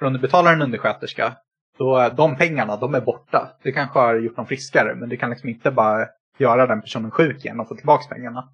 För 0.00 0.06
om 0.06 0.12
du 0.12 0.18
betalar 0.18 0.52
en 0.52 0.62
undersköterska, 0.62 1.36
då 1.78 2.08
de 2.16 2.36
pengarna 2.36 2.76
de 2.76 2.94
är 2.94 3.00
borta. 3.00 3.50
Det 3.62 3.72
kanske 3.72 3.98
har 3.98 4.14
gjort 4.14 4.36
dem 4.36 4.46
friskare, 4.46 4.94
men 4.94 5.08
du 5.08 5.16
kan 5.16 5.30
liksom 5.30 5.48
inte 5.48 5.70
bara 5.70 6.06
göra 6.38 6.66
den 6.66 6.80
personen 6.80 7.10
sjuk 7.10 7.44
igen 7.44 7.60
och 7.60 7.68
få 7.68 7.74
tillbaka 7.74 8.14
pengarna. 8.14 8.48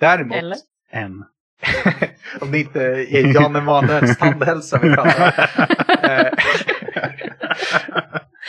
Däremot... 0.00 0.36
Eller? 0.36 0.56
En. 0.90 1.24
om 2.40 2.52
det 2.52 2.58
inte 2.58 2.82
är 2.84 3.34
Jan 3.34 3.56
Emanuels 3.56 4.18
tandhälsa 4.18 4.78
vi 4.82 4.94
pratar 4.94 5.28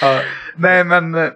uh, 0.03 0.21
Nej 0.55 0.83
men, 0.83 1.15
uh, 1.15 1.29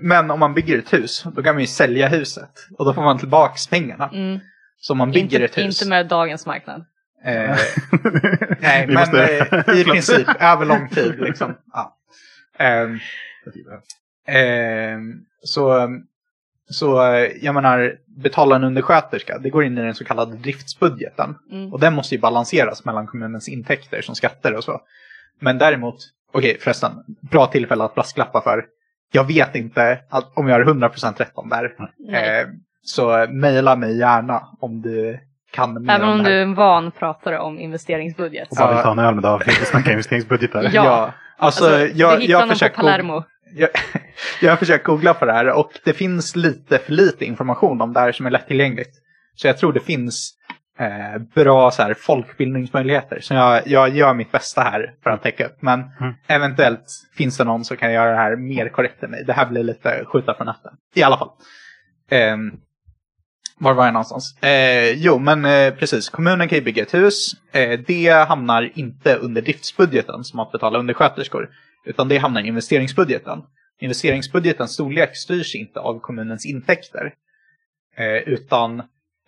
men 0.00 0.30
om 0.30 0.40
man 0.40 0.54
bygger 0.54 0.78
ett 0.78 0.92
hus, 0.92 1.24
då 1.34 1.42
kan 1.42 1.54
man 1.54 1.60
ju 1.60 1.66
sälja 1.66 2.08
huset. 2.08 2.50
Och 2.78 2.84
då 2.84 2.94
får 2.94 3.02
man 3.02 3.18
tillbaka 3.18 3.54
pengarna. 3.70 4.10
Mm. 4.12 4.40
Så 4.78 4.94
man 4.94 5.10
bygger 5.10 5.40
inte, 5.40 5.44
ett 5.44 5.58
hus. 5.58 5.82
Inte 5.82 5.90
med 5.90 6.06
dagens 6.06 6.46
marknad. 6.46 6.84
Eh, 7.26 7.56
nej, 8.60 8.86
men 8.86 8.94
måste... 8.94 9.38
eh, 9.66 9.80
i 9.80 9.84
princip 9.92 10.28
över 10.40 10.64
lång 10.64 10.88
tid. 10.88 11.20
Liksom. 11.20 11.54
Ja. 11.72 11.96
Eh, 12.58 12.90
eh, 14.36 14.98
så, 15.42 15.88
så 16.70 16.86
jag 17.40 17.54
menar, 17.54 17.96
betala 18.06 18.56
en 18.56 18.64
undersköterska, 18.64 19.38
det 19.38 19.50
går 19.50 19.64
in 19.64 19.78
i 19.78 19.82
den 19.82 19.94
så 19.94 20.04
kallade 20.04 20.36
driftsbudgeten. 20.36 21.34
Mm. 21.52 21.72
Och 21.72 21.80
den 21.80 21.94
måste 21.94 22.14
ju 22.14 22.20
balanseras 22.20 22.84
mellan 22.84 23.06
kommunens 23.06 23.48
intäkter 23.48 24.02
som 24.02 24.14
skatter 24.14 24.54
och 24.54 24.64
så. 24.64 24.80
Men 25.40 25.58
däremot, 25.58 25.96
okej 26.32 26.50
okay, 26.50 26.60
förresten, 26.60 26.92
bra 27.30 27.46
tillfälle 27.46 27.84
att 27.84 27.94
brasklappa 27.94 28.40
för. 28.40 28.64
Jag 29.12 29.24
vet 29.24 29.54
inte 29.54 30.00
att, 30.08 30.36
om 30.36 30.48
jag 30.48 30.64
har 30.64 30.74
100% 30.74 31.18
rätt 31.18 31.32
om 31.34 31.48
det 31.48 31.56
här. 31.56 31.74
Eh, 32.10 32.48
så 32.82 33.26
mejla 33.30 33.76
mig 33.76 33.98
gärna 33.98 34.48
om 34.60 34.82
du 34.82 35.20
kan 35.56 35.82
mer 35.82 35.94
Även 35.94 36.08
om, 36.08 36.18
om 36.18 36.24
du 36.24 36.32
är 36.32 36.42
en 36.42 36.54
van 36.54 36.90
pratare 36.90 37.38
om 37.38 37.58
investeringsbudget. 37.58 38.48
Och 38.50 38.56
bara 38.56 38.74
vill 38.74 38.82
ta 38.82 38.92
en 38.92 38.98
öl 38.98 39.14
med 39.14 39.22
David 39.22 39.48
och 39.48 39.66
snacka 39.66 39.90
investeringsbudgetar. 39.90 40.62
ja. 40.72 40.84
ja. 40.84 41.12
Alltså, 41.38 41.64
alltså, 41.64 41.98
jag, 41.98 42.22
jag 42.22 42.38
har 42.38 42.46
försökt 42.46 42.76
Palermo. 42.76 43.24
Jag, 43.54 43.68
jag 44.40 44.50
har 44.50 44.56
försökt 44.56 44.84
googla 44.84 45.14
på 45.14 45.24
det 45.24 45.32
här 45.32 45.50
och 45.50 45.70
det 45.84 45.92
finns 45.92 46.36
lite 46.36 46.78
för 46.78 46.92
lite 46.92 47.24
information 47.24 47.80
om 47.80 47.92
det 47.92 48.00
här 48.00 48.12
som 48.12 48.26
är 48.26 48.30
lättillgängligt. 48.30 48.90
Så 49.34 49.46
jag 49.46 49.58
tror 49.58 49.72
det 49.72 49.80
finns 49.80 50.32
eh, 50.78 51.22
bra 51.34 51.70
så 51.70 51.82
här, 51.82 51.94
folkbildningsmöjligheter. 51.94 53.20
Så 53.20 53.34
jag, 53.34 53.66
jag 53.66 53.96
gör 53.96 54.14
mitt 54.14 54.32
bästa 54.32 54.60
här 54.60 54.94
för 55.02 55.10
att 55.10 55.22
täcka 55.22 55.46
upp. 55.46 55.56
Men 55.60 55.80
mm. 56.00 56.14
eventuellt 56.26 56.84
finns 57.16 57.36
det 57.36 57.44
någon 57.44 57.64
som 57.64 57.76
kan 57.76 57.92
göra 57.92 58.10
det 58.10 58.16
här 58.16 58.36
mer 58.36 58.68
korrekt 58.68 59.02
än 59.02 59.10
mig. 59.10 59.24
Det 59.26 59.32
här 59.32 59.46
blir 59.46 59.62
lite 59.62 60.04
skjuta 60.04 60.34
från 60.34 60.46
natten. 60.46 60.72
I 60.94 61.02
alla 61.02 61.18
fall. 61.18 61.30
Um, 62.32 62.60
var 63.58 63.74
var 63.74 63.84
jag 63.84 63.92
någonstans? 63.92 64.42
Eh, 64.42 64.90
jo, 64.90 65.18
men 65.18 65.44
eh, 65.44 65.74
precis. 65.74 66.08
Kommunen 66.08 66.48
kan 66.48 66.58
ju 66.58 66.64
bygga 66.64 66.82
ett 66.82 66.94
hus. 66.94 67.32
Eh, 67.52 67.80
det 67.86 68.28
hamnar 68.28 68.72
inte 68.74 69.16
under 69.16 69.42
driftsbudgeten 69.42 70.24
som 70.24 70.40
att 70.40 70.52
betala 70.52 70.78
undersköterskor. 70.78 71.50
Utan 71.84 72.08
det 72.08 72.18
hamnar 72.18 72.42
i 72.42 72.46
investeringsbudgeten. 72.46 73.42
Investeringsbudgetens 73.80 74.72
storlek 74.72 75.16
styrs 75.16 75.54
inte 75.54 75.80
av 75.80 76.00
kommunens 76.00 76.46
intäkter. 76.46 77.14
Eh, 77.96 78.28
utan 78.28 78.80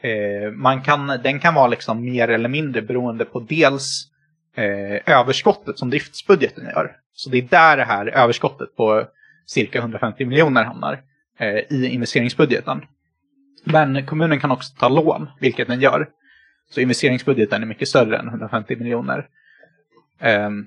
eh, 0.02 0.52
man 0.52 0.82
kan, 0.82 1.06
den 1.06 1.40
kan 1.40 1.54
vara 1.54 1.68
liksom 1.68 2.04
mer 2.04 2.28
eller 2.28 2.48
mindre 2.48 2.82
beroende 2.82 3.24
på 3.24 3.40
dels 3.40 4.08
eh, 4.56 5.14
överskottet 5.14 5.78
som 5.78 5.90
driftsbudgeten 5.90 6.64
gör. 6.64 6.96
Så 7.12 7.30
det 7.30 7.38
är 7.38 7.42
där 7.42 7.76
det 7.76 7.84
här 7.84 8.06
överskottet 8.06 8.76
på 8.76 9.04
cirka 9.46 9.78
150 9.78 10.24
miljoner 10.24 10.64
hamnar 10.64 11.02
eh, 11.38 11.58
i 11.70 11.88
investeringsbudgeten. 11.88 12.82
Men 13.72 14.06
kommunen 14.06 14.40
kan 14.40 14.50
också 14.50 14.74
ta 14.78 14.88
lån, 14.88 15.28
vilket 15.40 15.68
den 15.68 15.80
gör. 15.80 16.08
Så 16.70 16.80
investeringsbudgeten 16.80 17.62
är 17.62 17.66
mycket 17.66 17.88
större 17.88 18.18
än 18.18 18.28
150 18.28 18.76
miljoner. 18.76 19.26
Um, 20.20 20.66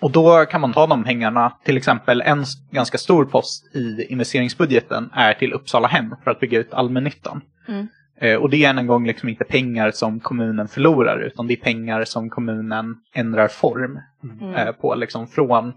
och 0.00 0.10
då 0.10 0.46
kan 0.46 0.60
man 0.60 0.72
ta 0.72 0.86
de 0.86 1.04
pengarna, 1.04 1.56
till 1.64 1.76
exempel 1.76 2.22
en 2.22 2.44
ganska 2.70 2.98
stor 2.98 3.24
post 3.24 3.74
i 3.74 4.06
investeringsbudgeten 4.08 5.10
är 5.12 5.34
till 5.34 5.52
Uppsala 5.52 5.88
hem 5.88 6.14
för 6.24 6.30
att 6.30 6.40
bygga 6.40 6.58
ut 6.58 6.72
allmännyttan. 6.72 7.40
Mm. 7.68 7.88
Uh, 8.22 8.42
och 8.42 8.50
det 8.50 8.64
är 8.64 8.74
en 8.74 8.86
gång 8.86 9.06
liksom 9.06 9.28
inte 9.28 9.44
pengar 9.44 9.90
som 9.90 10.20
kommunen 10.20 10.68
förlorar 10.68 11.20
utan 11.20 11.46
det 11.46 11.54
är 11.54 11.56
pengar 11.56 12.04
som 12.04 12.30
kommunen 12.30 12.96
ändrar 13.14 13.48
form 13.48 14.00
mm. 14.22 14.54
uh, 14.54 14.72
på, 14.72 14.94
liksom 14.94 15.28
från 15.28 15.72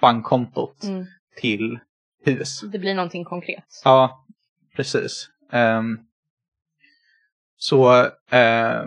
bankkontot 0.00 0.84
mm. 0.84 1.06
till 1.40 1.78
hus. 2.24 2.60
Det 2.60 2.78
blir 2.78 2.94
någonting 2.94 3.24
konkret. 3.24 3.64
Ja, 3.84 4.24
precis. 4.76 5.28
Um, 5.52 6.00
så, 7.56 8.02
uh, 8.02 8.86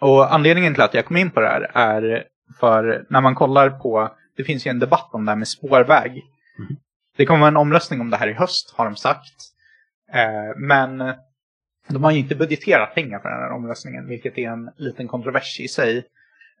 och 0.00 0.34
anledningen 0.34 0.74
till 0.74 0.82
att 0.82 0.94
jag 0.94 1.06
kom 1.06 1.16
in 1.16 1.30
på 1.30 1.40
det 1.40 1.48
här 1.48 1.70
är 1.74 2.24
för 2.60 3.06
när 3.10 3.20
man 3.20 3.34
kollar 3.34 3.70
på, 3.70 4.16
det 4.36 4.44
finns 4.44 4.66
ju 4.66 4.70
en 4.70 4.78
debatt 4.78 5.10
om 5.12 5.24
det 5.24 5.30
här 5.30 5.36
med 5.36 5.48
spårväg. 5.48 6.10
Mm. 6.58 6.76
Det 7.16 7.26
kommer 7.26 7.40
vara 7.40 7.48
en 7.48 7.56
omröstning 7.56 8.00
om 8.00 8.10
det 8.10 8.16
här 8.16 8.28
i 8.28 8.32
höst 8.32 8.74
har 8.76 8.84
de 8.84 8.96
sagt. 8.96 9.34
Uh, 10.14 10.56
men 10.56 11.14
de 11.88 12.04
har 12.04 12.10
ju 12.10 12.18
inte 12.18 12.34
budgeterat 12.34 12.94
pengar 12.94 13.18
för 13.18 13.28
den 13.28 13.38
här 13.38 13.52
omröstningen, 13.52 14.06
vilket 14.08 14.38
är 14.38 14.50
en 14.50 14.70
liten 14.76 15.08
kontrovers 15.08 15.60
i 15.60 15.68
sig. 15.68 16.04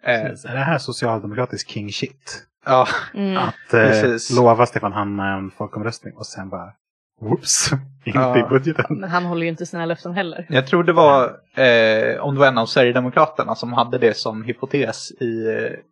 Eh, 0.02 0.22
Precis. 0.22 0.44
Är 0.44 0.54
det 0.54 0.60
här 0.60 0.78
socialdemokratisk 0.78 1.68
king 1.68 1.92
shit? 1.92 2.44
ja, 2.64 2.88
Mm. 3.14 3.36
Att 3.36 3.74
eh, 3.74 4.36
lova 4.36 4.66
Stefan 4.66 4.92
Hanna 4.92 5.36
en 5.36 5.50
folkomröstning 5.50 6.14
och 6.14 6.26
sen 6.26 6.48
bara 6.48 6.72
whoops, 7.20 7.70
inte 8.04 8.18
Ja. 8.18 8.38
i 8.38 8.42
budgeten. 8.42 8.86
Men 9.00 9.10
han 9.10 9.24
håller 9.24 9.42
ju 9.42 9.48
inte 9.48 9.66
sina 9.66 9.86
löften 9.86 10.12
heller. 10.14 10.46
jag 10.48 10.66
tror 10.66 10.84
det 10.84 10.92
var, 10.92 11.24
eh, 11.56 12.20
om 12.20 12.34
det 12.34 12.40
var 12.40 12.46
en 12.46 12.58
av 12.58 12.66
Sverigedemokraterna 12.66 13.54
som 13.54 13.72
hade 13.72 13.98
det 13.98 14.16
som 14.16 14.42
hypotes 14.44 15.10
i 15.10 15.46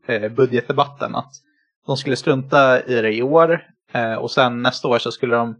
eh, 0.09 0.29
budgetdebatten, 0.29 1.15
att 1.15 1.33
de 1.87 1.97
skulle 1.97 2.17
strunta 2.17 2.81
i 2.83 3.03
det 3.03 3.13
i 3.15 3.23
år 3.23 3.61
eh, 3.93 4.15
och 4.15 4.31
sen 4.31 4.63
nästa 4.63 4.89
år 4.89 4.99
så 4.99 5.11
skulle 5.13 5.37
de 5.37 5.57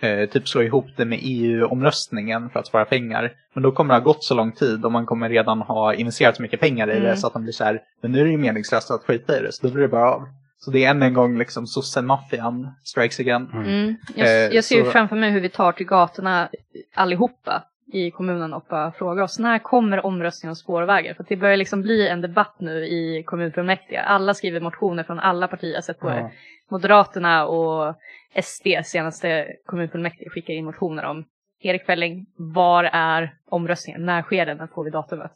eh, 0.00 0.28
typ 0.28 0.48
slå 0.48 0.62
ihop 0.62 0.86
det 0.96 1.04
med 1.04 1.18
EU-omröstningen 1.22 2.50
för 2.50 2.60
att 2.60 2.66
spara 2.66 2.84
pengar. 2.84 3.32
Men 3.54 3.62
då 3.62 3.72
kommer 3.72 3.94
det 3.94 4.00
ha 4.00 4.04
gått 4.04 4.24
så 4.24 4.34
lång 4.34 4.52
tid 4.52 4.84
och 4.84 4.92
man 4.92 5.06
kommer 5.06 5.28
redan 5.28 5.60
ha 5.60 5.94
investerat 5.94 6.36
så 6.36 6.42
mycket 6.42 6.60
pengar 6.60 6.90
i 6.90 7.00
det 7.00 7.06
Mm. 7.06 7.16
så 7.16 7.26
att 7.26 7.32
de 7.32 7.42
blir 7.42 7.52
så 7.52 7.64
här, 7.64 7.80
men 8.02 8.12
nu 8.12 8.20
är 8.20 8.24
det 8.24 8.30
ju 8.30 8.38
meningslöst 8.38 8.90
att 8.90 9.04
skita 9.04 9.38
i 9.38 9.42
det, 9.42 9.52
så 9.52 9.66
då 9.66 9.72
blir 9.72 9.82
det 9.82 9.88
bara 9.88 10.14
av. 10.14 10.22
Så 10.60 10.70
det 10.70 10.84
är 10.84 10.90
än 10.90 11.02
en 11.02 11.14
gång 11.14 11.38
liksom 11.38 11.66
sosse-maffian 11.66 12.68
strikes 12.84 13.20
again. 13.20 13.50
Mm. 13.52 13.96
Jag, 14.16 14.26
Eh, 14.26 14.54
jag 14.54 14.64
ser 14.64 14.76
ju 14.76 14.84
så- 14.84 14.90
framför 14.90 15.16
mig 15.16 15.30
hur 15.30 15.40
vi 15.40 15.48
tar 15.48 15.72
till 15.72 15.86
gatorna 15.86 16.48
allihopa 16.94 17.64
i 17.92 18.10
kommunen 18.10 18.52
och 18.54 18.64
bara 18.70 18.92
frågar 18.92 19.22
oss 19.22 19.38
när 19.38 19.58
kommer 19.58 20.06
omröstningen 20.06 20.50
om 20.50 20.56
spårvägar? 20.56 21.14
För 21.14 21.24
det 21.28 21.36
börjar 21.36 21.56
liksom 21.56 21.82
bli 21.82 22.08
en 22.08 22.20
debatt 22.20 22.54
nu 22.58 22.86
i 22.86 23.22
kommunfullmäktige. 23.26 24.00
Alla 24.02 24.34
skriver 24.34 24.60
motioner 24.60 25.02
från 25.02 25.18
alla 25.18 25.48
partier, 25.48 25.70
jag 25.70 25.76
har 25.76 25.82
sett 25.82 25.98
på. 26.00 26.10
Ja. 26.10 26.30
Moderaterna 26.70 27.46
och 27.46 27.94
SD, 28.42 28.66
senaste 28.84 29.46
kommunfullmäktige, 29.66 30.30
skickar 30.30 30.54
in 30.54 30.64
motioner 30.64 31.04
om 31.04 31.24
Erik 31.60 31.84
Felling, 31.86 32.26
var 32.36 32.84
är 32.84 33.34
omröstningen? 33.48 34.06
När 34.06 34.22
sker 34.22 34.46
den? 34.46 34.56
När 34.56 34.66
får 34.66 34.84
vi 34.84 34.90
datumet? 34.90 35.32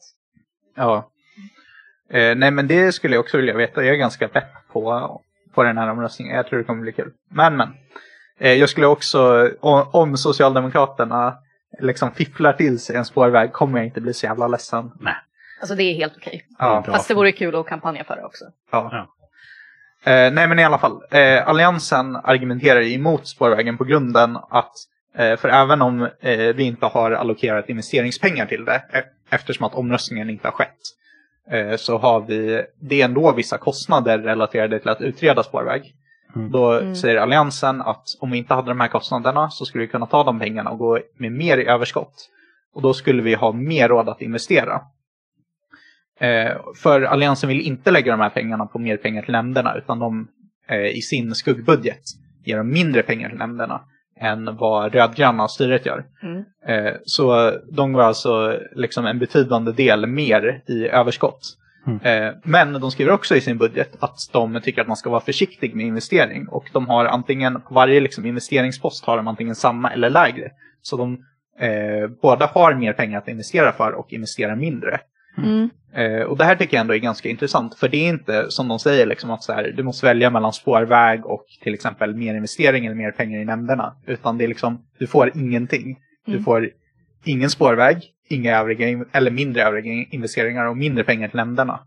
Ja. 0.77 1.11
Eh, 2.11 2.37
nej 2.37 2.51
men 2.51 2.67
det 2.69 2.93
skulle 2.93 3.15
jag 3.15 3.21
också 3.21 3.37
vilja 3.37 3.57
veta. 3.57 3.85
Jag 3.85 3.95
är 3.95 3.99
ganska 3.99 4.29
pepp 4.29 4.69
på, 4.73 5.21
på 5.55 5.63
den 5.63 5.79
här 5.79 5.91
omröstningen. 5.91 6.37
Jag 6.37 6.47
tror 6.47 6.59
det 6.59 6.65
kommer 6.65 6.83
bli 6.83 6.93
kul. 6.93 7.13
Men 7.31 7.57
men. 7.57 7.69
Eh, 8.39 8.53
jag 8.53 8.69
skulle 8.69 8.87
också, 8.87 9.51
om, 9.61 9.87
om 9.93 10.17
Socialdemokraterna 10.17 11.39
liksom 11.81 12.11
fifflar 12.15 12.53
till 12.53 12.79
sig 12.81 12.97
en 12.97 13.05
spårväg 13.05 13.53
kommer 13.53 13.79
jag 13.79 13.87
inte 13.87 14.01
bli 14.01 14.15
så 14.15 14.27
jävla 14.27 14.49
ledsen. 14.49 14.91
Alltså 15.61 15.75
det 15.75 15.83
är 15.83 15.95
helt 15.95 16.17
okej. 16.17 16.47
Ja. 16.59 16.83
Fast 16.87 17.09
det 17.09 17.15
vore 17.15 17.33
kul 17.33 17.55
att 17.57 17.67
kampanja 17.67 18.05
för 18.05 18.17
det 18.17 18.25
också. 18.25 18.45
ja. 18.71 19.07
Eh, 20.05 20.33
nej 20.33 20.49
men 20.49 20.59
i 20.59 20.65
alla 20.65 20.79
fall. 20.79 21.03
Eh, 21.11 21.49
Alliansen 21.49 22.17
argumenterar 22.17 22.81
emot 22.81 23.29
spårvägen 23.29 23.79
på 23.79 23.85
grunden 23.85 24.37
att 24.51 24.73
eh, 25.17 25.37
för 25.37 25.49
även 25.49 25.83
om 25.83 26.03
eh, 26.21 26.39
vi 26.39 26.63
inte 26.63 26.87
har 26.87 27.11
allokerat 27.11 27.69
investeringspengar 27.69 28.47
till 28.47 28.65
det 28.65 28.75
e- 28.93 29.05
eftersom 29.31 29.67
att 29.67 29.75
omröstningen 29.75 30.31
inte 30.31 30.47
har 30.49 30.53
skett 30.53 30.69
eh, 30.69 31.02
så 31.77 31.99
har 31.99 32.21
vi 32.21 32.65
det 32.81 33.01
är 33.01 33.05
ändå 33.05 33.33
vissa 33.33 33.59
kostnader 33.59 34.19
relaterade 34.19 34.79
till 34.79 34.89
att 34.89 35.01
utreda 35.01 35.43
spårväg. 35.43 35.95
Mm. 36.37 36.51
Då 36.51 36.73
Mm. 36.73 36.95
säger 36.95 37.17
Alliansen 37.17 37.83
att 37.83 38.05
om 38.21 38.31
vi 38.31 38.39
inte 38.39 38.55
hade 38.55 38.69
de 38.69 38.81
här 38.81 38.89
kostnaderna 38.89 39.51
så 39.51 39.65
skulle 39.65 39.85
vi 39.85 39.89
kunna 39.89 40.07
ta 40.07 40.25
de 40.25 40.39
pengarna 40.39 40.71
och 40.71 40.79
gå 40.79 40.99
med 41.19 41.33
mer 41.33 41.59
i 41.59 41.67
överskott. 41.67 42.29
Och 42.75 42.83
då 42.83 42.95
skulle 42.95 43.23
vi 43.23 43.35
ha 43.35 43.53
mer 43.53 43.89
råd 43.89 44.09
att 44.09 44.23
investera. 44.23 44.81
Eh, 46.21 46.57
för 46.83 47.03
Alliansen 47.03 47.49
vill 47.49 47.61
inte 47.61 47.91
lägga 47.91 48.13
de 48.13 48.21
här 48.21 48.31
pengarna 48.31 48.67
på 48.67 48.79
mer 48.79 48.97
pengar 48.97 49.23
till 49.23 49.33
nämnderna 49.33 49.75
utan 49.77 49.99
de 49.99 50.29
eh, 50.69 50.87
i 50.87 51.03
sin 51.03 51.35
skuggbudget 51.35 52.03
ger 52.45 52.57
de 52.57 52.69
mindre 52.71 53.03
pengar 53.03 53.29
till 53.29 53.39
nämnderna 53.39 53.81
än 54.21 54.57
vad 54.57 54.95
rödgröna 54.95 55.49
styret 55.49 55.87
gör. 55.87 56.05
Mm. 56.23 56.45
Eh, 56.67 56.95
så 57.05 57.53
de 57.71 57.93
går 57.93 58.03
alltså 58.03 58.59
liksom 58.73 59.07
en 59.07 59.19
betydande 59.19 59.73
del 59.73 60.07
mer 60.07 60.63
i 60.67 60.89
överskott. 60.89 61.57
Mm. 61.87 62.01
Eh, 62.01 62.35
men 62.43 62.73
de 62.73 62.91
skriver 62.91 63.13
också 63.13 63.37
i 63.37 63.41
sin 63.41 63.59
budget 63.59 63.97
att 63.99 64.19
de 64.33 64.61
tycker 64.61 64.81
att 64.81 64.89
man 64.89 64.97
ska 64.97 65.11
vara 65.11 65.21
försiktig 65.21 65.75
med 65.75 65.87
investering 65.87 66.49
och 66.49 66.71
de 66.73 66.89
har 66.89 67.05
antingen, 67.05 67.61
på 67.61 67.75
varje 67.75 68.01
liksom 68.01 68.27
investeringspost 68.27 69.05
har 69.05 69.17
de 69.17 69.29
antingen 69.29 69.55
samma 69.55 69.93
eller 69.93 70.11
lägre. 70.11 70.51
Så 70.83 70.97
de 70.97 71.25
eh, 71.59 72.09
båda 72.23 72.47
har 72.47 72.75
mer 72.75 72.93
pengar 72.93 73.19
att 73.19 73.29
investera 73.29 73.73
för 73.73 73.93
och 73.93 74.13
investerar 74.13 74.57
mindre. 74.57 75.01
Mm. 75.39 75.71
Eh, 75.95 76.23
och 76.23 76.37
det 76.39 76.45
här 76.45 76.57
tycker 76.57 76.77
jag 76.77 76.81
ändå 76.81 76.95
är 76.95 76.99
ganska 76.99 77.29
intressant 77.29 77.75
för 77.75 77.89
det 77.89 77.97
är 77.97 78.09
inte 78.09 78.51
som 78.51 78.69
de 78.69 78.79
säger 78.79 79.07
liksom 79.07 79.31
att 79.31 79.43
så 79.43 79.53
här, 79.53 79.73
du 79.77 79.83
måste 79.83 80.07
välja 80.07 80.31
mellan 80.31 80.53
spårväg 80.53 81.27
och 81.27 81.45
till 81.63 81.75
exempel 81.75 82.15
mer 82.15 82.35
investering 82.35 82.87
eller 82.87 82.97
mer 82.97 83.11
pengar 83.11 83.41
i 83.41 83.45
nämnderna. 83.45 83.97
Utan 84.07 84.39
det 84.39 84.45
är 84.45 84.49
liksom, 84.49 84.85
du 84.99 85.07
får 85.07 85.31
ingenting. 85.35 85.99
Du 86.27 86.33
Mm. 86.33 86.45
får 86.45 86.71
ingen 87.25 87.51
spårväg, 87.51 88.03
inga 88.29 88.59
övriga, 88.59 89.05
eller 89.13 89.31
mindre 89.31 89.63
övriga 89.63 90.07
investeringar 90.11 90.65
och 90.67 90.77
mindre 90.77 91.05
pengar 91.05 91.29
till 91.29 91.37
nämnderna. 91.37 91.81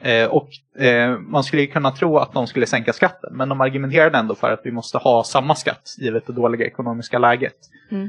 Eh, 0.00 0.26
och 0.26 0.48
eh, 0.82 1.18
man 1.18 1.44
skulle 1.44 1.66
kunna 1.66 1.90
tro 1.90 2.18
att 2.18 2.32
de 2.32 2.46
skulle 2.46 2.66
sänka 2.66 2.92
skatten 2.92 3.36
men 3.36 3.48
de 3.48 3.60
argumenterade 3.60 4.18
ändå 4.18 4.34
för 4.34 4.52
att 4.52 4.60
vi 4.64 4.70
måste 4.70 4.98
ha 4.98 5.24
samma 5.24 5.54
skatt 5.54 5.94
givet 5.98 6.26
det 6.26 6.32
dåliga 6.32 6.66
ekonomiska 6.66 7.18
läget. 7.18 7.56
Mm. 7.90 8.08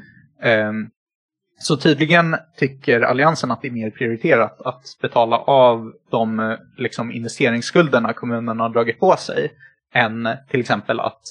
Så 1.60 1.78
tydligen 1.78 2.38
tycker 2.58 3.02
Alliansen 3.02 3.52
att 3.52 3.62
det 3.62 3.68
är 3.68 3.72
mer 3.72 3.90
prioriterat 3.90 4.62
att 4.62 4.98
betala 5.02 5.38
av 5.38 5.94
de 6.10 6.40
eh, 6.40 6.58
liksom, 6.78 7.12
investeringsskulderna 7.12 8.14
kommunerna 8.14 8.64
har 8.64 8.70
dragit 8.70 9.00
på 9.00 9.16
sig 9.16 9.52
än 9.94 10.30
till 10.50 10.60
exempel 10.60 11.00
att 11.00 11.22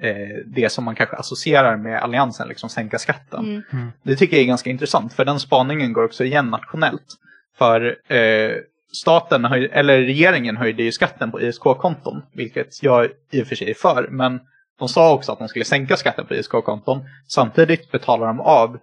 eh, 0.00 0.44
det 0.46 0.72
som 0.72 0.84
man 0.84 0.94
kanske 0.94 1.16
associerar 1.16 1.76
med 1.76 2.02
Alliansen, 2.02 2.48
liksom 2.48 2.68
sänka 2.68 2.98
skatten. 2.98 3.64
Mm. 3.72 3.92
Det 4.02 4.16
tycker 4.16 4.36
jag 4.36 4.42
är 4.42 4.46
ganska 4.46 4.70
intressant 4.70 5.12
för 5.12 5.24
den 5.24 5.40
spaningen 5.40 5.92
går 5.92 6.04
också 6.04 6.24
igen 6.24 6.46
nationellt. 6.50 7.16
För 7.58 8.12
eh, 8.12 8.52
staten, 8.92 9.44
höj, 9.44 9.68
eller 9.72 9.98
regeringen 9.98 10.56
höjde 10.56 10.82
ju 10.82 10.92
skatten 10.92 11.30
på 11.30 11.40
ISK-konton, 11.40 12.22
vilket 12.32 12.82
jag 12.82 13.08
i 13.30 13.42
och 13.42 13.46
för 13.46 13.56
sig 13.56 13.70
är 13.70 13.74
för, 13.74 14.08
men 14.10 14.40
de 14.78 14.88
sa 14.88 15.14
också 15.14 15.32
att 15.32 15.38
de 15.38 15.48
skulle 15.48 15.64
sänka 15.64 15.96
skatten 15.96 16.26
på 16.26 16.34
ISK-konton. 16.34 17.04
Samtidigt 17.26 17.90
betalar 17.90 18.26
de 18.26 18.40
av 18.40 18.78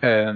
eh, 0.00 0.34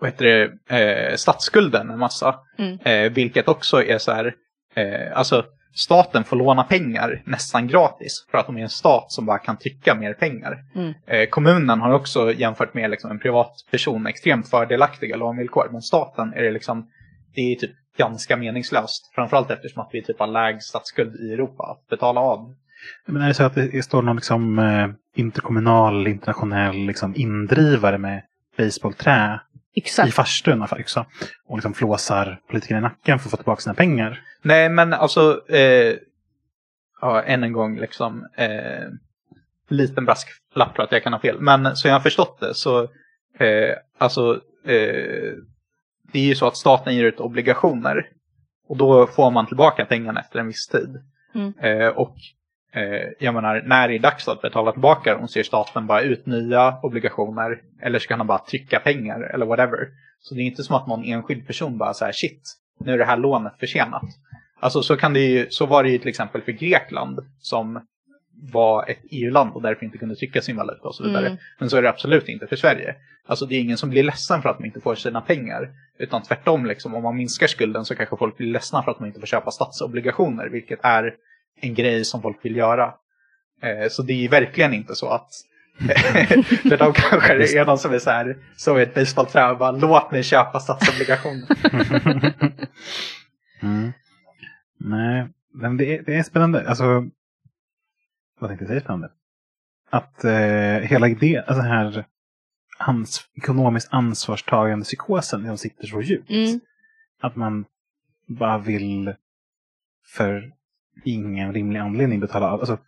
vad 0.00 0.10
heter 0.10 0.24
det, 0.24 1.10
eh, 1.10 1.16
statsskulden 1.16 1.90
en 1.90 1.98
massa. 1.98 2.34
Mm. 2.58 2.78
Eh, 2.84 3.12
vilket 3.12 3.48
också 3.48 3.82
är 3.82 3.98
så 3.98 4.12
här, 4.12 4.34
eh, 4.74 5.18
alltså 5.18 5.44
staten 5.74 6.24
får 6.24 6.36
låna 6.36 6.64
pengar 6.64 7.22
nästan 7.24 7.66
gratis 7.66 8.26
för 8.30 8.38
att 8.38 8.46
de 8.46 8.56
är 8.56 8.62
en 8.62 8.68
stat 8.68 9.12
som 9.12 9.26
bara 9.26 9.38
kan 9.38 9.56
trycka 9.56 9.94
mer 9.94 10.14
pengar. 10.14 10.58
Mm. 10.74 10.94
Eh, 11.06 11.28
kommunen 11.28 11.80
har 11.80 11.92
också 11.92 12.32
jämfört 12.32 12.74
med 12.74 12.90
liksom, 12.90 13.10
en 13.10 13.18
privatperson 13.18 14.06
extremt 14.06 14.48
fördelaktiga 14.48 15.16
lånevillkor. 15.16 15.68
Men 15.72 15.82
staten 15.82 16.32
är 16.32 16.42
det 16.42 16.50
liksom, 16.50 16.90
det 17.34 17.40
är 17.40 17.56
typ 17.56 17.76
ganska 17.98 18.36
meningslöst. 18.36 19.10
Framförallt 19.14 19.50
eftersom 19.50 19.82
att 19.82 19.90
vi 19.92 20.02
typ 20.02 20.18
har 20.18 20.26
lägst 20.26 20.68
statsskuld 20.68 21.16
i 21.16 21.32
Europa 21.32 21.62
att 21.62 21.88
betala 21.88 22.20
av. 22.20 22.54
Men 23.06 23.22
är 23.22 23.28
det 23.28 23.34
så 23.34 23.44
att 23.44 23.54
det 23.54 23.84
står 23.84 24.02
någon 24.02 24.16
liksom, 24.16 24.58
eh, 24.58 24.88
interkommunal, 25.14 26.06
internationell 26.06 26.76
liksom, 26.76 27.14
indrivare 27.16 27.98
med 27.98 28.22
baseballträ 28.56 29.40
i 29.74 29.80
Exakt. 29.80 30.14
farstun 30.14 30.66
yxa, 30.78 31.06
och 31.46 31.56
liksom 31.56 31.74
flåsar 31.74 32.40
politikerna 32.50 32.78
i 32.78 32.82
nacken 32.82 33.18
för 33.18 33.26
att 33.26 33.30
få 33.30 33.36
tillbaka 33.36 33.60
sina 33.60 33.74
pengar? 33.74 34.20
Nej, 34.42 34.68
men 34.68 34.92
alltså, 34.92 35.48
eh, 35.48 35.96
ja, 37.00 37.22
än 37.22 37.44
en 37.44 37.52
gång 37.52 37.78
liksom, 37.78 38.26
eh, 38.36 38.88
liten 39.68 40.04
brasklapp 40.04 40.76
för 40.76 40.82
att 40.82 40.92
jag 40.92 41.02
kan 41.02 41.12
ha 41.12 41.20
fel. 41.20 41.40
Men 41.40 41.76
så 41.76 41.88
jag 41.88 41.94
har 41.94 42.00
förstått 42.00 42.40
det 42.40 42.54
så, 42.54 42.82
eh, 43.38 43.76
alltså, 43.98 44.40
eh, 44.64 45.32
det 46.12 46.18
är 46.18 46.26
ju 46.26 46.34
så 46.34 46.46
att 46.46 46.56
staten 46.56 46.96
ger 46.96 47.04
ut 47.04 47.20
obligationer 47.20 48.06
och 48.68 48.76
då 48.76 49.06
får 49.06 49.30
man 49.30 49.46
tillbaka 49.46 49.84
pengarna 49.84 50.20
efter 50.20 50.38
en 50.38 50.46
viss 50.46 50.68
tid. 50.68 51.02
Mm. 51.34 51.52
Eh, 51.58 51.88
och 51.88 52.16
eh, 52.74 53.08
jag 53.18 53.34
menar, 53.34 53.62
när 53.66 53.88
det 53.88 53.94
är 53.94 53.98
dags 53.98 54.28
att 54.28 54.42
betala 54.42 54.72
tillbaka 54.72 55.14
dem 55.14 55.28
så 55.28 55.38
ger 55.38 55.44
staten 55.44 55.86
bara 55.86 56.00
ut 56.00 56.26
nya 56.26 56.80
obligationer 56.82 57.60
eller 57.82 57.98
så 57.98 58.08
kan 58.08 58.20
han 58.20 58.26
bara 58.26 58.38
trycka 58.38 58.80
pengar 58.80 59.20
eller 59.34 59.46
whatever. 59.46 59.88
Så 60.20 60.34
det 60.34 60.40
är 60.40 60.44
inte 60.44 60.62
som 60.62 60.76
att 60.76 60.86
någon 60.86 61.04
enskild 61.04 61.46
person 61.46 61.78
bara 61.78 61.94
så 61.94 62.04
här 62.04 62.12
shit, 62.12 62.42
nu 62.80 62.92
är 62.92 62.98
det 62.98 63.04
här 63.04 63.16
lånet 63.16 63.58
försenat. 63.60 64.02
Alltså 64.60 64.82
så, 64.82 64.96
kan 64.96 65.12
det 65.12 65.20
ju, 65.20 65.46
så 65.50 65.66
var 65.66 65.82
det 65.82 65.90
ju 65.90 65.98
till 65.98 66.08
exempel 66.08 66.42
för 66.42 66.52
Grekland 66.52 67.18
som 67.38 67.86
var 68.52 68.90
ett 68.90 69.00
EU-land 69.10 69.52
och 69.54 69.62
därför 69.62 69.84
inte 69.84 69.98
kunde 69.98 70.16
trycka 70.16 70.42
sin 70.42 70.56
valuta 70.56 70.88
och 70.88 70.94
så 70.94 71.04
vidare. 71.04 71.26
Mm. 71.26 71.38
Men 71.58 71.70
så 71.70 71.76
är 71.76 71.82
det 71.82 71.88
absolut 71.88 72.28
inte 72.28 72.46
för 72.46 72.56
Sverige. 72.56 72.94
Alltså 73.26 73.46
det 73.46 73.54
är 73.54 73.60
ingen 73.60 73.76
som 73.76 73.90
blir 73.90 74.02
ledsen 74.02 74.42
för 74.42 74.48
att 74.48 74.58
de 74.58 74.64
inte 74.64 74.80
får 74.80 74.94
sina 74.94 75.20
pengar. 75.20 75.70
Utan 75.98 76.22
tvärtom, 76.22 76.66
liksom, 76.66 76.94
om 76.94 77.02
man 77.02 77.16
minskar 77.16 77.46
skulden 77.46 77.84
så 77.84 77.94
kanske 77.94 78.16
folk 78.16 78.36
blir 78.36 78.46
ledsna 78.46 78.82
för 78.82 78.90
att 78.90 78.98
de 78.98 79.06
inte 79.06 79.20
får 79.20 79.26
köpa 79.26 79.50
statsobligationer, 79.50 80.48
vilket 80.48 80.78
är 80.82 81.14
en 81.60 81.74
grej 81.74 82.04
som 82.04 82.22
folk 82.22 82.44
vill 82.44 82.56
göra. 82.56 82.94
Eh, 83.62 83.88
så 83.90 84.02
det 84.02 84.24
är 84.24 84.28
verkligen 84.28 84.74
inte 84.74 84.94
så 84.94 85.08
att 85.08 85.30
för 86.62 86.76
de 86.76 86.92
kanske 86.92 87.60
är 87.60 87.64
de 87.64 87.78
som 87.78 87.94
är 87.94 87.98
så 87.98 88.10
här, 88.10 88.36
så 88.56 88.76
är 88.76 88.82
ett 88.82 88.94
basebollträ 88.94 89.50
och 89.50 89.58
bara 89.58 89.70
låt 89.70 90.10
mig 90.10 90.22
köpa 90.22 90.60
statsobligationer. 90.60 91.46
Mm. 93.62 93.92
Nej, 94.78 95.28
men 95.52 95.76
det 95.76 95.98
är, 95.98 96.02
det 96.02 96.14
är 96.14 96.22
spännande. 96.22 96.68
Alltså, 96.68 96.84
vad 98.38 98.50
tänkte 98.50 98.64
jag 98.64 98.68
säga 98.68 98.80
spännande? 98.80 99.10
Att 99.90 100.24
eh, 100.24 100.88
hela 100.88 101.08
idén, 101.08 101.38
alltså 101.46 101.62
den 101.62 101.70
här 101.70 102.04
ans 102.78 103.28
ekonomiskt 103.34 103.88
ansvarstagande 103.90 104.84
psykosen, 104.84 105.46
de 105.46 105.58
sitter 105.58 105.86
så 105.86 106.00
djupt. 106.00 106.30
Mm. 106.30 106.60
Att 107.20 107.36
man 107.36 107.64
bara 108.26 108.58
vill 108.58 109.14
för 110.06 110.52
ingen 111.04 111.52
rimlig 111.52 111.80
anledning 111.80 112.20
betala 112.20 112.52
av. 112.52 112.60
Alltså, 112.60 112.78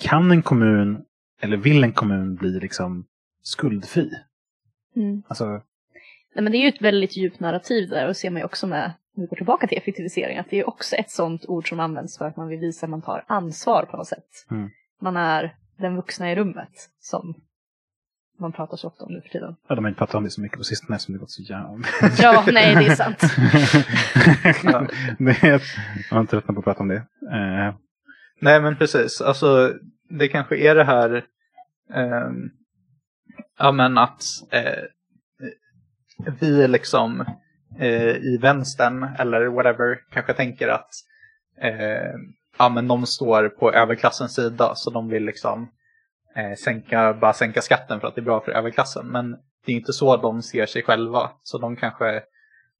kan 0.00 0.30
en 0.30 0.42
kommun, 0.42 1.04
eller 1.40 1.56
vill 1.56 1.84
en 1.84 1.92
kommun 1.92 2.34
bli 2.34 2.60
liksom 2.60 3.06
skuldfri? 3.42 4.10
Mm. 4.96 5.22
Alltså, 5.28 5.62
Nej, 6.34 6.42
men 6.42 6.52
det 6.52 6.58
är 6.58 6.62
ju 6.62 6.68
ett 6.68 6.82
väldigt 6.82 7.16
djupt 7.16 7.40
narrativ 7.40 7.88
där 7.88 8.08
och 8.08 8.16
ser 8.16 8.30
man 8.30 8.40
ju 8.40 8.44
också 8.44 8.66
med, 8.66 8.92
om 9.16 9.22
vi 9.22 9.26
går 9.26 9.36
tillbaka 9.36 9.66
till 9.66 9.78
effektivisering, 9.78 10.38
att 10.38 10.50
det 10.50 10.60
är 10.60 10.68
också 10.68 10.96
ett 10.96 11.10
sånt 11.10 11.44
ord 11.48 11.68
som 11.68 11.80
används 11.80 12.18
för 12.18 12.24
att 12.24 12.36
man 12.36 12.48
vill 12.48 12.58
visa 12.58 12.86
att 12.86 12.90
man 12.90 13.02
tar 13.02 13.24
ansvar 13.26 13.82
på 13.90 13.96
något 13.96 14.06
sätt. 14.06 14.28
Mm. 14.50 14.70
Man 15.00 15.16
är 15.16 15.56
den 15.76 15.96
vuxna 15.96 16.32
i 16.32 16.36
rummet 16.36 16.90
som 17.00 17.34
man 18.38 18.52
pratar 18.52 18.76
så 18.76 18.88
ofta 18.88 19.04
om 19.04 19.12
nu 19.12 19.20
för 19.20 19.28
tiden. 19.28 19.56
ja, 19.68 19.74
de 19.74 19.84
har 19.84 19.88
inte 19.88 19.98
pratat 19.98 20.14
om 20.14 20.24
det 20.24 20.30
så 20.30 20.40
mycket 20.40 20.58
på 20.58 20.64
sistone 20.64 20.96
eftersom 20.96 21.14
det 21.14 21.18
gått 21.18 21.30
så 21.30 21.42
jävla... 21.42 21.78
Ja, 22.18 22.44
nej, 22.52 22.74
det 22.74 22.86
är 22.86 22.94
sant. 22.94 23.22
ja. 24.64 24.86
det 25.18 25.30
är, 25.30 25.62
jag 26.10 26.16
har 26.16 26.20
inte 26.20 26.30
tröttnat 26.30 26.54
på 26.54 26.58
att 26.58 26.64
prata 26.64 26.80
om 26.80 26.88
det. 26.88 26.96
Eh, 27.32 27.74
Nej 28.40 28.60
men 28.60 28.76
precis, 28.76 29.20
alltså 29.20 29.72
det 30.08 30.28
kanske 30.28 30.56
är 30.56 30.74
det 30.74 30.84
här 30.84 31.24
ehm, 31.94 32.50
Ja 33.58 33.72
men 33.72 33.98
att 33.98 34.22
eh, 34.50 34.82
vi 36.40 36.68
liksom 36.68 37.24
eh, 37.78 38.16
i 38.16 38.38
vänstern 38.42 39.08
eller 39.18 39.46
whatever 39.46 39.98
kanske 40.10 40.34
tänker 40.34 40.68
att 40.68 40.90
eh, 41.60 42.14
ja 42.58 42.68
men 42.68 42.88
de 42.88 43.06
står 43.06 43.48
på 43.48 43.72
överklassens 43.72 44.34
sida 44.34 44.72
så 44.74 44.90
de 44.90 45.08
vill 45.08 45.24
liksom 45.24 45.70
eh, 46.36 46.54
sänka, 46.54 47.14
bara 47.14 47.32
sänka 47.32 47.60
skatten 47.62 48.00
för 48.00 48.08
att 48.08 48.14
det 48.14 48.20
är 48.20 48.24
bra 48.24 48.40
för 48.40 48.52
överklassen. 48.52 49.06
Men 49.06 49.30
det 49.66 49.72
är 49.72 49.76
inte 49.76 49.92
så 49.92 50.16
de 50.16 50.42
ser 50.42 50.66
sig 50.66 50.82
själva. 50.82 51.30
Så 51.42 51.58
de 51.58 51.76
kanske, 51.76 52.22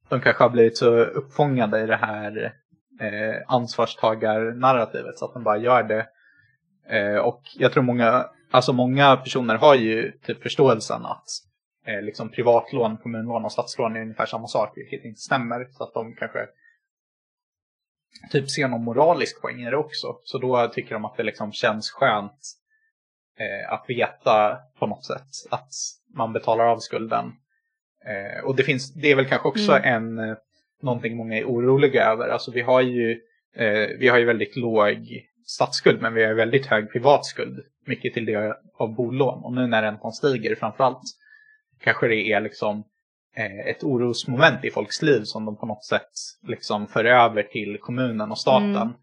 de 0.09 0.21
kanske 0.21 0.43
har 0.43 0.49
blivit 0.49 0.77
så 0.77 0.89
uppfångade 0.95 1.83
i 1.83 1.85
det 1.85 1.95
här 1.95 2.53
eh, 3.01 3.43
ansvarstagarnarrativet 3.47 5.17
så 5.17 5.25
att 5.25 5.33
de 5.33 5.43
bara 5.43 5.57
gör 5.57 5.83
det. 5.83 6.07
Eh, 6.89 7.17
och 7.17 7.41
jag 7.55 7.71
tror 7.71 7.83
många, 7.83 8.25
alltså 8.51 8.73
många 8.73 9.17
personer 9.17 9.55
har 9.55 9.75
ju 9.75 10.11
typ 10.11 10.43
förståelsen 10.43 11.05
att 11.05 11.25
eh, 11.85 12.01
liksom 12.01 12.29
privatlån, 12.29 12.97
kommunlån 12.97 13.45
och 13.45 13.51
statslån 13.51 13.95
är 13.95 14.01
ungefär 14.01 14.25
samma 14.25 14.47
sak, 14.47 14.73
vilket 14.75 15.05
inte 15.05 15.19
stämmer. 15.19 15.67
Så 15.71 15.83
att 15.83 15.93
de 15.93 16.15
kanske 16.15 16.39
typ 18.31 18.49
ser 18.49 18.67
någon 18.67 18.83
moralisk 18.83 19.41
poäng 19.41 19.61
i 19.61 19.69
det 19.69 19.77
också. 19.77 20.19
Så 20.23 20.37
då 20.37 20.67
tycker 20.67 20.93
de 20.93 21.05
att 21.05 21.17
det 21.17 21.23
liksom 21.23 21.51
känns 21.51 21.91
skönt 21.91 22.39
eh, 23.39 23.73
att 23.73 23.85
veta 23.87 24.57
på 24.79 24.87
något 24.87 25.05
sätt 25.05 25.27
att 25.49 25.69
man 26.15 26.33
betalar 26.33 26.65
av 26.65 26.79
skulden. 26.79 27.25
Eh, 28.05 28.43
och 28.45 28.55
det, 28.55 28.63
finns, 28.63 28.93
det 28.93 29.11
är 29.11 29.15
väl 29.15 29.25
kanske 29.25 29.47
också 29.47 29.79
en, 29.83 30.19
eh, 30.19 30.35
någonting 30.81 31.17
många 31.17 31.37
är 31.37 31.43
oroliga 31.43 32.05
över. 32.05 32.29
Alltså 32.29 32.51
vi 32.51 32.61
har 32.61 32.81
ju, 32.81 33.11
eh, 33.55 33.87
vi 33.99 34.07
har 34.07 34.17
ju 34.17 34.25
väldigt 34.25 34.55
låg 34.55 35.27
statsskuld 35.45 36.01
men 36.01 36.13
vi 36.13 36.25
har 36.25 36.33
väldigt 36.33 36.65
hög 36.65 36.91
privatskuld. 36.91 37.59
Mycket 37.85 38.13
till 38.13 38.25
det 38.25 38.57
av 38.77 38.95
bolån. 38.95 39.43
Och 39.43 39.53
nu 39.53 39.67
när 39.67 39.81
räntan 39.81 40.11
stiger 40.11 40.55
framförallt 40.55 41.03
kanske 41.79 42.07
det 42.07 42.31
är 42.31 42.41
liksom 42.41 42.83
eh, 43.35 43.59
ett 43.59 43.83
orosmoment 43.83 44.65
i 44.65 44.71
folks 44.71 45.01
liv 45.01 45.21
som 45.23 45.45
de 45.45 45.57
på 45.57 45.65
något 45.65 45.85
sätt 45.85 46.11
liksom 46.47 46.87
för 46.87 47.05
över 47.05 47.43
till 47.43 47.77
kommunen 47.81 48.31
och 48.31 48.37
staten. 48.37 48.75
Mm. 48.75 48.93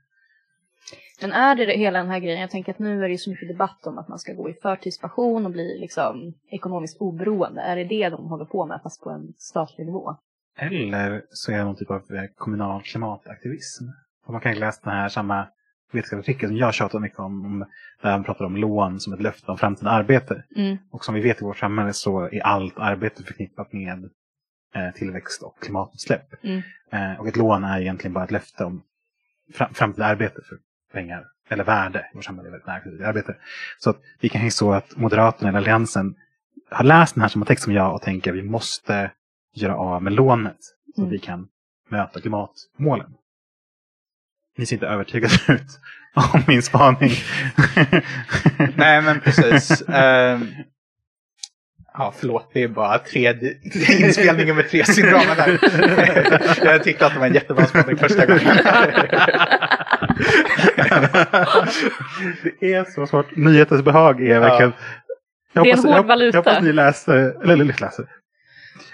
Men 1.21 1.33
är 1.33 1.55
det, 1.55 1.73
hela 1.73 1.99
den 1.99 2.11
här 2.11 2.19
grejen, 2.19 2.41
jag 2.41 2.51
tänker 2.51 2.73
att 2.73 2.79
nu 2.79 2.99
är 2.99 3.09
det 3.09 3.13
ju 3.13 3.19
så 3.19 3.31
mycket 3.31 3.49
debatt 3.49 3.87
om 3.87 3.99
att 3.99 4.09
man 4.09 4.19
ska 4.19 4.33
gå 4.33 4.51
i 4.51 4.55
förtidspension 4.55 5.47
och 5.47 5.53
bli 5.53 5.79
liksom 5.79 6.35
ekonomiskt 6.51 7.01
oberoende. 7.01 7.61
Är 7.61 7.77
det 7.77 7.85
det 7.85 8.09
de 8.09 8.29
håller 8.29 8.45
på 8.45 8.67
med 8.67 8.81
fast 8.83 9.03
på 9.03 9.11
en 9.11 9.35
statlig 9.39 9.87
nivå? 9.87 10.17
eller 10.57 11.23
så 11.31 11.53
är 11.53 11.59
det 11.59 11.65
någon 11.65 11.77
typ 11.77 11.91
av 11.91 11.97
eh, 11.97 12.25
kommunal 12.37 12.83
klimataktivism. 12.83 13.85
Och 14.27 14.33
man 14.33 14.41
kan 14.41 14.55
ju 14.55 14.61
läsa 14.61 14.81
den 14.85 14.93
här 14.93 15.09
samma 15.09 15.49
vetenskapsartikel 15.93 16.49
som 16.49 16.57
jag 16.57 16.75
tjatar 16.75 16.99
mycket 16.99 17.19
om, 17.19 17.67
där 18.03 18.11
han 18.11 18.25
pratar 18.25 18.45
om 18.45 18.57
lån 18.57 19.01
som 19.01 19.13
ett 19.13 19.21
löfte 19.21 19.51
om 19.51 19.59
framtida 19.59 19.91
arbete. 19.91 20.45
Mm. 20.57 20.77
Och 20.91 21.05
som 21.05 21.15
vi 21.15 21.21
vet 21.21 21.41
i 21.41 21.45
vårt 21.45 21.59
samhälle 21.59 21.93
så 21.93 22.21
är 22.21 22.41
allt 22.41 22.79
arbete 22.79 23.23
förknippat 23.23 23.73
med 23.73 24.11
eh, 24.75 24.95
tillväxt 24.95 25.43
och 25.43 25.63
klimatutsläpp. 25.63 26.45
Mm. 26.45 26.63
Eh, 26.93 27.21
och 27.21 27.29
ett 27.29 27.37
lån 27.37 27.65
är 27.65 27.81
egentligen 27.81 28.15
bara 28.15 28.25
ett 28.25 28.31
löfte 28.31 28.65
om 28.65 28.83
fram, 29.53 29.75
framtida 29.75 30.07
arbete 30.07 30.41
för 30.49 30.59
pengar, 30.95 31.25
eller 31.49 31.65
värde 31.65 32.07
vårt 32.15 32.25
samhälle 32.25 32.49
är 32.49 32.51
väldigt 32.51 32.67
nära 32.67 33.09
arbete. 33.09 33.37
Så 33.79 33.91
att 33.91 33.97
det 34.21 34.29
kanske 34.29 34.47
är 34.49 34.51
så 34.51 34.73
att 34.73 34.97
Moderaterna 34.97 35.49
eller 35.49 35.59
Alliansen 35.59 36.15
har 36.71 36.85
läst 36.85 37.15
den 37.15 37.23
här 37.23 37.29
samma 37.29 37.45
text 37.45 37.65
som 37.65 37.73
jag 37.73 37.95
och 37.95 38.03
tänker 38.03 38.31
att 38.31 38.37
vi 38.37 38.43
måste 38.43 39.11
göra 39.55 39.77
av 39.77 40.03
med 40.03 40.13
lånet 40.13 40.57
så 40.95 41.01
Mm. 41.01 41.09
att 41.09 41.13
vi 41.15 41.19
kan 41.19 41.49
möta 41.89 42.21
klimatmålen. 42.21 43.11
Ni 44.59 44.67
ser 44.67 44.77
inte 44.77 44.87
övertygade 44.87 45.35
ut 45.53 45.81
om 46.33 46.43
min 46.49 46.63
spaning. 46.63 47.11
Nej 48.77 49.03
men 49.03 49.21
precis. 49.21 49.83
Ehm, 49.89 50.47
ja 51.99 52.15
förlåt, 52.17 52.51
det 52.53 52.63
är 52.63 52.69
bara 52.69 52.99
tredje, 52.99 53.55
inspelningen 54.01 54.57
med 54.57 54.69
tre 54.69 54.85
syndromen 54.85 55.37
där. 55.37 55.59
jag 56.65 56.85
tyckte 56.85 57.07
att 57.07 57.13
det 57.15 57.19
var 57.19 57.27
en 57.27 57.35
jättebra 57.35 57.67
spaning 57.67 57.97
första 57.97 58.27
gången. 58.27 58.57
det 62.61 62.73
är 62.75 62.85
så 62.95 63.07
svårt. 63.07 63.37
Nyhetens 63.37 63.83
behag 63.83 64.27
är 64.27 64.41
verkligen... 64.41 64.73
Jag 65.53 65.65
Det 65.65 65.71
är 65.71 65.73
en 65.73 65.79
hoppas, 65.79 65.85
hård 65.85 65.97
jag, 65.97 66.03
valuta. 66.03 66.39
Jag 66.39 66.45
hoppas 66.45 66.63
ni 66.63 66.73
läste, 66.73 67.13
eller, 67.15 67.55
eller 67.55 67.65
läser. 67.65 68.07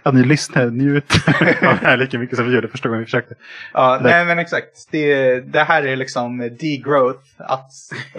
Att 0.02 0.14
ni 0.14 0.24
lyssnar, 0.24 0.66
njuter 0.70 1.22
av 1.68 1.74
det 1.80 1.86
här 1.86 1.96
lika 1.96 2.18
mycket 2.18 2.36
som 2.36 2.46
vi 2.46 2.54
gjorde 2.54 2.68
första 2.68 2.88
gången 2.88 3.00
vi 3.00 3.04
försökte. 3.04 3.34
Ja, 3.72 4.00
nej 4.02 4.24
men 4.24 4.38
exakt. 4.38 4.88
Det, 4.90 5.40
det 5.40 5.60
här 5.60 5.82
är 5.82 5.96
liksom 5.96 6.38
degrowth, 6.38 7.20
att 7.36 7.70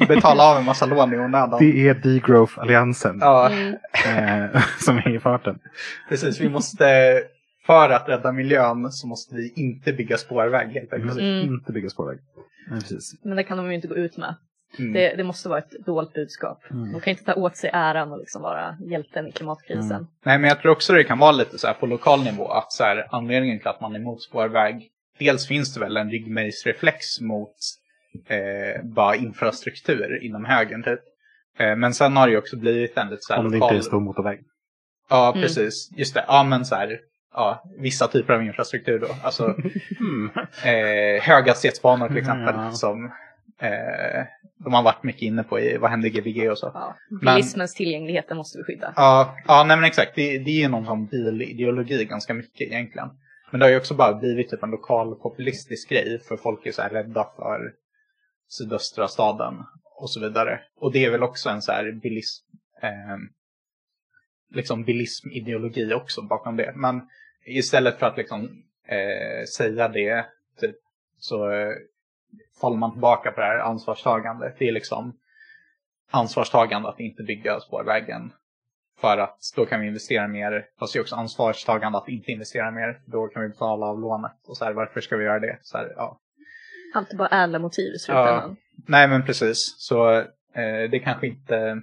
betala 0.07 0.43
av 0.43 0.57
en 0.57 0.66
massa 0.66 0.86
lån 0.86 1.14
i 1.14 1.18
onödan. 1.18 1.59
Det 1.59 1.88
är 1.88 1.93
degrowth-alliansen 1.93 3.18
Ja, 3.22 3.51
eh, 4.05 4.62
som 4.80 4.97
är 4.97 5.09
i 5.16 5.20
farten. 5.20 5.59
precis. 6.09 6.41
Vi 6.41 6.49
måste, 6.49 6.86
för 7.66 7.89
att 7.89 8.09
rädda 8.09 8.32
miljön 8.32 8.91
så 8.91 9.07
måste 9.07 9.36
vi 9.36 9.53
inte 9.55 9.93
bygga 9.93 10.18
spårväg 10.18 10.68
helt 10.68 10.76
Vi 10.76 10.80
enkelt. 10.95 11.05
måste 11.05 11.22
Mm. 11.22 11.53
inte 11.53 11.72
bygga 11.72 11.89
spårväg. 11.89 12.18
Nej, 12.70 12.80
precis. 12.82 13.14
Men 13.24 13.38
det 13.38 13.43
kan 13.43 13.57
de 13.57 13.68
ju 13.70 13.76
inte 13.76 13.88
gå 13.88 13.95
ut 13.95 14.18
med. 14.18 14.36
Mm. 14.80 14.93
Det, 14.93 15.13
det 15.17 15.24
måste 15.24 15.49
vara 15.49 15.59
ett 15.59 15.72
dolt 15.86 16.13
budskap. 16.13 16.63
Mm. 16.72 16.91
De 16.91 17.01
kan 17.01 17.11
inte 17.11 17.24
ta 17.24 17.34
åt 17.34 17.57
sig 17.57 17.69
äran 17.74 18.11
och 18.11 18.17
liksom 18.19 18.41
vara 18.41 18.78
hjälten 18.80 19.28
i 19.28 19.32
klimatkrisen. 19.32 19.91
Mm. 19.91 20.07
Nej, 20.26 20.38
men 20.39 20.47
jag 20.47 20.61
tror 20.61 20.72
också 20.72 20.93
det 20.93 21.03
kan 21.03 21.19
vara 21.19 21.32
lite 21.32 21.57
så 21.57 21.67
här 21.67 21.74
på 21.74 21.86
lokal 21.86 22.24
nivå 22.24 22.47
att 22.47 22.72
så 22.72 22.84
här, 22.84 23.07
anledningen 23.11 23.59
till 23.59 23.67
att 23.67 23.82
man 23.82 23.95
är 23.95 23.99
emot 23.99 24.22
spårväg, 24.24 24.88
dels 25.19 25.47
finns 25.47 25.74
det 25.74 25.80
väl 25.80 25.97
en 25.97 26.11
ryggmärgsreflex 26.11 27.22
mot 27.22 27.55
eh, 28.28 28.84
bara 28.84 29.15
infrastruktur 29.15 30.24
inom 30.24 30.45
högern 30.45 30.84
typ. 30.84 30.99
Eh, 31.59 31.76
men 31.76 31.93
sen 31.93 32.17
har 32.17 32.28
det 32.28 32.32
ju 32.32 32.38
också 32.38 32.57
blivit 32.57 32.97
en 32.97 33.09
lite 33.09 33.22
så 33.22 33.34
här 33.34 33.39
Om 33.39 33.51
det 33.51 33.57
lokal... 33.57 33.67
inte 33.67 33.76
är 33.76 33.78
en 33.78 33.84
stor 33.84 33.99
motorväg. 33.99 34.39
Ja, 35.09 35.30
Mm. 35.32 35.41
precis. 35.41 35.89
Just 35.97 36.13
det. 36.13 36.26
Ja, 36.28 36.43
men 36.43 36.65
så 36.65 36.76
här, 36.76 36.99
ja, 37.34 37.63
vissa 37.80 38.07
typer 38.07 38.34
av 38.34 38.43
infrastruktur 38.43 38.99
då. 38.99 39.07
Alltså 39.24 39.43
eh, 40.65 41.22
höghastighetsbanor 41.24 42.07
till 42.07 42.17
exempel 42.17 42.55
Ja. 42.57 42.72
som 42.72 43.11
eh, 43.62 44.26
de 44.64 44.74
har 44.74 44.84
varit 44.84 45.03
mycket 45.03 45.22
inne 45.22 45.43
på 45.43 45.59
i 45.59 45.78
Vad 45.78 45.89
händer 45.91 46.09
Gbg 46.09 46.51
och 46.51 46.57
så. 46.57 46.72
Ja. 46.74 46.97
Bilismens 47.22 47.74
tillgänglighet 47.74 48.28
den 48.28 48.38
måste 48.38 48.57
vi 48.57 48.64
skydda. 48.64 48.93
Ja, 48.95 49.38
ja 49.47 49.64
nej 49.68 49.78
men 49.78 49.84
exakt. 49.84 50.16
Det, 50.16 50.38
det 50.38 50.51
är 50.51 50.62
ju 50.62 50.68
någon 50.68 50.86
sån 50.86 51.05
bilideologi 51.05 52.05
ganska 52.05 52.34
mycket 52.34 52.62
egentligen. 52.62 53.09
Men 53.51 53.59
det 53.59 53.66
har 53.66 53.72
ju 53.72 53.78
också 53.78 53.93
bara 53.93 54.14
blivit 54.14 54.49
typ 54.49 54.64
en 54.64 54.72
lokal 54.72 55.16
populistisk 55.16 55.89
grej 55.89 56.20
för 56.20 56.38
folk 56.38 56.66
är 56.66 56.72
så 56.72 56.82
här 56.82 56.89
rädda 56.89 57.28
för 57.36 57.74
sydöstra 58.49 59.07
staden 59.07 59.53
och 59.95 60.09
så 60.09 60.20
vidare. 60.20 60.59
Och 60.76 60.91
det 60.91 61.05
är 61.05 61.12
väl 61.12 61.24
också 61.24 61.49
en 61.49 61.62
så 61.62 61.72
här 61.72 61.91
bilism, 61.91 62.45
eh, 62.82 63.18
liksom 64.49 64.84
bilismideologi 64.84 65.93
också 65.93 66.22
bakom 66.22 66.57
det. 66.57 66.74
Men 66.76 67.01
istället 67.45 67.99
för 67.99 68.05
att 68.05 68.18
liksom 68.18 68.64
eh, 68.88 69.45
säga 69.57 69.88
det 69.88 70.26
typ, 70.59 70.76
så 71.18 71.51
eh, 71.51 71.74
faller 72.62 72.78
man 72.78 72.91
tillbaka 72.91 73.32
på 73.32 73.41
det 73.41 73.47
här 73.47 73.57
ansvarstagandet. 73.57 74.55
Det 74.59 74.68
är 74.68 74.72
liksom 74.72 75.18
ansvarstagande 76.12 76.89
att 76.89 76.99
inte 76.99 77.24
bygga 77.24 77.59
spårvägen 77.59 78.34
för 79.01 79.18
att 79.18 79.38
då 79.55 79.66
kan 79.66 79.82
vi 79.82 79.88
investera 79.88 80.28
mer. 80.28 80.66
Fast 80.80 80.93
det 80.93 80.99
är 80.99 81.01
också 81.01 81.16
ansvarstagande 81.16 81.97
att 81.97 82.09
inte 82.09 82.32
investera 82.32 82.72
mer. 82.72 83.01
Då 83.05 83.28
kan 83.28 83.41
vi 83.41 83.49
betala 83.49 83.86
av 83.86 83.99
lånet. 83.99 84.47
Och 84.47 84.57
så 84.57 84.66
här, 84.66 84.74
varför 84.74 85.01
ska 85.01 85.18
vi 85.18 85.26
göra 85.26 85.39
det? 85.39 85.59
Så 85.62 85.78
här, 85.78 85.93
ja. 85.95 86.20
Alltid 86.93 87.18
bara 87.18 87.43
ädla 87.43 87.59
motiv 87.59 87.93
i 87.95 87.99
slutändan. 87.99 88.57
Nej 88.88 89.07
men 89.07 89.26
precis. 89.26 89.76
Så 89.78 90.18
eh, 90.53 90.89
det 90.91 90.99
kanske 91.03 91.28
inte... 91.28 91.82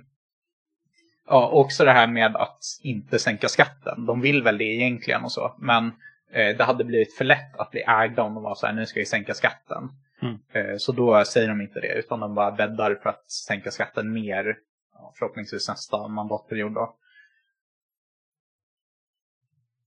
Ja, 1.26 1.48
också 1.48 1.84
det 1.84 1.92
här 1.92 2.06
med 2.06 2.36
att 2.36 2.60
inte 2.82 3.18
sänka 3.18 3.48
skatten. 3.48 4.06
De 4.06 4.20
vill 4.20 4.42
väl 4.42 4.58
det 4.58 4.64
egentligen 4.64 5.24
och 5.24 5.32
så. 5.32 5.54
Men 5.58 5.92
det 6.32 6.64
hade 6.64 6.84
blivit 6.84 7.16
för 7.16 7.24
lätt 7.24 7.56
att 7.56 7.70
bli 7.70 7.80
ägda 7.80 8.22
om 8.22 8.34
de 8.34 8.42
var 8.42 8.54
så 8.54 8.66
här, 8.66 8.74
nu 8.74 8.86
ska 8.86 9.00
vi 9.00 9.06
sänka 9.06 9.34
skatten. 9.34 9.90
Mm. 10.22 10.38
Eh, 10.52 10.76
så 10.76 10.92
då 10.92 11.24
säger 11.24 11.48
de 11.48 11.60
inte 11.60 11.80
det, 11.80 11.94
utan 11.94 12.20
de 12.20 12.34
bara 12.34 12.50
bäddar 12.50 12.94
för 12.94 13.10
att 13.10 13.30
sänka 13.30 13.70
skatten 13.70 14.12
mer. 14.12 14.56
Förhoppningsvis 15.18 15.68
nästa 15.68 16.08
mandatperiod 16.08 16.74
då. 16.74 16.96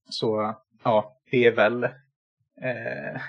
Så 0.10 0.56
ja, 0.84 1.18
det 1.32 1.46
är 1.46 1.52
väl 1.52 1.84
eh, 2.62 3.22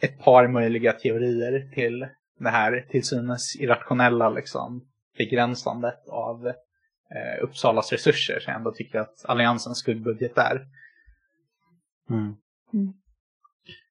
ett 0.00 0.18
par 0.18 0.48
möjliga 0.48 0.92
teorier 0.92 1.70
till 1.74 2.08
det 2.38 2.50
här 2.50 2.86
till 2.90 3.04
synes 3.04 3.56
irrationella 3.56 4.30
liksom, 4.30 4.88
begränsandet 5.18 6.08
av 6.08 6.46
eh, 6.46 7.42
Uppsalas 7.42 7.92
resurser. 7.92 8.40
Så 8.40 8.50
jag 8.50 8.56
ändå 8.56 8.72
tycker 8.72 8.98
att 8.98 9.24
Alliansens 9.24 9.78
skuggbudget 9.78 10.38
är. 10.38 10.66
Mm. 12.10 12.34
Mm. 12.72 12.92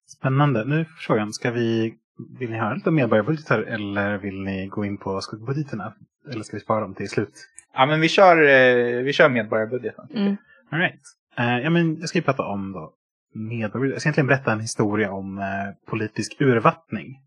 Spännande. 0.06 0.64
Nu 0.64 0.80
är 0.80 0.84
frågan, 0.84 1.32
ska 1.32 1.50
vi, 1.50 1.94
vill 2.38 2.50
ni 2.50 2.58
höra 2.58 2.74
lite 2.74 2.88
om 2.88 2.94
medborgarbudgetar 2.94 3.62
eller 3.62 4.18
vill 4.18 4.40
ni 4.40 4.66
gå 4.66 4.84
in 4.84 4.98
på 4.98 5.20
skuggbudgeterna? 5.20 5.94
Eller 6.32 6.42
ska 6.42 6.56
vi 6.56 6.60
spara 6.60 6.80
dem 6.80 6.94
till 6.94 7.08
slut? 7.08 7.46
Ja, 7.74 7.86
men 7.86 8.00
vi 8.00 8.08
kör, 8.08 8.42
eh, 8.42 9.02
vi 9.02 9.12
kör 9.12 9.28
medborgarbudgeten. 9.28 10.08
Mm. 10.14 10.36
All 10.70 10.78
right. 10.78 11.00
Eh, 11.38 11.58
ja, 11.58 11.70
men 11.70 12.00
jag 12.00 12.08
ska 12.08 12.18
ju 12.18 12.22
prata 12.22 12.42
om 12.42 12.72
då 12.72 12.92
medborgarbudget. 13.34 13.94
Jag 13.94 14.00
ska 14.00 14.08
egentligen 14.08 14.26
berätta 14.26 14.52
en 14.52 14.60
historia 14.60 15.12
om 15.12 15.38
eh, 15.38 15.90
politisk 15.90 16.36
urvattning. 16.40 17.20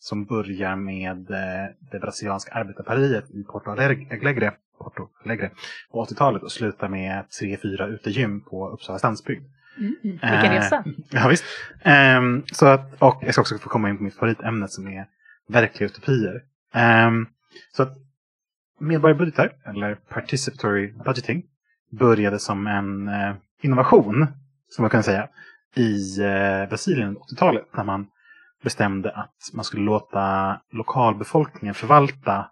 Som 0.00 0.24
börjar 0.24 0.76
med 0.76 1.30
eh, 1.30 1.74
det 1.92 1.98
brasilianska 1.98 2.52
arbetarpartiet 2.52 3.30
i 3.30 3.44
Porto 3.44 3.70
Alegre, 3.70 4.52
Porto 4.78 5.08
Alegre 5.24 5.50
på 5.92 6.04
80-talet 6.04 6.42
och 6.42 6.52
slutar 6.52 6.88
med 6.88 7.30
tre, 7.40 7.56
fyra 7.62 7.86
utegym 7.86 8.40
på 8.40 8.68
Uppsala 8.68 8.98
stadsbygd. 8.98 9.44
Mm. 9.78 9.96
Vilken 10.02 10.28
Eh, 10.28 10.50
resa. 10.50 10.84
Ja, 11.10 11.28
visst. 11.28 11.44
Ehm, 11.82 12.42
så 12.52 12.66
att, 12.66 13.02
och 13.02 13.22
jag 13.22 13.34
ska 13.34 13.40
också 13.40 13.58
få 13.58 13.68
komma 13.68 13.88
in 13.88 13.96
på 13.96 14.02
mitt 14.02 14.14
favoritämne 14.14 14.68
som 14.68 14.88
är 14.88 15.06
verkliga 15.48 15.86
utopier. 15.86 16.42
Ehm, 16.74 17.26
så 17.76 17.82
att 17.82 17.92
medborgarbudgetar, 18.80 19.52
eller 19.64 19.94
participatory 19.94 20.92
budgeting, 21.04 21.42
började 21.90 22.38
som 22.38 22.66
en 22.66 23.08
eh, 23.08 23.34
innovation, 23.62 24.26
som 24.68 24.82
man 24.82 24.90
kan 24.90 25.02
säga, 25.02 25.28
i 25.74 26.20
eh, 26.20 26.68
Brasilien 26.68 27.08
under 27.08 27.20
80-talet. 27.20 27.66
När 27.76 27.84
man 27.84 28.06
bestämde 28.62 29.10
att 29.10 29.50
man 29.52 29.64
skulle 29.64 29.82
låta 29.82 30.60
lokalbefolkningen 30.70 31.74
förvalta 31.74 32.50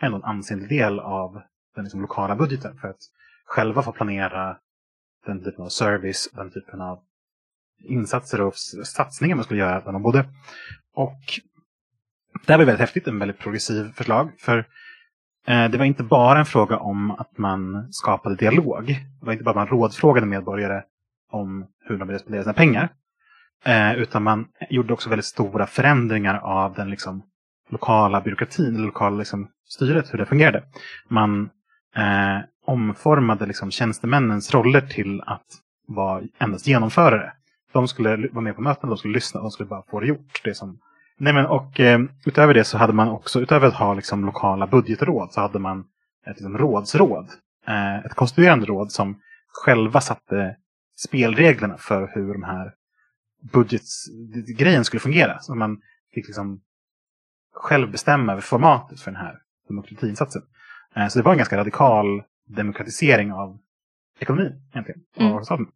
ändå 0.00 0.16
en 0.16 0.24
ansenlig 0.24 0.68
del 0.68 1.00
av 1.00 1.42
den 1.74 1.84
liksom, 1.84 2.00
lokala 2.00 2.36
budgeten 2.36 2.78
för 2.80 2.88
att 2.88 3.00
själva 3.44 3.82
få 3.82 3.92
planera 3.92 4.56
den 5.26 5.44
typen 5.44 5.64
av 5.64 5.68
service, 5.68 6.30
den 6.32 6.50
typen 6.50 6.80
av 6.80 6.98
insatser 7.84 8.40
och 8.40 8.56
satsningar 8.84 9.36
man 9.36 9.44
skulle 9.44 9.60
göra 9.60 9.80
där 9.80 9.92
man 9.92 10.02
bodde. 10.02 10.24
Och 10.94 11.20
det 12.46 12.52
här 12.52 12.58
var 12.58 12.64
väldigt 12.64 12.80
häftigt, 12.80 13.08
en 13.08 13.18
väldigt 13.18 13.38
progressiv 13.38 13.92
förslag. 13.92 14.30
För 14.38 14.58
eh, 15.46 15.70
det 15.70 15.78
var 15.78 15.84
inte 15.84 16.02
bara 16.02 16.38
en 16.38 16.46
fråga 16.46 16.78
om 16.78 17.10
att 17.10 17.38
man 17.38 17.92
skapade 17.92 18.36
dialog. 18.36 18.86
Det 19.20 19.26
var 19.26 19.32
inte 19.32 19.44
bara 19.44 19.50
att 19.50 19.70
man 19.70 19.78
rådfrågade 19.78 20.26
medborgare 20.26 20.82
om 21.30 21.66
hur 21.84 21.98
de 21.98 22.08
ville 22.08 22.18
spendera 22.18 22.42
sina 22.42 22.54
pengar. 22.54 22.88
Eh, 23.64 23.94
utan 23.94 24.22
man 24.22 24.46
gjorde 24.70 24.92
också 24.92 25.10
väldigt 25.10 25.26
stora 25.26 25.66
förändringar 25.66 26.38
av 26.38 26.74
den 26.74 26.90
liksom, 26.90 27.22
lokala 27.70 28.20
byråkratin, 28.20 28.74
det 28.74 28.80
lokala 28.80 29.16
liksom, 29.16 29.48
styret, 29.68 30.14
hur 30.14 30.18
det 30.18 30.26
fungerade. 30.26 30.62
Man 31.08 31.50
eh, 31.96 32.38
omformade 32.70 33.46
liksom, 33.46 33.70
tjänstemännens 33.70 34.54
roller 34.54 34.80
till 34.80 35.22
att 35.26 35.46
vara 35.86 36.22
endast 36.38 36.66
genomförare. 36.66 37.32
De 37.72 37.88
skulle 37.88 38.28
vara 38.32 38.44
med 38.44 38.56
på 38.56 38.62
möten, 38.62 38.88
de 38.88 38.98
skulle 38.98 39.14
lyssna, 39.14 39.40
de 39.40 39.50
skulle 39.50 39.68
bara 39.68 39.82
få 39.82 40.00
det 40.00 40.06
gjort. 40.06 40.40
Det 40.44 40.54
som... 40.54 40.78
Nej, 41.18 41.32
men, 41.32 41.46
och 41.46 41.80
eh, 41.80 42.00
utöver 42.26 42.54
det 42.54 42.64
så 42.64 42.78
hade 42.78 42.92
man 42.92 43.08
också, 43.08 43.40
utöver 43.40 43.68
att 43.68 43.74
ha 43.74 43.94
liksom, 43.94 44.24
lokala 44.24 44.66
budgetråd, 44.66 45.32
så 45.32 45.40
hade 45.40 45.58
man 45.58 45.80
ett 46.26 46.36
liksom, 46.36 46.58
rådsråd. 46.58 47.28
Eh, 47.66 47.98
ett 47.98 48.14
konstituerande 48.14 48.66
råd 48.66 48.92
som 48.92 49.20
själva 49.64 50.00
satte 50.00 50.56
spelreglerna 50.96 51.76
för 51.78 52.10
hur 52.14 52.32
de 52.32 52.42
här 52.42 52.72
budgetgrejen 53.52 54.84
skulle 54.84 55.00
fungera. 55.00 55.38
Så 55.38 55.54
man 55.54 55.80
fick 56.14 56.26
liksom 56.26 56.60
själv 57.54 57.90
bestämma 57.90 58.32
över 58.32 58.42
formatet 58.42 59.00
för 59.00 59.10
den 59.10 59.20
här 59.20 59.38
demokratiinsatsen. 59.68 60.42
Eh, 60.96 61.08
så 61.08 61.18
det 61.18 61.24
var 61.24 61.32
en 61.32 61.38
ganska 61.38 61.56
radikal 61.56 62.22
demokratisering 62.56 63.32
av 63.32 63.58
ekonomin 64.20 64.52
egentligen. 64.72 65.00
Mm. 65.16 65.32
av 65.32 65.42
staten. 65.42 65.66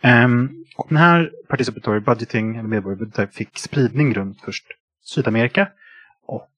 Ehm, 0.00 0.64
och 0.76 0.86
den 0.88 0.98
här 0.98 1.32
participatory 1.48 2.00
budgeting, 2.00 2.56
eller 2.56 2.68
medborgarbudget, 2.68 3.34
fick 3.34 3.58
spridning 3.58 4.14
runt 4.14 4.40
först 4.40 4.64
Sydamerika 5.04 5.68
och 6.26 6.50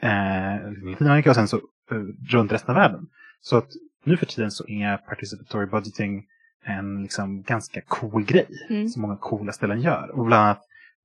eh, 0.00 0.72
Latinamerika 0.84 1.30
och 1.30 1.36
sen 1.36 1.48
så 1.48 1.56
eh, 1.56 1.96
runt 2.28 2.52
resten 2.52 2.70
av 2.70 2.76
världen. 2.82 3.06
Så 3.40 3.56
att 3.56 3.68
nu 4.04 4.16
för 4.16 4.26
tiden 4.26 4.50
så 4.50 4.68
är 4.68 4.96
participatory 4.96 5.66
budgeting 5.66 6.24
en 6.64 7.02
liksom 7.02 7.42
ganska 7.42 7.80
cool 7.88 8.24
grej 8.24 8.46
Mm. 8.70 8.88
som 8.88 9.02
många 9.02 9.16
coola 9.16 9.52
ställen 9.52 9.80
gör. 9.80 10.10
Och 10.14 10.26
bland 10.26 10.42
annat 10.44 10.62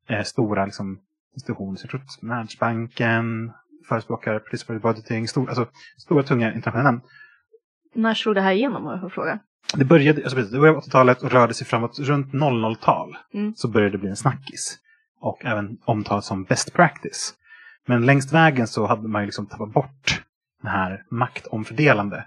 eh, 0.09 0.23
stora 0.23 0.65
liksom, 0.65 0.99
institutioner, 1.35 1.77
så 1.77 1.83
jag 1.85 1.89
tror 1.89 2.01
att 2.01 2.29
Världsbanken 2.29 3.51
förespråkar 3.89 4.39
participatory 4.39 4.79
budgeting, 4.79 5.27
stor, 5.27 5.47
alltså, 5.49 5.67
stora 5.97 6.23
tunga 6.23 6.53
internationella 6.53 6.91
namn. 6.91 7.01
När 7.95 8.13
slog 8.13 8.35
det 8.35 8.41
här 8.41 8.51
igenom 8.51 8.85
om 8.85 8.91
jag 8.91 9.01
får 9.01 9.09
fråga? 9.09 9.39
Det 9.73 9.85
började, 9.85 10.21
alltså 10.21 10.35
precis, 10.35 10.51
det 10.51 10.59
började 10.59 10.79
på 10.79 10.85
80-talet 10.85 11.23
och 11.23 11.31
rörde 11.31 11.53
sig 11.53 11.67
framåt 11.67 11.99
runt 11.99 12.33
00-tal. 12.33 13.17
Mm. 13.33 13.55
Så 13.55 13.67
började 13.67 13.91
det 13.91 13.97
bli 13.97 14.09
en 14.09 14.15
snackis. 14.15 14.79
Och 15.19 15.45
även 15.45 15.77
omtalat 15.85 16.25
som 16.25 16.43
best 16.43 16.73
practice. 16.73 17.33
Men 17.87 18.05
längs 18.05 18.33
vägen 18.33 18.67
så 18.67 18.85
hade 18.85 19.07
man 19.07 19.21
ju 19.21 19.25
liksom 19.25 19.45
tappat 19.45 19.73
bort 19.73 20.23
den 20.61 20.71
här 20.71 21.03
maktomfördelande 21.11 22.25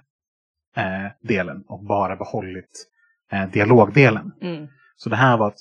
eh, 0.77 1.29
delen 1.29 1.65
och 1.69 1.85
bara 1.85 2.17
behållit 2.17 2.87
eh, 3.33 3.51
dialogdelen. 3.51 4.33
Mm. 4.43 4.69
Så 4.97 5.11
det 5.11 5.17
här 5.17 5.37
var 5.37 5.49
ett, 5.49 5.61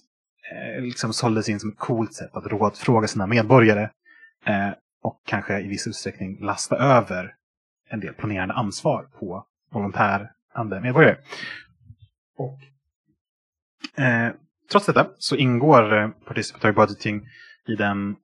eh, 0.52 0.84
liksom 0.84 1.14
såldes 1.14 1.50
in 1.50 1.60
som 1.60 1.70
ett 1.70 1.78
coolt 1.78 2.14
sätt 2.14 2.36
att 2.36 2.48
rådfråga 2.48 3.08
sina 3.08 3.28
medborgare. 3.28 3.90
Eh, 4.46 4.70
och 5.02 5.22
kanske 5.26 5.60
i 5.60 5.68
viss 5.68 5.88
utsträckning 5.88 6.38
lasta 6.40 6.78
över 6.78 7.36
en 7.90 8.00
del 8.00 8.14
planerande 8.14 8.54
ansvar 8.54 9.08
på 9.20 9.46
volontärande 9.72 10.80
medborgare. 10.82 11.18
Och, 12.38 12.60
eh, 14.04 14.32
trots 14.72 14.86
detta 14.86 15.08
så 15.18 15.36
ingår 15.36 15.98
eh, 15.98 16.10
participatory 16.10 16.72
budgeting 16.74 17.22
i 17.68 17.76
den 17.76 18.16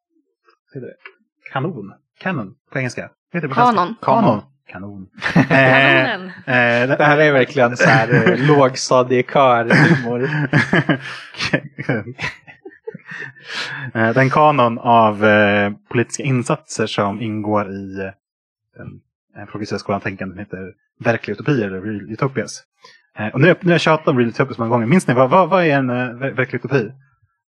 vad 0.74 0.84
heter 0.84 0.88
det? 0.88 0.96
kanon, 1.52 1.94
canon 2.20 2.56
på 2.72 2.78
engelska. 2.80 3.10
Heter 3.34 3.48
det 3.48 3.54
på? 3.54 3.62
Kanon. 3.62 3.96
Kanon. 4.02 4.42
Kanon. 4.68 5.08
Eh, 5.36 5.46
Kanonen. 5.48 6.28
eh, 6.28 6.98
Det 6.98 7.04
här 7.06 7.18
är 7.18 7.32
verkligen 7.34 7.78
så 7.78 7.90
här 7.90 8.14
eh, 8.32 8.38
lågstadiekör-humor. 8.48 10.30
Eh, 13.94 14.14
Den 14.14 14.30
kanon 14.30 14.80
av 14.80 15.26
eh, 15.26 15.72
politiska 15.90 16.24
insatser 16.24 16.88
som 16.88 17.22
ingår 17.22 17.72
i 17.72 18.12
den 18.78 19.02
progressiva 19.52 19.80
skolan 19.80 20.02
tänkande 20.02 20.40
heter 20.40 20.72
Verkliga 21.00 21.34
utopier, 21.36 21.68
eller 21.68 21.82
Real 21.82 22.12
Utopias. 22.12 22.64
Eh, 23.20 23.28
Och 23.28 23.42
nu, 23.42 23.48
har- 23.48 23.58
nu 23.62 23.68
har 23.70 23.74
jag 23.74 23.82
tjatat 23.82 24.08
om 24.08 24.18
Real 24.18 24.30
Utopias 24.30 24.58
många 24.58 24.70
gånger. 24.70 24.86
Minns 24.86 25.08
ni, 25.08 25.14
vad, 25.14 25.30
vad, 25.30 25.50
vad 25.50 25.64
är 25.66 25.70
en 25.78 25.90
eh, 25.90 25.96
ver- 25.96 26.32
verklig 26.36 26.60
utopi? 26.60 26.92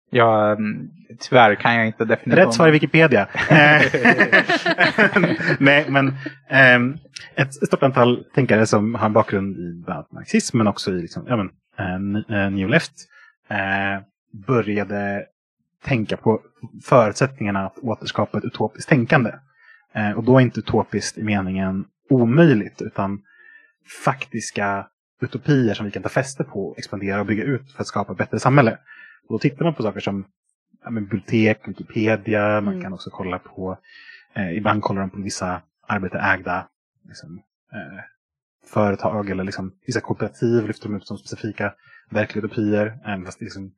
Ja, 0.09 0.51
mm, 0.51 0.89
tyvärr 1.19 1.55
kan 1.55 1.75
jag 1.75 1.87
inte 1.87 2.05
definitionen. 2.05 2.45
Rätt 2.45 2.53
svar 2.55 2.67
i 2.67 2.71
Wikipedia. 2.71 3.27
Eh, 3.49 3.81
Nej, 5.59 5.85
men 5.89 6.13
ehm, 6.49 6.97
ett 7.35 7.53
stort 7.53 7.83
antal 7.83 8.23
tänkare 8.35 8.65
som 8.65 8.95
har 8.95 9.05
en 9.05 9.13
bakgrund 9.13 9.57
i 9.57 9.81
bland 9.85 9.97
annat 9.97 10.11
marxism 10.11 10.57
men 10.57 10.67
också 10.67 10.91
i 10.91 11.01
liksom, 11.01 11.25
ja, 11.27 11.37
men, 11.37 11.49
eh, 12.29 12.43
eh, 12.43 12.51
New 12.51 12.69
Left 12.69 12.91
eh, 13.49 14.03
började 14.47 15.23
tänka 15.85 16.17
på 16.17 16.41
förutsättningarna 16.85 17.65
att 17.65 17.77
återskapa 17.77 18.37
ett 18.37 18.45
utopiskt 18.45 18.89
tänkande. 18.89 19.31
Eh, 19.93 20.11
och 20.11 20.23
då 20.23 20.41
inte 20.41 20.59
utopiskt 20.59 21.17
i 21.17 21.23
meningen 21.23 21.85
omöjligt 22.09 22.81
utan 22.81 23.21
faktiska 24.05 24.87
utopier 25.21 25.73
som 25.73 25.85
vi 25.85 25.91
kan 25.91 26.03
ta 26.03 26.09
fäste 26.09 26.43
på, 26.43 26.75
expandera 26.77 27.19
och 27.19 27.25
bygga 27.25 27.43
ut 27.43 27.71
för 27.71 27.81
att 27.81 27.87
skapa 27.87 28.11
ett 28.11 28.17
bättre 28.17 28.39
samhälle. 28.39 28.71
Och 29.27 29.33
då 29.35 29.39
tittar 29.39 29.65
man 29.65 29.73
på 29.73 29.83
saker 29.83 29.99
som 29.99 30.25
ja, 30.83 30.91
bibliotek, 30.91 31.67
Wikipedia, 31.67 32.61
man 32.61 32.73
Mm. 32.73 32.83
kan 32.83 32.93
också 32.93 33.09
kolla 33.09 33.39
på, 33.39 33.77
eh, 34.33 34.57
ibland 34.57 34.81
kollar 34.81 35.01
de 35.01 35.09
på 35.09 35.21
vissa 35.21 35.61
arbetarägda 35.87 36.67
liksom, 37.07 37.41
eh, 37.73 38.03
företag 38.65 39.29
eller 39.29 39.43
liksom, 39.43 39.73
vissa 39.85 40.01
kooperativ 40.01 40.67
lyfter 40.67 40.87
de 40.89 40.95
ut 40.95 41.07
som 41.07 41.17
specifika 41.17 41.73
verkliga 42.09 42.45
utopier, 42.45 42.99
eh, 43.07 43.23
fast 43.25 43.41
liksom, 43.41 43.71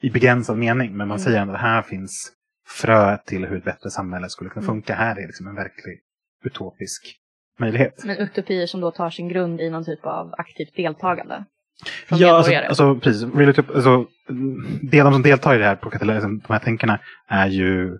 i 0.00 0.10
begränsad 0.10 0.58
mening. 0.58 0.88
Men 0.96 1.08
man 1.08 1.16
Mm. 1.16 1.18
säger 1.18 1.40
ändå 1.40 1.54
att 1.54 1.60
här 1.60 1.82
finns 1.82 2.32
fröet 2.66 3.26
till 3.26 3.44
hur 3.46 3.58
ett 3.58 3.64
bättre 3.64 3.90
samhälle 3.90 4.28
skulle 4.28 4.50
kunna 4.50 4.64
Mm. 4.66 4.74
funka. 4.74 4.94
Här 4.94 5.16
är 5.16 5.26
liksom 5.26 5.46
en 5.46 5.54
verklig 5.54 6.00
utopisk 6.44 7.16
möjlighet. 7.58 8.04
Men 8.04 8.16
utopier 8.16 8.66
som 8.66 8.80
då 8.80 8.90
tar 8.90 9.10
sin 9.10 9.28
grund 9.28 9.60
i 9.60 9.70
någon 9.70 9.84
typ 9.84 10.06
av 10.06 10.34
aktivt 10.38 10.76
deltagande. 10.76 11.44
Ja, 12.08 12.36
alltså, 12.36 12.54
alltså 12.54 13.00
precis. 13.00 13.34
Really 13.34 13.52
typ, 13.52 13.70
alltså, 13.70 14.06
mm, 14.28 14.78
det 14.82 15.02
de 15.02 15.12
som 15.12 15.22
deltar 15.22 15.54
i 15.54 15.58
det 15.58 15.64
här, 15.64 15.76
på 15.76 15.90
liksom, 15.90 16.38
de 16.46 16.52
här 16.52 16.60
tänkarna, 16.60 16.98
är 17.28 17.46
ju 17.46 17.98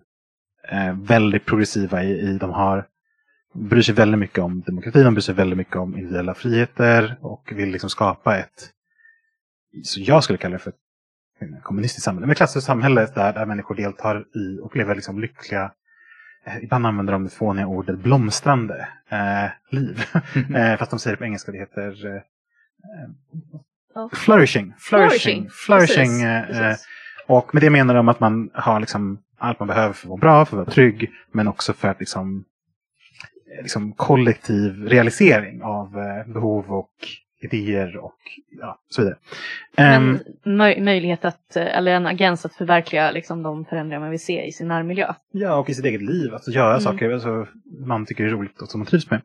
eh, 0.71 0.97
väldigt 1.03 1.45
progressiva 1.45 2.05
i, 2.05 2.11
i 2.11 2.39
de 2.39 2.51
har 2.51 2.87
bryr 3.55 3.83
sig 3.83 3.95
väldigt 3.95 4.19
mycket 4.19 4.39
om 4.39 4.61
demokrati, 4.61 5.03
de 5.03 5.15
bryr 5.15 5.23
sig 5.23 5.35
väldigt 5.35 5.57
mycket 5.57 5.77
om 5.77 5.97
individuella 5.97 6.35
friheter 6.35 7.17
och 7.21 7.53
vill 7.55 7.69
liksom 7.71 7.91
skapa 7.91 8.37
ett, 8.37 8.71
så 9.85 10.01
jag 10.01 10.25
skulle 10.25 10.39
kalla 10.39 10.53
det 10.53 10.59
för 10.59 10.71
ett 10.71 10.77
kommunistiskt 11.63 12.05
samhälle, 12.05 12.27
men 12.27 12.37
klassiskt 12.37 12.67
samhälle 12.67 13.09
där, 13.15 13.33
där 13.33 13.47
människor 13.47 13.75
deltar 13.75 14.25
i 14.35 14.61
och 14.63 14.77
lever 14.77 14.95
liksom 14.95 15.21
lyckliga 15.21 15.73
eh, 16.47 16.65
Ibland 16.65 16.87
använder 16.87 17.13
de 17.13 17.25
det 17.25 17.31
fåniga 17.31 17.67
ordet 17.67 17.99
blomstrande 17.99 18.89
eh, 19.09 19.51
liv. 19.71 20.05
eh, 20.57 20.77
fast 20.77 20.91
de 20.91 20.99
säger 20.99 21.17
det 21.17 21.19
på 21.19 21.25
engelska, 21.25 21.53
det 21.53 21.59
heter 21.59 22.17
eh, 22.17 22.23
Ja. 23.95 24.11
flourishing. 24.13 24.75
Flourishing. 24.79 25.49
Flourishing. 25.51 26.07
Precis, 26.07 26.25
eh, 26.25 26.47
precis. 26.47 26.87
och 27.27 27.55
med 27.55 27.63
det 27.63 27.71
menar 27.71 27.95
de 27.95 28.09
att 28.09 28.21
man 28.21 28.51
har 28.55 28.81
liksom 28.81 29.19
allt 29.39 29.59
man 29.59 29.69
behöver 29.69 29.93
för 29.93 30.07
att 30.07 30.09
vara 30.09 30.21
bra, 30.21 30.45
för 30.45 30.57
att 30.57 30.67
vara 30.67 30.75
trygg, 30.75 31.11
men 31.33 31.49
också 31.49 31.73
för 31.73 31.89
att 31.89 32.01
liksom, 32.01 32.45
eh, 33.57 33.63
liksom 33.63 33.93
kollektiv 33.93 34.89
realisering 34.89 35.63
av 35.63 35.99
eh, 35.99 36.33
behov 36.33 36.71
och 36.73 36.91
idéer 37.41 37.97
och 37.97 38.15
ja, 38.61 38.79
så 38.89 39.03
vidare. 39.03 39.17
Ehm, 39.77 40.05
Men 40.45 40.61
möj- 40.61 40.81
möjlighet 40.85 41.25
att, 41.25 41.57
eh, 41.57 41.77
eller 41.79 41.93
en 41.93 42.07
agens 42.07 42.45
att 42.47 42.55
förverkliga 42.55 43.11
liksom, 43.11 43.43
de 43.43 43.65
förändringar 43.65 44.01
man 44.01 44.11
vill 44.11 44.21
se 44.25 44.45
i 44.47 44.53
sin 44.53 44.69
närmiljö. 44.69 45.13
Ja, 45.33 45.57
och 45.57 45.71
i 45.71 45.75
sitt 45.75 45.85
eget 45.85 46.03
liv. 46.03 46.35
Alltså 46.35 46.51
göra 46.51 46.71
Mm. 46.71 46.81
saker 46.81 47.11
alltså, 47.11 47.47
man 47.87 48.07
tycker 48.07 48.25
är 48.25 48.29
roligt 48.29 48.63
och 48.63 48.69
som 48.69 48.81
man 48.81 48.87
trivs 48.87 49.11
med. 49.11 49.21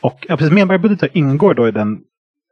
Och 0.00 0.26
ja, 0.28 0.36
precis, 0.36 0.52
medborgarbudgetar 0.52 1.08
ingår 1.12 1.54
då 1.54 1.68
i 1.68 1.70
den 1.70 2.00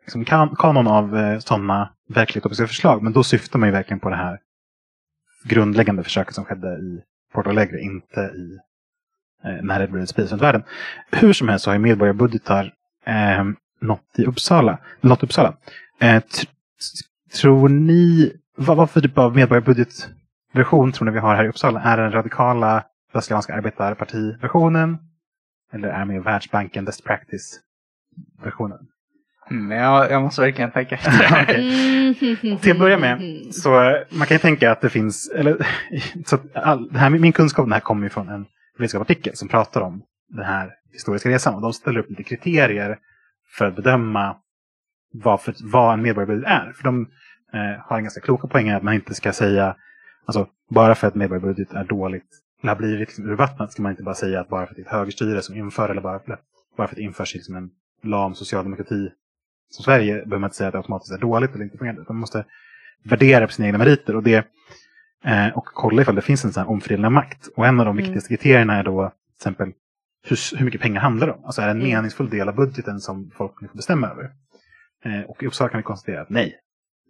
liksom, 0.05 0.25
kan, 0.25 0.57
kanon 0.57 0.87
av 0.87 1.17
eh, 1.19 1.39
sådana 1.39 1.91
verklighetsutopiska 2.09 2.67
förslag. 2.67 3.03
Men 3.03 3.13
då 3.13 3.23
syftar 3.23 3.59
man 3.59 3.69
ju 3.69 3.73
verkligen 3.73 4.01
på 4.01 4.11
det 4.11 4.17
här 4.17 4.39
grundläggande 5.45 6.03
försöket 6.03 6.35
som 6.35 6.45
skedde 6.45 6.69
i 6.69 7.03
Porto 7.33 7.51
Alegre, 7.51 7.81
inte 7.81 8.21
i 8.21 8.59
eh, 9.45 9.63
när 9.65 9.81
det 9.81 9.89
blev 9.89 10.07
spridits 10.07 10.33
runt 10.33 10.43
världen. 10.43 10.63
Hur 11.13 11.33
som 11.33 11.49
helst 11.49 11.65
så 11.65 11.71
har 11.71 11.75
ju 11.75 11.81
medborgarbudgetar 11.83 12.73
eh, 13.07 13.45
nått 13.87 14.19
i 14.19 14.25
Uppsala. 14.25 14.79
Nått 15.01 15.23
Uppsala. 15.23 15.57
Eh, 16.01 16.07
tr- 16.07 16.49
tror 17.41 17.69
ni, 17.69 18.33
vad, 18.57 18.77
vad 18.77 18.91
för 18.91 19.01
typ 19.01 19.19
av 19.19 19.37
medborgarbudgetversion 19.37 20.93
tror 20.93 21.05
ni 21.07 21.13
vi 21.13 21.19
har 21.19 21.35
här 21.35 21.45
i 21.45 21.49
Uppsala? 21.49 21.81
Är 21.81 21.97
det 21.97 22.03
den 22.03 22.13
radikala 22.13 22.85
Västliganska 23.13 23.55
arbetarpartiversionen? 23.55 24.99
Eller 25.73 25.89
är 25.89 25.99
det 25.99 26.05
mer 26.05 26.21
Världsbanken 26.21 26.85
Best 26.85 27.05
Practice-versionen? 27.05 28.79
Mm, 29.51 29.79
jag, 29.79 30.11
jag 30.11 30.23
måste 30.23 30.41
verkligen 30.41 30.71
tänka 30.71 30.95
efter. 31.03 31.55
Mm. 31.55 32.59
Till 32.59 32.73
att 32.73 32.79
börja 32.79 32.99
med, 32.99 33.19
så 33.55 33.97
man 34.11 34.27
kan 34.27 34.35
ju 34.35 34.39
tänka 34.39 34.73
att 34.73 34.81
det 34.81 34.91
finns, 34.91 35.31
eller, 35.35 35.67
så 36.27 36.39
all, 36.55 36.89
det 36.93 36.99
här, 36.99 37.11
min 37.11 37.33
kunskap 37.33 37.71
här 37.71 37.81
kommer 37.81 38.03
ju 38.03 38.11
från 38.11 38.29
en 38.29 38.47
vetenskapsartikel 38.79 39.37
som 39.37 39.49
pratar 39.49 39.81
om 39.81 40.03
den 40.29 40.45
här 40.45 40.71
historiska 40.93 41.29
resan. 41.29 41.55
Och 41.55 41.61
de 41.61 41.73
ställer 41.73 42.01
upp 42.01 42.11
lite 42.11 42.23
kriterier 42.23 42.99
för 43.59 43.65
att 43.65 43.77
bedöma 43.77 44.37
vad, 45.13 45.41
för, 45.43 45.55
vad 45.73 45.95
en 45.95 46.03
medborgarbudget 46.03 46.49
är. 46.49 46.73
För 46.73 46.85
de 46.85 47.09
eh, 47.53 47.81
har 47.81 47.97
en 47.97 48.05
ganska 48.05 48.21
kloka 48.21 48.49
poäng 48.49 48.71
att 48.71 48.83
man 48.83 48.95
inte 48.95 49.15
ska 49.15 49.33
säga, 49.33 49.77
alltså 50.25 50.47
bara 50.71 50.95
för 50.95 51.07
att 51.09 51.15
medborgarbudget 51.15 51.73
är 51.73 51.85
dåligt, 51.85 52.29
eller 52.63 52.73
har 52.73 52.79
blivit 52.79 52.99
liksom 52.99 53.25
urvattnat, 53.25 53.73
ska 53.73 53.83
man 53.83 53.93
inte 53.93 54.03
bara 54.03 54.15
säga 54.15 54.41
att 54.41 54.49
bara 54.49 54.67
för 54.67 54.73
att 54.73 54.77
det 54.77 54.83
är 54.83 54.87
ett 54.87 54.93
högerstyre 54.93 55.43
som 55.43 55.57
inför, 55.57 55.89
eller 55.89 56.01
bara, 56.03 56.21
bara 56.27 56.39
för 56.77 56.85
att 56.85 56.97
det 56.97 57.03
införs 57.03 57.35
liksom 57.35 57.57
en 57.57 57.71
lam 58.03 58.35
socialdemokrati 58.35 59.11
som 59.71 59.85
Sverige 59.85 60.13
behöver 60.13 60.39
man 60.39 60.49
inte 60.49 60.57
säga 60.57 60.69
att 60.69 60.73
det 60.73 60.79
automatiskt 60.79 61.13
är 61.13 61.19
dåligt 61.19 61.55
eller 61.55 61.65
inte 61.65 61.79
fungerar. 61.79 62.01
utan 62.01 62.17
Man 62.17 62.21
måste 62.21 62.45
värdera 63.05 63.47
på 63.47 63.53
sina 63.53 63.67
egna 63.67 63.79
meriter 63.79 64.17
och, 64.17 64.23
det, 64.23 64.47
eh, 65.25 65.49
och 65.49 65.65
kolla 65.65 66.03
ifall 66.03 66.15
det 66.15 66.23
finns 66.23 66.45
en 66.45 66.53
sån 66.53 66.63
här 66.63 66.71
omfördelning 66.71 67.07
av 67.07 67.13
makt. 67.13 67.49
Och 67.57 67.67
en 67.67 67.81
av 67.81 67.87
de 67.87 67.91
Mm. 67.91 67.97
viktigaste 67.97 68.29
kriterierna 68.29 68.77
är 68.77 68.85
då 68.85 69.09
till 69.09 69.37
exempel 69.37 69.73
hur, 70.25 70.57
hur 70.59 70.65
mycket 70.65 70.81
pengar 70.81 71.01
handlar 71.01 71.27
det 71.27 71.33
om? 71.33 71.45
Alltså 71.45 71.61
är 71.63 71.67
det 71.67 71.71
en 71.71 71.77
Mm. 71.81 71.89
meningsfull 71.89 72.31
del 72.31 72.49
av 72.49 72.55
budgeten 72.55 73.01
som 73.01 73.31
folk 73.37 73.59
får 73.59 73.77
bestämma 73.77 74.09
över? 74.09 74.31
Eh, 75.05 75.21
och 75.31 75.43
i 75.43 75.47
Uppsala 75.47 75.71
kan 75.71 75.79
vi 75.79 75.83
konstatera 75.85 76.21
att 76.23 76.31
nej, 76.31 76.55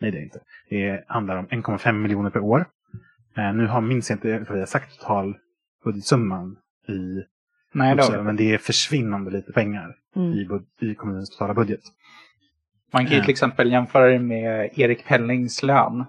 nej 0.01 0.11
det 0.11 0.19
är 0.19 0.23
inte. 0.23 0.39
Det 0.71 1.05
handlar 1.09 1.37
om 1.37 1.47
1,5 1.47 1.93
miljoner 2.03 2.31
per 2.31 2.41
år. 2.41 2.67
Eh, 3.37 3.53
nu 3.55 3.67
har, 3.67 3.81
minns 3.81 4.11
jag 4.11 4.17
inte 4.17 4.47
vad 4.49 4.61
jag 4.61 4.69
sagt 4.69 5.01
total 5.01 5.37
budgetsumman 5.85 6.57
i 6.89 7.23
Nej, 7.73 7.95
Uppsala, 7.95 8.23
men 8.23 8.37
det 8.37 8.55
är 8.55 8.59
försvinnande 8.59 9.31
lite 9.31 9.53
pengar 9.53 9.95
Mm. 10.17 10.33
i, 10.33 10.45
bud- 10.47 10.67
i 10.91 10.95
kommunens 10.95 11.31
totala 11.31 11.55
budget. 11.55 11.81
Man 12.93 13.05
kan 13.05 13.11
ju 13.13 13.17
Ja. 13.19 13.23
till 13.25 13.31
exempel 13.33 13.73
jämföra 13.73 14.07
det 14.07 14.19
med 14.19 14.71
Erik 14.79 15.07
Pellings 15.07 15.63
lön. 15.63 16.05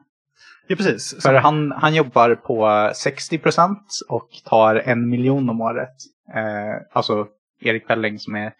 Ja, 0.68 0.76
precis. 0.76 1.24
För 1.24 1.34
han, 1.34 1.72
han 1.72 1.96
jobbar 1.96 2.36
på 2.36 2.92
60 2.96 3.38
procent 3.38 3.88
och 4.10 4.30
tar 4.46 4.76
en 4.76 5.10
miljon 5.10 5.50
om 5.50 5.62
året. 5.62 5.96
Eh, 6.34 6.82
alltså 6.94 7.28
Erik 7.62 7.88
Pelling 7.88 8.20
som 8.20 8.36
är 8.36 8.54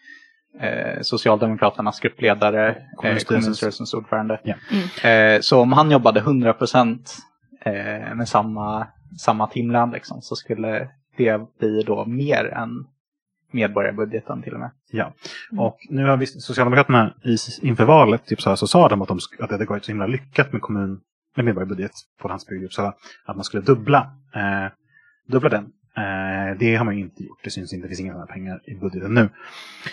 eh, 0.60 1.00
Socialdemokraternas 1.02 2.00
gruppledare, 2.00 2.68
eh, 2.70 2.76
Kommunstyrelsens- 2.96 3.94
ordförande. 3.96 4.40
Ja. 4.44 5.08
Eh, 5.08 5.40
så 5.40 5.60
om 5.60 5.72
han 5.72 5.90
jobbade 5.90 6.20
100 6.20 6.52
procent 6.52 7.16
eh, 7.60 8.14
med 8.14 8.28
samma, 8.28 8.86
samma 9.18 9.46
timlön 9.46 9.90
liksom, 9.90 10.22
så 10.22 10.36
skulle 10.36 10.88
det 11.16 11.40
bli 11.58 11.82
då 11.82 12.04
mer 12.04 12.44
än 12.44 12.70
medborgarbudgeten 13.50 14.42
till 14.42 14.54
och 14.54 14.60
med. 14.60 14.70
Ja, 14.90 15.12
Mm. 15.52 15.64
och 15.64 15.78
nu 15.90 16.04
har 16.04 16.16
vi 16.16 16.26
Socialdemokraterna 16.26 17.14
i, 17.24 17.36
inför 17.62 17.84
valet 17.84 18.32
i 18.32 18.34
Uppsala 18.34 18.56
så 18.56 18.66
sa 18.66 18.88
de 18.88 19.02
att, 19.02 19.08
de, 19.08 19.18
sk- 19.18 19.42
att 19.42 19.48
det 19.48 19.54
hade 19.54 19.64
gått 19.64 19.84
så 19.84 19.90
himla 19.92 20.06
lyckat 20.06 20.52
med 20.52 20.62
kommun 20.62 21.00
med 21.36 21.44
medborgarbudget 21.44 21.92
på 22.20 22.28
landsbygd 22.28 22.62
i 22.62 22.66
Uppsala. 22.66 22.94
Att 23.26 23.36
man 23.36 23.44
skulle 23.44 23.62
dubbla, 23.62 24.10
eh, 24.34 24.72
dubbla 25.28 25.48
den. 25.48 25.66
Eh, 25.96 26.58
det 26.58 26.76
har 26.76 26.84
man 26.84 26.98
inte 26.98 27.22
gjort. 27.22 27.38
Det 27.42 27.50
syns 27.50 27.72
inte, 27.72 27.84
det 27.84 27.88
finns 27.88 28.00
inga 28.00 28.12
sådana 28.12 28.26
pengar 28.26 28.60
i 28.64 28.74
budgeten 28.74 29.14
nu. 29.14 29.28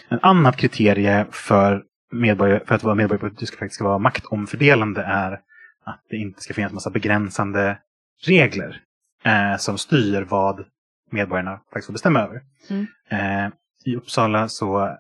En 0.10 0.20
annat 0.22 0.58
kriterie 0.58 1.26
för, 1.32 1.84
medborgare, 2.12 2.62
för 2.66 2.76
att 2.76 2.84
vara 2.84 2.96
medborgarbudget 2.96 3.48
ska 3.48 3.58
faktiskt 3.58 3.76
ska 3.76 3.84
vara 3.84 3.98
maktomfördelande 3.98 5.02
är 5.02 5.40
att 5.84 6.02
det 6.10 6.18
inte 6.18 6.42
ska 6.42 6.54
finnas 6.54 6.74
massa 6.74 6.90
begränsande 6.90 7.78
regler 8.26 8.82
eh, 9.24 9.58
som 9.58 9.78
styr 9.78 10.22
vad 10.22 10.66
medborgarna 11.12 11.58
faktiskt 11.58 11.86
får 11.86 11.94
bestämma 11.94 12.20
över. 12.20 12.42
Mm. 12.70 12.88
Eh, 13.10 13.52
I 13.86 13.96
Uppsala 13.96 14.50
så 14.50 14.98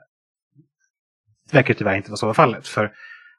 verkar 1.51 1.74
det 1.74 1.78
tyvärr 1.78 1.95
inte 1.95 2.10
vara 2.10 2.18
så 2.18 2.34
fallet. 2.34 2.68
För 2.68 2.91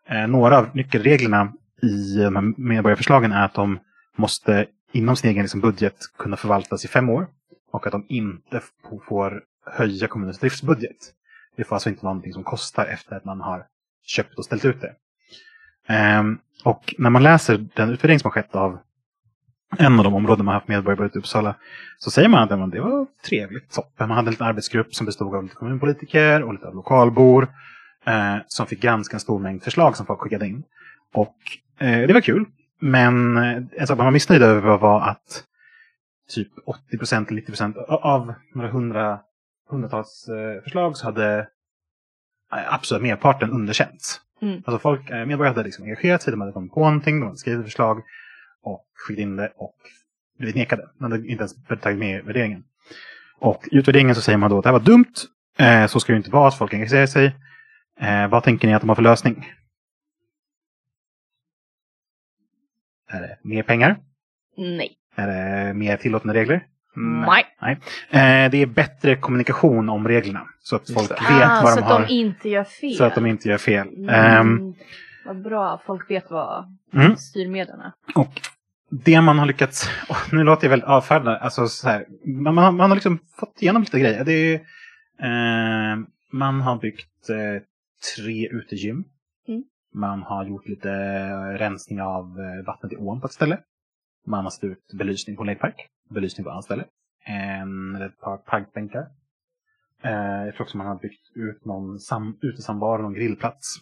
eh, 0.08 0.26
några 0.26 0.58
av 0.58 0.76
nyckelreglerna 0.76 1.52
i 1.82 2.16
de 2.16 2.36
här 2.36 2.60
medborgarförslagen 2.60 3.32
är 3.32 3.44
att 3.44 3.54
de 3.54 3.78
måste 4.16 4.66
inom 4.92 5.16
sin 5.16 5.30
egen 5.30 5.42
liksom, 5.42 5.60
budget 5.60 5.96
kunna 6.18 6.36
förvaltas 6.36 6.84
i 6.84 6.88
fem 6.88 7.08
år. 7.08 7.26
Och 7.74 7.86
att 7.86 7.92
de 7.92 8.06
inte 8.08 8.60
får 9.08 9.42
höja 9.66 10.06
kommunens 10.06 10.38
driftsbudget. 10.38 10.96
Det 11.56 11.64
får 11.64 11.76
alltså 11.76 11.88
inte 11.88 12.04
vara 12.04 12.12
någonting 12.12 12.32
som 12.32 12.44
kostar 12.44 12.86
efter 12.86 13.16
att 13.16 13.24
man 13.24 13.40
har 13.40 13.66
köpt 14.06 14.38
och 14.38 14.44
ställt 14.44 14.64
ut 14.64 14.80
det. 14.80 14.92
Ehm, 15.88 16.38
och 16.64 16.94
när 16.98 17.10
man 17.10 17.22
läser 17.22 17.66
den 17.74 17.90
utvärdering 17.90 18.18
som 18.18 18.28
har 18.28 18.32
skett 18.32 18.54
av 18.54 18.78
en 19.78 19.98
av 19.98 20.04
de 20.04 20.14
områden 20.14 20.44
man 20.44 20.54
haft 20.54 20.68
medborgarbudget 20.68 21.16
i 21.16 21.18
Uppsala 21.18 21.54
så 21.98 22.10
säger 22.10 22.28
man 22.28 22.42
att 22.42 22.70
det 22.70 22.80
var 22.80 23.06
trevligt, 23.28 23.70
toppen. 23.70 24.08
Man 24.08 24.16
hade 24.16 24.28
en 24.28 24.30
liten 24.30 24.46
arbetsgrupp 24.46 24.94
som 24.94 25.06
bestod 25.06 25.34
av 25.34 25.42
lite 25.42 25.54
kommunpolitiker 25.54 26.42
och 26.42 26.52
lite 26.52 26.66
av 26.66 26.74
lokalbor 26.74 27.48
eh, 28.06 28.36
som 28.46 28.66
fick 28.66 28.80
ganska 28.80 29.16
en 29.16 29.20
stor 29.20 29.38
mängd 29.38 29.62
förslag 29.62 29.96
som 29.96 30.06
folk 30.06 30.20
skickade 30.20 30.46
in. 30.46 30.62
Och 31.14 31.36
eh, 31.78 32.06
det 32.06 32.12
var 32.12 32.20
kul. 32.20 32.44
Men 32.80 33.36
eh, 33.36 33.62
en 33.72 33.86
sak 33.86 33.98
man 33.98 34.06
var 34.06 34.12
missnöjd 34.12 34.42
över 34.42 34.78
var 34.78 35.08
att 35.08 35.44
typ 36.28 36.48
80 36.66 36.98
procent, 36.98 37.30
90 37.30 37.46
procent 37.46 37.76
av 37.88 38.34
några 38.54 38.70
hundra, 38.70 39.20
hundratals 39.70 40.28
eh, 40.28 40.62
förslag 40.62 40.96
så 40.96 41.04
hade 41.04 41.38
eh, 42.52 42.74
absolut 42.74 43.02
merparten 43.02 43.50
underkänts. 43.50 44.20
Mm. 44.42 44.62
Alltså 44.66 44.78
folk, 44.78 45.10
eh, 45.10 45.26
medborgare 45.26 45.54
hade 45.54 45.64
liksom 45.64 45.84
engagerat 45.84 46.22
sig, 46.22 46.30
de 46.30 46.40
hade 46.40 46.52
kommit 46.52 46.72
på 46.72 46.80
någonting, 46.80 47.20
de 47.20 47.26
hade 47.26 47.38
skrivit 47.38 47.64
förslag 47.64 48.02
och 48.62 48.86
skickat 48.94 49.20
in 49.20 49.36
det 49.36 49.52
och 49.56 49.76
blivit 50.38 50.56
nekade. 50.56 50.88
De 50.98 51.12
hade 51.12 51.28
inte 51.28 51.42
ens 51.42 51.80
tagit 51.82 51.98
med 51.98 52.24
värderingen. 52.24 52.64
Och 53.38 53.68
i 53.70 53.76
utvärderingen 53.76 54.14
så 54.14 54.20
säger 54.20 54.38
man 54.38 54.50
då 54.50 54.58
att 54.58 54.64
det 54.64 54.68
här 54.68 54.78
var 54.78 54.86
dumt, 54.86 55.14
eh, 55.58 55.86
så 55.86 56.00
ska 56.00 56.12
det 56.12 56.16
inte 56.16 56.30
vara, 56.30 56.48
att 56.48 56.58
folk 56.58 56.74
engagerar 56.74 57.06
sig. 57.06 57.36
Eh, 58.00 58.28
vad 58.28 58.42
tänker 58.42 58.68
ni 58.68 58.74
att 58.74 58.82
de 58.82 58.88
har 58.88 58.96
för 58.96 59.02
lösning? 59.02 59.52
Är 63.08 63.20
det 63.20 63.38
mer 63.42 63.62
pengar? 63.62 64.00
Nej. 64.56 64.96
Är 65.14 65.26
det 65.26 65.74
mer 65.74 65.96
tillåtna 65.96 66.34
regler? 66.34 66.66
Nej. 67.60 67.78
Eh, 68.10 68.50
det 68.50 68.62
är 68.62 68.66
bättre 68.66 69.16
kommunikation 69.16 69.88
om 69.88 70.08
reglerna. 70.08 70.42
Så 70.60 70.76
att 70.76 70.90
folk 70.94 71.10
vet 71.10 71.20
ah, 71.20 71.60
vad 71.62 71.72
så 71.72 71.80
de 71.80 71.86
att 71.86 71.92
har. 71.92 72.06
de 72.06 72.12
inte 72.12 72.48
gör 72.48 72.64
fel. 72.64 72.94
Så 72.94 73.04
att 73.04 73.14
de 73.14 73.26
inte 73.26 73.48
gör 73.48 73.58
fel. 73.58 73.88
Mm. 73.88 74.08
Ehm, 74.08 74.74
Vad 75.26 75.42
bra, 75.42 75.82
folk 75.86 76.10
vet 76.10 76.30
vad 76.30 76.78
mm. 76.94 77.16
styrmedlen 77.16 77.80
är. 77.80 77.92
Och 78.14 78.40
det 78.90 79.20
man 79.20 79.38
har 79.38 79.46
lyckats, 79.46 79.90
åh, 80.08 80.16
nu 80.32 80.44
låter 80.44 80.64
jag 80.64 80.70
väldigt 80.70 80.88
avfärdande, 80.88 81.38
alltså 81.38 81.66
så 81.66 81.88
här, 81.88 82.06
man, 82.26 82.54
man, 82.54 82.76
man 82.76 82.90
har 82.90 82.96
liksom 82.96 83.18
fått 83.40 83.62
igenom 83.62 83.82
lite 83.82 84.00
grejer. 84.00 84.24
Det 84.24 84.32
är, 84.32 84.54
eh, 85.22 85.98
man 86.32 86.60
har 86.60 86.76
byggt 86.76 87.30
eh, 87.30 87.62
tre 88.16 88.48
utegym. 88.48 89.04
Mm. 89.48 89.64
Man 89.94 90.22
har 90.22 90.44
gjort 90.44 90.68
lite 90.68 90.88
rensning 91.58 92.02
av 92.02 92.24
eh, 92.24 92.66
vattnet 92.66 92.92
i 92.92 92.96
ån 92.96 93.20
på 93.20 93.26
ett 93.26 93.32
ställe. 93.32 93.58
Man 94.26 94.44
har 94.44 94.64
ut 94.64 94.92
belysning 94.92 95.36
på 95.36 95.42
en 95.42 95.46
lekpark, 95.46 95.88
belysning 96.10 96.44
på 96.44 96.50
annat 96.50 96.64
ställe. 96.64 96.84
En, 97.24 97.96
ett 98.02 98.20
par 98.20 98.36
parkbänkar. 98.36 99.06
Eh, 100.02 100.44
jag 100.46 100.54
tror 100.54 100.64
också 100.64 100.76
man 100.76 100.86
har 100.86 100.94
byggt 100.94 101.30
ut 101.34 101.64
någon 101.64 101.98
sam, 102.00 102.38
utesamvaro, 102.42 103.02
någon 103.02 103.14
grillplats. 103.14 103.76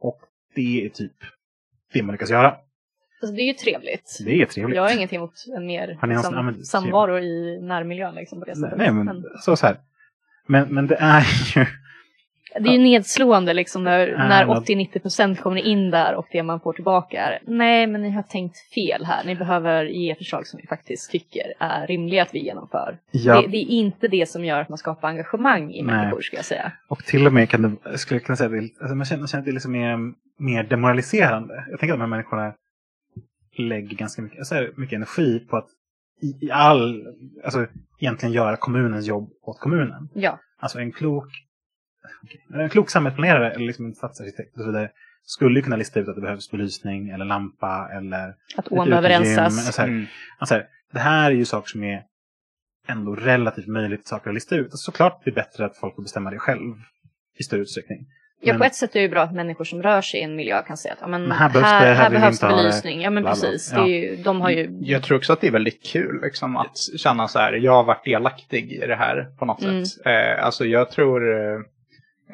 Och 0.00 0.20
det 0.54 0.84
är 0.84 0.88
typ 0.88 1.12
det 1.92 2.02
man 2.02 2.12
lyckas 2.12 2.30
göra. 2.30 2.56
Alltså, 3.22 3.36
det 3.36 3.42
är 3.42 3.46
ju 3.46 3.52
trevligt. 3.52 4.18
Det 4.24 4.42
är 4.42 4.46
trevligt. 4.46 4.76
Jag 4.76 4.82
har 4.82 4.96
ingenting 4.96 5.16
emot 5.16 5.32
en 5.56 5.66
mer 5.66 5.96
Har 6.00 6.08
liksom, 6.08 6.34
använt- 6.34 6.66
samvaro 6.66 7.18
i 7.18 7.60
närmiljön 7.62 8.14
liksom, 8.14 8.38
på 8.40 8.44
det 8.44 8.52
Nej, 8.54 8.60
sättet. 8.70 8.78
nej, 8.78 8.92
men 8.92 9.24
så, 9.40 9.56
så 9.56 9.66
här. 9.66 9.76
Men, 10.46 10.74
men 10.74 10.86
det 10.86 10.96
är 11.00 11.24
ju... 11.56 11.66
Det 12.54 12.68
är 12.68 12.72
ju 12.72 12.78
nedslående 12.78 13.54
liksom 13.54 13.84
när, 13.84 14.06
när 14.28 14.46
men- 14.46 14.56
80-90% 14.56 15.36
kommer 15.36 15.60
in 15.66 15.90
där 15.90 16.14
och 16.14 16.26
det 16.32 16.42
man 16.42 16.60
får 16.60 16.72
tillbaka 16.72 17.20
är 17.20 17.38
nej 17.46 17.86
men 17.86 18.02
ni 18.02 18.10
har 18.10 18.22
tänkt 18.22 18.58
fel 18.74 19.04
här. 19.04 19.24
Ni 19.24 19.34
behöver 19.36 19.84
ge 19.84 20.14
förslag 20.14 20.46
som 20.46 20.60
vi 20.62 20.66
faktiskt 20.66 21.10
tycker 21.10 21.42
är 21.58 21.86
rimliga 21.86 22.22
att 22.22 22.34
vi 22.34 22.38
genomför. 22.44 22.98
Ja, 23.10 23.40
Det, 23.40 23.46
det 23.48 23.56
är 23.56 23.70
inte 23.70 24.08
det 24.08 24.28
som 24.28 24.44
gör 24.44 24.60
att 24.60 24.68
man 24.68 24.78
skapar 24.78 25.08
engagemang 25.08 25.72
i 25.72 25.82
Nej. 25.82 25.96
människor 25.96 26.20
ska 26.20 26.36
jag 26.36 26.44
säga. 26.44 26.72
och 26.88 27.04
till 27.04 27.26
och 27.26 27.32
med 27.32 27.48
kan 27.50 27.78
det, 27.84 27.98
skulle 27.98 28.18
jag 28.20 28.24
kunna 28.26 28.36
säga, 28.36 28.48
det, 28.48 28.58
alltså 28.80 28.94
man, 28.94 29.04
känner, 29.06 29.18
man 29.20 29.28
känner 29.28 29.40
att 29.40 29.44
det 29.44 29.50
är 29.50 29.52
liksom 29.52 29.72
mer, 29.72 29.98
mer 30.38 30.62
demoraliserande. 30.62 31.64
Jag 31.70 31.80
tänker 31.80 31.92
att 31.94 31.98
de 31.98 32.00
här 32.00 32.08
människorna 32.08 32.54
lägger 33.58 33.96
ganska 33.96 34.22
mycket, 34.22 34.46
så 34.46 34.54
här, 34.54 34.70
mycket 34.76 34.96
energi 34.96 35.38
på 35.38 35.56
att 35.56 35.66
i, 36.22 36.46
i 36.46 36.50
all, 36.50 37.02
alltså 37.44 37.66
egentligen 38.00 38.32
göra 38.32 38.56
kommunens 38.56 39.06
jobb 39.06 39.30
åt 39.42 39.60
kommunen. 39.60 40.08
Ja, 40.14 40.38
Alltså 40.62 40.78
en 40.78 40.92
klok, 40.92 41.24
en 42.54 42.68
klok 42.68 42.90
samhällsplanerare 42.90 43.50
eller 43.50 43.66
liksom 43.66 43.86
en 43.86 43.94
stadsarkitekt 43.94 44.54
och 44.54 44.60
så 44.60 44.66
vidare 44.66 44.90
skulle 45.22 45.58
ju 45.58 45.62
kunna 45.62 45.76
lista 45.76 46.00
ut 46.00 46.08
att 46.08 46.14
det 46.14 46.20
behövs 46.20 46.50
belysning 46.50 47.08
eller 47.10 47.24
lampa 47.24 47.88
eller 47.96 48.34
att 48.56 48.68
ån 48.68 48.88
behöver 48.88 49.08
rensas. 49.08 49.78
Här, 49.78 49.84
Mm. 49.88 50.06
alltså, 50.38 50.54
här, 50.54 50.64
det 50.92 50.98
här 50.98 51.30
är 51.30 51.34
ju 51.34 51.44
saker 51.44 51.68
som 51.68 51.84
är 51.84 52.02
ändå 52.88 53.14
relativt 53.14 53.66
möjligt 53.66 54.06
saker 54.06 54.30
att 54.30 54.34
lista 54.34 54.56
ut. 54.56 54.72
Och 54.72 54.78
såklart 54.78 55.20
det 55.24 55.30
är 55.30 55.34
bättre 55.34 55.64
att 55.64 55.76
folk 55.76 55.94
får 55.94 56.02
bestämma 56.02 56.30
det 56.30 56.38
själv 56.38 56.74
i 57.38 57.42
större 57.42 57.60
utsträckning. 57.60 57.98
Ja, 58.42 58.52
Men- 58.52 58.58
på 58.60 58.64
ett 58.64 58.74
sätt 58.74 58.90
är 58.90 58.94
det 58.94 59.02
ju 59.02 59.08
bra 59.08 59.22
att 59.22 59.34
människor 59.34 59.64
som 59.64 59.82
rör 59.82 60.00
sig 60.00 60.20
i 60.20 60.22
en 60.22 60.36
miljö 60.36 60.62
kan 60.62 60.76
säga 60.76 60.94
att 60.94 60.98
ja, 61.00 61.06
men 61.06 61.22
Men 61.22 61.32
här, 61.32 61.48
här 61.48 61.52
behövs 61.52 61.70
det, 61.80 61.94
här 61.94 62.10
behövs 62.10 62.40
belysning. 62.40 63.00
Ja 63.00 63.10
men 63.10 63.22
bla, 63.22 63.34
bla. 63.34 63.40
precis. 63.50 63.72
Ja. 63.72 63.84
Det 63.84 63.90
är 63.90 64.10
ju, 64.16 64.22
de 64.22 64.40
har 64.40 64.50
ju... 64.50 64.78
Jag 64.80 65.02
tror 65.02 65.18
också 65.18 65.32
att 65.32 65.40
det 65.40 65.46
är 65.46 65.50
väldigt 65.50 65.84
kul 65.84 66.20
liksom, 66.22 66.56
att 66.56 66.76
känna 66.98 67.28
så 67.28 67.38
här, 67.38 67.52
jag 67.52 67.72
har 67.72 67.84
varit 67.84 68.04
delaktig 68.04 68.72
i 68.72 68.86
det 68.86 68.94
här 68.96 69.26
på 69.38 69.44
något 69.44 69.62
Mm. 69.62 69.84
sätt. 69.84 70.06
Eh, 70.06 70.44
alltså 70.44 70.64
jag 70.64 70.90
tror, 70.90 71.20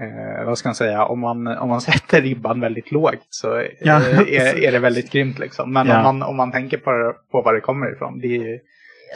eh, 0.01 0.39
eh, 0.41 0.45
vad 0.45 0.59
ska 0.59 0.69
man 0.69 0.75
säga, 0.75 1.05
om 1.05 1.21
man, 1.21 1.47
om 1.47 1.69
man 1.69 1.81
sätter 1.91 2.23
ribban 2.23 2.61
väldigt 2.61 2.93
lågt 2.93 3.27
så 3.31 3.59
eh, 3.59 3.67
Ja. 3.81 4.01
är, 4.29 4.65
är 4.65 4.73
det 4.73 4.79
väldigt 4.79 5.13
grymt. 5.13 5.39
Liksom. 5.39 5.73
Men 5.73 5.87
Ja. 5.87 5.97
om, 5.99 6.03
man, 6.19 6.23
om 6.29 6.37
man 6.37 6.53
tänker 6.53 6.79
på, 6.79 7.15
på 7.33 7.43
var 7.43 7.55
det 7.55 7.61
kommer 7.61 7.93
ifrån, 7.93 8.19
det 8.19 8.27
är, 8.27 8.31
ju- 8.43 8.59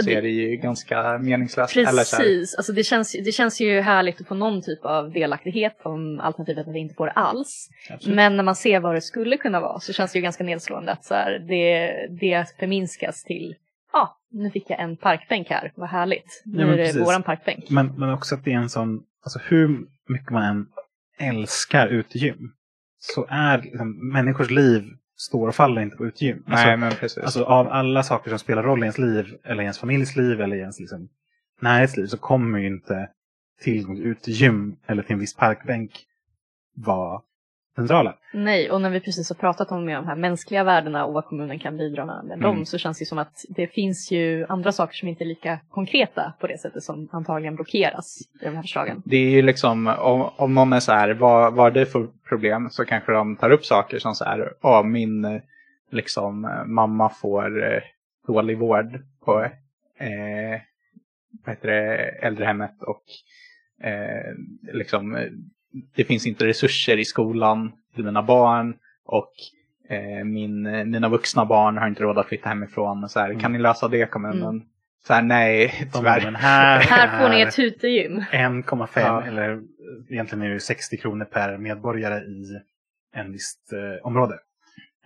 så 0.04 0.10
är 0.10 0.22
det 0.22 0.28
ju 0.28 0.56
ganska 0.56 1.18
meningslöst. 1.18 1.76
Eller 1.76 1.88
så 2.02 2.16
här, 2.16 2.22
Precis, 2.24 2.54
alltså 2.54 2.72
det, 2.72 2.84
känns, 2.84 3.12
det 3.24 3.32
känns 3.32 3.60
ju 3.60 3.80
härligt 3.80 4.20
att 4.20 4.28
få 4.28 4.34
någon 4.34 4.62
typ 4.62 4.84
av 4.84 5.12
delaktighet 5.12 5.76
om 5.82 6.20
alternativet 6.20 6.68
att 6.68 6.74
vi 6.74 6.78
inte 6.78 6.94
får 6.94 7.06
det 7.06 7.12
alls. 7.12 7.68
Absolut. 7.90 8.16
Men 8.16 8.36
när 8.36 8.44
man 8.44 8.54
ser 8.56 8.80
vad 8.80 8.94
det 8.94 9.00
skulle 9.00 9.36
kunna 9.36 9.60
vara 9.60 9.80
så 9.80 9.92
känns 9.92 10.12
det 10.12 10.18
ju 10.18 10.22
ganska 10.22 10.44
nedslående 10.44 10.92
att 10.92 11.04
så 11.04 11.14
här, 11.14 11.44
det, 11.48 11.92
det 12.20 12.46
förminskas 12.58 13.24
till 13.24 13.54
ja, 13.92 14.18
nu 14.32 14.50
fick 14.50 14.70
jag 14.70 14.80
en 14.80 14.96
parkbänk 14.96 15.50
här, 15.50 15.72
vad 15.74 15.88
härligt. 15.88 16.42
Nu 16.44 16.62
Ja, 16.62 16.66
är 16.68 16.76
det 16.76 16.84
precis. 16.84 17.00
våran 17.08 17.22
parkbänk. 17.22 17.70
Men, 17.70 17.86
men 17.98 18.12
också 18.12 18.34
att 18.34 18.44
det 18.44 18.52
är 18.52 18.56
en 18.56 18.68
sån, 18.68 19.00
alltså 19.24 19.38
hur 19.42 19.86
mycket 20.08 20.30
man 20.30 20.44
än 20.44 20.66
älskar 21.18 21.88
utegym 21.88 22.52
så 22.98 23.26
är 23.28 23.62
liksom, 23.62 24.12
människors 24.12 24.50
liv 24.50 24.82
står 25.16 25.48
och 25.48 25.54
faller 25.54 25.82
inte 25.82 25.96
på 25.96 26.06
utegym. 26.06 26.44
Alltså, 26.46 26.66
Nej, 26.66 26.76
men 26.76 26.92
precis. 26.92 27.24
Alltså 27.24 27.44
av 27.44 27.68
alla 27.68 28.02
saker 28.02 28.30
som 28.30 28.38
spelar 28.38 28.62
roll 28.62 28.78
i 28.78 28.82
ens 28.82 28.98
liv, 28.98 29.36
eller 29.44 29.62
i 29.62 29.64
ens 29.64 29.78
familjs 29.78 30.16
liv, 30.16 30.40
eller 30.40 30.56
i 30.56 30.60
ens 30.60 30.80
liksom, 30.80 31.08
närhetsliv, 31.60 32.06
så 32.06 32.18
kommer 32.18 32.58
ju 32.58 32.66
inte 32.66 33.08
tillgång 33.60 33.96
till 33.96 34.06
utegym 34.06 34.76
eller 34.86 35.02
till 35.02 35.12
en 35.12 35.18
viss 35.18 35.36
parkbänk 35.36 36.06
vara 36.76 37.22
centrala. 37.76 38.14
Nej, 38.32 38.70
och 38.70 38.80
när 38.80 38.90
vi 38.90 39.00
precis 39.00 39.28
har 39.30 39.34
pratat 39.34 39.72
om 39.72 39.86
de 39.86 40.06
här 40.06 40.16
mänskliga 40.16 40.64
värdena 40.64 41.04
och 41.04 41.14
vad 41.14 41.24
kommunen 41.24 41.58
kan 41.58 41.76
bidra 41.76 42.04
med, 42.06 42.24
med 42.24 42.38
Mm. 42.38 42.40
dem 42.56 42.66
så 42.66 42.78
känns 42.78 42.98
det 42.98 43.04
som 43.04 43.18
att 43.18 43.44
det 43.48 43.66
finns 43.66 44.10
ju 44.10 44.46
andra 44.48 44.72
saker 44.72 44.94
som 44.94 45.08
inte 45.08 45.24
är 45.24 45.26
lika 45.26 45.58
konkreta 45.70 46.32
på 46.40 46.46
det 46.46 46.58
sättet 46.58 46.82
som 46.82 47.08
antagligen 47.12 47.54
blockeras 47.54 48.18
i 48.40 48.44
de 48.44 48.54
här 48.54 48.62
förslagen. 48.62 49.02
Det 49.04 49.16
är 49.16 49.30
ju 49.30 49.42
liksom, 49.42 49.86
om, 49.86 50.30
om 50.36 50.54
någon 50.54 50.72
är 50.72 50.80
så 50.80 50.92
här, 50.92 51.14
vad, 51.14 51.54
vad 51.54 51.66
är 51.66 51.80
det 51.80 51.86
för 51.86 52.08
problem? 52.28 52.70
Så 52.70 52.84
kanske 52.84 53.12
de 53.12 53.36
tar 53.36 53.50
upp 53.50 53.64
saker 53.64 53.98
som 53.98 54.14
så 54.14 54.24
här, 54.24 54.52
ja 54.62 54.82
min 54.82 55.40
liksom 55.90 56.48
mamma 56.66 57.08
får 57.08 57.72
eh, 57.74 57.80
dålig 58.26 58.58
vård 58.58 59.00
på 59.24 59.42
eh, 59.98 60.60
vad 61.44 61.54
heter 61.54 61.68
det, 61.68 61.96
äldrehemmet 62.26 62.82
och 62.82 63.02
eh, 63.86 64.34
liksom 64.72 65.16
det 65.96 66.04
finns 66.04 66.26
inte 66.26 66.46
resurser 66.46 66.98
i 66.98 67.04
skolan 67.04 67.72
till 67.94 68.04
mina 68.04 68.22
barn 68.22 68.74
och 69.04 69.32
eh, 69.88 70.24
min, 70.24 70.62
mina 70.90 71.08
vuxna 71.08 71.44
barn 71.44 71.78
har 71.78 71.88
inte 71.88 72.02
råd 72.02 72.18
att 72.18 72.26
flytta 72.26 72.48
hemifrån. 72.48 73.08
Så 73.08 73.20
här, 73.20 73.40
Kan 73.40 73.52
ni 73.52 73.58
lösa 73.58 73.88
det 73.88 74.06
kommunen? 74.06 74.42
Mm. 74.48 74.62
Så 75.06 75.12
här, 75.14 75.22
nej, 75.22 75.88
tyvärr. 75.92 76.24
men 76.24 76.34
här, 76.36 76.80
Här 76.80 77.20
får 77.22 77.28
ni 77.28 77.40
ett 77.40 77.58
utegym. 77.58 78.20
1,5 78.32 78.88
Ja. 78.94 79.22
eller 79.22 79.60
egentligen 80.10 80.44
är 80.44 80.50
det 80.50 80.60
60 80.60 80.96
kronor 80.96 81.24
per 81.24 81.58
medborgare 81.58 82.18
i 82.20 82.44
en 83.14 83.32
visst 83.32 83.72
eh, 83.72 84.06
område. 84.06 84.38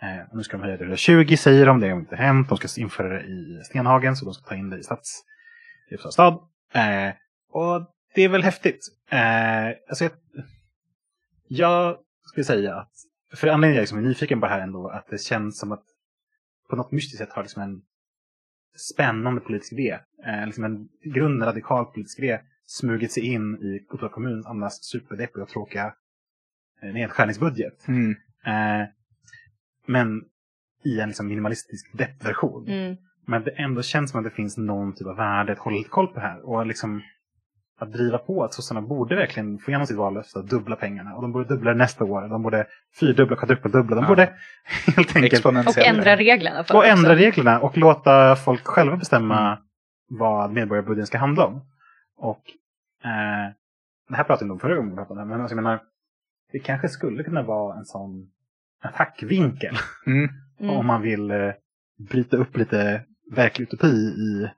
Eh, 0.03 0.09
nu 0.33 0.43
ska 0.43 0.57
de 0.57 0.63
höja 0.63 0.77
det 0.77 0.87
till 0.89 0.97
20 0.97 1.37
säger 1.37 1.67
de, 1.67 1.81
det 1.81 1.89
har 1.89 1.97
inte 1.99 2.17
hänt. 2.17 2.49
De 2.49 2.59
ska 2.59 2.81
införa 2.81 3.09
det 3.09 3.21
i 3.21 3.61
Stenhagen 3.65 4.17
så 4.17 4.25
de 4.25 4.35
ska 4.35 4.49
ta 4.49 4.55
in 4.55 4.71
det 4.71 4.79
i 4.79 4.83
stads 4.83 5.23
i 5.91 5.95
Uppsala 5.95 6.13
stad. 6.13 6.33
Eh, 6.75 7.15
och 7.53 7.94
det 8.15 8.23
är 8.23 8.29
väl 8.29 8.43
häftigt. 8.43 8.89
Eh, 9.11 9.67
alltså 9.89 10.05
jag, 10.05 10.13
jag 11.49 11.99
skulle 12.23 12.45
säga 12.45 12.75
att, 12.75 12.93
för 13.35 13.49
anledningen 13.49 13.77
jag 13.77 13.83
liksom 13.83 13.99
är 13.99 14.03
nyfiken 14.03 14.41
på 14.41 14.47
det 14.47 14.53
här 14.53 14.61
ändå, 14.61 14.89
att 14.89 15.07
det 15.11 15.19
känns 15.19 15.59
som 15.59 15.73
att 15.73 15.85
på 16.71 16.77
något 16.77 16.93
mystiskt 16.93 17.19
sätt 17.19 17.33
har 17.33 17.43
liksom 17.43 17.63
en 17.63 17.83
spännande 18.77 19.41
politisk 19.41 19.73
idé, 19.73 19.99
eh, 20.27 20.47
liksom 20.47 20.65
en 20.65 20.89
i 21.01 21.11
grunden 21.11 21.49
radikal 21.49 21.85
politisk 21.85 22.19
idé, 22.19 22.41
smugit 22.67 23.13
sig 23.13 23.23
in 23.23 23.59
i 23.63 23.87
Uppsala 23.91 24.13
kommuns 24.13 24.47
annars 24.47 24.73
superdeppiga 24.73 25.43
och 25.43 25.49
tråkiga 25.49 25.95
eh, 26.83 26.93
nedskärningsbudget. 26.93 27.89
Mm. 27.89 28.11
Eh, 28.47 28.89
men 29.87 30.23
i 30.85 31.01
en 31.01 31.09
liksom 31.09 31.27
minimalistisk 31.27 31.99
deppversion. 31.99 32.69
Mm. 32.69 32.97
Men 33.27 33.45
det 33.45 33.51
ändå 33.51 33.83
känns 33.83 34.11
som 34.11 34.19
att 34.19 34.25
det 34.25 34.31
finns 34.31 34.57
någon 34.57 34.95
typ 34.95 35.07
av 35.07 35.17
värde 35.17 35.53
att 35.53 35.59
hålla 35.59 35.77
lite 35.77 35.91
koll 35.91 36.07
på 36.07 36.15
det 36.15 36.21
här. 36.21 36.47
Och 36.47 36.67
liksom 36.67 37.03
att 37.81 37.93
driva 37.93 38.19
på 38.19 38.45
att 38.45 38.55
sossarna 38.55 38.81
borde 38.83 39.15
verkligen 39.17 39.59
få 39.59 39.71
igenom 39.71 39.87
sitt 39.87 39.97
vallöfte 39.97 40.39
att 40.39 40.49
dubbla 40.49 40.77
pengarna. 40.77 41.15
Och 41.15 41.23
de 41.23 41.33
borde 41.33 41.49
dubbla 41.49 41.71
det 41.71 41.77
nästa 41.79 42.05
år. 42.05 42.29
De 42.29 42.43
borde 42.43 42.67
fyrdubbla, 43.01 43.37
kvadrupeldubbla. 43.37 43.97
De 43.97 44.03
Ja. 44.03 44.09
borde 44.09 44.33
helt 44.97 45.17
enkelt 45.17 45.47
Och 45.47 45.79
ändra 45.79 46.17
reglerna 46.17 46.65
för 46.65 46.75
och 46.75 46.79
också. 46.81 46.91
ändra 46.91 47.17
reglerna 47.17 47.61
och 47.61 47.79
låta 47.79 48.37
folk 48.37 48.65
själva 48.67 48.97
bestämma 48.97 49.59
vad 50.09 50.53
medborgarbudgeten 50.53 51.07
ska 51.07 51.19
handla 51.19 51.47
om. 51.47 51.55
Och 52.17 52.43
eh, 53.05 53.53
det 54.09 54.17
här 54.17 54.25
pratade 54.25 54.45
vi 54.49 54.53
om 54.53 54.59
förra 54.59 54.75
gången, 54.75 54.91
vi 54.91 54.97
pratade 54.97 55.25
men 55.25 55.41
alltså, 55.41 55.57
jag 55.57 55.63
menar, 55.63 55.81
det 56.53 56.59
kanske 56.59 56.89
skulle 56.89 57.25
kunna 57.25 57.43
vara 57.43 57.77
en 57.79 57.85
sån 57.85 58.31
attackvinkel 58.83 59.77
Mm. 60.07 60.29
Mm. 60.61 60.77
om 60.77 60.87
man 60.87 61.03
vill 61.03 61.31
eh, 61.31 61.53
bryta 62.11 62.37
upp 62.37 62.57
lite 62.57 63.03
verklig 63.33 63.63
utopi 63.67 63.87
i 63.97 64.51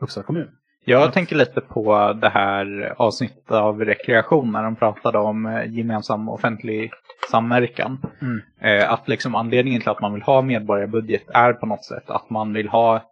Uppsala 0.00 0.26
kommun. 0.26 0.48
Jag 0.84 1.12
tänker 1.12 1.36
lite 1.36 1.60
på 1.60 2.12
det 2.12 2.28
här 2.28 2.94
avsnittet 2.96 3.50
av 3.50 3.84
rekreation 3.84 4.52
när 4.52 4.62
de 4.62 4.76
pratade 4.76 5.18
om 5.18 5.46
eh, 5.46 5.72
gemensam 5.72 6.28
offentlig 6.28 6.90
samverkan. 7.30 7.98
Mm. 8.22 8.40
Eh, 8.60 8.92
Att 8.92 9.08
liksom 9.08 9.34
anledningen 9.34 9.80
till 9.80 9.90
att 9.90 10.00
man 10.00 10.12
vill 10.14 10.22
ha 10.22 10.42
medborgarbudget 10.42 11.22
är 11.34 11.52
på 11.52 11.66
något 11.66 11.84
sätt 11.84 12.10
att 12.10 12.30
man 12.30 12.52
vill 12.52 12.68
ha, 12.68 13.02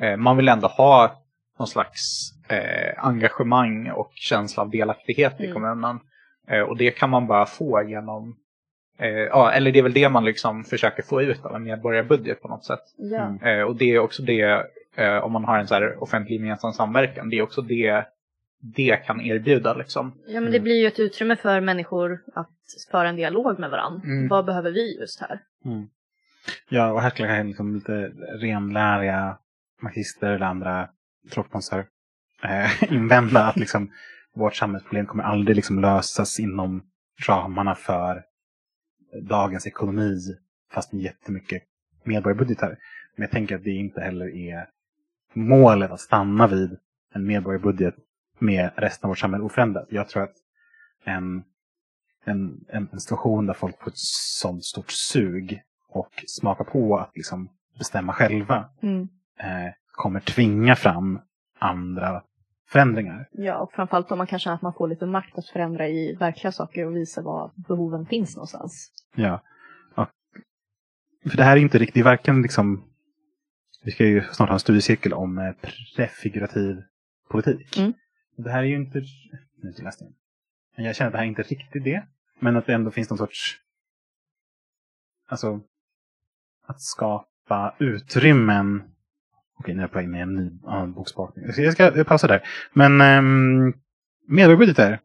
eh, 0.00 0.16
man 0.16 0.36
vill 0.36 0.48
ändå 0.48 0.66
ha 0.68 1.12
någon 1.58 1.68
slags 1.68 2.32
engagemang 2.96 3.90
och 3.90 4.10
känsla 4.14 4.62
av 4.62 4.70
delaktighet 4.70 5.40
i 5.40 5.44
Mm. 5.44 5.54
kommunen. 5.54 5.98
Eh, 6.48 6.60
Och 6.60 6.76
det 6.76 6.90
kan 6.90 7.10
man 7.10 7.26
bara 7.26 7.46
få 7.46 7.82
genom, 7.82 8.36
ja, 9.30 9.50
eller 9.52 9.72
det 9.72 9.78
är 9.78 9.82
väl 9.82 9.92
det 9.92 10.08
man 10.08 10.24
liksom 10.24 10.64
försöker 10.64 11.02
få 11.02 11.22
ut 11.22 11.44
av 11.44 11.54
en 11.56 11.62
medborgarbudget 11.64 12.42
på 12.42 12.48
något 12.48 12.64
sätt. 12.64 12.80
Ja. 12.96 13.36
Mm. 13.42 13.66
Och 13.68 13.76
det 13.76 13.84
är 13.94 13.98
också 13.98 14.22
det, 14.22 14.62
eh, 14.98 15.24
om 15.24 15.32
man 15.32 15.44
har 15.44 15.58
en 15.58 15.68
så 15.68 15.74
här 15.74 16.02
offentlig 16.02 16.36
gemensam 16.36 16.72
samverkan, 16.72 17.30
det 17.30 17.38
är 17.38 17.42
också 17.42 17.62
det 17.62 18.04
det 18.60 18.96
kan 18.96 19.20
erbjuda 19.20 19.74
liksom. 19.74 20.14
ja, 20.26 20.40
men 20.40 20.52
det 20.52 20.60
blir 20.60 20.80
ju 20.80 20.86
ett 20.86 20.98
utrymme 20.98 21.36
för 21.36 21.60
människor 21.60 22.20
att 22.34 22.50
föra 22.90 23.08
en 23.08 23.16
dialog 23.16 23.58
med 23.58 23.70
varandra. 23.70 24.02
Mm. 24.04 24.28
Vad 24.28 24.44
behöver 24.44 24.70
vi 24.70 24.98
just 25.00 25.20
här? 25.20 25.40
Ja, 26.68 26.92
och 26.92 27.00
här 27.02 27.10
skulle 27.10 27.36
jag 27.36 27.46
liksom 27.46 27.74
lite 27.74 28.12
renläriga 28.40 29.38
marxister 29.82 30.30
eller 30.30 30.46
andra 30.46 30.88
tråkmånsar 31.30 31.86
eh, 32.42 32.92
invända 32.92 33.44
att 33.44 33.56
liksom 33.56 33.92
vårt 34.34 34.56
samhällsproblem 34.56 35.06
kommer 35.06 35.24
aldrig 35.24 35.56
liksom 35.56 35.80
lösas 35.80 36.40
inom 36.40 36.82
ramarna 37.26 37.74
för 37.74 38.22
dagens 39.22 39.66
ekonomi 39.66 40.18
fast 40.72 40.92
med 40.92 41.02
jättemycket 41.02 41.62
medborgarbudgetar. 42.04 42.68
Men 43.16 43.22
jag 43.22 43.30
tänker 43.30 43.56
att 43.56 43.64
det 43.64 43.70
inte 43.70 44.00
heller 44.00 44.36
är 44.36 44.68
målet 45.32 45.90
att 45.90 46.00
stanna 46.00 46.46
vid 46.46 46.78
en 47.14 47.26
medborgarbudget 47.26 47.94
med 48.38 48.70
resten 48.76 49.06
av 49.06 49.08
vårt 49.08 49.18
samhälle 49.18 49.44
oförändrat. 49.44 49.86
Jag 49.90 50.08
tror 50.08 50.22
att 50.22 50.34
en, 51.04 51.44
en, 52.24 52.64
en, 52.68 53.00
situation 53.00 53.46
där 53.46 53.54
folk 53.54 53.82
får 53.82 53.90
ett 53.90 53.98
sånt 54.42 54.64
stort 54.64 54.90
sug 54.90 55.62
och 55.88 56.24
smaka 56.26 56.64
på 56.64 56.98
att 56.98 57.10
liksom 57.14 57.48
bestämma 57.78 58.12
själva 58.12 58.70
Mm. 58.82 59.08
eh, 59.38 59.72
kommer 59.92 60.20
tvinga 60.20 60.76
fram 60.76 61.20
andra 61.58 62.22
förändringar. 62.68 63.28
Ja, 63.32 63.58
och 63.58 63.72
framförallt 63.72 64.12
om 64.12 64.18
man 64.18 64.26
kan 64.26 64.38
känna 64.38 64.56
att 64.56 64.62
man 64.62 64.74
får 64.74 64.88
lite 64.88 65.06
makt 65.06 65.38
att 65.38 65.46
förändra 65.46 65.88
i 65.88 66.14
verkliga 66.14 66.52
saker 66.52 66.86
och 66.86 66.96
visa 66.96 67.22
var 67.22 67.50
behoven 67.68 68.06
finns 68.06 68.36
någonstans. 68.36 68.92
Ja. 69.14 69.40
Och, 69.94 70.08
för 71.30 71.36
det 71.36 71.42
här 71.42 71.56
är 71.56 71.60
inte 71.60 71.78
riktigt, 71.78 72.04
varken 72.04 72.42
liksom, 72.42 72.84
vi 73.88 73.92
ska 73.92 74.04
ju 74.04 74.22
snart 74.32 74.48
ha 74.48 74.54
en 74.54 74.60
studiecirkel 74.60 75.12
om 75.12 75.38
eh, 75.38 75.52
prefigurativ 75.96 76.82
politik. 77.30 77.78
Mm. 77.78 77.92
Det 78.36 78.50
här 78.50 78.58
är 78.58 78.64
ju 78.64 78.76
inte, 78.76 79.02
nu 79.62 79.74
läst 79.82 79.98
det. 79.98 80.06
Men 80.76 80.84
jag 80.84 80.96
känner 80.96 81.08
att 81.08 81.12
det 81.12 81.18
här 81.18 81.24
är 81.24 81.28
inte 81.28 81.42
riktigt 81.42 81.84
det. 81.84 82.06
Men 82.38 82.56
att 82.56 82.66
det 82.66 82.74
ändå 82.74 82.90
finns 82.90 83.10
någon 83.10 83.18
sorts, 83.18 83.56
alltså, 85.28 85.60
att 86.66 86.80
skapa 86.80 87.74
utrymmen. 87.78 88.82
Okej, 89.58 89.74
nu 89.74 89.80
är 89.80 89.84
jag 89.84 89.92
på 89.92 89.98
väg 89.98 90.10
i 90.10 90.18
en 90.18 90.34
ny 90.34 90.50
bokspakning. 90.94 91.44
Jag 91.56 91.72
ska, 91.72 92.04
pausa 92.04 92.26
där. 92.26 92.48
Men 92.72 93.00
um, 93.00 93.74
medborgarbudgetar, 94.26 95.00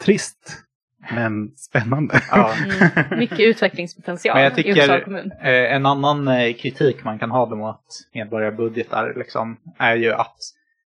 trist. 0.00 0.63
Men 1.14 1.50
spännande. 1.56 2.20
Ja. 2.30 2.50
Mm. 2.64 3.18
Mycket 3.18 3.40
utvecklingspotential 3.40 4.34
Men 4.34 4.44
jag 4.44 4.58
i 4.58 4.70
Uppsala 4.72 4.94
tycker 4.98 5.04
kommun. 5.04 5.32
eh, 5.40 5.74
en 5.74 5.86
annan 5.86 6.28
eh, 6.28 6.54
kritik 6.54 7.04
man 7.04 7.18
kan 7.18 7.30
ha 7.30 7.46
då 7.46 7.56
mot 7.56 7.80
medborgarbudgetar 8.14 9.14
liksom, 9.16 9.56
är 9.78 9.96
ju 9.96 10.12
att 10.12 10.36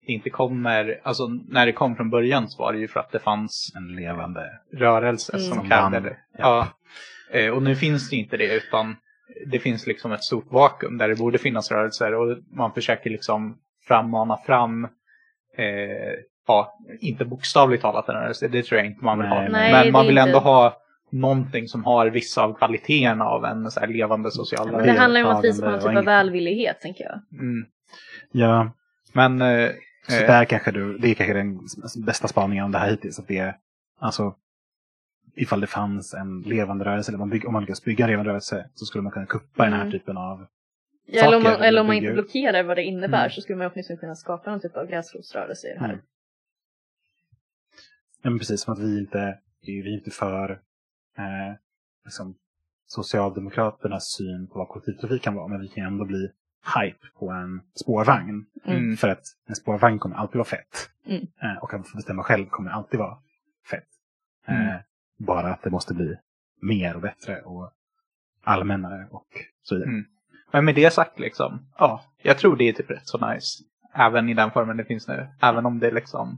det 0.07 0.13
inte 0.13 0.29
kommer, 0.29 0.99
alltså 1.03 1.27
när 1.27 1.65
det 1.65 1.71
kom 1.71 1.95
från 1.95 2.09
början 2.09 2.49
så 2.49 2.63
var 2.63 2.73
det 2.73 2.79
ju 2.79 2.87
för 2.87 2.99
att 2.99 3.11
det 3.11 3.19
fanns 3.19 3.71
En 3.75 3.95
levande 3.95 4.41
rörelse 4.73 5.33
Mm. 5.33 5.45
som 5.47 5.57
Som 5.57 5.69
krävde 5.69 5.99
det. 5.99 6.17
Ja. 6.37 6.67
Ja. 7.31 7.39
Eh, 7.39 7.51
Och 7.51 7.63
nu 7.63 7.75
finns 7.75 8.09
det 8.09 8.15
inte 8.15 8.37
det 8.37 8.53
utan 8.55 8.95
det 9.45 9.59
finns 9.59 9.87
liksom 9.87 10.11
ett 10.11 10.23
stort 10.23 10.51
vakuum 10.51 10.97
där 10.97 11.07
det 11.09 11.15
borde 11.15 11.37
finnas 11.37 11.71
rörelser 11.71 12.13
och 12.15 12.37
man 12.57 12.73
försöker 12.73 13.09
liksom 13.09 13.57
frammana 13.87 14.37
fram, 14.37 14.83
eh, 15.57 16.13
ja, 16.47 16.79
inte 16.99 17.25
bokstavligt 17.25 17.81
talat 17.81 18.05
det 18.39 18.63
tror 18.63 18.77
jag 18.77 18.85
inte 18.85 19.05
man 19.05 19.17
vill 19.19 19.29
Nej, 19.29 19.37
ha. 19.43 19.49
nej, 19.49 19.71
Men 19.71 19.85
det 19.85 19.91
man 19.91 20.05
vill 20.07 20.17
inte- 20.17 20.29
ändå 20.29 20.39
ha 20.39 20.81
någonting 21.09 21.67
som 21.67 21.83
har 21.85 22.07
vissa 22.07 22.43
av 22.43 22.53
kvaliteterna 22.53 23.25
av 23.25 23.45
en 23.45 23.71
så 23.71 23.79
här 23.79 23.87
levande 23.87 24.31
social 24.31 24.65
Men 24.65 24.75
rörelse. 24.75 24.93
det 24.93 24.99
handlar 24.99 25.19
ju 25.21 25.25
om 25.27 25.35
att 25.35 25.43
visa 25.43 25.65
på 25.65 25.69
någon 25.71 25.79
typ 25.79 25.97
av 25.97 26.05
välvillighet, 26.05 26.81
tänker 26.81 27.03
jag. 27.03 27.41
Mm. 27.41 27.65
Ja, 28.31 28.71
Men 29.13 29.41
eh, 29.41 29.69
så 30.07 30.21
eh, 30.21 30.27
där 30.27 30.45
kanske 30.45 30.71
du, 30.71 30.97
det 30.97 31.07
är 31.11 31.13
kanske 31.13 31.33
den 31.33 31.59
bästa 32.05 32.27
spaningen 32.27 32.65
om 32.65 32.71
det 32.71 32.77
här 32.77 32.89
hittills. 32.89 33.19
Att 33.19 33.27
det 33.27 33.37
är, 33.37 33.55
alltså, 33.99 34.35
ifall 35.35 35.61
det 35.61 35.67
fanns 35.67 36.13
en 36.13 36.41
levande 36.41 36.85
rörelse, 36.85 37.11
eller 37.11 37.19
man 37.19 37.29
bygg, 37.29 37.47
om 37.47 37.53
man 37.53 37.61
lyckas 37.63 37.83
bygga 37.83 38.05
en 38.05 38.11
levande 38.11 38.29
rörelse, 38.31 38.69
så 38.75 38.85
skulle 38.85 39.01
man 39.01 39.11
kunna 39.11 39.25
kuppa 39.25 39.63
den 39.63 39.73
här 39.73 39.81
Mm. 39.81 39.91
typen 39.91 40.17
av... 40.17 40.45
Ja, 41.07 41.23
eller 41.25 41.37
om 41.37 41.43
man, 41.43 41.53
eller 41.61 41.81
om 41.81 41.87
man 41.87 41.95
inte 41.95 42.13
blockerar 42.13 42.63
vad 42.63 42.77
det 42.77 42.83
innebär 42.83 43.19
Mm. 43.19 43.29
så 43.31 43.41
skulle 43.41 43.57
man 43.57 43.71
åtminstone 43.73 43.97
kunna 43.97 44.15
skapa 44.15 44.51
någon 44.51 44.59
typ 44.61 44.77
av 44.77 44.85
gräsrotsrörelse 44.87 45.67
i 45.67 45.73
det 45.73 45.79
här. 45.79 45.89
Mm. 45.89 45.99
Men 48.29 48.39
precis 48.39 48.61
som 48.61 48.73
att 48.73 48.79
vi 48.79 48.99
inte, 48.99 49.39
vi 49.61 49.79
är 49.79 49.93
inte 49.97 50.11
för 50.11 50.51
eh, 51.17 51.55
liksom, 52.05 52.35
Socialdemokraternas 52.87 54.11
syn 54.17 54.47
på 54.47 54.59
vad 54.59 54.67
kollektivtrafik 54.67 55.21
kan 55.23 55.35
vara, 55.35 55.47
men 55.47 55.61
vi 55.61 55.67
kan 55.67 55.85
ändå 55.85 56.05
bli 56.05 56.29
hype 56.75 57.07
på 57.19 57.29
en 57.31 57.61
spårvagn. 57.75 58.45
mm, 58.65 58.97
För 58.97 59.07
att 59.09 59.23
en 59.47 59.55
spårvagn 59.55 59.99
kommer 59.99 60.15
alltid 60.15 60.35
vara 60.37 60.45
fett. 60.47 60.89
Mm. 61.05 61.27
Eh, 61.41 61.63
och 61.63 61.73
att 61.73 61.87
få 61.87 61.97
bestämma 61.97 62.23
själv 62.23 62.45
kommer 62.45 62.71
alltid 62.71 62.99
vara 62.99 63.17
fett. 63.69 63.87
Eh, 64.47 64.65
Mm. 64.69 64.81
Bara 65.17 65.53
att 65.53 65.61
det 65.61 65.69
måste 65.69 65.93
bli 65.93 66.15
mer 66.61 66.95
och 66.95 67.01
bättre 67.01 67.41
och 67.41 67.71
allmännare 68.43 69.07
och 69.11 69.27
så 69.63 69.75
vidare. 69.75 69.89
Mm. 69.89 70.05
Men 70.51 70.65
med 70.65 70.75
det 70.75 70.93
sagt 70.93 71.19
liksom, 71.19 71.59
ja, 71.77 72.03
jag 72.21 72.37
tror 72.37 72.55
det 72.55 72.69
är 72.69 72.73
typ 72.73 72.89
rätt 72.91 73.07
så 73.07 73.31
nice. 73.33 73.63
Även 73.93 74.29
i 74.29 74.33
den 74.33 74.51
formen 74.51 74.77
det 74.77 74.85
finns 74.85 75.07
nu. 75.07 75.27
Även 75.41 75.65
om 75.65 75.79
det 75.79 75.91
liksom 75.91 76.37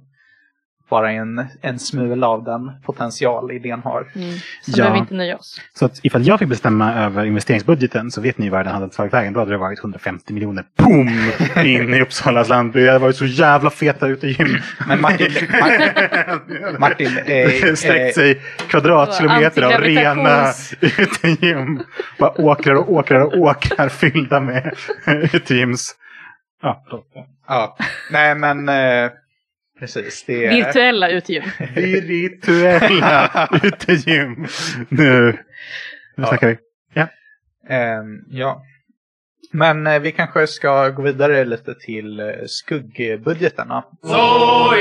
bara 0.89 1.11
en, 1.11 1.45
en 1.61 1.79
smula 1.79 2.27
av 2.27 2.43
den 2.43 2.71
potential 2.85 3.51
idén 3.51 3.81
har. 3.83 4.11
Mm. 4.15 4.31
Så 4.31 4.71
Ja. 4.71 4.75
behöver 4.75 4.93
vi 4.93 4.99
inte 4.99 5.13
nöja 5.13 5.35
oss. 5.37 5.61
Så 5.73 5.85
att 5.85 5.99
ifall 6.03 6.27
jag 6.27 6.39
fick 6.39 6.47
bestämma 6.47 6.93
över 6.93 7.25
investeringsbudgeten 7.25 8.11
så 8.11 8.21
vet 8.21 8.37
ni 8.37 8.49
var 8.49 8.63
den 8.63 8.73
hade 8.73 8.89
tagit 8.89 9.13
vägen. 9.13 9.33
Då 9.33 9.39
hade 9.39 9.51
det 9.51 9.57
varit 9.57 9.79
150 9.79 10.33
miljoner 10.33 10.63
boom 10.77 11.07
in 11.65 11.93
i 11.93 12.01
Uppsalas 12.01 12.49
landby. 12.49 12.79
Det 12.83 12.87
hade 12.87 12.99
varit 12.99 13.15
så 13.15 13.25
jävla 13.25 13.69
feta 13.69 14.07
ute 14.07 14.27
i 14.27 14.31
gym. 14.31 14.57
Men 14.87 15.01
Martin, 15.01 15.27
Mar- 15.31 16.79
Martin, 16.79 17.17
eh, 17.25 17.37
eh, 17.37 17.73
sträckt 17.75 18.15
sig 18.15 18.41
kvadratkilometer 18.69 19.61
av 19.61 19.71
rena 19.81 20.45
utegym. 20.81 21.81
Bara 22.19 22.31
åkrar 22.41 22.73
och 22.75 22.91
åkrar 22.91 23.21
och 23.21 23.37
åkrar 23.37 23.89
fyllda 23.89 24.39
med 24.39 24.75
utegyms... 25.33 25.95
Ja, 26.61 26.83
förlåt. 26.89 27.05
ja, 27.47 27.77
nej 28.11 28.35
men 28.35 28.69
eh, 28.69 29.11
precis. 29.79 30.23
Det 30.27 30.45
är, 30.45 30.49
Virtuella 30.55 31.09
utegym. 31.09 31.43
Virtuella 32.07 33.49
utegym. 33.63 34.47
Nu, 34.89 35.31
nu 35.31 35.37
Ja. 36.15 36.25
snackar 36.27 36.47
vi. 36.47 36.57
Ehm, 37.69 38.23
ja. 38.29 38.61
Men 39.51 39.87
eh, 39.87 39.99
vi 39.99 40.11
kanske 40.11 40.47
ska 40.47 40.89
gå 40.89 41.01
vidare 41.01 41.45
lite 41.45 41.75
till 41.75 42.19
eh, 42.19 42.25
skuggbudgeterna. 42.47 43.83
Så 44.01 44.73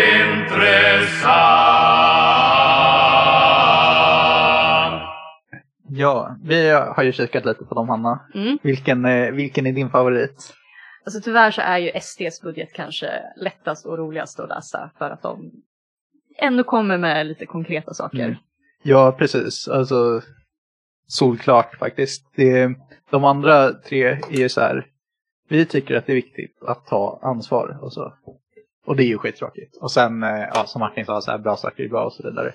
intressant! 3.67 5.03
Ja, 5.89 6.37
vi 6.45 6.71
har 6.71 7.03
ju 7.03 7.13
kikat 7.13 7.45
lite 7.47 7.65
på 7.65 7.75
dem 7.75 7.89
Hanna. 7.89 8.21
Mm. 8.35 8.59
Vilken, 8.63 9.05
eh, 9.05 9.31
vilken 9.31 9.67
är 9.67 9.73
din 9.73 9.91
favorit? 9.91 10.53
Alltså 11.07 11.21
tyvärr 11.21 11.51
så 11.51 11.61
är 11.61 11.79
ju 11.79 12.01
SDs 12.01 12.41
budget 12.43 12.73
kanske 12.73 13.23
lättast 13.37 13.87
och 13.87 13.99
roligast 13.99 14.41
att 14.41 14.49
läsa 14.49 14.91
för 14.99 15.11
att 15.11 15.23
de 15.23 15.51
ändå 16.39 16.65
kommer 16.65 16.99
med 16.99 17.27
lite 17.27 17.47
konkreta 17.47 17.95
saker. 17.95 18.25
Mm. 18.25 18.37
Ja, 18.83 19.13
precis. 19.19 19.69
Alltså 19.69 20.23
solklart 21.07 21.79
faktiskt. 21.79 22.27
Det, 22.37 22.75
de 23.11 23.25
andra 23.25 23.73
tre 23.73 24.03
är 24.05 24.39
ju 24.39 24.49
så 24.49 24.61
här. 24.61 24.87
Vi 25.49 25.67
tycker 25.67 25.95
att 25.97 26.07
det 26.07 26.13
är 26.13 26.15
viktigt 26.15 26.63
att 26.63 26.87
ta 26.87 27.21
ansvar 27.23 27.79
och 27.83 27.93
så. 27.93 28.15
Och 28.87 28.97
det 28.97 29.03
är 29.03 29.09
ju 29.09 29.19
skittråkigt. 29.19 29.77
Och 29.77 29.93
sen, 29.93 30.23
eh, 30.23 30.49
ja, 30.55 30.65
som 30.67 30.81
Martin 30.81 31.07
sa, 31.07 31.21
så 31.21 31.31
här, 31.31 31.39
bra 31.39 31.57
saker 31.57 31.85
är 31.85 31.89
bra 31.89 32.05
och 32.05 32.13
så 32.13 32.23
vidare. 32.23 32.55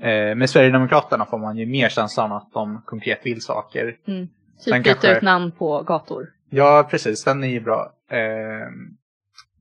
Eh, 0.00 0.34
med 0.34 0.50
Sverigedemokraterna 0.50 1.26
får 1.26 1.38
man 1.38 1.56
ju 1.56 1.66
mer 1.66 1.88
känslan 1.88 2.32
att 2.32 2.52
de 2.52 2.82
konkret 2.86 3.26
vill 3.26 3.42
saker. 3.42 3.96
Mm. 4.06 4.28
Typ 4.64 4.74
byta 4.74 4.82
kanske- 4.82 5.16
ut 5.16 5.22
namn 5.22 5.52
på 5.52 5.82
gator. 5.82 6.28
Ja, 6.54 6.88
precis. 6.90 7.24
Den 7.24 7.44
är 7.44 7.48
ju 7.48 7.60
bra. 7.60 7.92
Eh, 8.10 8.68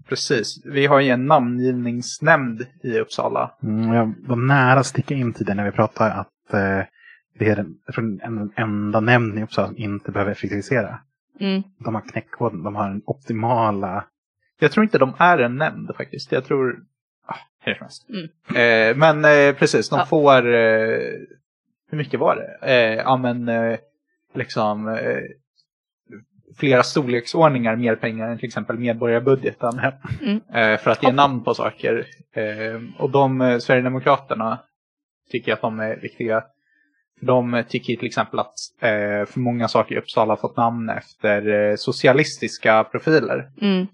precis. 0.10 0.62
Vi 0.66 0.86
har 0.86 1.00
ju 1.00 1.10
en 1.10 1.26
namngivningsnämnd 1.26 2.66
i 2.84 3.00
Uppsala. 3.00 3.52
Mm, 3.64 3.94
jag 3.94 4.14
var 4.20 4.36
nära 4.36 4.80
att 4.80 4.86
sticka 4.86 5.14
in 5.16 5.34
tiden 5.34 5.58
när 5.58 5.66
vi 5.66 5.72
pratade 5.72 6.12
att 6.14 6.54
eh, 6.54 6.80
det 7.40 7.50
är 7.50 7.56
den, 7.56 7.76
jag 7.86 7.96
tror 7.96 8.04
den 8.06 8.22
en- 8.38 8.52
enda 8.56 9.00
nämnden 9.00 9.38
i 9.40 9.44
Uppsala 9.44 9.68
som 9.68 9.78
inte 9.78 10.12
behöver 10.12 10.32
effektivisera. 10.32 11.00
Mm. 11.40 11.64
De 11.78 11.96
har 11.96 12.02
knäckkoden, 12.02 12.64
de 12.64 12.76
har 12.76 12.90
den 12.90 13.02
optimala... 13.06 14.06
Jag 14.60 14.72
tror 14.72 14.84
inte 14.84 14.98
de 14.98 15.14
är 15.18 15.38
en 15.38 15.56
nämnd 15.56 15.96
faktiskt. 15.98 16.32
Jag 16.32 16.46
tror... 16.46 16.80
Ah, 17.28 17.36
hur 17.60 17.74
som 17.74 17.82
helst. 17.84 18.08
Mm. 18.10 18.92
Eh, 18.92 18.98
men 18.98 19.26
eh, 19.26 19.56
precis, 19.56 19.90
de 19.90 20.00
Ja. 20.00 20.06
får... 20.06 20.48
Eh, 20.54 21.00
hur 21.92 21.98
mycket 21.98 22.20
var 22.20 22.36
det? 22.36 22.72
Eh, 22.72 22.96
ja, 22.96 23.18
men 23.18 23.48
eh, 23.50 23.78
liksom... 24.34 24.88
Flera 26.58 26.84
storleksordningar 26.84 27.76
mer 27.76 27.96
pengar 27.96 28.28
än 28.28 28.38
till 28.38 28.48
exempel 28.48 28.80
medborgarbudgeten. 28.80 29.80
Mm. 30.22 30.42
Eh, 30.54 30.80
för 30.80 30.92
att 30.92 31.04
ge 31.04 31.12
namn 31.12 31.44
på 31.44 31.54
saker. 31.54 32.08
Eh, 32.36 33.02
och 33.02 33.10
de 33.10 33.42
eh, 33.42 33.58
Sverigedemokraterna 33.58 34.60
tycker 35.32 35.54
att 35.54 35.62
de 35.62 35.80
är 35.80 35.96
viktiga. 35.96 36.44
De 37.22 37.64
tycker 37.70 37.96
till 37.96 38.08
exempel 38.08 38.40
att 38.40 38.54
för 39.30 39.40
många 39.40 39.68
saker 39.68 39.96
i 39.96 39.98
Uppsala 39.98 40.32
har 40.32 40.38
fått 40.38 40.58
namn 40.58 40.90
efter 40.90 41.76
socialistiska 41.76 42.84
profiler. 42.84 43.52
Mm. 43.62 43.88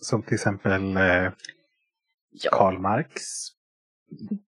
Som 0.00 0.22
till 0.22 0.34
exempel. 0.34 0.98
Karl 2.50 2.78
Marx. 2.78 3.22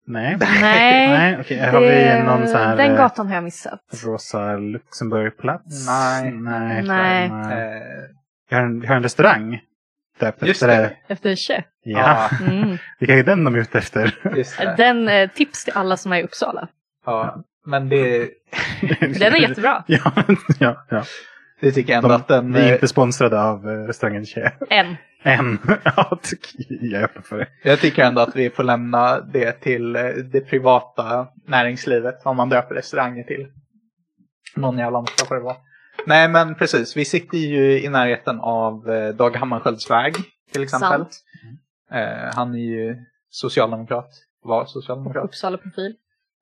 Nej. 0.08 0.38
Nej, 0.40 1.08
Nej. 1.10 1.58
Här 1.60 1.72
har 1.72 1.82
vi 1.82 1.88
det- 1.88 2.24
någon 2.24 2.48
så 2.48 2.58
här... 2.58 2.78
den 2.78 2.92
eh, 2.92 2.98
gatan 2.98 3.28
har 3.28 3.36
jag 3.36 3.44
missat. 3.44 3.80
Rosa 4.06 4.58
Luxemburgplats? 4.58 5.88
Nej. 5.88 6.32
Nej. 6.32 6.84
Nej. 6.84 7.30
nej. 7.30 7.78
Eh, 7.78 7.82
Vi, 8.50 8.56
har 8.56 8.64
en, 8.64 8.80
vi 8.82 8.88
har 8.88 8.96
en 8.96 9.04
restaurang. 9.04 9.60
Döpt 10.20 10.44
Just 10.48 10.64
efter 10.64 10.82
det. 10.82 10.96
Efter 11.08 11.36
chef. 11.36 11.66
Ja, 11.84 12.30
Mm. 12.48 12.70
det 13.00 13.06
kanske 13.06 13.20
är 13.20 13.24
den 13.24 13.44
de 13.44 13.56
är 13.56 13.60
ute 13.60 13.78
efter. 13.78 14.16
just 14.36 14.58
det. 14.58 14.74
Den 14.78 15.08
eh, 15.10 15.30
tips 15.30 15.64
till 15.64 15.74
alla 15.76 15.98
som 15.98 16.12
är 16.14 16.18
i 16.18 16.24
Uppsala. 16.24 16.68
Ja, 17.06 17.44
men 17.66 17.90
det, 17.90 18.30
Den 19.00 19.22
är 19.34 19.42
jättebra. 19.42 19.84
ja, 19.88 20.12
ja, 20.60 20.86
ja. 20.90 21.04
det 21.62 21.72
tycker 21.72 21.94
jag 21.94 21.98
ändå 21.98 22.10
De, 22.10 22.16
att 22.16 22.28
den... 22.28 22.54
vi 22.54 22.60
är 22.60 22.68
eh, 22.68 22.74
inte 22.74 22.88
sponsrade 22.88 23.42
av 23.42 23.70
eh, 23.70 23.74
restaurangen 23.88 24.26
Chef. 24.26 24.54
En. 25.24 25.60
Ja, 25.84 26.20
jag 26.68 27.02
är 27.02 27.06
öppen 27.06 27.24
för 27.24 27.38
det. 27.38 27.48
Jag 27.64 27.80
tycker 27.80 28.04
ändå 28.04 28.22
att 28.22 28.36
vi 28.36 28.50
får 28.50 28.64
lämna 28.64 29.20
det 29.20 29.52
till 29.52 29.96
eh, 29.96 30.02
det 30.32 30.42
privata 30.42 31.28
näringslivet 31.48 32.26
om 32.26 32.38
man 32.38 32.50
döper 32.50 32.76
restauranger 32.76 33.24
till 33.24 33.48
någon 34.56 34.78
jävla 34.78 35.02
måtta 35.02 35.26
får 35.26 35.36
det 35.36 35.42
vara. 35.42 35.56
Nej 36.06 36.30
men 36.30 36.56
precis, 36.56 36.98
vi 36.98 37.06
sitter 37.06 37.38
ju 37.38 37.84
i 37.84 37.90
närheten 37.90 38.40
av 38.40 38.90
eh, 38.90 39.16
Dag 39.16 39.36
Hammarskjölds 39.36 39.90
väg 39.90 40.16
till 40.54 40.64
exempel. 40.64 40.90
Sant. 40.90 41.24
Eh, 41.92 42.36
han 42.36 42.54
är 42.54 42.60
ju 42.60 42.96
socialdemokrat, 43.30 44.10
var 44.44 44.66
socialdemokrat. 44.66 45.26
Uppsala 45.26 45.58
profil. 45.58 45.96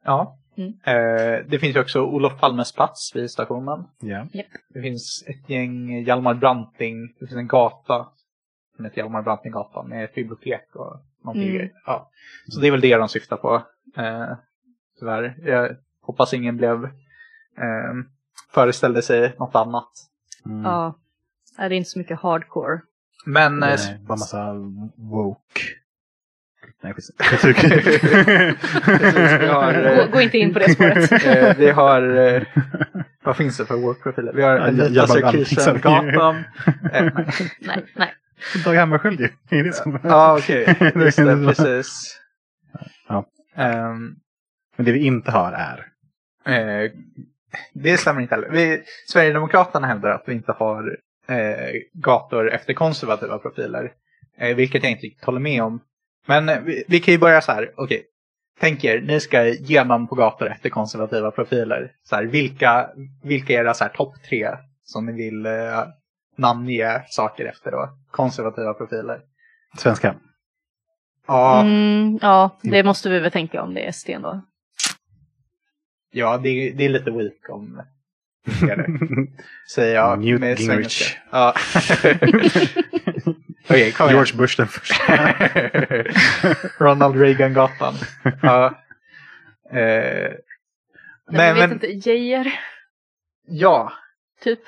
Ja. 0.05 0.37
Mm. 0.57 0.73
Eh, 0.83 1.45
det 1.47 1.59
finns 1.59 1.75
ju 1.75 1.79
också 1.79 2.01
Olof 2.01 2.39
Palmes 2.39 2.71
plats 2.71 3.11
vid 3.15 3.31
stationen. 3.31 3.83
Ja. 3.99 4.25
Det 4.73 4.81
finns 4.81 5.23
ett 5.27 5.49
gäng 5.49 6.03
Hjalmar 6.03 6.33
Branting, 6.33 7.07
det 7.19 7.27
finns 7.27 7.37
en 7.37 7.47
gata 7.47 8.07
som 8.81 8.85
heter 8.85 8.97
Hjalmar 8.97 9.21
Brantinggatan 9.21 9.89
med 9.89 10.05
ett 10.05 10.15
bibliotek 10.15 10.75
och 10.75 11.01
någonting. 11.23 11.55
Mm. 11.55 11.69
Ja. 11.85 12.09
Så 12.47 12.59
det 12.59 12.67
är 12.67 12.71
väl 12.71 12.81
det 12.81 12.97
de 12.97 13.09
syftar 13.09 13.37
på. 13.37 13.55
Eh, 13.97 14.37
tyvärr. 14.99 15.35
Jag 15.43 15.75
hoppas 16.01 16.33
ingen 16.33 16.57
blev 16.57 16.83
eh, 17.57 17.93
föreställde 18.53 19.01
sig 19.01 19.35
något 19.39 19.55
annat. 19.55 19.91
Mm. 20.45 20.63
Ja. 20.63 20.95
Det 21.57 21.63
är 21.63 21.71
inte 21.71 21.89
så 21.89 21.99
mycket 21.99 22.19
hardcore. 22.19 22.79
Men 23.25 23.63
eh, 23.63 23.69
Nej, 23.69 23.99
bara 24.01 24.17
massa 24.17 24.53
woke. 24.95 25.61
Nej, 26.83 26.93
vi 29.39 29.47
har, 29.47 29.73
Gå, 29.73 30.01
eh, 30.01 30.11
gå 30.11 30.21
inte 30.21 30.37
in 30.37 30.53
på 30.53 30.59
det 30.59 30.69
spåret. 30.69 31.11
eh, 31.25 31.57
vi 31.57 31.69
har 31.69 32.17
eh, 32.17 32.43
vad 33.23 33.37
finns 33.37 33.57
det 33.57 33.65
för 33.65 33.75
workprofiler? 33.75 34.33
Vi 34.33 34.41
har. 34.43 34.57
Eh, 34.57 34.73
nej. 34.73 34.95
nej, 37.59 37.85
nej. 37.95 38.13
Dag 38.65 38.75
Hammarskjöld 38.75 39.19
ju. 39.19 39.29
Det 39.49 39.59
är 39.59 39.63
det 39.63 39.73
som... 39.73 39.99
Ja, 40.03 40.37
okej. 40.37 40.75
Just 40.95 41.17
det, 41.17 41.45
precis. 41.47 42.19
Ja. 43.07 43.25
Ehm, 43.55 44.15
Men 44.75 44.85
det 44.85 44.91
vi 44.91 45.05
inte 45.05 45.31
har 45.31 45.51
är. 45.51 45.87
eh, 46.85 46.91
det 47.73 47.97
stämmer 47.97 48.21
inte 48.21 48.35
heller. 48.35 48.49
Vi, 48.49 48.83
Sverigedemokraterna 49.07 49.87
hävdar 49.87 50.09
att 50.09 50.23
vi 50.25 50.33
inte 50.33 50.51
har 50.51 50.97
eh, 51.27 51.71
gator 51.93 52.51
efter 52.51 52.73
konservativa 52.73 53.37
profiler. 53.39 53.91
Eh, 54.37 54.55
vilket 54.55 54.83
jag 54.83 54.91
inte 54.91 55.05
riktigt 55.05 55.25
håller 55.25 55.39
med 55.39 55.63
om. 55.63 55.79
Men 56.27 56.65
vi, 56.65 56.83
vi 56.87 56.99
kan 56.99 57.11
ju 57.11 57.17
börja 57.17 57.41
så 57.41 57.51
här. 57.51 57.71
Okej. 57.75 58.03
Tänk 58.59 58.83
er, 58.83 59.01
ni 59.01 59.19
ska 59.19 59.47
ge 59.47 59.83
namn 59.83 60.07
på 60.07 60.15
gator 60.15 60.51
efter 60.51 60.69
konservativa 60.69 61.31
profiler. 61.31 61.91
Så 62.03 62.15
här, 62.15 62.23
vilka, 62.23 62.89
vilka 63.23 63.53
är 63.53 63.57
era 63.57 63.73
så 63.73 63.83
här 63.83 63.91
topp 63.91 64.15
tre 64.29 64.49
som 64.83 65.05
ni 65.05 65.11
vill 65.11 65.45
eh, 65.45 65.83
namnge 66.37 67.01
saker 67.09 67.45
efter 67.45 67.71
då? 67.71 67.89
Konservativa 68.11 68.73
profiler. 68.73 69.21
Svenska. 69.77 70.15
Ja, 71.27 71.61
Mm, 71.61 72.19
ja, 72.21 72.57
det 72.61 72.83
måste 72.83 73.09
vi 73.09 73.19
väl 73.19 73.31
tänka 73.31 73.61
om 73.61 73.73
det 73.73 73.87
är 73.87 73.91
Sten 73.91 74.21
då. 74.21 74.41
Ja, 76.11 76.37
det 76.37 76.49
är, 76.49 76.73
det 76.73 76.85
är 76.85 76.89
lite 76.89 77.11
weak 77.11 77.49
om 77.49 77.81
säger 79.75 79.95
jag. 79.95 80.19
Newt 80.19 80.39
med 80.39 80.59
Gingrich. 80.59 81.17
Ja. 81.31 81.53
Okej, 83.69 83.91
kom 83.91 84.05
igen. 84.09 84.15
George 84.15 84.35
Bush 84.37 84.57
den 84.57 84.67
första. 84.67 85.03
Ronald 86.83 87.15
Reagan-gatan. 87.15 87.93
Ja. 88.41 88.65
Eh, 89.71 90.31
Nej, 91.33 91.37
nej, 91.37 91.47
jag 91.47 91.53
vet 91.55 91.61
men 91.69 91.71
inte, 91.71 92.09
Geijer, 92.09 92.59
ja, 93.47 93.93
typ. 94.43 94.59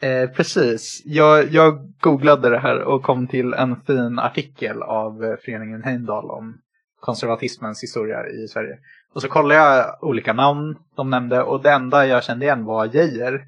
Eh, 0.00 0.30
precis. 0.30 1.02
Jag, 1.04 1.52
jag 1.52 1.92
googlade 2.00 2.50
det 2.50 2.58
här 2.58 2.80
och 2.82 3.02
kom 3.02 3.26
till 3.26 3.52
en 3.54 3.80
fin 3.80 4.18
artikel 4.18 4.82
av 4.82 5.24
eh, 5.24 5.36
föreningen 5.44 5.82
Heimdal 5.82 6.30
om 6.30 6.58
konservatismens 7.00 7.82
historia 7.82 8.28
i 8.28 8.48
Sverige. 8.48 8.78
Och 9.14 9.22
så 9.22 9.28
kollade 9.28 9.54
jag 9.54 9.96
olika 10.00 10.32
namn 10.32 10.76
de 10.96 11.10
nämnde 11.10 11.42
och 11.42 11.62
det 11.62 11.70
enda 11.70 12.06
jag 12.06 12.24
kände 12.24 12.44
igen 12.44 12.64
var 12.64 12.86
Geijer. 12.86 13.44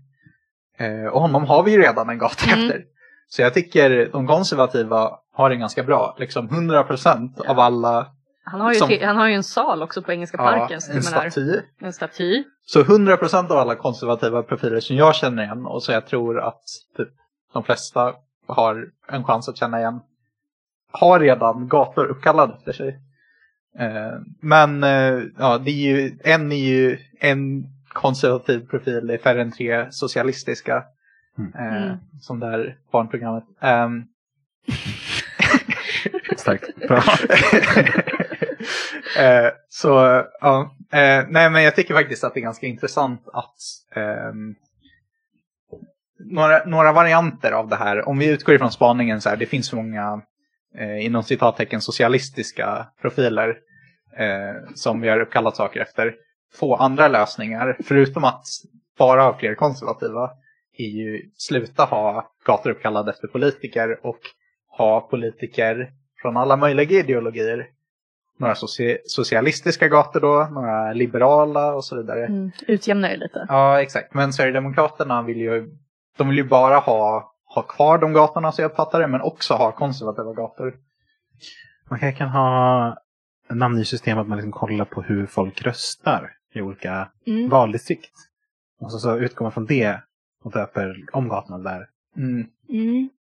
Eh, 0.78 1.06
och 1.06 1.20
honom 1.20 1.44
har 1.44 1.62
vi 1.62 1.70
ju 1.72 1.82
redan 1.82 2.08
en 2.08 2.18
gata 2.18 2.50
Mm. 2.52 2.64
efter. 2.64 2.84
Så 3.28 3.42
jag 3.42 3.54
tycker 3.54 4.08
de 4.12 4.26
konservativa 4.26 5.18
har 5.32 5.50
det 5.50 5.56
ganska 5.56 5.82
bra. 5.82 6.16
Liksom 6.18 6.48
100% 6.48 7.46
av 7.46 7.60
alla 7.60 8.06
Han 8.44 8.60
har, 8.60 8.73
ju 8.73 8.78
Som- 8.78 8.89
till, 8.89 9.05
han 9.05 9.16
har 9.16 9.28
ju 9.28 9.35
en 9.35 9.43
sal 9.43 9.82
också 9.82 10.02
på 10.02 10.12
Engelska 10.12 10.39
parken. 10.39 10.81
så 10.81 10.93
en 10.93 11.02
staty. 11.02 11.60
en 11.81 11.93
staty. 11.93 12.44
Så 12.66 12.82
100% 12.82 13.51
av 13.51 13.59
alla 13.59 13.74
konservativa 13.74 14.43
profiler 14.43 14.81
som 14.81 14.97
jag 14.97 15.14
känner 15.14 15.43
igen 15.43 15.66
och 15.66 15.82
så 15.82 15.93
jag 15.93 16.06
tror 16.06 16.40
att 16.40 16.62
typ, 16.97 17.09
de 17.52 17.64
flesta 17.64 18.14
har 18.47 18.86
en 19.09 19.24
chans 19.24 19.48
att 19.48 19.56
känna 19.56 19.78
igen 19.81 20.01
har 20.93 21.20
redan 21.20 21.69
gator 21.69 22.05
uppkallade 22.06 22.55
efter 22.55 22.73
sig. 22.73 23.01
Eh, 23.78 24.12
men 24.40 24.85
eh, 24.85 25.23
ja, 25.39 25.59
det 25.59 25.70
är 25.70 25.97
ju, 25.97 26.19
en 26.24 26.52
är 26.52 26.56
ju 26.56 26.98
en 27.20 27.64
konservativ 27.89 28.66
profil, 28.69 29.06
det 29.06 29.14
är 29.14 29.19
färre 29.19 29.43
än 29.43 29.52
tre 29.52 29.93
socialistiska. 29.93 30.85
Mm. 31.39 31.52
Eh, 31.55 31.82
Mm. 31.82 31.97
Som 32.20 32.40
där 32.40 32.77
barnprogrammet. 32.93 33.44
Ehm, 33.60 34.05
Starkt. 36.36 36.89
Bra. 36.89 37.02
eh, 39.18 39.51
så 39.68 39.89
ja, 40.40 40.76
eh, 40.93 41.24
nej 41.28 41.51
men 41.51 41.62
jag 41.62 41.76
tycker 41.76 41.94
faktiskt 41.94 42.24
att 42.24 42.34
det 42.34 42.40
är 42.40 42.43
ganska 42.43 42.66
intressant 42.66 43.28
att 43.32 43.56
eh, 43.97 44.32
några, 46.24 46.64
några 46.64 46.93
varianter 46.93 47.52
av 47.52 47.68
det 47.68 47.76
här, 47.76 48.09
om 48.09 48.18
vi 48.18 48.26
utgår 48.26 48.55
ifrån 48.55 48.72
spaningen 48.72 49.20
så 49.20 49.28
här, 49.28 49.36
det 49.36 49.47
finns 49.47 49.66
så 49.66 49.76
många 49.76 50.22
eh, 50.78 51.06
inom 51.06 51.22
citattecken 51.22 51.80
socialistiska 51.80 52.86
profiler 53.02 53.48
eh, 54.16 54.74
som 54.74 55.01
vi 55.01 55.09
har 55.09 55.20
uppkallat 55.20 55.56
saker 55.56 55.80
efter. 55.80 56.14
Två 56.59 56.76
andra 56.76 57.09
lösningar, 57.09 57.76
förutom 57.84 58.24
att 58.24 58.44
bara 58.98 59.22
ha 59.22 59.39
fler 59.39 59.55
konservativa, 59.55 60.30
är 60.78 60.86
ju 60.86 61.30
sluta 61.36 61.84
ha 61.84 62.32
gator 62.47 62.70
uppkallade 62.70 63.10
efter 63.10 63.28
politiker 63.28 64.06
och 64.06 64.20
ha 64.68 65.01
politiker 65.01 65.90
från 66.22 66.36
alla 66.36 66.56
möjliga 66.56 66.98
ideologier. 66.98 67.66
Några 68.38 68.54
soci- 68.54 68.98
socialistiska 69.04 69.88
gator 69.88 70.20
då, 70.20 70.48
några 70.52 70.92
liberala 70.92 71.74
och 71.74 71.84
så 71.84 71.96
vidare. 71.96 72.26
Mm. 72.26 72.50
Utjämnar 72.66 73.10
ju 73.10 73.16
lite. 73.16 73.46
Ja, 73.48 73.82
exakt. 73.82 74.14
Men 74.14 74.32
Sverigedemokraterna 74.32 75.22
vill 75.22 75.36
ju, 75.40 75.76
de 76.18 76.28
vill 76.28 76.36
ju 76.38 76.44
bara 76.48 76.76
ha, 76.78 77.32
ha 77.54 77.62
kvar 77.62 77.98
de 77.98 78.12
gatorna 78.12 78.52
så 78.52 78.62
jag 78.62 78.70
uppfattar 78.70 79.00
det, 79.00 79.06
men 79.06 79.20
också 79.20 79.54
ha 79.54 79.72
konservativa 79.72 80.32
gator. 80.32 80.74
Man 81.90 81.98
kanske 81.98 82.18
kan 82.18 82.28
ha 82.28 82.96
namngivet 83.50 84.09
att 84.09 84.26
man 84.28 84.38
liksom 84.38 84.52
kollar 84.52 84.84
på 84.84 85.02
hur 85.02 85.26
folk 85.26 85.62
röstar 85.62 86.30
i 86.54 86.60
olika 86.60 87.09
Mm. 87.26 87.48
valdistrikt. 87.48 88.14
Och 88.80 88.92
så, 88.92 88.98
så 88.98 89.16
utgår 89.18 89.44
man 89.44 89.52
från 89.52 89.66
det 89.66 90.00
och 90.44 90.52
döper 90.52 90.96
om 91.12 91.28
gatorna 91.28 91.59
där. 91.59 91.86
Mm. 92.16 92.46
Mm. 92.68 93.10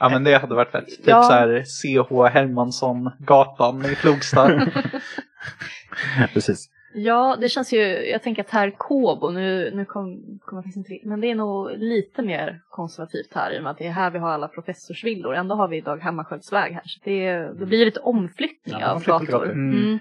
Ja, 0.00 0.08
men 0.08 0.24
det 0.24 0.38
hade 0.38 0.54
varit 0.54 0.70
fett. 0.70 0.86
Typ 0.86 1.00
Ja. 1.06 1.22
så 1.22 1.32
här 1.32 1.62
C.H. 1.64 2.26
Hermansson-gatan 2.26 3.84
i 3.84 3.94
Flogsta. 3.94 4.50
Precis. 6.32 6.68
Ja, 6.94 7.36
det 7.40 7.48
känns 7.48 7.72
ju, 7.72 7.80
jag 8.10 8.22
tänker 8.22 8.42
att 8.42 8.50
här 8.50 8.70
Kåbo, 8.78 9.30
nu, 9.30 9.70
nu 9.74 9.84
kommer 9.84 10.16
kom 10.38 10.56
jag 10.56 10.64
faktiskt 10.64 10.76
inte 10.76 10.90
riktigt, 10.90 11.08
men 11.08 11.20
det 11.20 11.30
är 11.30 11.34
nog 11.34 11.70
lite 11.76 12.22
mer 12.22 12.60
konservativt 12.70 13.34
här 13.34 13.52
i 13.54 13.58
och 13.58 13.62
med 13.62 13.70
att 13.72 13.78
det 13.78 13.86
är 13.86 13.90
här 13.90 14.10
vi 14.10 14.18
har 14.18 14.30
alla 14.30 14.48
professorsvillor. 14.48 15.34
Ändå 15.34 15.54
har 15.54 15.68
vi 15.68 15.80
Dag 15.80 15.98
Hammarskjölds 16.00 16.52
väg 16.52 16.72
här, 16.72 16.82
så 16.84 17.00
det, 17.04 17.32
det 17.58 17.66
blir 17.66 17.84
lite 17.84 18.00
omflyttning 18.00 18.80
Ja, 18.80 18.90
av 18.90 19.04
gator. 19.04 19.44
Mm. 19.44 19.70
Mm. 19.84 19.98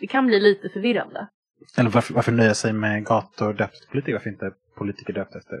Det 0.00 0.06
kan 0.06 0.26
bli 0.26 0.40
lite 0.40 0.68
förvirrande. 0.68 1.28
Eller 1.78 1.90
varför, 1.90 2.14
varför 2.14 2.32
nöja 2.32 2.54
sig 2.54 2.72
med 2.72 3.04
gator 3.04 3.52
döpt 3.52 3.74
efter 3.74 3.88
politiker? 3.88 4.12
Varför 4.12 4.30
inte 4.30 4.50
politiker 4.78 5.12
döpt 5.12 5.34
efter 5.34 5.56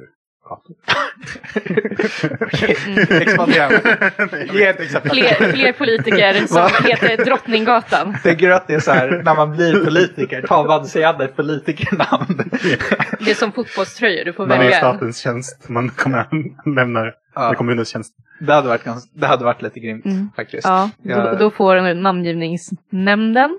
Mm. 2.86 3.22
Expandera. 3.22 3.68
Ge 4.52 4.66
ett 4.66 4.80
exempel. 4.80 5.10
Fler, 5.10 5.52
fler 5.52 5.72
politiker 5.72 6.46
som 6.46 6.70
heter 6.86 7.24
Drottninggatan. 7.24 8.16
Tänker 8.22 8.48
du 8.48 8.54
att 8.54 8.66
det 8.66 8.74
är 8.74 8.80
så 8.80 8.90
här, 8.92 9.22
när 9.24 9.34
man 9.34 9.56
blir 9.56 9.84
politiker, 9.84 10.42
tar 10.42 10.64
man 10.66 10.86
sig 10.86 11.04
an 11.04 11.20
ett 11.20 11.36
politikernamn? 11.36 12.50
Det 13.20 13.30
är 13.30 13.34
som 13.34 13.52
fotbollströjor, 13.52 14.24
du 14.24 14.32
får 14.32 14.46
Man 14.46 14.58
är 14.58 14.62
i 14.62 14.64
välja 14.64 14.76
en. 14.88 14.92
statens 14.94 15.18
tjänst. 15.18 15.68
Man 15.68 15.88
kommer 15.90 16.26
lämnar 16.76 17.14
Ja. 17.34 17.54
kommunens 17.54 17.88
tjänst. 17.88 18.12
Det 18.40 18.52
hade 18.54 18.68
varit, 18.68 18.84
ganska, 18.84 19.10
det 19.14 19.26
hade 19.26 19.44
varit 19.44 19.62
lite 19.62 19.80
grymt 19.80 20.04
Mm. 20.04 20.30
faktiskt. 20.36 20.64
Ja, 20.66 20.90
då, 21.02 21.10
Jag- 21.10 21.38
då 21.38 21.50
får 21.50 21.94
namngivningsnämnden 21.94 23.58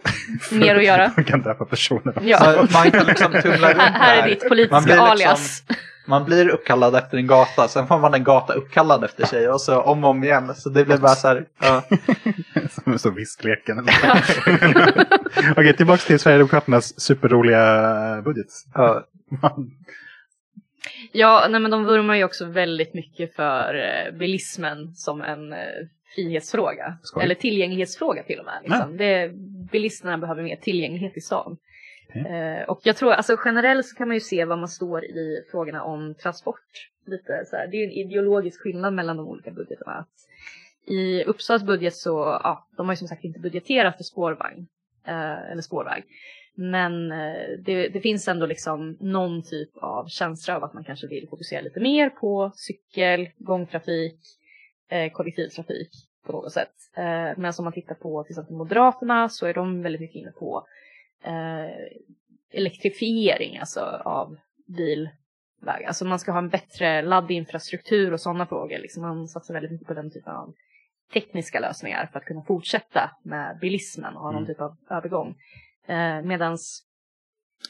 mer 0.52 0.76
att 0.76 0.86
göra. 0.86 1.12
Man 1.16 1.26
kan 1.26 1.42
döpa 1.42 1.66
personer. 1.66 2.14
Ja. 2.22 2.40
Man, 2.56 2.68
man 2.74 2.92
kan 2.92 3.06
liksom 3.06 3.32
tumla 3.32 3.70
runt 3.70 3.78
Här, 3.82 3.92
här 3.92 4.24
är 4.24 4.28
ditt 4.30 4.42
Man 4.44 4.50
politiska 4.50 4.80
liksom- 4.80 5.00
alias. 5.06 5.64
Man 6.08 6.26
blir 6.26 6.50
uppkallad 6.50 6.96
efter 6.96 7.18
en 7.18 7.28
gata, 7.28 7.68
sen 7.68 7.88
får 7.88 8.00
man 8.00 8.14
en 8.14 8.24
gata 8.24 8.54
uppkallad 8.54 9.04
efter 9.04 9.26
sig 9.26 9.50
och 9.50 9.62
så 9.62 9.82
om 9.82 10.04
och 10.04 10.10
om 10.10 10.24
igen. 10.24 10.56
Så 10.56 10.70
det 10.70 10.86
blir 10.86 10.98
bara 10.98 11.16
så 11.16 11.28
här, 11.28 11.46
ja. 11.60 11.84
Som 12.70 13.00
så 13.00 13.10
viskleken. 13.10 13.80
Okej, 15.52 15.76
tillbaka 15.78 16.02
till 16.02 16.20
Sverigedemokraternas 16.20 17.00
superroliga 17.00 18.22
budget. 18.26 18.48
ja. 18.74 19.08
Ja, 21.12 21.48
nej, 21.50 21.60
men 21.60 21.72
de 21.72 21.86
vurmar 21.86 22.16
ju 22.16 22.24
också 22.24 22.46
väldigt 22.46 22.94
mycket 22.94 23.36
för 23.36 23.76
eh, 23.76 24.18
bilismen 24.18 24.94
som 24.96 25.22
en 25.22 25.54
eh, 25.54 25.60
frihetsfråga. 26.16 26.98
Skoj. 27.02 27.24
Eller 27.24 27.36
tillgänglighetsfråga 27.36 28.24
till 28.24 28.40
och 28.40 28.46
med. 28.46 28.60
Liksom. 28.64 28.98
Det, 28.98 29.32
bilisterna 29.72 30.18
behöver 30.18 30.44
mer 30.44 30.56
tillgänglighet 30.56 31.18
i 31.18 31.22
stan. 31.22 31.58
Mm. 32.10 32.26
Eh, 32.26 32.64
och 32.64 32.80
jag 32.84 32.96
tror, 32.96 33.12
alltså 33.12 33.38
generellt 33.46 33.86
så 33.86 33.96
kan 33.96 34.08
man 34.08 34.16
ju 34.16 34.22
se 34.22 34.46
vad 34.46 34.60
man 34.60 34.68
står 34.68 35.06
i 35.06 35.44
frågorna 35.52 35.84
om 35.84 36.16
transport. 36.16 36.90
Lite 37.06 37.46
så 37.46 37.56
här, 37.56 37.68
det 37.68 37.78
är 37.78 37.80
ju 37.80 37.86
en 37.86 37.92
ideologisk 37.92 38.62
skillnad 38.62 38.94
mellan 38.94 39.18
de 39.18 39.28
olika 39.28 39.52
budgetarna. 39.52 39.92
Att 39.92 40.16
I 40.86 41.24
Uppsalas 41.24 41.64
budget 41.64 41.96
så, 41.96 42.40
ja, 42.44 42.68
de 42.78 42.86
har 42.86 42.94
ju 42.94 42.98
som 42.98 43.08
sagt 43.08 43.24
inte 43.24 43.40
budgeterat 43.40 43.98
för 43.98 44.04
spårvagn. 44.04 44.68
Eh, 45.08 45.52
eller 45.52 45.62
spårväg. 45.62 46.04
Men 46.56 47.12
eh, 47.12 47.60
det, 47.66 47.88
det, 47.88 48.02
finns 48.02 48.28
ändå 48.28 48.46
liksom 48.46 48.98
någon 49.00 49.44
typ 49.44 49.78
av 49.78 50.08
känsla 50.08 50.56
av 50.56 50.64
att 50.64 50.74
man 50.74 50.84
kanske 50.84 51.08
vill 51.08 51.28
fokusera 51.30 51.62
lite 51.62 51.80
mer 51.80 52.10
på 52.10 52.52
cykel, 52.56 53.30
gångtrafik, 53.38 54.20
eh, 54.90 55.12
kollektivtrafik 55.12 55.90
på 56.26 56.32
något 56.32 56.54
sätt. 56.54 56.74
Eh, 56.96 57.38
men 57.38 57.54
om 57.58 57.64
man 57.64 57.74
tittar 57.74 57.96
på 57.96 58.24
till 58.24 58.32
exempel 58.32 58.56
Moderaterna 58.56 59.30
så 59.30 59.46
är 59.46 59.54
de 59.54 59.82
väldigt 59.82 60.02
mycket 60.02 60.16
inne 60.16 60.32
på 60.32 60.58
eh, 60.58 60.87
elektrifiering 62.52 63.58
alltså 63.58 63.82
av 64.06 64.38
bilvägar. 64.66 65.88
Alltså 65.88 66.06
man 66.06 66.20
ska 66.20 66.32
ha 66.32 66.40
en 66.40 66.50
bättre 66.50 67.02
laddinfrastruktur 67.02 68.14
och 68.14 68.22
sådana 68.22 68.46
frågor. 68.46 68.78
Liksom 68.78 69.02
man 69.02 69.28
satsar 69.28 69.54
väldigt 69.54 69.72
mycket 69.72 69.88
på 69.88 69.94
den 69.94 70.12
typen 70.12 70.34
av 70.34 70.54
tekniska 71.14 71.60
lösningar 71.60 72.10
för 72.12 72.20
att 72.20 72.26
kunna 72.26 72.44
fortsätta 72.44 73.12
med 73.24 73.60
bilismen 73.62 74.16
och 74.16 74.22
ha 74.22 74.32
någon 74.32 74.44
mm. 74.44 74.48
typ 74.48 74.62
av 74.62 74.78
övergång. 74.90 75.36
Eh, 75.88 76.22
medans 76.22 76.84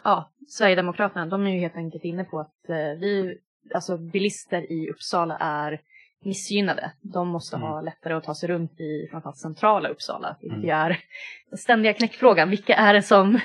ja, 0.04 0.32
Sverigedemokraterna, 0.48 1.26
de 1.26 1.48
är 1.48 1.52
ju 1.52 1.60
helt 1.60 1.76
enkelt 1.76 2.04
inne 2.04 2.24
på 2.24 2.40
att 2.40 2.70
eh, 2.70 2.76
vi, 2.76 3.38
alltså 3.74 3.98
bilister 3.98 4.72
i 4.72 4.90
Uppsala 4.90 5.38
är 5.38 5.82
missgynnade. 6.28 6.92
De 7.02 7.28
måste 7.28 7.56
mm. 7.56 7.68
ha 7.68 7.82
lättare 7.82 8.14
att 8.14 8.24
ta 8.24 8.36
sig 8.36 8.50
runt 8.50 8.80
i 8.80 9.08
framförallt 9.12 9.38
centrala 9.38 9.90
Uppsala. 9.90 10.38
Vilket 10.42 10.58
mm. 10.58 10.70
är 10.70 11.00
den 11.50 11.58
ständiga 11.58 11.94
knäckfrågan. 11.94 12.50
Vilka 12.50 12.76
är 12.76 12.94
det 12.94 13.02
som 13.02 13.40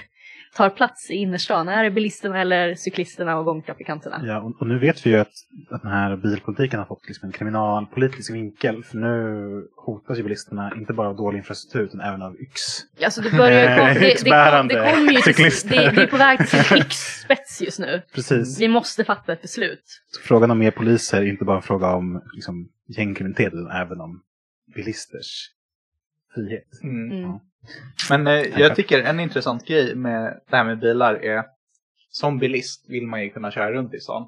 tar 0.57 0.71
plats 0.71 1.11
i 1.11 1.15
innerstan? 1.15 1.69
Är 1.69 1.85
det 1.85 1.91
bilisterna 1.91 2.41
eller 2.41 2.75
cyklisterna 2.75 3.39
och 3.39 3.45
gångtrafikanterna? 3.45 4.21
Ja, 4.25 4.41
och, 4.41 4.61
och 4.61 4.67
nu 4.67 4.79
vet 4.79 5.07
vi 5.07 5.11
ju 5.11 5.17
att, 5.17 5.33
att 5.71 5.83
den 5.83 5.91
här 5.91 6.17
bilpolitiken 6.17 6.79
har 6.79 6.87
fått 6.87 7.09
liksom 7.09 7.27
en 7.27 7.33
kriminalpolitisk 7.33 8.35
vinkel. 8.35 8.85
För 8.85 8.99
nu 8.99 9.69
hotas 9.77 10.19
ju 10.19 10.23
bilisterna 10.23 10.73
inte 10.77 10.93
bara 10.93 11.09
av 11.09 11.17
dålig 11.17 11.39
infrastruktur 11.39 11.83
utan 11.83 12.01
även 12.01 12.23
av 12.23 12.37
yx. 12.41 12.61
Alltså 13.05 13.21
det 13.21 13.31
börjar 13.31 13.79
kom, 13.79 13.87
det, 13.87 14.01
det, 14.01 14.75
det, 14.75 14.93
kom 14.95 15.09
ju 15.09 15.21
till, 15.21 15.71
det, 15.71 15.91
det 15.91 16.03
är 16.03 16.07
på 16.07 16.17
väg 16.17 16.39
till 16.39 16.65
sin 16.65 16.79
yxspets 16.79 17.63
just 17.63 17.79
nu. 17.79 18.03
Precis. 18.15 18.61
Vi 18.61 18.69
måste 18.69 19.05
fatta 19.05 19.33
ett 19.33 19.43
beslut. 19.43 19.85
Så 20.11 20.23
frågan 20.23 20.51
om 20.51 20.59
mer 20.59 20.71
poliser 20.71 21.23
är 21.23 21.27
inte 21.27 21.45
bara 21.45 21.57
en 21.57 21.63
fråga 21.63 21.95
om 21.95 22.23
liksom, 22.35 22.69
gängkriminalitet 22.89 23.53
utan 23.53 23.71
även 23.71 24.01
om 24.01 24.23
bilisters 24.75 25.51
frihet. 26.35 26.83
Mm. 26.83 27.13
Mm. 27.13 27.39
Men 28.11 28.27
eh, 28.27 28.61
jag 28.61 28.77
tycker 28.77 29.03
en 29.03 29.21
intressant 29.21 29.67
grej 29.67 29.95
med 29.95 30.41
det 30.51 30.57
här 30.57 30.65
med 30.65 30.79
bilar 30.79 31.15
är 31.15 31.45
som 32.11 32.39
bilist 32.39 32.85
vill 32.89 33.07
man 33.07 33.23
ju 33.23 33.31
kunna 33.31 33.51
köra 33.51 33.73
runt 33.73 33.95
i 33.95 34.01
stan. 34.01 34.27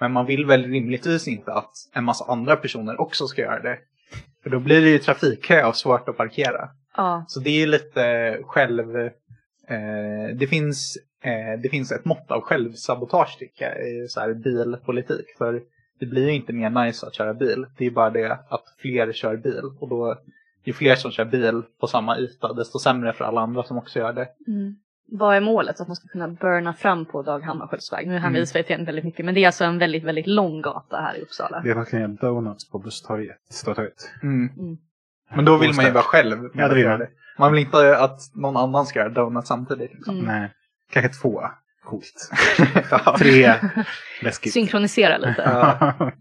Men 0.00 0.12
man 0.12 0.26
vill 0.26 0.46
väl 0.46 0.64
rimligtvis 0.64 1.28
inte 1.28 1.52
att 1.52 1.72
en 1.94 2.04
massa 2.04 2.24
andra 2.24 2.56
personer 2.56 3.00
också 3.00 3.26
ska 3.26 3.42
göra 3.42 3.62
det. 3.62 3.78
För 4.42 4.50
då 4.50 4.60
blir 4.60 4.80
det 4.80 4.88
ju 4.88 4.98
trafikkö 4.98 5.64
och 5.64 5.76
svårt 5.76 6.08
att 6.08 6.16
parkera. 6.16 6.68
Ja. 6.96 7.24
Så 7.28 7.40
det 7.40 7.62
är 7.62 7.66
lite 7.66 8.38
själv... 8.42 8.96
Eh, 9.68 10.34
det, 10.34 10.46
finns, 10.46 10.98
eh, 11.22 11.60
det 11.62 11.68
finns 11.68 11.92
ett 11.92 12.04
mått 12.04 12.30
av 12.30 12.40
självsabotage 12.40 13.38
tycker 13.38 13.64
jag 13.64 13.88
i 13.88 14.08
så 14.08 14.20
här 14.20 14.34
bilpolitik. 14.34 15.26
För 15.38 15.62
det 16.00 16.06
blir 16.06 16.26
ju 16.26 16.34
inte 16.34 16.52
mer 16.52 16.70
nice 16.70 17.06
att 17.06 17.14
köra 17.14 17.34
bil. 17.34 17.66
Det 17.78 17.86
är 17.86 17.90
bara 17.90 18.10
det 18.10 18.38
att 18.48 18.64
fler 18.78 19.12
kör 19.12 19.36
bil. 19.36 19.64
Och 19.80 19.88
då 19.88 20.18
ju 20.66 20.72
fler 20.72 20.94
som 20.94 21.10
kör 21.10 21.24
bil 21.24 21.62
på 21.80 21.86
samma 21.86 22.18
yta, 22.18 22.52
desto 22.52 22.78
sämre 22.78 23.12
för 23.12 23.24
alla 23.24 23.40
andra 23.40 23.62
som 23.62 23.78
också 23.78 23.98
gör 23.98 24.12
det. 24.12 24.28
Mm. 24.46 24.76
Vad 25.08 25.36
är 25.36 25.40
målet? 25.40 25.80
Att 25.80 25.88
man 25.88 25.96
ska 25.96 26.08
kunna 26.08 26.28
burna 26.28 26.74
fram 26.74 27.04
på 27.04 27.22
Dag 27.22 27.40
Hammarskjöldsväg? 27.40 28.08
Nu 28.08 28.18
hänvisar 28.18 28.60
vi 28.60 28.64
till 28.64 28.84
väldigt 28.84 29.04
mycket, 29.04 29.24
men 29.24 29.34
det 29.34 29.40
är 29.40 29.46
alltså 29.46 29.64
en 29.64 29.78
väldigt, 29.78 30.04
väldigt 30.04 30.26
lång 30.26 30.62
gata 30.62 30.96
här 30.96 31.18
i 31.18 31.22
Uppsala. 31.22 31.60
Det 31.60 31.70
är 31.70 31.74
verkligen 31.74 32.16
donuts 32.16 32.70
på 32.70 32.78
busstorget, 32.78 33.36
Stortorget. 33.50 34.10
Mm. 34.22 34.48
Mm. 34.58 34.76
Men 35.34 35.44
då 35.44 35.56
vill 35.56 35.74
man 35.74 35.84
ju 35.84 35.90
vara 35.90 36.04
själv. 36.04 36.50
Ja, 36.54 36.68
det 36.68 36.74
vill 36.74 36.88
man. 36.88 37.06
Man 37.38 37.52
vill 37.52 37.60
inte 37.60 37.98
att 37.98 38.20
någon 38.34 38.56
annan 38.56 38.86
ska 38.86 38.98
göra 38.98 39.08
donuts 39.08 39.48
samtidigt. 39.48 39.94
Liksom. 39.94 40.14
Mm. 40.14 40.26
Nej, 40.26 40.52
kanske 40.90 41.22
två. 41.22 41.42
Coolt. 41.84 42.30
Tre. 43.18 43.54
Läskigt. 44.22 44.52
Synkronisera 44.52 45.18
lite. 45.18 45.42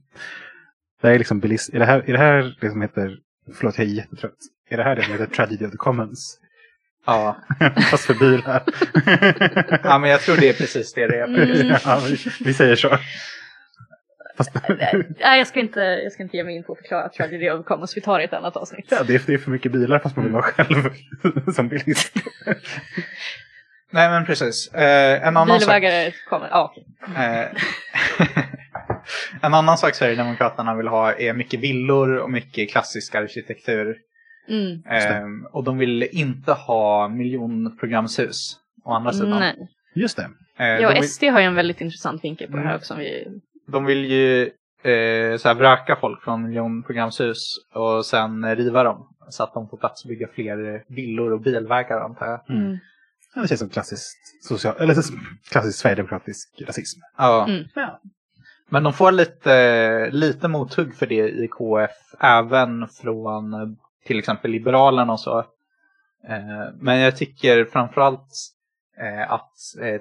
det 1.01 1.09
är 1.09 1.17
liksom 1.17 1.39
bilist. 1.39 1.73
Är 1.73 1.79
det 1.79 1.85
här, 1.85 2.09
är 2.09 2.13
det 2.13 2.19
här 2.19 2.57
det 2.61 2.69
som 2.69 2.81
heter 2.81 3.17
Förlåt, 3.53 3.77
jag 3.77 3.87
är 3.87 3.91
jättetrött. 3.91 4.37
Är 4.69 4.77
det 4.77 4.83
här 4.83 4.95
det 4.95 5.03
som 5.03 5.11
heter 5.11 5.25
Tragedy 5.25 5.65
of 5.65 5.71
the 5.71 5.77
Commons? 5.77 6.39
Ja. 7.05 7.37
Fast 7.91 8.05
för 8.05 8.13
bilar. 8.13 8.63
ja, 9.83 9.97
men 9.97 10.09
jag 10.09 10.21
tror 10.21 10.37
det 10.37 10.49
är 10.49 10.53
precis 10.53 10.93
det 10.93 11.07
det 11.07 11.19
är. 11.19 11.23
Mm. 11.23 11.75
Ja, 11.85 12.01
vi, 12.07 12.17
vi, 12.45 12.53
säger 12.53 12.75
så. 12.75 12.97
Fast... 14.37 14.51
Nej, 15.19 15.37
jag 15.37 15.47
ska, 15.47 15.59
inte, 15.59 15.79
jag 15.79 16.11
ska 16.11 16.23
inte 16.23 16.37
ge 16.37 16.43
mig 16.43 16.55
in 16.55 16.63
på 16.63 16.73
att 16.73 16.77
förklara 16.77 17.09
Tragedy 17.09 17.49
of 17.49 17.59
the 17.59 17.63
Commons. 17.63 17.97
Vi 17.97 18.01
tar 18.01 18.17
det 18.17 18.23
i 18.23 18.25
ett 18.25 18.33
annat 18.33 18.57
avsnitt. 18.57 18.85
Ja, 18.89 19.03
det 19.03 19.15
är, 19.15 19.21
det 19.25 19.33
är 19.33 19.37
för 19.37 19.51
mycket 19.51 19.71
bilar 19.71 19.99
fast 19.99 20.15
man 20.15 20.25
vill 20.25 20.33
vara 20.33 20.43
själv 20.43 20.89
som 21.55 21.67
bilist. 21.67 22.13
Nej, 23.91 24.09
men 24.09 24.25
precis. 24.25 24.73
Eh, 24.73 25.27
en 25.27 25.37
annan 25.37 25.59
Bilvägare 25.59 26.11
sak... 26.11 26.29
kommer, 26.29 26.47
ja 26.47 26.73
okej. 26.73 26.85
Eh, 27.15 27.47
en 29.41 29.53
annan 29.53 29.77
sak 29.77 29.95
Sverigedemokraterna 29.95 30.75
vill 30.75 30.87
ha 30.87 31.13
är 31.13 31.33
mycket 31.33 31.59
villor 31.59 32.17
och 32.17 32.31
mycket 32.31 32.71
klassisk 32.71 33.15
arkitektur. 33.15 33.97
Mm. 34.47 34.83
Ehm, 34.85 35.45
och 35.45 35.63
de 35.63 35.77
vill 35.77 36.03
inte 36.03 36.51
ha 36.51 37.07
miljonprogramshus 37.07 38.57
å 38.83 38.91
andra 38.93 39.13
sidan. 39.13 39.39
Nej. 39.39 39.67
Just 39.95 40.17
det. 40.17 40.29
Ehm, 40.57 40.81
ja, 40.81 40.89
de 40.89 40.99
vill... 40.99 41.09
SD 41.09 41.23
har 41.23 41.39
ju 41.39 41.45
en 41.45 41.55
väldigt 41.55 41.81
intressant 41.81 42.23
vinkel 42.23 42.47
på 42.47 42.57
det 42.57 42.63
här 42.63 42.69
mm. 42.69 42.77
också. 42.77 42.95
Vi... 42.95 43.27
De 43.67 43.85
vill 43.85 44.05
ju 44.05 44.41
eh, 44.91 45.37
så 45.37 45.47
här, 45.47 45.53
vraka 45.55 45.95
folk 45.95 46.23
från 46.23 46.43
miljonprogramshus 46.43 47.55
och 47.73 48.05
sen 48.05 48.55
riva 48.55 48.83
dem. 48.83 49.07
Så 49.29 49.43
att 49.43 49.53
de 49.53 49.69
får 49.69 49.77
plats 49.77 50.05
att 50.05 50.09
bygga 50.09 50.27
fler 50.27 50.83
villor 50.87 51.33
och 51.33 51.41
bilvägar 51.41 51.99
antar 51.99 52.25
jag. 52.25 52.57
Mm. 52.57 52.77
Ja, 53.35 53.41
det 53.41 53.47
känns 53.47 53.59
som 53.59 53.69
klassisk, 53.69 54.17
social, 54.41 54.75
eller 54.79 54.95
klassisk 55.51 55.79
sverigedemokratisk 55.79 56.61
rasism. 56.67 56.99
Ja. 57.17 57.47
Mm. 57.49 57.63
ja. 57.75 58.01
Men 58.69 58.83
de 58.83 58.93
får 58.93 59.11
lite, 59.11 60.09
lite 60.11 60.47
mothugg 60.47 60.95
för 60.95 61.05
det 61.05 61.29
i 61.29 61.47
KF, 61.47 61.91
även 62.19 62.87
från 62.87 63.53
eh, 63.53 63.67
till 64.05 64.19
exempel 64.19 64.51
Liberalerna 64.51 65.13
och 65.13 65.19
så. 65.19 65.39
Eh, 66.27 66.73
men 66.79 66.99
jag 66.99 67.17
tycker 67.17 67.65
framförallt 67.65 68.27
eh, 68.99 69.31
att 69.31 69.51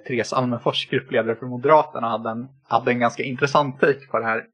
Therese 0.07 0.33
Almenfors, 0.33 0.89
gruppledare 0.91 1.37
för 1.37 1.47
Moderaterna, 1.47 2.09
hade 2.09 2.31
en, 2.31 2.49
hade 2.69 2.91
en 2.91 2.99
ganska 2.99 3.23
intressant 3.23 3.81
take 3.81 4.07
på 4.11 4.19
det 4.19 4.27
här. 4.27 4.45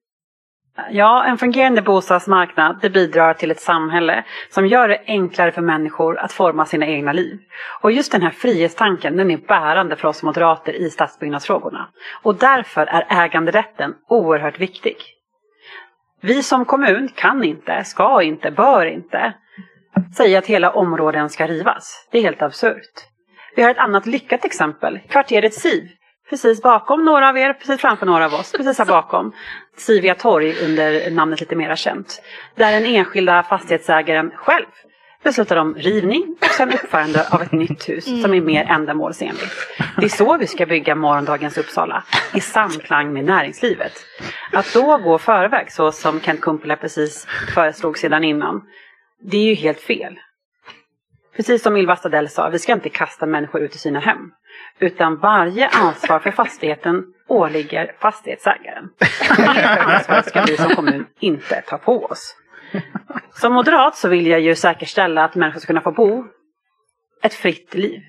Ja, 0.91 1.25
en 1.25 1.39
fungerande 1.39 1.83
bostadsmarknad 1.83 2.79
det 2.83 2.91
bidrar 2.91 3.35
till 3.35 3.51
ett 3.51 3.61
samhälle 3.61 4.25
som 4.51 4.67
gör 4.67 4.89
det 4.89 5.03
enklare 5.07 5.53
för 5.53 5.63
människor 5.63 6.19
att 6.19 6.33
forma 6.33 6.67
sina 6.67 6.87
egna 6.87 7.13
liv. 7.13 7.39
Och 7.81 7.93
just 7.93 8.13
den 8.13 8.23
här 8.23 8.31
frihetstanken 8.31 9.17
den 9.17 9.31
är 9.31 9.37
bärande 9.37 9.97
för 9.97 10.09
oss 10.09 10.23
moderater 10.23 10.73
i 10.73 10.91
stadsbyggnadsfrågorna. 10.91 11.89
Och 12.23 12.35
därför 12.35 12.87
är 12.87 13.07
äganderätten 13.25 13.95
oerhört 14.09 14.61
viktig. 14.61 14.97
Vi 16.21 16.43
som 16.43 16.65
kommun 16.65 17.09
kan 17.15 17.45
inte, 17.45 17.85
ska 17.85 18.23
inte, 18.23 18.51
bör 18.51 18.87
inte 18.87 19.35
säga 20.17 20.39
att 20.39 20.47
hela 20.47 20.71
områden 20.71 21.31
ska 21.31 21.47
rivas. 21.47 22.09
Det 22.11 22.19
är 22.19 22.23
helt 22.23 22.43
absurt. 22.43 22.93
Vi 23.57 23.63
har 23.63 23.71
ett 23.71 23.79
annat 23.79 24.07
lyckat 24.07 24.45
exempel, 24.45 24.99
kvarteret 25.09 25.55
Siv 25.55 25.89
precis 26.31 26.63
bakom 26.63 27.05
några 27.05 27.29
av 27.29 27.39
er, 27.39 27.53
precis 27.53 27.81
framför 27.81 28.07
några 28.07 28.27
av 28.27 28.35
oss, 28.35 28.53
precis 28.53 28.79
här 28.79 28.85
bakom. 28.97 29.33
Sivia 29.77 30.15
torg 30.15 30.55
under 30.65 31.11
namnet 31.11 31.41
lite 31.41 31.57
mera 31.57 31.77
känt. 31.77 32.23
Där 32.55 32.73
den 32.73 32.87
enskilda 32.87 33.43
fastighetsägaren 33.43 34.31
själv 34.37 34.67
beslutar 35.23 35.57
om 35.57 35.75
rivning 35.75 36.37
och 36.41 36.47
sen 36.47 36.73
uppförande 36.73 37.29
av 37.31 37.43
ett 37.43 37.53
nytt 37.53 37.89
hus 37.89 38.07
mm. 38.07 38.23
som 38.23 38.35
är 38.35 38.41
mer 38.41 38.65
ändamålsenligt. 38.65 39.55
Det 39.97 40.05
är 40.05 40.09
så 40.09 40.37
vi 40.37 40.47
ska 40.47 40.67
bygga 40.67 40.95
morgondagens 40.95 41.59
Uppsala, 41.59 42.05
i 42.35 42.41
samklang 42.41 43.13
med 43.13 43.25
näringslivet. 43.25 43.93
Att 44.53 44.75
då 44.75 44.99
gå 44.99 45.19
förväg 45.19 45.73
så 45.73 45.93
som 45.93 46.21
Kent 46.21 46.41
Kumpula 46.41 46.77
precis 46.77 47.27
föreslog 47.55 47.99
sedan 47.99 48.25
innan, 48.25 48.63
det 49.23 49.37
är 49.37 49.45
ju 49.45 49.55
helt 49.55 49.81
fel. 49.81 50.19
Precis 51.41 51.63
som 51.63 51.77
Ylva 51.77 51.97
Stadell 51.97 52.29
sa, 52.29 52.49
vi 52.49 52.59
ska 52.59 52.73
inte 52.73 52.89
kasta 52.89 53.27
människor 53.27 53.61
ut 53.61 53.75
i 53.75 53.79
sina 53.79 54.01
hem. 54.01 54.31
Utan 54.79 55.17
varje 55.17 55.69
ansvar 55.69 56.19
för 56.19 56.31
fastigheten 56.31 57.05
åligger 57.29 57.93
fastighetsägaren. 57.99 58.89
Det 59.37 59.69
ansvaret 59.79 60.27
ska 60.27 60.43
vi 60.43 60.57
som 60.57 60.71
kommun 60.71 61.07
inte 61.21 61.63
ta 61.67 61.79
på 61.79 62.05
oss. 62.05 62.37
Som 63.33 63.53
moderat 63.53 63.97
så 63.97 64.09
vill 64.09 64.27
jag 64.27 64.41
ju 64.41 64.55
säkerställa 64.55 65.25
att 65.25 65.35
människor 65.35 65.61
ska 65.61 65.67
kunna 65.67 65.81
få 65.81 65.93
bo 65.93 66.25
ett 67.23 67.35
fritt 67.35 67.75
liv. 67.75 68.01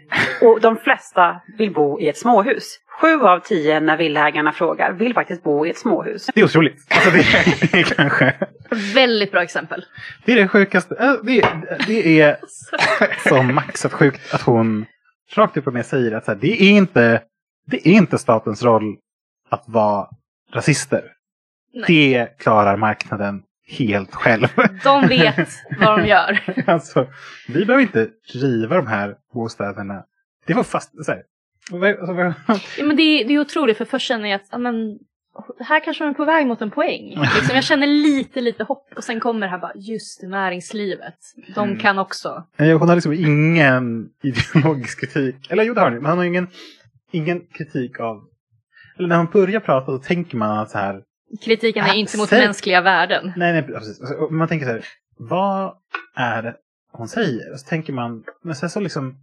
Och 0.41 0.61
de 0.61 0.77
flesta 0.77 1.41
vill 1.57 1.73
bo 1.73 1.99
i 1.99 2.09
ett 2.09 2.17
småhus. 2.17 2.79
Sju 3.01 3.21
av 3.21 3.39
tio 3.39 3.79
när 3.79 3.97
villägarna 3.97 4.51
frågar 4.51 4.93
vill 4.93 5.13
faktiskt 5.13 5.43
bo 5.43 5.65
i 5.65 5.69
ett 5.69 5.77
småhus. 5.77 6.29
Det 6.33 6.41
är 6.41 6.45
otroligt. 6.45 6.87
Alltså 6.89 7.11
det 7.11 7.79
är 7.79 7.83
kanske... 7.95 8.33
Väldigt 8.93 9.31
bra 9.31 9.43
exempel. 9.43 9.85
Det 10.25 10.31
är 10.31 10.35
det 10.35 10.47
sjukaste. 10.47 10.95
Det 11.23 11.39
är, 11.39 11.85
det 11.87 12.21
är 12.21 12.37
som 13.29 13.55
maxat 13.55 13.93
sjukt 13.93 14.33
att 14.33 14.41
hon 14.41 14.85
rakt 15.33 15.57
upp 15.57 15.67
och 15.67 15.73
ner 15.73 15.83
säger 15.83 16.11
att 16.11 16.25
så 16.25 16.31
här, 16.31 16.39
det, 16.41 16.63
är 16.63 16.69
inte, 16.69 17.21
det 17.67 17.87
är 17.87 17.91
inte 17.91 18.17
statens 18.17 18.63
roll 18.63 18.97
att 19.49 19.63
vara 19.67 20.07
rasister. 20.53 21.03
Nej. 21.73 21.83
Det 21.87 22.37
klarar 22.39 22.77
marknaden 22.77 23.43
helt 23.79 24.15
själv. 24.15 24.47
De 24.83 25.07
vet 25.07 25.49
vad 25.79 25.99
de 25.99 26.07
gör. 26.07 26.39
alltså, 26.67 27.07
vi 27.47 27.65
behöver 27.65 27.81
inte 27.81 28.09
riva 28.33 28.75
de 28.75 28.87
här 28.87 29.15
bostäderna. 29.33 30.03
Det 30.47 30.53
var 30.53 30.63
fast... 30.63 31.05
Så 31.05 31.11
här, 31.11 31.21
alltså, 31.99 32.33
Ja, 32.77 32.83
men 32.85 32.95
det, 32.95 33.03
är- 33.03 33.27
det 33.27 33.33
är 33.33 33.39
otroligt 33.39 33.77
för 33.77 33.85
först 33.85 34.07
känner 34.07 34.29
jag 34.29 34.35
att 34.41 34.47
ja, 34.51 34.57
men, 34.57 34.99
här 35.59 35.79
kanske 35.79 36.03
de 36.03 36.09
är 36.09 36.13
på 36.13 36.25
väg 36.25 36.47
mot 36.47 36.61
en 36.61 36.71
poäng. 36.71 37.09
Liksom, 37.35 37.55
jag 37.55 37.63
känner 37.63 37.87
lite, 37.87 38.41
lite 38.41 38.63
hopp 38.63 38.93
och 38.95 39.03
sen 39.03 39.19
kommer 39.19 39.39
det 39.47 39.51
här 39.51 39.59
bara, 39.59 39.71
just 39.75 40.21
det, 40.21 40.27
näringslivet. 40.27 41.15
De 41.55 41.69
Mm. 41.69 41.79
kan 41.79 41.99
också. 41.99 42.43
Nej, 42.57 42.73
Hon 42.73 42.89
har 42.89 42.95
liksom 42.95 43.13
ingen 43.13 44.09
ideologisk 44.23 44.99
kritik. 44.99 45.51
Eller 45.51 45.63
jo, 45.63 45.73
det 45.73 45.79
har 45.81 45.87
hon 45.87 45.95
ju, 45.95 46.01
men 46.01 46.09
hon 46.11 46.17
har 46.17 46.25
ingen, 46.25 46.47
ingen 47.11 47.41
kritik 47.57 47.99
av... 47.99 48.21
Eller 48.97 49.07
när 49.07 49.17
hon 49.17 49.25
börjar 49.33 49.59
prata 49.59 49.85
så 49.85 49.97
tänker 49.97 50.37
man 50.37 50.57
att 50.59 50.69
så 50.69 50.77
här... 50.77 51.01
Kritiken 51.43 51.85
är 51.85 51.89
Ah, 51.89 51.93
inte 51.93 52.17
mot 52.17 52.29
säg- 52.29 52.45
mänskliga 52.45 52.81
värden. 52.81 53.33
Nej, 53.37 53.53
nej, 53.53 53.63
precis. 53.63 54.01
Alltså, 54.01 54.15
man 54.33 54.47
tänker 54.47 54.65
så 54.65 54.71
här, 54.71 54.85
vad 55.17 55.73
är 56.15 56.43
det 56.43 56.55
hon 56.91 57.07
säger? 57.07 57.51
Och 57.53 57.59
så 57.59 57.67
tänker 57.67 57.93
man, 57.93 58.23
men 58.43 58.55
sen 58.55 58.69
så 58.69 58.79
liksom 58.79 59.15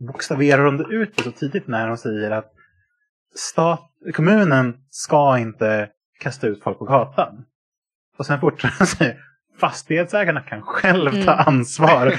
bokstaverar 0.00 0.64
hon 0.64 0.76
det 0.76 0.84
ut 0.84 1.16
det 1.16 1.22
så 1.22 1.32
tidigt 1.32 1.66
när 1.68 1.88
hon 1.88 1.98
säger 1.98 2.30
att 2.30 2.52
stat, 3.34 3.90
kommunen 4.14 4.74
ska 4.90 5.38
inte 5.38 5.88
kasta 6.20 6.46
ut 6.46 6.62
folk 6.62 6.78
på 6.78 6.84
gatan. 6.84 7.44
Och 8.18 8.26
sen 8.26 8.40
fortsätter 8.40 8.78
hon 8.78 8.86
säga, 8.86 9.14
fastighetsägarna 9.60 10.40
kan 10.40 10.62
själv 10.62 11.10
ta 11.10 11.32
Mm. 11.32 11.44
ansvar 11.46 12.10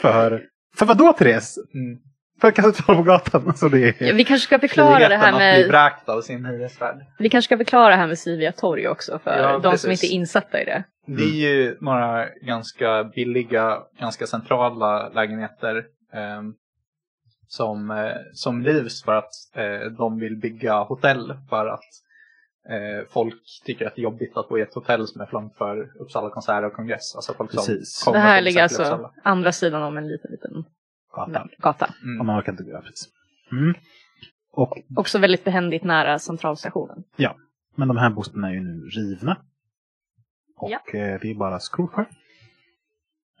för, 0.00 0.42
för 0.76 0.86
vad 0.86 0.98
då 0.98 1.12
Therese? 1.12 1.58
Mm. 1.74 1.98
För 2.40 2.48
att 2.48 2.54
kasta 2.54 2.68
ut 2.70 2.76
folk 2.76 2.98
på 2.98 3.02
gatan. 3.02 3.44
Alltså 3.48 3.68
det 3.68 3.78
är, 3.88 4.06
Ja, 4.06 4.14
vi 4.14 4.24
kanske 4.24 4.46
ska 4.46 4.58
förklara 4.58 5.08
det 5.08 5.16
här 5.16 5.32
Friheten 5.32 5.34
att 5.34 5.54
bli 5.54 5.62
med, 5.62 5.68
vräkt 5.68 6.08
av 6.08 6.20
sin 6.20 6.44
hyresvärd. 6.44 6.96
vi 7.18 7.28
kanske 7.28 7.46
ska 7.48 7.56
förklara 7.56 7.88
det 7.88 7.96
här 7.96 8.06
med 8.06 8.18
Sivia 8.18 8.52
torg 8.52 8.88
också 8.88 9.18
för 9.24 9.38
Ja, 9.38 9.58
de 9.58 9.78
som 9.78 9.88
precis. 9.88 10.04
inte 10.04 10.14
är 10.14 10.16
insatta 10.16 10.62
i 10.62 10.64
det. 10.64 10.84
Det 11.06 11.22
är 11.22 11.50
ju 11.52 11.76
några 11.80 12.26
ganska 12.42 13.04
billiga, 13.04 13.78
ganska 14.00 14.26
centrala 14.26 15.08
lägenheter 15.08 15.84
ehm, 16.12 16.54
som, 17.48 17.90
eh, 17.90 18.12
som 18.32 18.64
rivs 18.64 19.02
för 19.04 19.14
att 19.16 19.32
eh, 19.56 19.90
de 19.98 20.18
vill 20.20 20.36
bygga 20.36 20.74
hotell 20.74 21.34
för 21.48 21.66
att 21.66 21.80
eh, 22.70 23.06
folk 23.10 23.34
tycker 23.64 23.86
att 23.86 23.94
det 23.94 24.00
är 24.00 24.04
jobbigt 24.04 24.36
att 24.36 24.48
bo 24.48 24.58
i 24.58 24.62
ett 24.62 24.74
hotell 24.74 25.06
som 25.06 25.20
är 25.20 25.26
för 25.26 25.32
långt 25.32 25.56
för 25.56 25.90
Uppsala 26.02 26.30
konserter 26.30 26.64
och 26.64 26.72
kongress. 26.72 27.14
Alltså 27.16 27.34
folk 27.34 27.50
Precis. 27.50 27.94
som 27.94 28.12
kommer 28.12 28.24
Det 28.24 28.30
här 28.30 28.40
ligger 28.40 28.62
alltså 28.62 29.10
andra 29.24 29.52
sidan 29.52 29.82
om 29.82 29.96
en 29.96 30.08
liten, 30.08 30.30
liten 30.30 30.64
gatan. 31.12 31.48
gata. 31.58 31.94
Mm. 32.02 32.20
Om 32.20 32.26
man 32.26 32.38
orkar 32.40 32.52
inte 32.52 32.64
gå 32.64 32.80
precis. 32.82 33.08
Mm. 33.52 33.74
Och 34.52 34.78
Också 34.96 35.18
väldigt 35.18 35.44
behändigt 35.44 35.84
nära 35.84 36.18
centralstationen. 36.18 37.04
Men 37.76 37.88
de 37.88 37.96
här 37.96 38.10
bostäderna 38.10 38.48
är 38.48 38.52
ju 38.52 38.60
nu 38.60 38.88
rivna. 38.88 39.36
Och 40.56 40.70
Ja. 40.70 40.78
eh, 40.98 41.20
det 41.20 41.30
är 41.30 41.34
bara 41.34 41.58
kvar. 41.58 42.06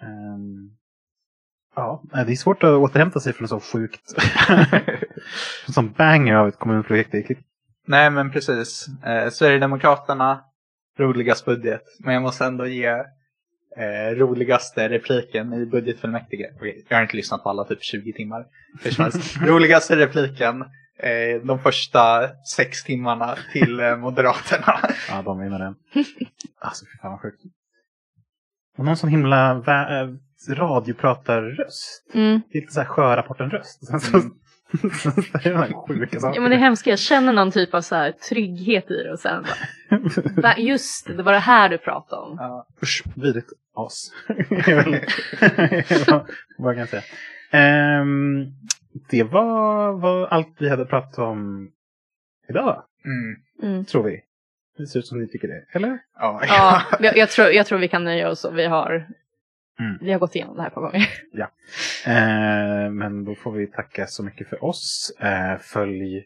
Ehm, 0.02 0.70
ja, 1.76 2.02
det 2.12 2.32
är 2.32 2.36
svårt 2.36 2.62
att 2.64 2.70
återhämta 2.70 3.20
sig 3.20 3.32
från 3.32 3.44
en 3.44 3.48
så 3.48 3.60
sjukt 3.60 4.00
som 5.68 5.92
banger 5.92 6.34
av 6.34 6.48
ett 6.48 6.58
kommunfullmäktige. 6.58 7.34
Nej 7.86 8.10
men 8.10 8.30
precis. 8.30 8.86
Eh, 9.04 9.30
Sverigedemokraterna, 9.30 10.44
roligast 10.98 11.44
budget. 11.44 11.82
Men 11.98 12.14
jag 12.14 12.22
måste 12.22 12.44
ändå 12.44 12.66
ge 12.66 13.04
eh, 13.76 14.16
roligaste 14.16 14.88
repliken 14.88 15.52
i 15.52 15.66
budgetfullmäktige. 15.66 16.50
Okej, 16.56 16.86
jag 16.88 16.96
har 16.96 17.02
inte 17.02 17.16
lyssnat 17.16 17.42
på 17.42 17.48
alla 17.48 17.64
typ 17.64 17.82
20 17.82 18.12
timmar. 18.12 18.46
Roligaste 19.46 19.96
repliken 19.96 20.62
eh, 20.98 21.42
de 21.44 21.58
första 21.58 22.28
sex 22.56 22.84
timmarna 22.84 23.36
till 23.52 23.80
eh, 23.80 23.96
Moderaterna. 23.96 24.80
Ja, 25.08 25.22
de 25.22 25.40
vinner 25.40 25.58
den. 25.58 25.74
Alltså, 26.62 26.84
fy 26.84 26.98
fan 27.02 27.10
vad 27.10 27.20
sjukt. 27.20 27.42
Och 28.78 28.84
någon 28.84 28.96
sån 28.96 29.10
himla 29.10 29.50
äh, 29.50 30.08
radiopratarröst. 30.54 32.10
Mm. 32.14 32.40
Det 32.50 32.58
är 32.58 32.60
lite 32.60 32.72
så 32.72 32.80
här 32.80 32.86
sjörapporten-röst. 32.86 33.86
Sen 33.86 34.00
så, 34.80 35.10
så 35.10 35.22
säger 35.22 35.50
de 35.52 35.56
här 35.58 35.86
sjuka 35.86 36.20
saker. 36.20 36.34
Ja, 36.36 36.40
men 36.40 36.50
det 36.50 36.56
är 36.56 36.60
hemska, 36.60 36.90
jag 36.90 36.98
känner 36.98 37.32
någon 37.32 37.50
typ 37.50 37.74
av 37.74 37.80
så 37.80 37.94
här 37.94 38.12
trygghet 38.12 38.90
i 38.90 39.02
det 39.02 39.12
och 39.12 39.18
sen 39.18 39.42
bara, 39.42 40.42
"Va, 40.42 40.54
just 40.58 41.06
det, 41.06 41.14
det 41.14 41.22
var 41.22 41.32
det 41.32 41.38
här 41.38 41.68
du 41.68 41.78
pratade 41.78 42.22
om. 42.22 42.36
Ja. 42.38 42.66
Usch, 42.82 43.02
vidrigt 43.16 43.52
as. 43.74 44.12
är 44.50 46.06
vad, 46.10 46.26
vad 46.58 46.74
kan 46.74 46.78
jag 46.80 46.88
säga? 46.88 47.02
Ehm, 47.50 48.44
det 49.10 49.22
var, 49.22 49.92
var 49.92 50.26
allt 50.26 50.54
vi 50.58 50.68
hade 50.68 50.84
pratat 50.84 51.18
om 51.18 51.70
idag, 52.48 52.82
Mm. 53.04 53.72
Mm. 53.72 53.84
tror 53.84 54.02
vi. 54.02 54.20
Det 54.78 54.86
ser 54.86 54.98
ut 54.98 55.06
som 55.06 55.20
ni 55.20 55.28
tycker 55.28 55.48
det, 55.48 55.64
eller? 55.72 55.98
Ja. 56.18 56.42
Ja, 56.48 56.82
jag, 57.00 57.16
jag, 57.16 57.28
tror, 57.30 57.48
jag 57.48 57.66
tror 57.66 57.78
vi 57.78 57.88
kan 57.88 58.04
nöja 58.04 58.28
oss 58.30 58.44
och 58.44 58.58
vi 58.58 58.66
har, 58.66 59.06
Mm. 59.80 59.98
vi 60.00 60.12
har 60.12 60.18
gått 60.18 60.34
igenom 60.34 60.56
det 60.56 60.62
här 60.62 60.70
på 60.70 60.80
gånger. 60.80 61.08
Eh, 62.06 62.90
men 62.90 63.24
då 63.24 63.34
får 63.34 63.52
vi 63.52 63.66
tacka 63.66 64.06
så 64.06 64.22
mycket 64.22 64.48
för 64.48 64.64
oss. 64.64 65.12
Eh, 65.20 65.58
följ 65.58 66.16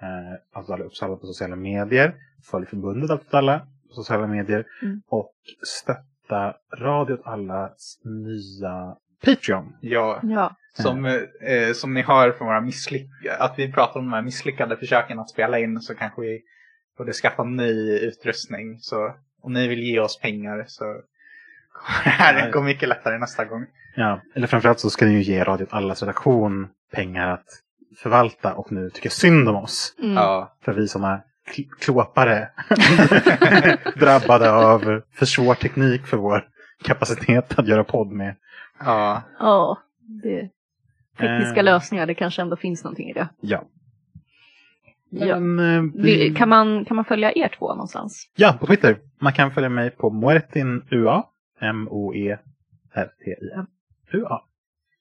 eh, 0.00 0.38
Allt 0.52 0.70
alla 0.70 0.84
Uppsala 0.84 1.16
på 1.16 1.26
sociala 1.26 1.56
medier. 1.56 2.14
Följ 2.50 2.66
förbundet 2.66 3.10
Allt 3.10 3.34
alla 3.34 3.58
på 3.58 3.94
sociala 3.94 4.26
medier. 4.26 4.64
Mm. 4.82 5.02
Och 5.08 5.34
stötta 5.66 6.54
Radio 6.78 7.14
åt 7.14 7.26
allas 7.26 8.00
nya 8.04 8.96
Patreon. 9.24 9.76
ja. 9.80 10.20
Ja. 10.22 10.56
Som, 10.72 11.04
eh, 11.04 11.72
som 11.74 11.94
ni 11.94 12.02
hör 12.02 12.32
från 12.32 12.46
våra 12.46 12.60
misslyckade, 12.60 13.36
att 13.38 13.54
vi 13.58 13.72
pratar 13.72 14.00
om 14.00 14.06
de 14.06 14.12
här 14.12 14.22
misslyckade 14.22 14.76
försöken 14.76 15.18
att 15.18 15.30
spela 15.30 15.58
in 15.58 15.80
så 15.80 15.94
kanske 15.94 16.22
vi 16.22 16.42
borde 16.98 17.12
skaffa 17.12 17.44
ny 17.44 17.98
utrustning. 17.98 18.78
Så 18.78 19.14
om 19.40 19.52
ni 19.52 19.68
vill 19.68 19.82
ge 19.82 20.00
oss 20.00 20.18
pengar 20.18 20.64
så 20.68 21.02
här 21.84 22.52
gå 22.52 22.60
mycket 22.62 22.88
lättare 22.88 23.18
nästa 23.18 23.44
gång. 23.44 23.66
Ja, 23.96 24.20
eller 24.34 24.46
framförallt 24.46 24.80
så 24.80 24.90
ska 24.90 25.06
ni 25.06 25.12
ju 25.12 25.22
ge 25.22 25.44
Radio 25.44 25.64
åt 25.64 25.72
allas 25.72 26.02
redaktion 26.02 26.68
pengar 26.92 27.28
att 27.28 27.46
förvalta 28.02 28.54
och 28.54 28.72
nu 28.72 28.90
tycka 28.90 29.10
synd 29.10 29.48
om 29.48 29.56
oss. 29.56 29.94
Mm. 30.02 30.14
Ja, 30.14 30.56
För 30.64 30.72
vi 30.72 30.88
sådana 30.88 31.20
kl- 31.56 31.68
klåpare 31.80 32.48
drabbade 33.96 34.50
av 34.52 35.02
för 35.14 35.26
svår 35.26 35.54
teknik 35.54 36.06
för 36.06 36.16
vår 36.16 36.44
kapacitet 36.84 37.58
att 37.58 37.68
göra 37.68 37.84
podd 37.84 38.08
med. 38.12 38.34
ja. 38.84 39.22
Ja, 39.38 39.78
det, 40.22 40.48
tekniska 41.18 41.56
Eh. 41.60 41.64
lösningar, 41.64 42.06
det 42.06 42.14
kanske 42.14 42.42
ändå 42.42 42.56
finns 42.56 42.84
någonting 42.84 43.08
i 43.10 43.12
det. 43.12 43.28
Ja. 43.40 43.64
Ja. 45.10 45.38
Men, 45.40 45.76
eh, 45.86 45.90
vi- 46.02 46.34
Kan, 46.34 46.48
man, 46.48 46.84
kan 46.84 46.94
man 46.96 47.04
följa 47.04 47.32
er 47.32 47.48
två 47.58 47.68
någonstans? 47.68 48.30
ja, 48.36 48.56
på 48.60 48.66
Twitter. 48.66 48.98
Man 49.20 49.32
kan 49.32 49.50
följa 49.50 49.68
mig 49.68 49.90
på 49.90 50.10
Moertin 50.10 50.82
UA. 51.60 51.68
M-O-E-R-T-I-N. 51.70 53.66
UA. 54.12 54.40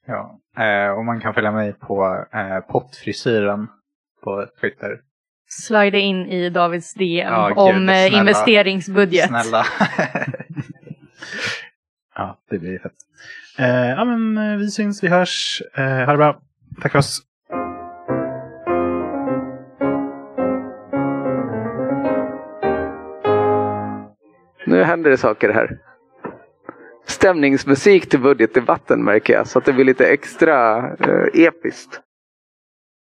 ja. 0.08 0.40
Eh, 0.64 0.92
och 0.92 1.06
man 1.06 1.20
kan 1.22 1.34
följa 1.34 1.52
mig 1.52 1.74
på 1.74 2.26
eh, 2.34 2.60
pottfrisyren 2.60 3.68
på 4.24 4.46
Twitter. 4.62 5.02
Slida 5.50 5.98
in 5.98 6.26
i 6.26 6.50
Davids 6.50 6.94
DM 6.94 7.28
Ja, 7.34 7.48
gud, 7.50 7.58
om 7.58 7.68
eh, 7.90 7.96
snälla. 7.96 8.20
investeringsbudget. 8.20 9.28
Snälla. 9.28 9.66
Ja, 12.20 12.38
det 12.50 12.60
blir 12.60 12.80
fett. 12.80 12.92
Eh, 13.60 13.90
ja, 13.90 14.06
men 14.06 14.58
vi 14.60 14.68
syns, 14.72 15.04
vi 15.04 15.08
hörs. 15.08 15.62
Eh, 15.78 15.84
ha 15.84 16.12
det 16.12 16.18
bra. 16.18 16.42
Tack 16.82 16.92
för 16.92 17.00
oss. 17.00 17.22
Nu 24.66 24.84
händer 24.84 25.10
det 25.10 25.18
saker 25.18 25.50
här. 25.54 25.78
Stämningsmusik 27.08 28.10
till 28.10 28.20
budgetdebatten 28.20 29.04
märker 29.04 29.34
jag, 29.34 29.48
så 29.48 29.60
att 29.60 29.66
det 29.66 29.74
blir 29.74 29.86
lite 29.86 30.08
extra 30.08 30.78
eh, 30.78 31.44
episkt. 31.44 32.02